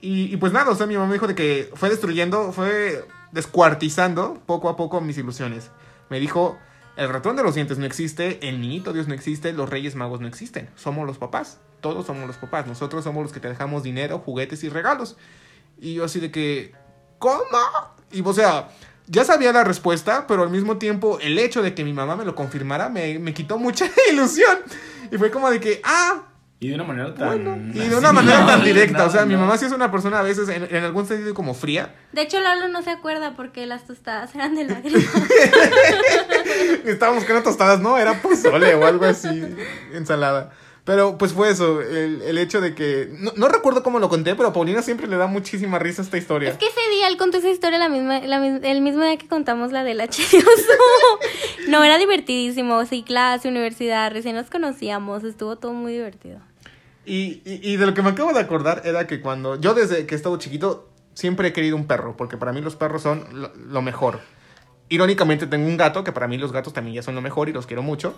Y, 0.00 0.24
y 0.34 0.36
pues 0.38 0.52
nada, 0.52 0.72
o 0.72 0.74
sea, 0.74 0.88
mi 0.88 0.94
mamá 0.94 1.06
me 1.06 1.12
dijo 1.12 1.28
de 1.28 1.36
que 1.36 1.70
fue 1.74 1.88
destruyendo, 1.88 2.50
fue 2.52 3.04
descuartizando 3.30 4.42
poco 4.46 4.68
a 4.68 4.74
poco 4.74 5.00
mis 5.00 5.18
ilusiones. 5.18 5.70
Me 6.10 6.18
dijo, 6.18 6.58
el 6.96 7.08
ratón 7.10 7.36
de 7.36 7.44
los 7.44 7.54
dientes 7.54 7.78
no 7.78 7.86
existe, 7.86 8.48
el 8.48 8.60
niñito 8.60 8.92
Dios 8.92 9.06
no 9.06 9.14
existe, 9.14 9.52
los 9.52 9.70
reyes 9.70 9.94
magos 9.94 10.20
no 10.20 10.26
existen. 10.26 10.68
Somos 10.74 11.06
los 11.06 11.18
papás. 11.18 11.60
Todos 11.80 12.06
somos 12.06 12.26
los 12.26 12.38
papás. 12.38 12.66
Nosotros 12.66 13.04
somos 13.04 13.22
los 13.22 13.32
que 13.32 13.38
te 13.38 13.48
dejamos 13.48 13.84
dinero, 13.84 14.18
juguetes 14.18 14.64
y 14.64 14.68
regalos. 14.68 15.16
Y 15.78 15.94
yo 15.94 16.04
así 16.04 16.20
de 16.20 16.30
que, 16.30 16.72
¿cómo? 17.18 17.42
Y 18.12 18.22
o 18.22 18.32
sea, 18.32 18.68
ya 19.06 19.24
sabía 19.24 19.52
la 19.52 19.64
respuesta, 19.64 20.26
pero 20.26 20.42
al 20.42 20.50
mismo 20.50 20.78
tiempo 20.78 21.18
el 21.20 21.38
hecho 21.38 21.62
de 21.62 21.74
que 21.74 21.84
mi 21.84 21.92
mamá 21.92 22.16
me 22.16 22.24
lo 22.24 22.34
confirmara 22.34 22.88
me, 22.88 23.18
me 23.18 23.34
quitó 23.34 23.58
mucha 23.58 23.86
ilusión. 24.10 24.58
Y 25.10 25.18
fue 25.18 25.30
como 25.30 25.50
de 25.50 25.60
que, 25.60 25.80
ah, 25.84 26.22
Y 26.60 26.68
de 26.68 26.74
una 26.76 26.84
manera 26.84 27.14
tan... 27.14 27.72
y 27.74 27.78
de 27.80 27.96
una 27.96 28.12
manera 28.12 28.46
tan 28.46 28.64
directa. 28.64 28.98
no, 28.98 29.04
o 29.04 29.10
sea, 29.10 29.26
mi 29.26 29.36
mamá 29.36 29.58
sí 29.58 29.66
es 29.66 29.72
una 29.72 29.90
persona 29.90 30.20
a 30.20 30.22
veces, 30.22 30.48
en, 30.48 30.66
en 30.74 30.84
algún 30.84 31.06
sentido, 31.06 31.34
como 31.34 31.52
fría. 31.52 31.94
De 32.12 32.22
hecho, 32.22 32.40
Lalo 32.40 32.68
no 32.68 32.82
se 32.82 32.90
acuerda 32.90 33.34
porque 33.36 33.66
las 33.66 33.86
tostadas 33.86 34.34
eran 34.34 34.54
de 34.54 34.64
lágrimas. 34.64 35.04
Estábamos 36.86 37.22
buscando 37.22 37.42
tostadas, 37.42 37.80
¿no? 37.80 37.98
Era 37.98 38.22
pozole 38.22 38.74
o 38.74 38.86
algo 38.86 39.04
así, 39.04 39.42
ensalada. 39.92 40.52
Pero 40.84 41.16
pues 41.16 41.32
fue 41.32 41.50
eso, 41.50 41.80
el, 41.80 42.20
el 42.20 42.36
hecho 42.36 42.60
de 42.60 42.74
que... 42.74 43.08
No, 43.18 43.32
no 43.36 43.48
recuerdo 43.48 43.82
cómo 43.82 43.98
lo 43.98 44.10
conté, 44.10 44.34
pero 44.34 44.50
a 44.50 44.52
Paulina 44.52 44.82
siempre 44.82 45.06
le 45.06 45.16
da 45.16 45.26
muchísima 45.26 45.78
risa 45.78 46.02
esta 46.02 46.18
historia. 46.18 46.50
es 46.50 46.58
que 46.58 46.66
ese 46.66 46.90
día 46.90 47.08
él 47.08 47.16
contó 47.16 47.38
esa 47.38 47.48
historia 47.48 47.78
la 47.78 47.88
misma, 47.88 48.20
la 48.20 48.46
el 48.46 48.80
mismo 48.82 49.02
día 49.02 49.16
que 49.16 49.26
contamos 49.26 49.72
la 49.72 49.82
del 49.82 50.02
H. 50.02 50.22
no, 51.68 51.82
era 51.82 51.96
divertidísimo. 51.96 52.84
Sí, 52.84 53.02
clase, 53.02 53.48
universidad, 53.48 54.12
recién 54.12 54.36
nos 54.36 54.50
conocíamos. 54.50 55.24
Estuvo 55.24 55.56
todo 55.56 55.72
muy 55.72 55.92
divertido. 55.92 56.40
Y, 57.06 57.40
y, 57.46 57.60
y 57.62 57.76
de 57.78 57.86
lo 57.86 57.94
que 57.94 58.02
me 58.02 58.10
acabo 58.10 58.34
de 58.34 58.40
acordar 58.40 58.82
era 58.84 59.06
que 59.06 59.22
cuando 59.22 59.58
yo 59.58 59.72
desde 59.72 60.04
que 60.04 60.14
he 60.14 60.16
estado 60.16 60.36
chiquito 60.38 60.90
siempre 61.14 61.48
he 61.48 61.52
querido 61.54 61.76
un 61.76 61.86
perro, 61.86 62.14
porque 62.14 62.36
para 62.36 62.52
mí 62.52 62.60
los 62.60 62.76
perros 62.76 63.00
son 63.00 63.26
lo, 63.32 63.54
lo 63.54 63.80
mejor. 63.80 64.20
Irónicamente 64.90 65.46
tengo 65.46 65.66
un 65.66 65.78
gato, 65.78 66.04
que 66.04 66.12
para 66.12 66.28
mí 66.28 66.36
los 66.36 66.52
gatos 66.52 66.74
también 66.74 66.96
ya 66.96 67.02
son 67.02 67.14
lo 67.14 67.22
mejor 67.22 67.48
y 67.48 67.54
los 67.54 67.66
quiero 67.66 67.82
mucho. 67.82 68.14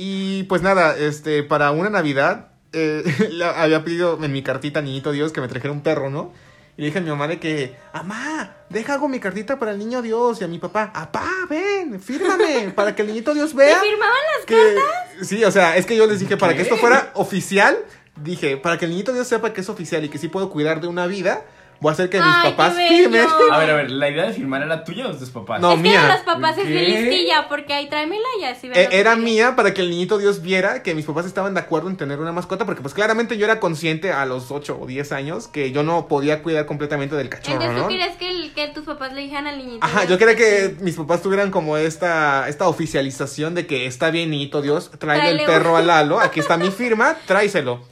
Y 0.00 0.44
pues 0.44 0.62
nada, 0.62 0.96
este, 0.96 1.42
para 1.42 1.72
una 1.72 1.90
Navidad 1.90 2.50
eh, 2.72 3.02
la- 3.32 3.60
había 3.60 3.82
pedido 3.82 4.22
en 4.22 4.32
mi 4.32 4.42
cartita 4.44 4.80
Niñito 4.80 5.10
Dios 5.10 5.32
que 5.32 5.40
me 5.40 5.48
trajera 5.48 5.72
un 5.72 5.82
perro, 5.82 6.08
¿no? 6.08 6.32
Y 6.76 6.82
le 6.82 6.86
dije 6.86 6.98
a 6.98 7.02
mi 7.02 7.08
mamá 7.10 7.26
de 7.26 7.40
que, 7.40 7.74
mamá, 7.92 8.54
deja 8.70 8.94
hago 8.94 9.08
mi 9.08 9.18
cartita 9.18 9.58
para 9.58 9.72
el 9.72 9.78
niño 9.80 10.00
Dios. 10.00 10.40
Y 10.40 10.44
a 10.44 10.46
mi 10.46 10.60
papá, 10.60 10.92
papá, 10.92 11.28
ven, 11.50 12.00
fírmame, 12.00 12.70
para 12.76 12.94
que 12.94 13.02
el 13.02 13.08
niñito 13.08 13.34
Dios 13.34 13.50
¿Te 13.50 13.56
vea 13.56 13.80
firmaban 13.80 14.16
las 14.36 14.46
que 14.46 15.24
sí, 15.24 15.42
o 15.44 15.50
sea, 15.50 15.76
es 15.76 15.84
que 15.86 15.96
yo 15.96 16.06
les 16.06 16.20
dije 16.20 16.36
para 16.36 16.54
que 16.54 16.62
esto 16.62 16.76
fuera 16.76 17.10
oficial, 17.14 17.76
dije, 18.22 18.56
para 18.56 18.78
que 18.78 18.84
el 18.84 18.92
niñito 18.92 19.12
Dios 19.12 19.26
sepa 19.26 19.52
que 19.52 19.62
es 19.62 19.68
oficial 19.68 20.04
y 20.04 20.08
que 20.08 20.18
sí 20.18 20.28
puedo 20.28 20.48
cuidar 20.50 20.80
de 20.80 20.86
una 20.86 21.08
vida, 21.08 21.42
voy 21.80 21.90
a 21.90 21.92
hacer 21.92 22.10
que 22.10 22.18
mis 22.18 22.26
Ay, 22.26 22.50
papás 22.50 22.74
qué 22.74 22.78
bello. 22.88 22.96
firmen. 23.10 23.26
A 23.52 23.58
ver, 23.58 23.70
a 23.70 23.74
ver, 23.74 23.90
¿la 23.90 24.08
idea 24.10 24.26
de 24.26 24.32
firmar 24.32 24.62
era 24.62 24.82
tuya 24.84 25.06
o 25.06 25.12
de 25.12 25.18
tus 25.18 25.30
papás? 25.30 25.60
No, 25.60 25.70
es 25.72 25.76
que 25.76 25.82
mía. 25.82 26.02
de 26.02 26.08
los 26.08 26.20
papás 26.22 26.58
es 26.58 26.64
¿Qué? 26.64 26.70
bien 26.70 26.84
listilla 27.08 27.46
porque 27.48 27.72
ahí 27.72 27.88
tráemela 27.88 28.26
y 28.40 28.44
así 28.44 28.66
Eh, 28.74 28.88
que 28.90 28.98
Era 29.00 29.14
mía 29.16 29.54
para 29.56 29.72
que 29.74 29.82
el 29.82 29.90
niñito 29.90 30.18
Dios 30.18 30.42
viera 30.42 30.82
que 30.82 30.94
mis 30.94 31.04
papás 31.06 31.26
estaban 31.26 31.54
de 31.54 31.60
acuerdo 31.60 31.88
en 31.88 31.96
tener 31.96 32.18
una 32.18 32.32
mascota, 32.32 32.64
porque 32.66 32.82
pues 32.82 32.94
claramente 32.94 33.36
yo 33.38 33.44
era 33.44 33.60
consciente 33.60 34.12
a 34.12 34.26
los 34.26 34.50
8 34.50 34.78
o 34.80 34.86
10 34.86 35.12
años 35.12 35.46
que 35.48 35.70
yo 35.72 35.82
no 35.82 36.08
podía 36.08 36.42
cuidar 36.42 36.66
completamente 36.66 37.14
del 37.16 37.28
cachorro, 37.28 37.54
Entonces 37.54 37.76
tú 37.76 37.82
¿no? 37.82 37.88
querías 37.88 38.16
que, 38.16 38.28
el- 38.30 38.52
que 38.54 38.68
tus 38.68 38.84
papás 38.84 39.12
le 39.12 39.20
dijeran 39.22 39.46
al 39.46 39.58
niñito. 39.58 39.84
Ajá, 39.86 40.04
yo 40.04 40.18
quería 40.18 40.34
que 40.36 40.76
mis 40.80 40.96
papás 40.96 41.22
tuvieran 41.22 41.50
como 41.50 41.76
esta, 41.76 42.48
esta 42.48 42.66
oficialización 42.68 43.54
de 43.54 43.66
que 43.66 43.86
está 43.86 44.10
bien, 44.10 44.30
niñito 44.30 44.62
Dios, 44.62 44.90
trae 44.98 45.30
el 45.30 45.44
perro 45.46 45.76
a 45.76 45.82
Lalo, 45.88 46.18
aquí 46.20 46.40
está 46.40 46.56
mi 46.56 46.70
firma, 46.70 47.16
tráiselo. 47.26 47.82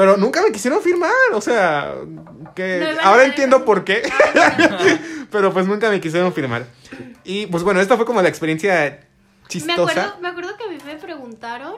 Pero 0.00 0.16
nunca 0.16 0.40
me 0.40 0.50
quisieron 0.50 0.80
firmar, 0.80 1.12
o 1.34 1.42
sea, 1.42 1.94
que 2.54 2.94
No 2.96 3.02
ahora 3.02 3.24
entiendo 3.26 3.66
por 3.66 3.84
qué, 3.84 4.00
pero 5.30 5.52
pues 5.52 5.66
nunca 5.66 5.90
me 5.90 6.00
quisieron 6.00 6.32
firmar. 6.32 6.64
Y 7.22 7.46
pues 7.48 7.62
bueno, 7.62 7.82
esta 7.82 7.98
fue 7.98 8.06
como 8.06 8.22
la 8.22 8.30
experiencia 8.30 8.98
Me 9.42 9.48
chistosa. 9.48 9.82
acuerdo, 9.82 10.20
me 10.22 10.28
acuerdo 10.28 10.56
que 10.56 10.64
a 10.64 10.68
mí 10.68 10.78
me 10.86 10.96
preguntaron. 10.96 11.74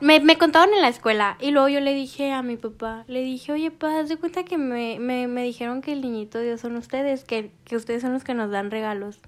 Me, 0.00 0.20
me 0.20 0.38
contaron 0.38 0.72
en 0.74 0.80
la 0.82 0.88
escuela 0.88 1.38
y 1.40 1.50
luego 1.50 1.68
yo 1.68 1.80
le 1.80 1.92
dije 1.92 2.30
a 2.30 2.42
mi 2.42 2.56
papá, 2.56 3.02
le 3.08 3.22
dije, 3.22 3.50
oye, 3.50 3.72
pa, 3.72 3.98
haz 3.98 4.08
de 4.08 4.16
cuenta 4.16 4.44
que 4.44 4.58
me, 4.58 5.00
me, 5.00 5.26
me 5.26 5.42
dijeron 5.42 5.82
que 5.82 5.92
el 5.92 6.02
niñito 6.02 6.38
Dios 6.38 6.60
son 6.60 6.76
ustedes, 6.76 7.24
que, 7.24 7.50
que 7.64 7.74
ustedes 7.74 8.00
son 8.02 8.12
los 8.12 8.22
que 8.22 8.34
nos 8.34 8.52
dan 8.52 8.70
regalos. 8.70 9.18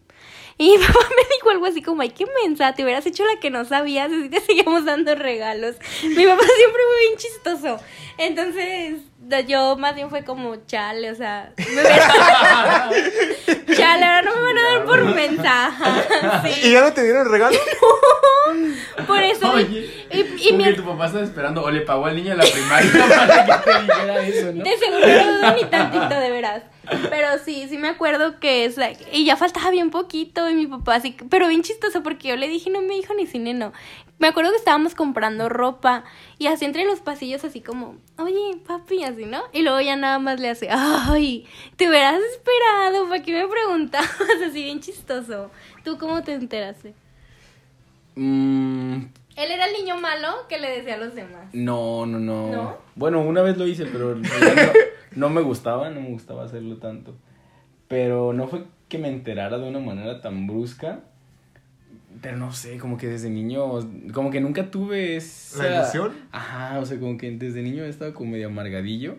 Y 0.61 0.77
mi 0.77 0.85
papá 0.85 0.99
me 1.11 1.23
dijo 1.37 1.51
algo 1.51 1.67
así 1.67 1.83
como, 1.83 2.03
ay, 2.03 2.11
qué 2.11 2.27
mensa, 2.45 2.75
te 2.75 2.83
hubieras 2.83 3.07
hecho 3.07 3.25
la 3.25 3.39
que 3.41 3.49
no 3.51 3.65
sabías, 3.65 4.11
así 4.11 4.29
te 4.29 4.41
seguíamos 4.41 4.85
dando 4.85 5.15
regalos. 5.15 5.77
Mi 6.03 6.27
papá 6.27 6.43
siempre 6.57 6.83
fue 6.91 7.01
bien 7.07 7.17
chistoso. 7.19 7.79
Entonces, 8.19 8.97
yo 9.47 9.77
más 9.77 9.95
bien 9.95 10.11
fue 10.11 10.25
como, 10.25 10.57
chale, 10.67 11.13
o 11.13 11.15
sea, 11.15 11.53
me 11.57 11.65
chale, 13.77 14.05
ahora 14.05 14.23
no 14.23 14.35
me 14.37 14.43
van 14.43 14.59
a 14.59 14.63
dar 14.63 14.85
por 14.85 15.05
mensa. 15.15 15.71
Sí. 16.45 16.69
¿Y 16.69 16.73
ya 16.73 16.81
no 16.81 16.93
te 16.93 17.05
dieron 17.05 17.27
el 17.27 17.33
regalo? 17.33 17.57
Por 19.07 19.23
eso. 19.23 19.53
Oye, 19.53 20.07
y, 20.11 20.21
y 20.21 20.51
como 20.53 20.65
mi- 20.65 20.75
tu 20.75 20.85
papá 20.85 21.07
estaba 21.07 21.25
esperando 21.25 21.63
o 21.63 21.71
le 21.71 21.83
pagó 21.83 22.07
al 22.07 22.17
niño 22.17 22.31
de 22.31 22.37
la 22.37 22.45
primaria 22.51 22.91
para 23.09 23.47
que 23.47 23.71
te 23.71 23.81
dijera 23.83 24.27
eso, 24.27 24.53
¿no? 24.53 24.65
de 24.65 24.77
seguro 24.77 25.07
no 25.07 25.39
dudo 25.39 25.53
ni 25.57 25.65
tantito, 25.67 26.19
de 26.21 26.31
veras. 26.31 26.63
Pero 27.11 27.39
sí, 27.45 27.67
sí 27.69 27.77
me 27.79 27.89
acuerdo 27.89 28.39
que 28.41 28.65
es 28.65 28.77
y 29.13 29.25
ya 29.25 29.37
faltaba 29.37 29.71
bien 29.71 29.91
poquito 29.91 30.49
y 30.49 30.55
mi 30.55 30.67
papá 30.67 30.97
así, 30.97 31.17
pero 31.29 31.49
bien 31.49 31.63
chistoso 31.63 32.03
porque 32.03 32.29
yo 32.29 32.37
le 32.37 32.49
dije, 32.49 32.71
no 32.71 32.81
me 32.81 32.95
dijo 32.95 33.15
ni 33.15 33.27
cine, 33.27 33.55
no. 33.55 33.73
Me 34.19 34.27
acuerdo 34.27 34.51
que 34.51 34.57
estábamos 34.57 34.95
comprando 34.95 35.49
ropa 35.49 36.05
y 36.39 36.49
así 36.49 36.65
entre 36.65 36.85
los 36.85 37.01
pasillos 37.01 37.45
así 37.45 37.61
como, 37.61 37.97
oye, 38.19 38.59
papi, 38.67 39.05
así, 39.05 39.25
¿no? 39.25 39.43
Y 39.53 39.63
luego 39.63 39.81
ya 39.81 39.97
nada 39.97 40.19
más 40.19 40.41
le 40.41 40.51
hace, 40.51 40.69
ay, 40.71 41.47
te 41.77 41.89
hubieras 41.89 42.21
esperado, 42.21 43.09
¿para 43.09 43.23
qué 43.23 43.33
me 43.33 43.49
preguntabas? 43.49 44.11
Así 44.49 44.65
bien 44.65 44.81
chistoso. 44.81 45.51
¿Tú 45.85 45.99
cómo 45.99 46.23
te 46.23 46.33
enteraste? 46.33 46.95
Mm, 48.17 49.05
Él 49.39 49.53
era 49.53 49.67
el 49.67 49.73
niño 49.73 50.01
malo 50.01 50.29
que 50.49 50.59
le 50.59 50.69
decía 50.71 50.95
a 50.95 50.99
los 50.99 51.15
demás. 51.15 51.47
no, 51.53 52.07
no, 52.07 52.19
no, 52.19 52.51
¿No? 52.51 52.79
Bueno, 52.97 53.23
una 53.23 53.41
vez 53.43 53.57
lo 53.57 53.67
hice, 53.67 53.87
pero 53.87 54.15
no, 54.17 54.29
no 55.15 55.29
me 55.31 55.41
gustaba, 55.43 55.91
no 55.91 56.01
me 56.01 56.09
gustaba 56.09 56.45
hacerlo 56.45 56.77
tanto. 56.79 57.15
Pero 57.87 58.33
no 58.33 58.49
fue 58.49 58.65
que 58.89 58.99
me 58.99 59.09
enterara 59.09 59.59
de 59.59 59.69
una 59.69 59.79
manera 59.79 60.21
tan 60.21 60.47
brusca. 60.47 61.01
Pero 62.21 62.37
no 62.37 62.53
sé, 62.53 62.79
como 62.79 62.99
que 62.99 63.07
desde 63.07 63.31
niño, 63.31 63.65
como 64.13 64.31
que 64.31 64.41
nunca 64.41 64.73
tuve 64.73 65.17
esa... 65.17 65.63
¿La 65.63 65.77
ilusión? 65.77 66.13
Ajá, 66.33 66.81
o 66.81 66.85
sea, 66.85 66.99
como 66.99 67.17
que 67.17 67.31
desde 67.31 67.63
niño 67.63 67.85
he 67.85 67.89
estado 67.89 68.13
como 68.15 68.33
medio 68.33 68.49
amargadillo. 68.49 69.17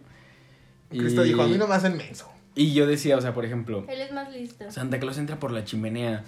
Cristo 0.90 1.24
dijo, 1.24 1.44
a 1.44 1.48
mí 1.48 1.58
no 1.58 1.68
me 1.68 1.76
hacen 1.76 1.96
menso. 1.96 2.30
Y 2.56 2.74
yo 2.74 2.88
decía, 2.88 3.16
o 3.16 3.22
sea, 3.22 3.34
por 3.34 3.46
ejemplo, 3.46 3.86
Él 3.88 4.02
es 4.02 4.12
más 4.12 4.34
listo. 4.34 4.70
Santa 4.70 5.00
Claus 5.00 5.18
entra 5.18 5.40
por 5.40 5.52
la 5.52 5.64
chimenea. 5.64 6.26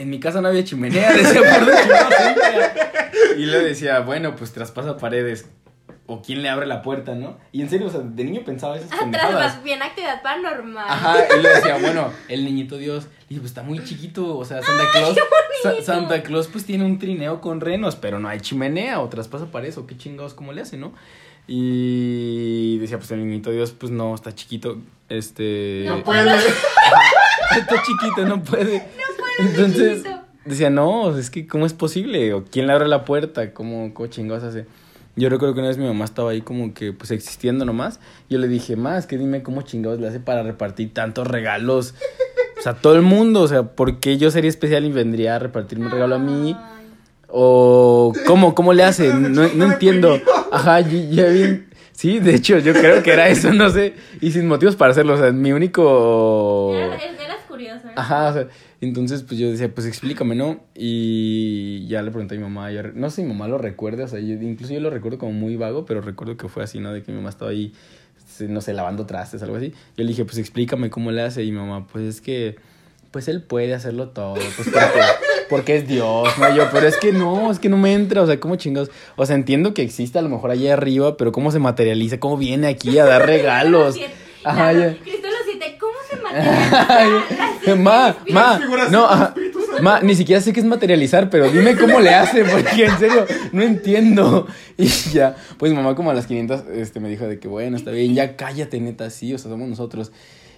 En 0.00 0.10
mi 0.10 0.18
casa 0.20 0.40
no 0.40 0.48
había 0.48 0.64
chimenea, 0.64 1.12
decía, 1.16 1.40
¿por 1.40 1.68
entra? 1.68 3.10
Y 3.36 3.46
le 3.46 3.60
decía, 3.60 4.00
bueno, 4.00 4.34
pues 4.36 4.52
traspasa 4.52 4.96
paredes. 4.96 5.48
O 6.06 6.22
quién 6.22 6.42
le 6.42 6.48
abre 6.48 6.66
la 6.66 6.82
puerta, 6.82 7.14
¿no? 7.14 7.38
Y 7.52 7.62
en 7.62 7.70
serio, 7.70 7.86
o 7.86 7.90
sea, 7.90 8.00
de 8.00 8.24
niño 8.24 8.40
pensaba 8.44 8.74
esas 8.76 8.88
Atrás 8.88 9.00
pendejadas. 9.02 9.62
bien 9.62 9.80
actividad 9.80 10.20
paranormal. 10.22 10.86
Ajá, 10.88 11.18
y 11.38 11.42
le 11.42 11.48
decía, 11.50 11.76
bueno, 11.78 12.10
el 12.28 12.44
niñito 12.44 12.78
Dios. 12.78 13.04
Y 13.26 13.28
dije, 13.34 13.40
pues 13.42 13.50
está 13.52 13.62
muy 13.62 13.84
chiquito, 13.84 14.36
o 14.36 14.44
sea, 14.44 14.60
Santa 14.60 14.84
Claus. 14.92 15.16
Sa- 15.62 15.82
Santa 15.82 16.22
Claus 16.24 16.48
pues 16.48 16.64
tiene 16.64 16.84
un 16.84 16.98
trineo 16.98 17.40
con 17.40 17.60
renos, 17.60 17.94
pero 17.94 18.18
no 18.18 18.28
hay 18.28 18.40
chimenea 18.40 18.98
o 19.00 19.08
traspasa 19.08 19.52
paredes 19.52 19.78
o 19.78 19.86
qué 19.86 19.96
chingados, 19.96 20.34
¿cómo 20.34 20.52
le 20.52 20.62
hace, 20.62 20.76
no? 20.78 20.92
Y 21.46 22.78
decía, 22.78 22.98
pues 22.98 23.10
el 23.12 23.20
niñito 23.26 23.50
Dios, 23.50 23.70
pues 23.72 23.92
no, 23.92 24.14
está 24.14 24.34
chiquito. 24.34 24.78
Este. 25.08 25.84
No 25.86 25.98
No 25.98 26.02
puede. 26.04 26.36
Está 27.56 27.82
chiquito, 27.82 28.24
no 28.26 28.42
puede. 28.44 28.80
Entonces, 29.38 30.04
decía, 30.44 30.70
no, 30.70 31.16
es 31.16 31.30
que, 31.30 31.46
¿cómo 31.46 31.66
es 31.66 31.72
posible? 31.72 32.32
¿O 32.34 32.44
quién 32.44 32.66
le 32.66 32.72
abre 32.72 32.88
la 32.88 33.04
puerta? 33.04 33.52
¿Cómo, 33.52 33.94
cómo 33.94 34.08
chingados 34.08 34.44
hace? 34.44 34.66
Yo 35.16 35.28
recuerdo 35.28 35.54
que 35.54 35.60
una 35.60 35.68
vez 35.68 35.78
mi 35.78 35.86
mamá 35.86 36.04
estaba 36.04 36.30
ahí 36.30 36.40
como 36.40 36.72
que, 36.72 36.92
pues, 36.92 37.10
existiendo 37.10 37.64
nomás. 37.64 38.00
Yo 38.28 38.38
le 38.38 38.48
dije, 38.48 38.76
más, 38.76 39.06
que 39.06 39.18
dime 39.18 39.42
cómo 39.42 39.62
chingados 39.62 40.00
le 40.00 40.08
hace 40.08 40.20
para 40.20 40.42
repartir 40.42 40.94
tantos 40.94 41.26
regalos. 41.26 41.94
O 42.58 42.62
sea, 42.62 42.74
todo 42.74 42.94
el 42.94 43.02
mundo, 43.02 43.40
o 43.42 43.48
sea, 43.48 43.62
¿por 43.62 44.00
qué 44.00 44.18
yo 44.18 44.30
sería 44.30 44.50
especial 44.50 44.84
y 44.84 44.92
vendría 44.92 45.36
a 45.36 45.38
repartirme 45.38 45.86
un 45.86 45.92
regalo 45.92 46.14
a 46.14 46.18
mí? 46.18 46.56
O, 47.28 48.12
¿cómo, 48.26 48.54
cómo 48.54 48.72
le 48.72 48.82
hace? 48.82 49.12
No, 49.14 49.48
no 49.54 49.64
entiendo. 49.72 50.20
Ajá, 50.52 50.80
ya 50.80 50.98
ya 51.10 51.26
bien. 51.26 51.70
Sí, 51.92 52.18
de 52.18 52.34
hecho, 52.34 52.58
yo 52.58 52.72
creo 52.72 53.02
que 53.02 53.12
era 53.12 53.28
eso, 53.28 53.52
no 53.52 53.68
sé. 53.68 53.94
Y 54.22 54.32
sin 54.32 54.46
motivos 54.46 54.74
para 54.74 54.92
hacerlo, 54.92 55.14
o 55.14 55.18
sea, 55.18 55.32
mi 55.32 55.52
único... 55.52 56.74
Ajá, 58.00 58.28
o 58.28 58.32
sea, 58.32 58.48
entonces 58.80 59.22
pues 59.22 59.38
yo 59.38 59.50
decía, 59.50 59.72
pues 59.74 59.86
explícame, 59.86 60.34
¿no? 60.34 60.60
Y 60.74 61.86
ya 61.88 62.02
le 62.02 62.10
pregunté 62.10 62.34
a 62.34 62.38
mi 62.38 62.44
mamá, 62.44 62.70
yo 62.72 62.82
no 62.94 63.10
sé 63.10 63.16
si 63.16 63.22
mi 63.22 63.28
mamá 63.28 63.46
lo 63.48 63.58
recuerda, 63.58 64.04
o 64.04 64.08
sea, 64.08 64.18
yo- 64.20 64.34
incluso 64.34 64.72
yo 64.72 64.80
lo 64.80 64.90
recuerdo 64.90 65.18
como 65.18 65.32
muy 65.32 65.56
vago, 65.56 65.84
pero 65.84 66.00
recuerdo 66.00 66.36
que 66.36 66.48
fue 66.48 66.62
así, 66.64 66.80
¿no? 66.80 66.92
De 66.92 67.02
que 67.02 67.10
mi 67.12 67.18
mamá 67.18 67.30
estaba 67.30 67.50
ahí, 67.50 67.72
se- 68.26 68.48
no 68.48 68.60
sé, 68.60 68.72
lavando 68.72 69.06
trastes, 69.06 69.42
algo 69.42 69.56
así. 69.56 69.70
Yo 69.96 70.04
le 70.04 70.06
dije, 70.06 70.24
pues 70.24 70.38
explícame 70.38 70.88
cómo 70.90 71.10
le 71.10 71.22
hace, 71.22 71.42
y 71.44 71.50
mi 71.52 71.58
mamá, 71.58 71.86
pues 71.86 72.04
es 72.04 72.20
que, 72.20 72.56
pues 73.10 73.26
él 73.28 73.42
puede 73.42 73.74
hacerlo 73.74 74.08
todo, 74.10 74.34
pues 74.34 74.68
porque, 74.72 74.78
porque 75.50 75.76
es 75.76 75.88
Dios, 75.88 76.28
¿no? 76.38 76.54
Yo, 76.56 76.68
pero 76.72 76.86
es 76.86 76.96
que 76.96 77.12
no, 77.12 77.50
es 77.50 77.58
que 77.58 77.68
no 77.68 77.76
me 77.76 77.92
entra, 77.92 78.22
o 78.22 78.26
sea, 78.26 78.38
¿cómo 78.38 78.56
chingados? 78.56 78.90
O 79.16 79.26
sea, 79.26 79.34
entiendo 79.36 79.74
que 79.74 79.82
existe 79.82 80.18
a 80.18 80.22
lo 80.22 80.28
mejor 80.28 80.50
allá 80.52 80.74
arriba, 80.74 81.16
pero 81.16 81.32
¿cómo 81.32 81.50
se 81.50 81.58
materializa? 81.58 82.18
¿Cómo 82.20 82.36
viene 82.36 82.68
aquí 82.68 82.98
a 82.98 83.04
dar 83.04 83.26
regalos? 83.26 83.96
Ajá, 84.44 84.72
ya. 84.72 84.96
Siente. 85.04 85.76
¿Cómo 85.78 85.92
se 86.08 86.16
materializa? 86.16 87.36
ma, 87.78 88.16
ma, 88.30 88.60
no, 88.90 89.06
ajá, 89.06 89.34
ma, 89.82 90.00
ni 90.00 90.14
siquiera 90.14 90.40
sé 90.40 90.52
qué 90.52 90.60
es 90.60 90.66
materializar, 90.66 91.30
pero 91.30 91.50
dime 91.50 91.76
cómo 91.76 92.00
le 92.00 92.10
hace, 92.10 92.44
porque 92.44 92.84
en 92.86 92.98
serio, 92.98 93.26
no 93.52 93.62
entiendo. 93.62 94.46
Y 94.80 94.86
ya, 94.86 95.36
pues 95.58 95.74
mamá 95.74 95.94
como 95.94 96.10
a 96.10 96.14
las 96.14 96.26
500 96.26 96.62
este, 96.72 97.00
me 97.00 97.10
dijo 97.10 97.26
de 97.26 97.38
que, 97.38 97.48
bueno, 97.48 97.76
está 97.76 97.90
bien, 97.90 98.14
ya 98.14 98.34
cállate, 98.36 98.80
neta, 98.80 99.10
sí, 99.10 99.34
o 99.34 99.36
sea, 99.36 99.50
somos 99.50 99.68
nosotros. 99.68 100.10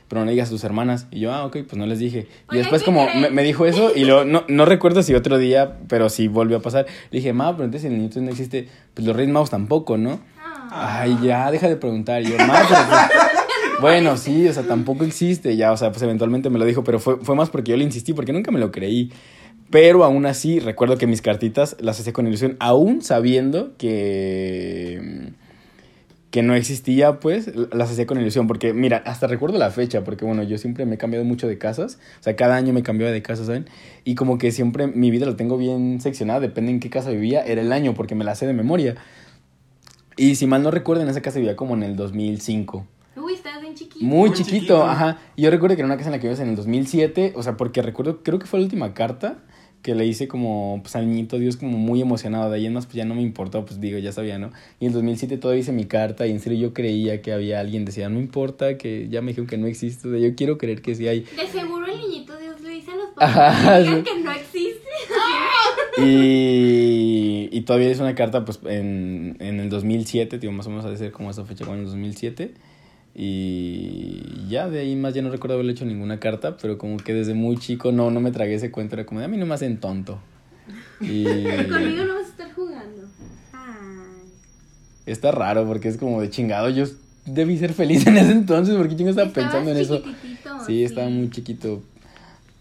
Pero 0.07 0.20
no 0.20 0.26
le 0.26 0.32
digas 0.32 0.48
a 0.48 0.50
tus 0.53 0.62
hermanas. 0.62 1.07
Y 1.11 1.20
yo, 1.20 1.32
ah, 1.32 1.44
ok, 1.46 1.57
pues 1.66 1.74
no 1.74 1.86
les 1.86 1.98
dije. 1.98 2.28
Y 2.53 2.59
después 2.59 2.82
¿qué 2.82 2.84
como 2.84 3.07
me, 3.14 3.30
me 3.30 3.42
dijo 3.42 3.66
eso 3.66 3.92
y 3.96 4.05
luego, 4.05 4.24
no, 4.24 4.44
no 4.46 4.64
recuerdo 4.64 5.03
si 5.03 5.14
otro 5.14 5.38
día, 5.38 5.78
pero 5.88 6.09
sí 6.09 6.28
volvió 6.28 6.59
a 6.59 6.61
pasar. 6.61 6.86
Le 7.11 7.18
dije, 7.18 7.32
ma, 7.32 7.50
pero 7.53 7.64
entonces 7.64 7.90
el 7.90 7.96
niñito 7.96 8.20
no 8.20 8.30
existe, 8.30 8.68
pues 8.94 9.07
los 9.07 9.16
Reyes 9.16 9.32
Magos 9.32 9.50
tampoco, 9.50 9.96
¿no? 9.96 10.20
Ah. 10.38 11.00
Ay, 11.00 11.18
ya, 11.22 11.50
deja 11.50 11.68
de 11.68 11.76
preguntar. 11.76 12.22
Y 12.22 12.26
yo, 12.26 12.36
ma, 12.46 12.61
pero 12.68 12.80
pues, 12.88 13.41
bueno, 13.83 14.16
sí, 14.16 14.49
o 14.49 14.53
sea, 14.55 14.62
tampoco 14.62 15.05
existe. 15.05 15.55
Ya, 15.57 15.72
o 15.72 15.76
sea, 15.76 15.93
pues 15.93 16.03
eventualmente 16.03 16.49
me 16.49 16.59
lo 16.59 16.64
dijo, 16.64 16.83
pero 16.85 16.99
fue, 16.99 17.18
fue 17.18 17.37
más 17.37 17.51
porque 17.51 17.72
yo 17.72 17.76
le 17.76 17.85
insistí, 17.85 18.14
porque 18.14 18.33
nunca 18.33 18.51
me 18.51 18.59
lo 18.59 18.72
creí. 18.72 19.12
Pero 19.70 20.05
aún 20.05 20.24
así, 20.24 20.59
recuerdo 20.59 20.97
que 20.97 21.07
mis 21.07 21.20
cartitas 21.20 21.76
las 21.80 22.01
hacía 22.01 22.14
con 22.14 22.26
ilusión, 22.26 22.57
aún 22.61 23.03
sabiendo 23.03 23.76
que 23.76 25.33
que 26.33 26.43
no 26.43 26.55
existía, 26.55 27.20
pues, 27.20 27.53
las 27.72 27.91
hacía 27.91 28.07
con 28.07 28.18
ilusión. 28.18 28.47
Porque, 28.47 28.72
mira, 28.72 29.03
hasta 29.05 29.26
recuerdo 29.26 29.59
la 29.59 29.70
fecha, 29.70 30.03
porque, 30.03 30.24
bueno, 30.24 30.43
yo 30.43 30.57
siempre 30.57 30.87
me 30.87 30.95
he 30.95 30.99
cambiado 30.99 31.26
mucho 31.26 31.47
de 31.47 31.59
casas. 31.59 31.99
O 32.20 32.22
sea, 32.22 32.37
cada 32.37 32.57
año 32.57 32.72
me 32.72 32.83
cambiaba 32.83 33.12
de 33.12 33.20
casa, 33.20 33.45
¿saben? 33.45 33.66
Y 34.05 34.14
como 34.14 34.39
que 34.39 34.51
siempre 34.51 34.87
mi 34.87 35.11
vida 35.11 35.26
la 35.26 35.37
tengo 35.37 35.59
bien 35.59 36.01
seccionada, 36.01 36.41
depende 36.41 36.70
en 36.72 36.80
qué 36.80 36.89
casa 36.89 37.11
vivía, 37.11 37.45
era 37.45 37.61
el 37.61 37.70
año, 37.70 37.93
porque 37.93 38.14
me 38.14 38.24
la 38.24 38.35
sé 38.35 38.47
de 38.47 38.55
memoria. 38.55 38.95
Y 40.16 40.37
si 40.37 40.47
mal 40.47 40.62
no 40.62 40.70
recuerdo, 40.70 41.03
en 41.03 41.11
esa 41.11 41.20
casa 41.20 41.39
vivía 41.39 41.55
como 41.55 41.74
en 41.74 41.83
el 41.83 41.97
2005. 41.97 42.87
Uy, 43.17 43.35
estás 43.35 43.61
bien 43.61 43.75
chiquito. 43.75 44.05
Muy, 44.05 44.29
Muy 44.29 44.33
chiquito, 44.33 44.55
chiquito. 44.57 44.85
ajá. 44.85 45.19
Y 45.37 45.43
yo 45.43 45.51
recuerdo 45.51 45.77
que 45.77 45.83
era 45.83 45.87
una 45.87 45.97
casa 45.97 46.09
en 46.09 46.13
la 46.13 46.19
que 46.19 46.27
vivías 46.29 46.41
en 46.41 46.49
el 46.49 46.57
2007, 46.57 47.33
o 47.37 47.43
sea, 47.43 47.57
porque 47.57 47.83
recuerdo, 47.83 48.23
creo 48.23 48.39
que 48.39 48.47
fue 48.47 48.59
la 48.61 48.65
última 48.65 48.95
carta 48.95 49.39
que 49.83 49.97
le 49.97 50.07
hice 50.07 50.29
como, 50.29 50.79
pues 50.83 50.95
al 50.95 51.09
niñito 51.09 51.39
Dios 51.41 51.57
como 51.57 51.77
muy 51.77 52.01
emocionado. 52.01 52.49
De 52.51 52.57
ahí 52.57 52.67
en 52.67 52.73
más, 52.73 52.87
pues 52.87 52.97
ya 52.97 53.05
no 53.05 53.15
me 53.17 53.23
importó, 53.23 53.65
pues 53.65 53.81
digo, 53.81 53.99
ya 53.99 54.13
sabía, 54.13 54.39
¿no? 54.39 54.51
Y 54.79 54.85
en 54.87 54.91
el 54.91 54.95
2007 54.95 55.39
todavía 55.39 55.61
hice 55.61 55.73
mi 55.73 55.87
carta 55.87 56.27
y 56.27 56.31
en 56.31 56.39
serio 56.41 56.59
yo 56.69 56.73
creía 56.73 57.21
que 57.21 57.33
había 57.33 57.59
alguien, 57.59 57.85
decía, 57.85 58.09
no 58.09 58.21
importa, 58.21 58.79
que 58.79 59.09
ya 59.09 59.21
me 59.23 59.29
dijeron 59.33 59.49
que 59.49 59.59
no 59.59 59.67
existe, 59.67 60.07
o 60.09 60.13
sea, 60.13 60.21
yo 60.21 60.35
quiero 60.37 60.57
creer 60.57 60.83
que 60.83 60.95
sí 60.95 61.09
hay. 61.09 61.21
De 61.37 61.47
seguro 61.49 61.85
el 61.87 61.99
niñito 61.99 62.39
Dios 62.39 62.61
le 62.61 62.71
dice 62.71 62.93
a 62.93 62.97
los 62.97 63.09
papás 63.11 63.85
que 63.85 64.03
que 64.05 64.21
no 64.23 64.31
existe. 64.31 64.79
Y, 65.99 67.49
y 67.53 67.61
todavía 67.63 67.91
hice 67.91 68.03
una 68.03 68.15
carta, 68.15 68.45
pues, 68.45 68.61
en, 68.65 69.37
en 69.41 69.61
el 69.61 69.69
2007, 69.69 70.39
tío, 70.39 70.51
más 70.53 70.67
o 70.67 70.71
menos 70.71 70.85
ha 70.85 70.91
de 70.91 70.97
ser 70.97 71.13
como 71.13 71.31
esa 71.31 71.45
fecha, 71.45 71.65
como 71.65 71.75
en 71.77 71.81
el 71.83 71.87
2007. 71.87 72.55
Y 73.15 74.49
ya 74.49 74.69
de 74.69 74.81
ahí 74.81 74.97
más 74.97 75.15
ya 75.15 75.23
no 75.23 75.31
recuerdo 75.31 75.55
haberle 75.55 75.73
hecho 75.73 75.85
ninguna 75.85 76.19
carta, 76.19 76.57
pero 76.57 76.79
como 76.79 76.97
que 76.97 77.13
desde 77.13 77.35
muy 77.35 77.59
chico 77.59 77.93
no, 77.93 78.11
no 78.11 78.21
me 78.21 78.31
tragué 78.31 78.55
ese 78.55 78.71
cuento, 78.71 78.97
era 78.97 79.05
como 79.05 79.21
de 79.21 79.27
a 79.27 79.29
mí 79.29 79.37
no 79.37 79.47
me 79.47 79.55
hacen 79.55 79.79
tonto. 79.79 80.19
Y 81.01 81.25
Conmigo 81.69 82.05
no 82.05 82.15
vas 82.15 82.27
a 82.27 82.31
estar 82.31 82.53
jugando. 82.55 83.03
Ay. 83.53 84.23
está 85.07 85.31
raro 85.31 85.67
porque 85.67 85.89
es 85.89 85.99
como 85.99 86.21
de 86.23 86.31
chingado, 86.31 86.71
yo 86.71 86.87
debí 87.27 87.59
ser 87.59 87.75
feliz 87.75 88.07
en 88.07 88.17
ese 88.17 88.33
entonces, 88.33 88.77
porque 88.77 88.97
chingo 88.97 89.11
estaba 89.11 89.31
pensando 89.31 89.71
en 89.71 89.77
eso. 89.77 90.03
Sí, 90.67 90.85
estaba 90.85 91.09
muy 91.09 91.31
chiquito. 91.31 91.83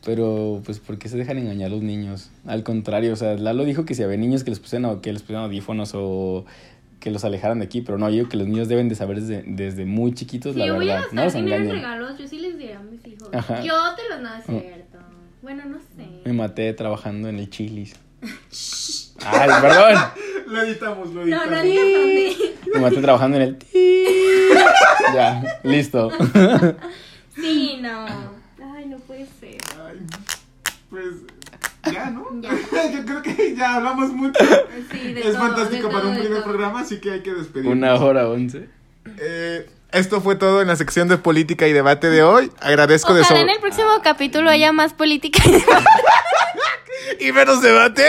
Pero, 0.04 0.64
pues, 0.66 0.80
¿por 0.80 0.98
qué 0.98 1.10
se 1.10 1.18
dejan 1.18 1.38
engañar 1.38 1.70
los 1.70 1.84
niños? 1.84 2.32
Al 2.48 2.64
contrario, 2.64 3.14
o 3.14 3.16
sea, 3.16 3.36
Lalo 3.36 3.66
dijo 3.66 3.86
que 3.86 3.94
si 3.94 4.02
había 4.02 4.18
niños 4.18 4.44
que 4.44 4.50
les 4.50 4.60
pusieran, 4.60 5.00
que 5.00 5.14
les 5.14 5.22
pusieran 5.22 5.46
audífonos 5.46 5.92
o 5.94 6.44
que 7.02 7.12
los 7.12 7.26
alejaran 7.26 7.60
de 7.60 7.66
aquí, 7.66 7.82
pero 7.82 7.98
no, 7.98 8.08
yo 8.10 8.16
digo 8.16 8.30
que 8.30 8.38
los 8.38 8.48
niños 8.48 8.70
deben 8.70 8.88
de 8.88 8.96
saber 8.96 9.20
desde, 9.20 9.44
desde 9.46 9.86
muy 9.86 10.14
chiquitos, 10.14 10.56
la 10.56 10.68
yo 10.68 10.76
voy 10.76 10.90
a 10.90 10.94
verdad. 10.96 11.08
No 11.12 11.24
los 11.26 11.36
engañen. 11.36 11.72
regalos, 11.72 12.18
yo 12.18 12.28
sí 12.28 12.40
les 12.40 12.58
diría 12.58 12.80
a 12.80 12.84
mis 12.84 13.06
hijos. 13.06 13.28
Ajá. 13.34 13.62
Yo 13.62 13.74
te 13.96 14.08
los 14.10 14.22
no 14.22 14.36
es 14.36 14.46
cierto. 14.46 15.00
Bueno, 15.42 15.66
no 15.66 15.80
sé. 15.80 16.08
Me 16.24 16.32
maté 16.34 16.72
trabajando 16.74 17.28
en 17.28 17.40
el 17.40 17.50
chilis. 17.50 17.96
Ay, 19.26 19.50
perdón. 19.62 20.00
Lo 20.48 20.62
editamos, 20.62 21.08
lo 21.14 21.26
No, 21.26 21.44
editamos. 21.44 21.52
no 21.52 21.62
digas 21.64 21.86
dónde. 21.86 22.36
Me 22.74 22.80
maté 22.80 23.02
trabajando 23.02 23.38
en 23.38 23.44
el... 23.44 23.58
Ya, 25.16 25.60
listo. 25.64 26.10
Sí, 27.36 27.80
no. 27.82 28.06
Ay, 28.76 28.86
no 28.86 28.98
puede 29.00 29.26
ser. 29.40 29.58
Ay, 29.84 29.98
pues 30.90 31.06
ya, 31.92 32.10
¿no? 32.10 32.28
Ya. 32.42 32.92
Yo 32.92 33.06
creo 33.06 33.22
que 33.22 33.56
ya 33.56 33.76
hablamos 33.76 34.10
mucho. 34.12 34.40
Sí, 34.92 35.14
de 35.14 35.20
es 35.22 35.26
todo, 35.34 35.38
fantástico 35.40 35.88
de 35.88 35.94
para 35.94 36.02
todo, 36.02 36.10
un 36.10 36.16
de 36.16 36.22
primer 36.24 36.42
todo. 36.42 36.52
programa, 36.52 36.80
así 36.82 37.00
que 37.00 37.12
hay 37.12 37.22
que 37.22 37.34
despedirnos. 37.34 37.74
Una 37.76 37.96
hora 37.96 38.28
once. 38.28 38.68
Eh, 39.20 39.70
esto 39.92 40.22
fue 40.22 40.36
todo 40.36 40.62
en 40.62 40.68
la 40.68 40.76
sección 40.76 41.08
de 41.08 41.18
política 41.18 41.68
y 41.68 41.74
debate 41.74 42.10
de 42.10 42.24
hoy. 42.24 42.52
Agradezco 42.62 43.14
de 43.14 43.22
Ojalá 43.22 43.40
so- 43.40 43.44
en 43.44 43.50
el 43.50 43.60
próximo 43.60 43.90
capítulo 44.04 44.50
haya 44.50 44.72
más 44.72 44.94
política. 44.94 45.42
y 47.20 47.32
menos 47.34 47.62
debate. 47.62 48.04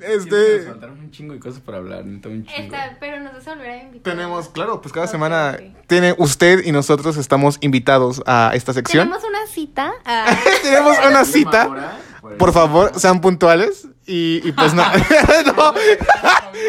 Este. 0.00 0.58
Nos 0.58 0.66
faltaron 0.68 0.98
un 0.98 1.10
chingo 1.10 1.34
de 1.34 1.40
cosas 1.40 1.60
para 1.60 1.78
hablar, 1.78 2.04
neta, 2.04 2.28
un 2.28 2.44
chingo. 2.44 2.58
Esta, 2.76 2.96
pero 3.00 3.20
nos 3.20 3.32
vas 3.34 3.46
a 3.48 3.50
volver 3.54 3.70
a 3.70 3.82
invitar. 3.82 4.12
Tenemos, 4.14 4.48
claro, 4.48 4.80
pues 4.80 4.92
cada 4.92 5.06
semana 5.06 5.58
tiene 5.86 6.14
usted 6.18 6.64
y 6.64 6.72
nosotros 6.72 7.16
estamos 7.16 7.58
invitados 7.60 8.22
a 8.26 8.52
esta 8.54 8.72
sección. 8.72 9.08
Tenemos 9.08 9.24
una 9.28 9.46
cita. 9.46 9.92
ah, 10.04 10.36
Tenemos 10.62 10.96
una 11.08 11.24
cita. 11.24 11.68
Hora, 11.68 11.98
Por 12.38 12.52
favor, 12.52 12.92
sean 12.98 13.20
puntuales 13.20 13.88
y, 14.06 14.46
y 14.46 14.52
pues 14.52 14.74
no. 14.74 14.82
no. 15.56 15.72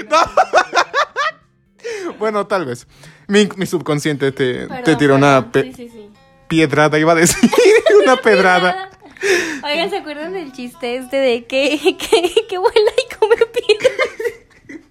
No. 0.10 0.20
Bueno, 2.20 2.48
tal 2.48 2.66
vez. 2.66 2.88
Mi, 3.28 3.48
mi 3.56 3.66
subconsciente 3.66 4.32
te, 4.32 4.54
te 4.62 4.68
perdón, 4.68 4.98
tiró 4.98 5.16
una 5.16 5.52
pe- 5.52 5.64
Sí, 5.64 5.74
sí, 5.74 5.90
sí. 5.90 6.10
piedrada, 6.48 6.98
iba 6.98 7.12
a 7.12 7.16
decir. 7.16 7.49
una 8.04 8.16
pedrada. 8.18 8.90
Oigan, 9.64 9.89
¿se 9.89 9.98
acuerdan 9.98 10.34
del 10.34 10.52
chiste 10.52 10.98
este 10.98 11.18
de 11.18 11.45
que, 11.45 11.80
que, 11.98 12.45
que 12.48 12.57
vuela 12.57 12.91
y 12.98 13.15
come 13.15 13.35
piedras? 13.38 14.81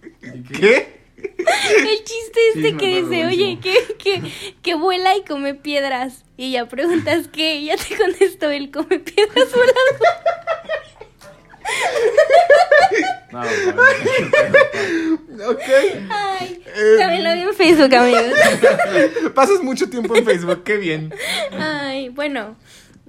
¿Qué? 0.61 0.97
El 1.19 2.05
chiste 2.05 2.41
este 2.55 2.77
que 2.77 3.03
dice, 3.03 3.27
oye, 3.27 3.59
que, 3.63 3.97
que, 3.99 4.23
que 4.63 4.75
vuela 4.75 5.17
y 5.17 5.23
come 5.23 5.55
piedras. 5.55 6.25
Y 6.37 6.53
ya 6.53 6.67
preguntas 6.67 7.29
qué, 7.29 7.57
y 7.57 7.67
ya 7.67 7.77
te 7.77 7.97
contestó, 7.97 8.51
él 8.51 8.71
come 8.71 8.99
piedras 8.99 9.51
volando. 9.53 10.05
No, 13.33 13.45
no, 13.45 13.51
Ok. 15.51 15.63
Ay, 16.11 16.63
Eh. 16.75 16.97
también 16.99 17.25
lo 17.25 17.35
vi 17.35 17.41
en 17.43 17.55
Facebook, 17.55 17.95
amigos. 17.95 18.23
Pasas 19.35 19.63
mucho 19.63 19.89
tiempo 19.91 20.17
en 20.17 20.25
Facebook, 20.25 20.63
qué 20.65 20.77
bien. 20.77 21.13
Ay, 21.53 22.09
bueno, 22.09 22.57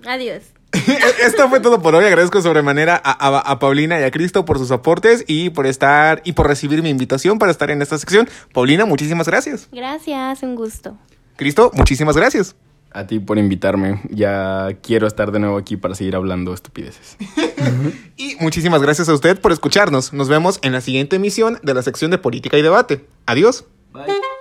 adiós. 0.06 0.44
Esto 1.26 1.50
fue 1.50 1.60
todo 1.60 1.82
por 1.82 1.96
hoy. 1.96 2.06
Agradezco 2.06 2.42
sobremanera 2.42 3.00
a, 3.04 3.12
a- 3.12 3.40
a 3.40 3.60
Paulina 3.60 4.00
y 4.00 4.04
a 4.04 4.12
Cristo 4.12 4.46
por 4.46 4.58
sus 4.58 4.72
aportes 4.72 5.24
y 5.28 5.50
por 5.50 5.66
estar 5.68 6.22
y 6.26 6.34
por 6.34 6.48
recibir 6.48 6.82
mi 6.84 6.90
invitación 6.90 7.40
para 7.40 7.52
estar 7.52 7.70
en 7.72 7.82
esta 7.82 7.98
sección. 7.98 8.28
Paulina, 8.54 8.86
muchísimas 8.86 9.28
gracias. 9.28 9.68
Gracias, 9.72 10.44
un 10.44 10.56
gusto. 10.56 10.98
Cristo, 11.36 11.72
muchísimas 11.74 12.16
gracias. 12.18 12.56
A 12.92 13.06
ti 13.06 13.20
por 13.20 13.38
invitarme. 13.38 14.02
Ya 14.10 14.70
quiero 14.82 15.08
estar 15.08 15.32
de 15.32 15.40
nuevo 15.40 15.58
aquí 15.58 15.78
para 15.78 15.94
seguir 15.94 16.16
hablando 16.16 16.54
estupideces. 16.54 17.18
Y 18.18 18.36
muchísimas 18.40 18.82
gracias 18.82 19.10
a 19.10 19.14
usted 19.14 19.40
por 19.40 19.52
escucharnos. 19.52 20.12
Nos 20.14 20.28
vemos 20.30 20.60
en 20.64 20.72
la 20.74 20.82
siguiente 20.82 21.18
emisión 21.18 21.60
de 21.62 21.74
la 21.76 21.84
sección 21.84 22.10
de 22.10 22.18
Política 22.18 22.58
y 22.58 22.64
Debate. 22.64 23.06
Adiós. 23.28 23.66
Bye. 23.94 24.37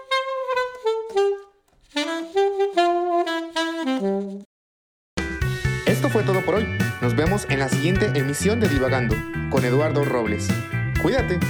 Esto 6.07 6.21
fue 6.21 6.23
todo 6.23 6.41
por 6.43 6.55
hoy. 6.55 6.69
Nos 7.01 7.17
vemos 7.17 7.49
en 7.51 7.59
la 7.59 7.69
siguiente 7.69 8.13
emisión 8.15 8.61
de 8.61 8.69
Divagando 8.69 9.17
con 9.51 9.65
Eduardo 9.65 10.05
Robles. 10.05 10.47
Cuídate. 11.03 11.41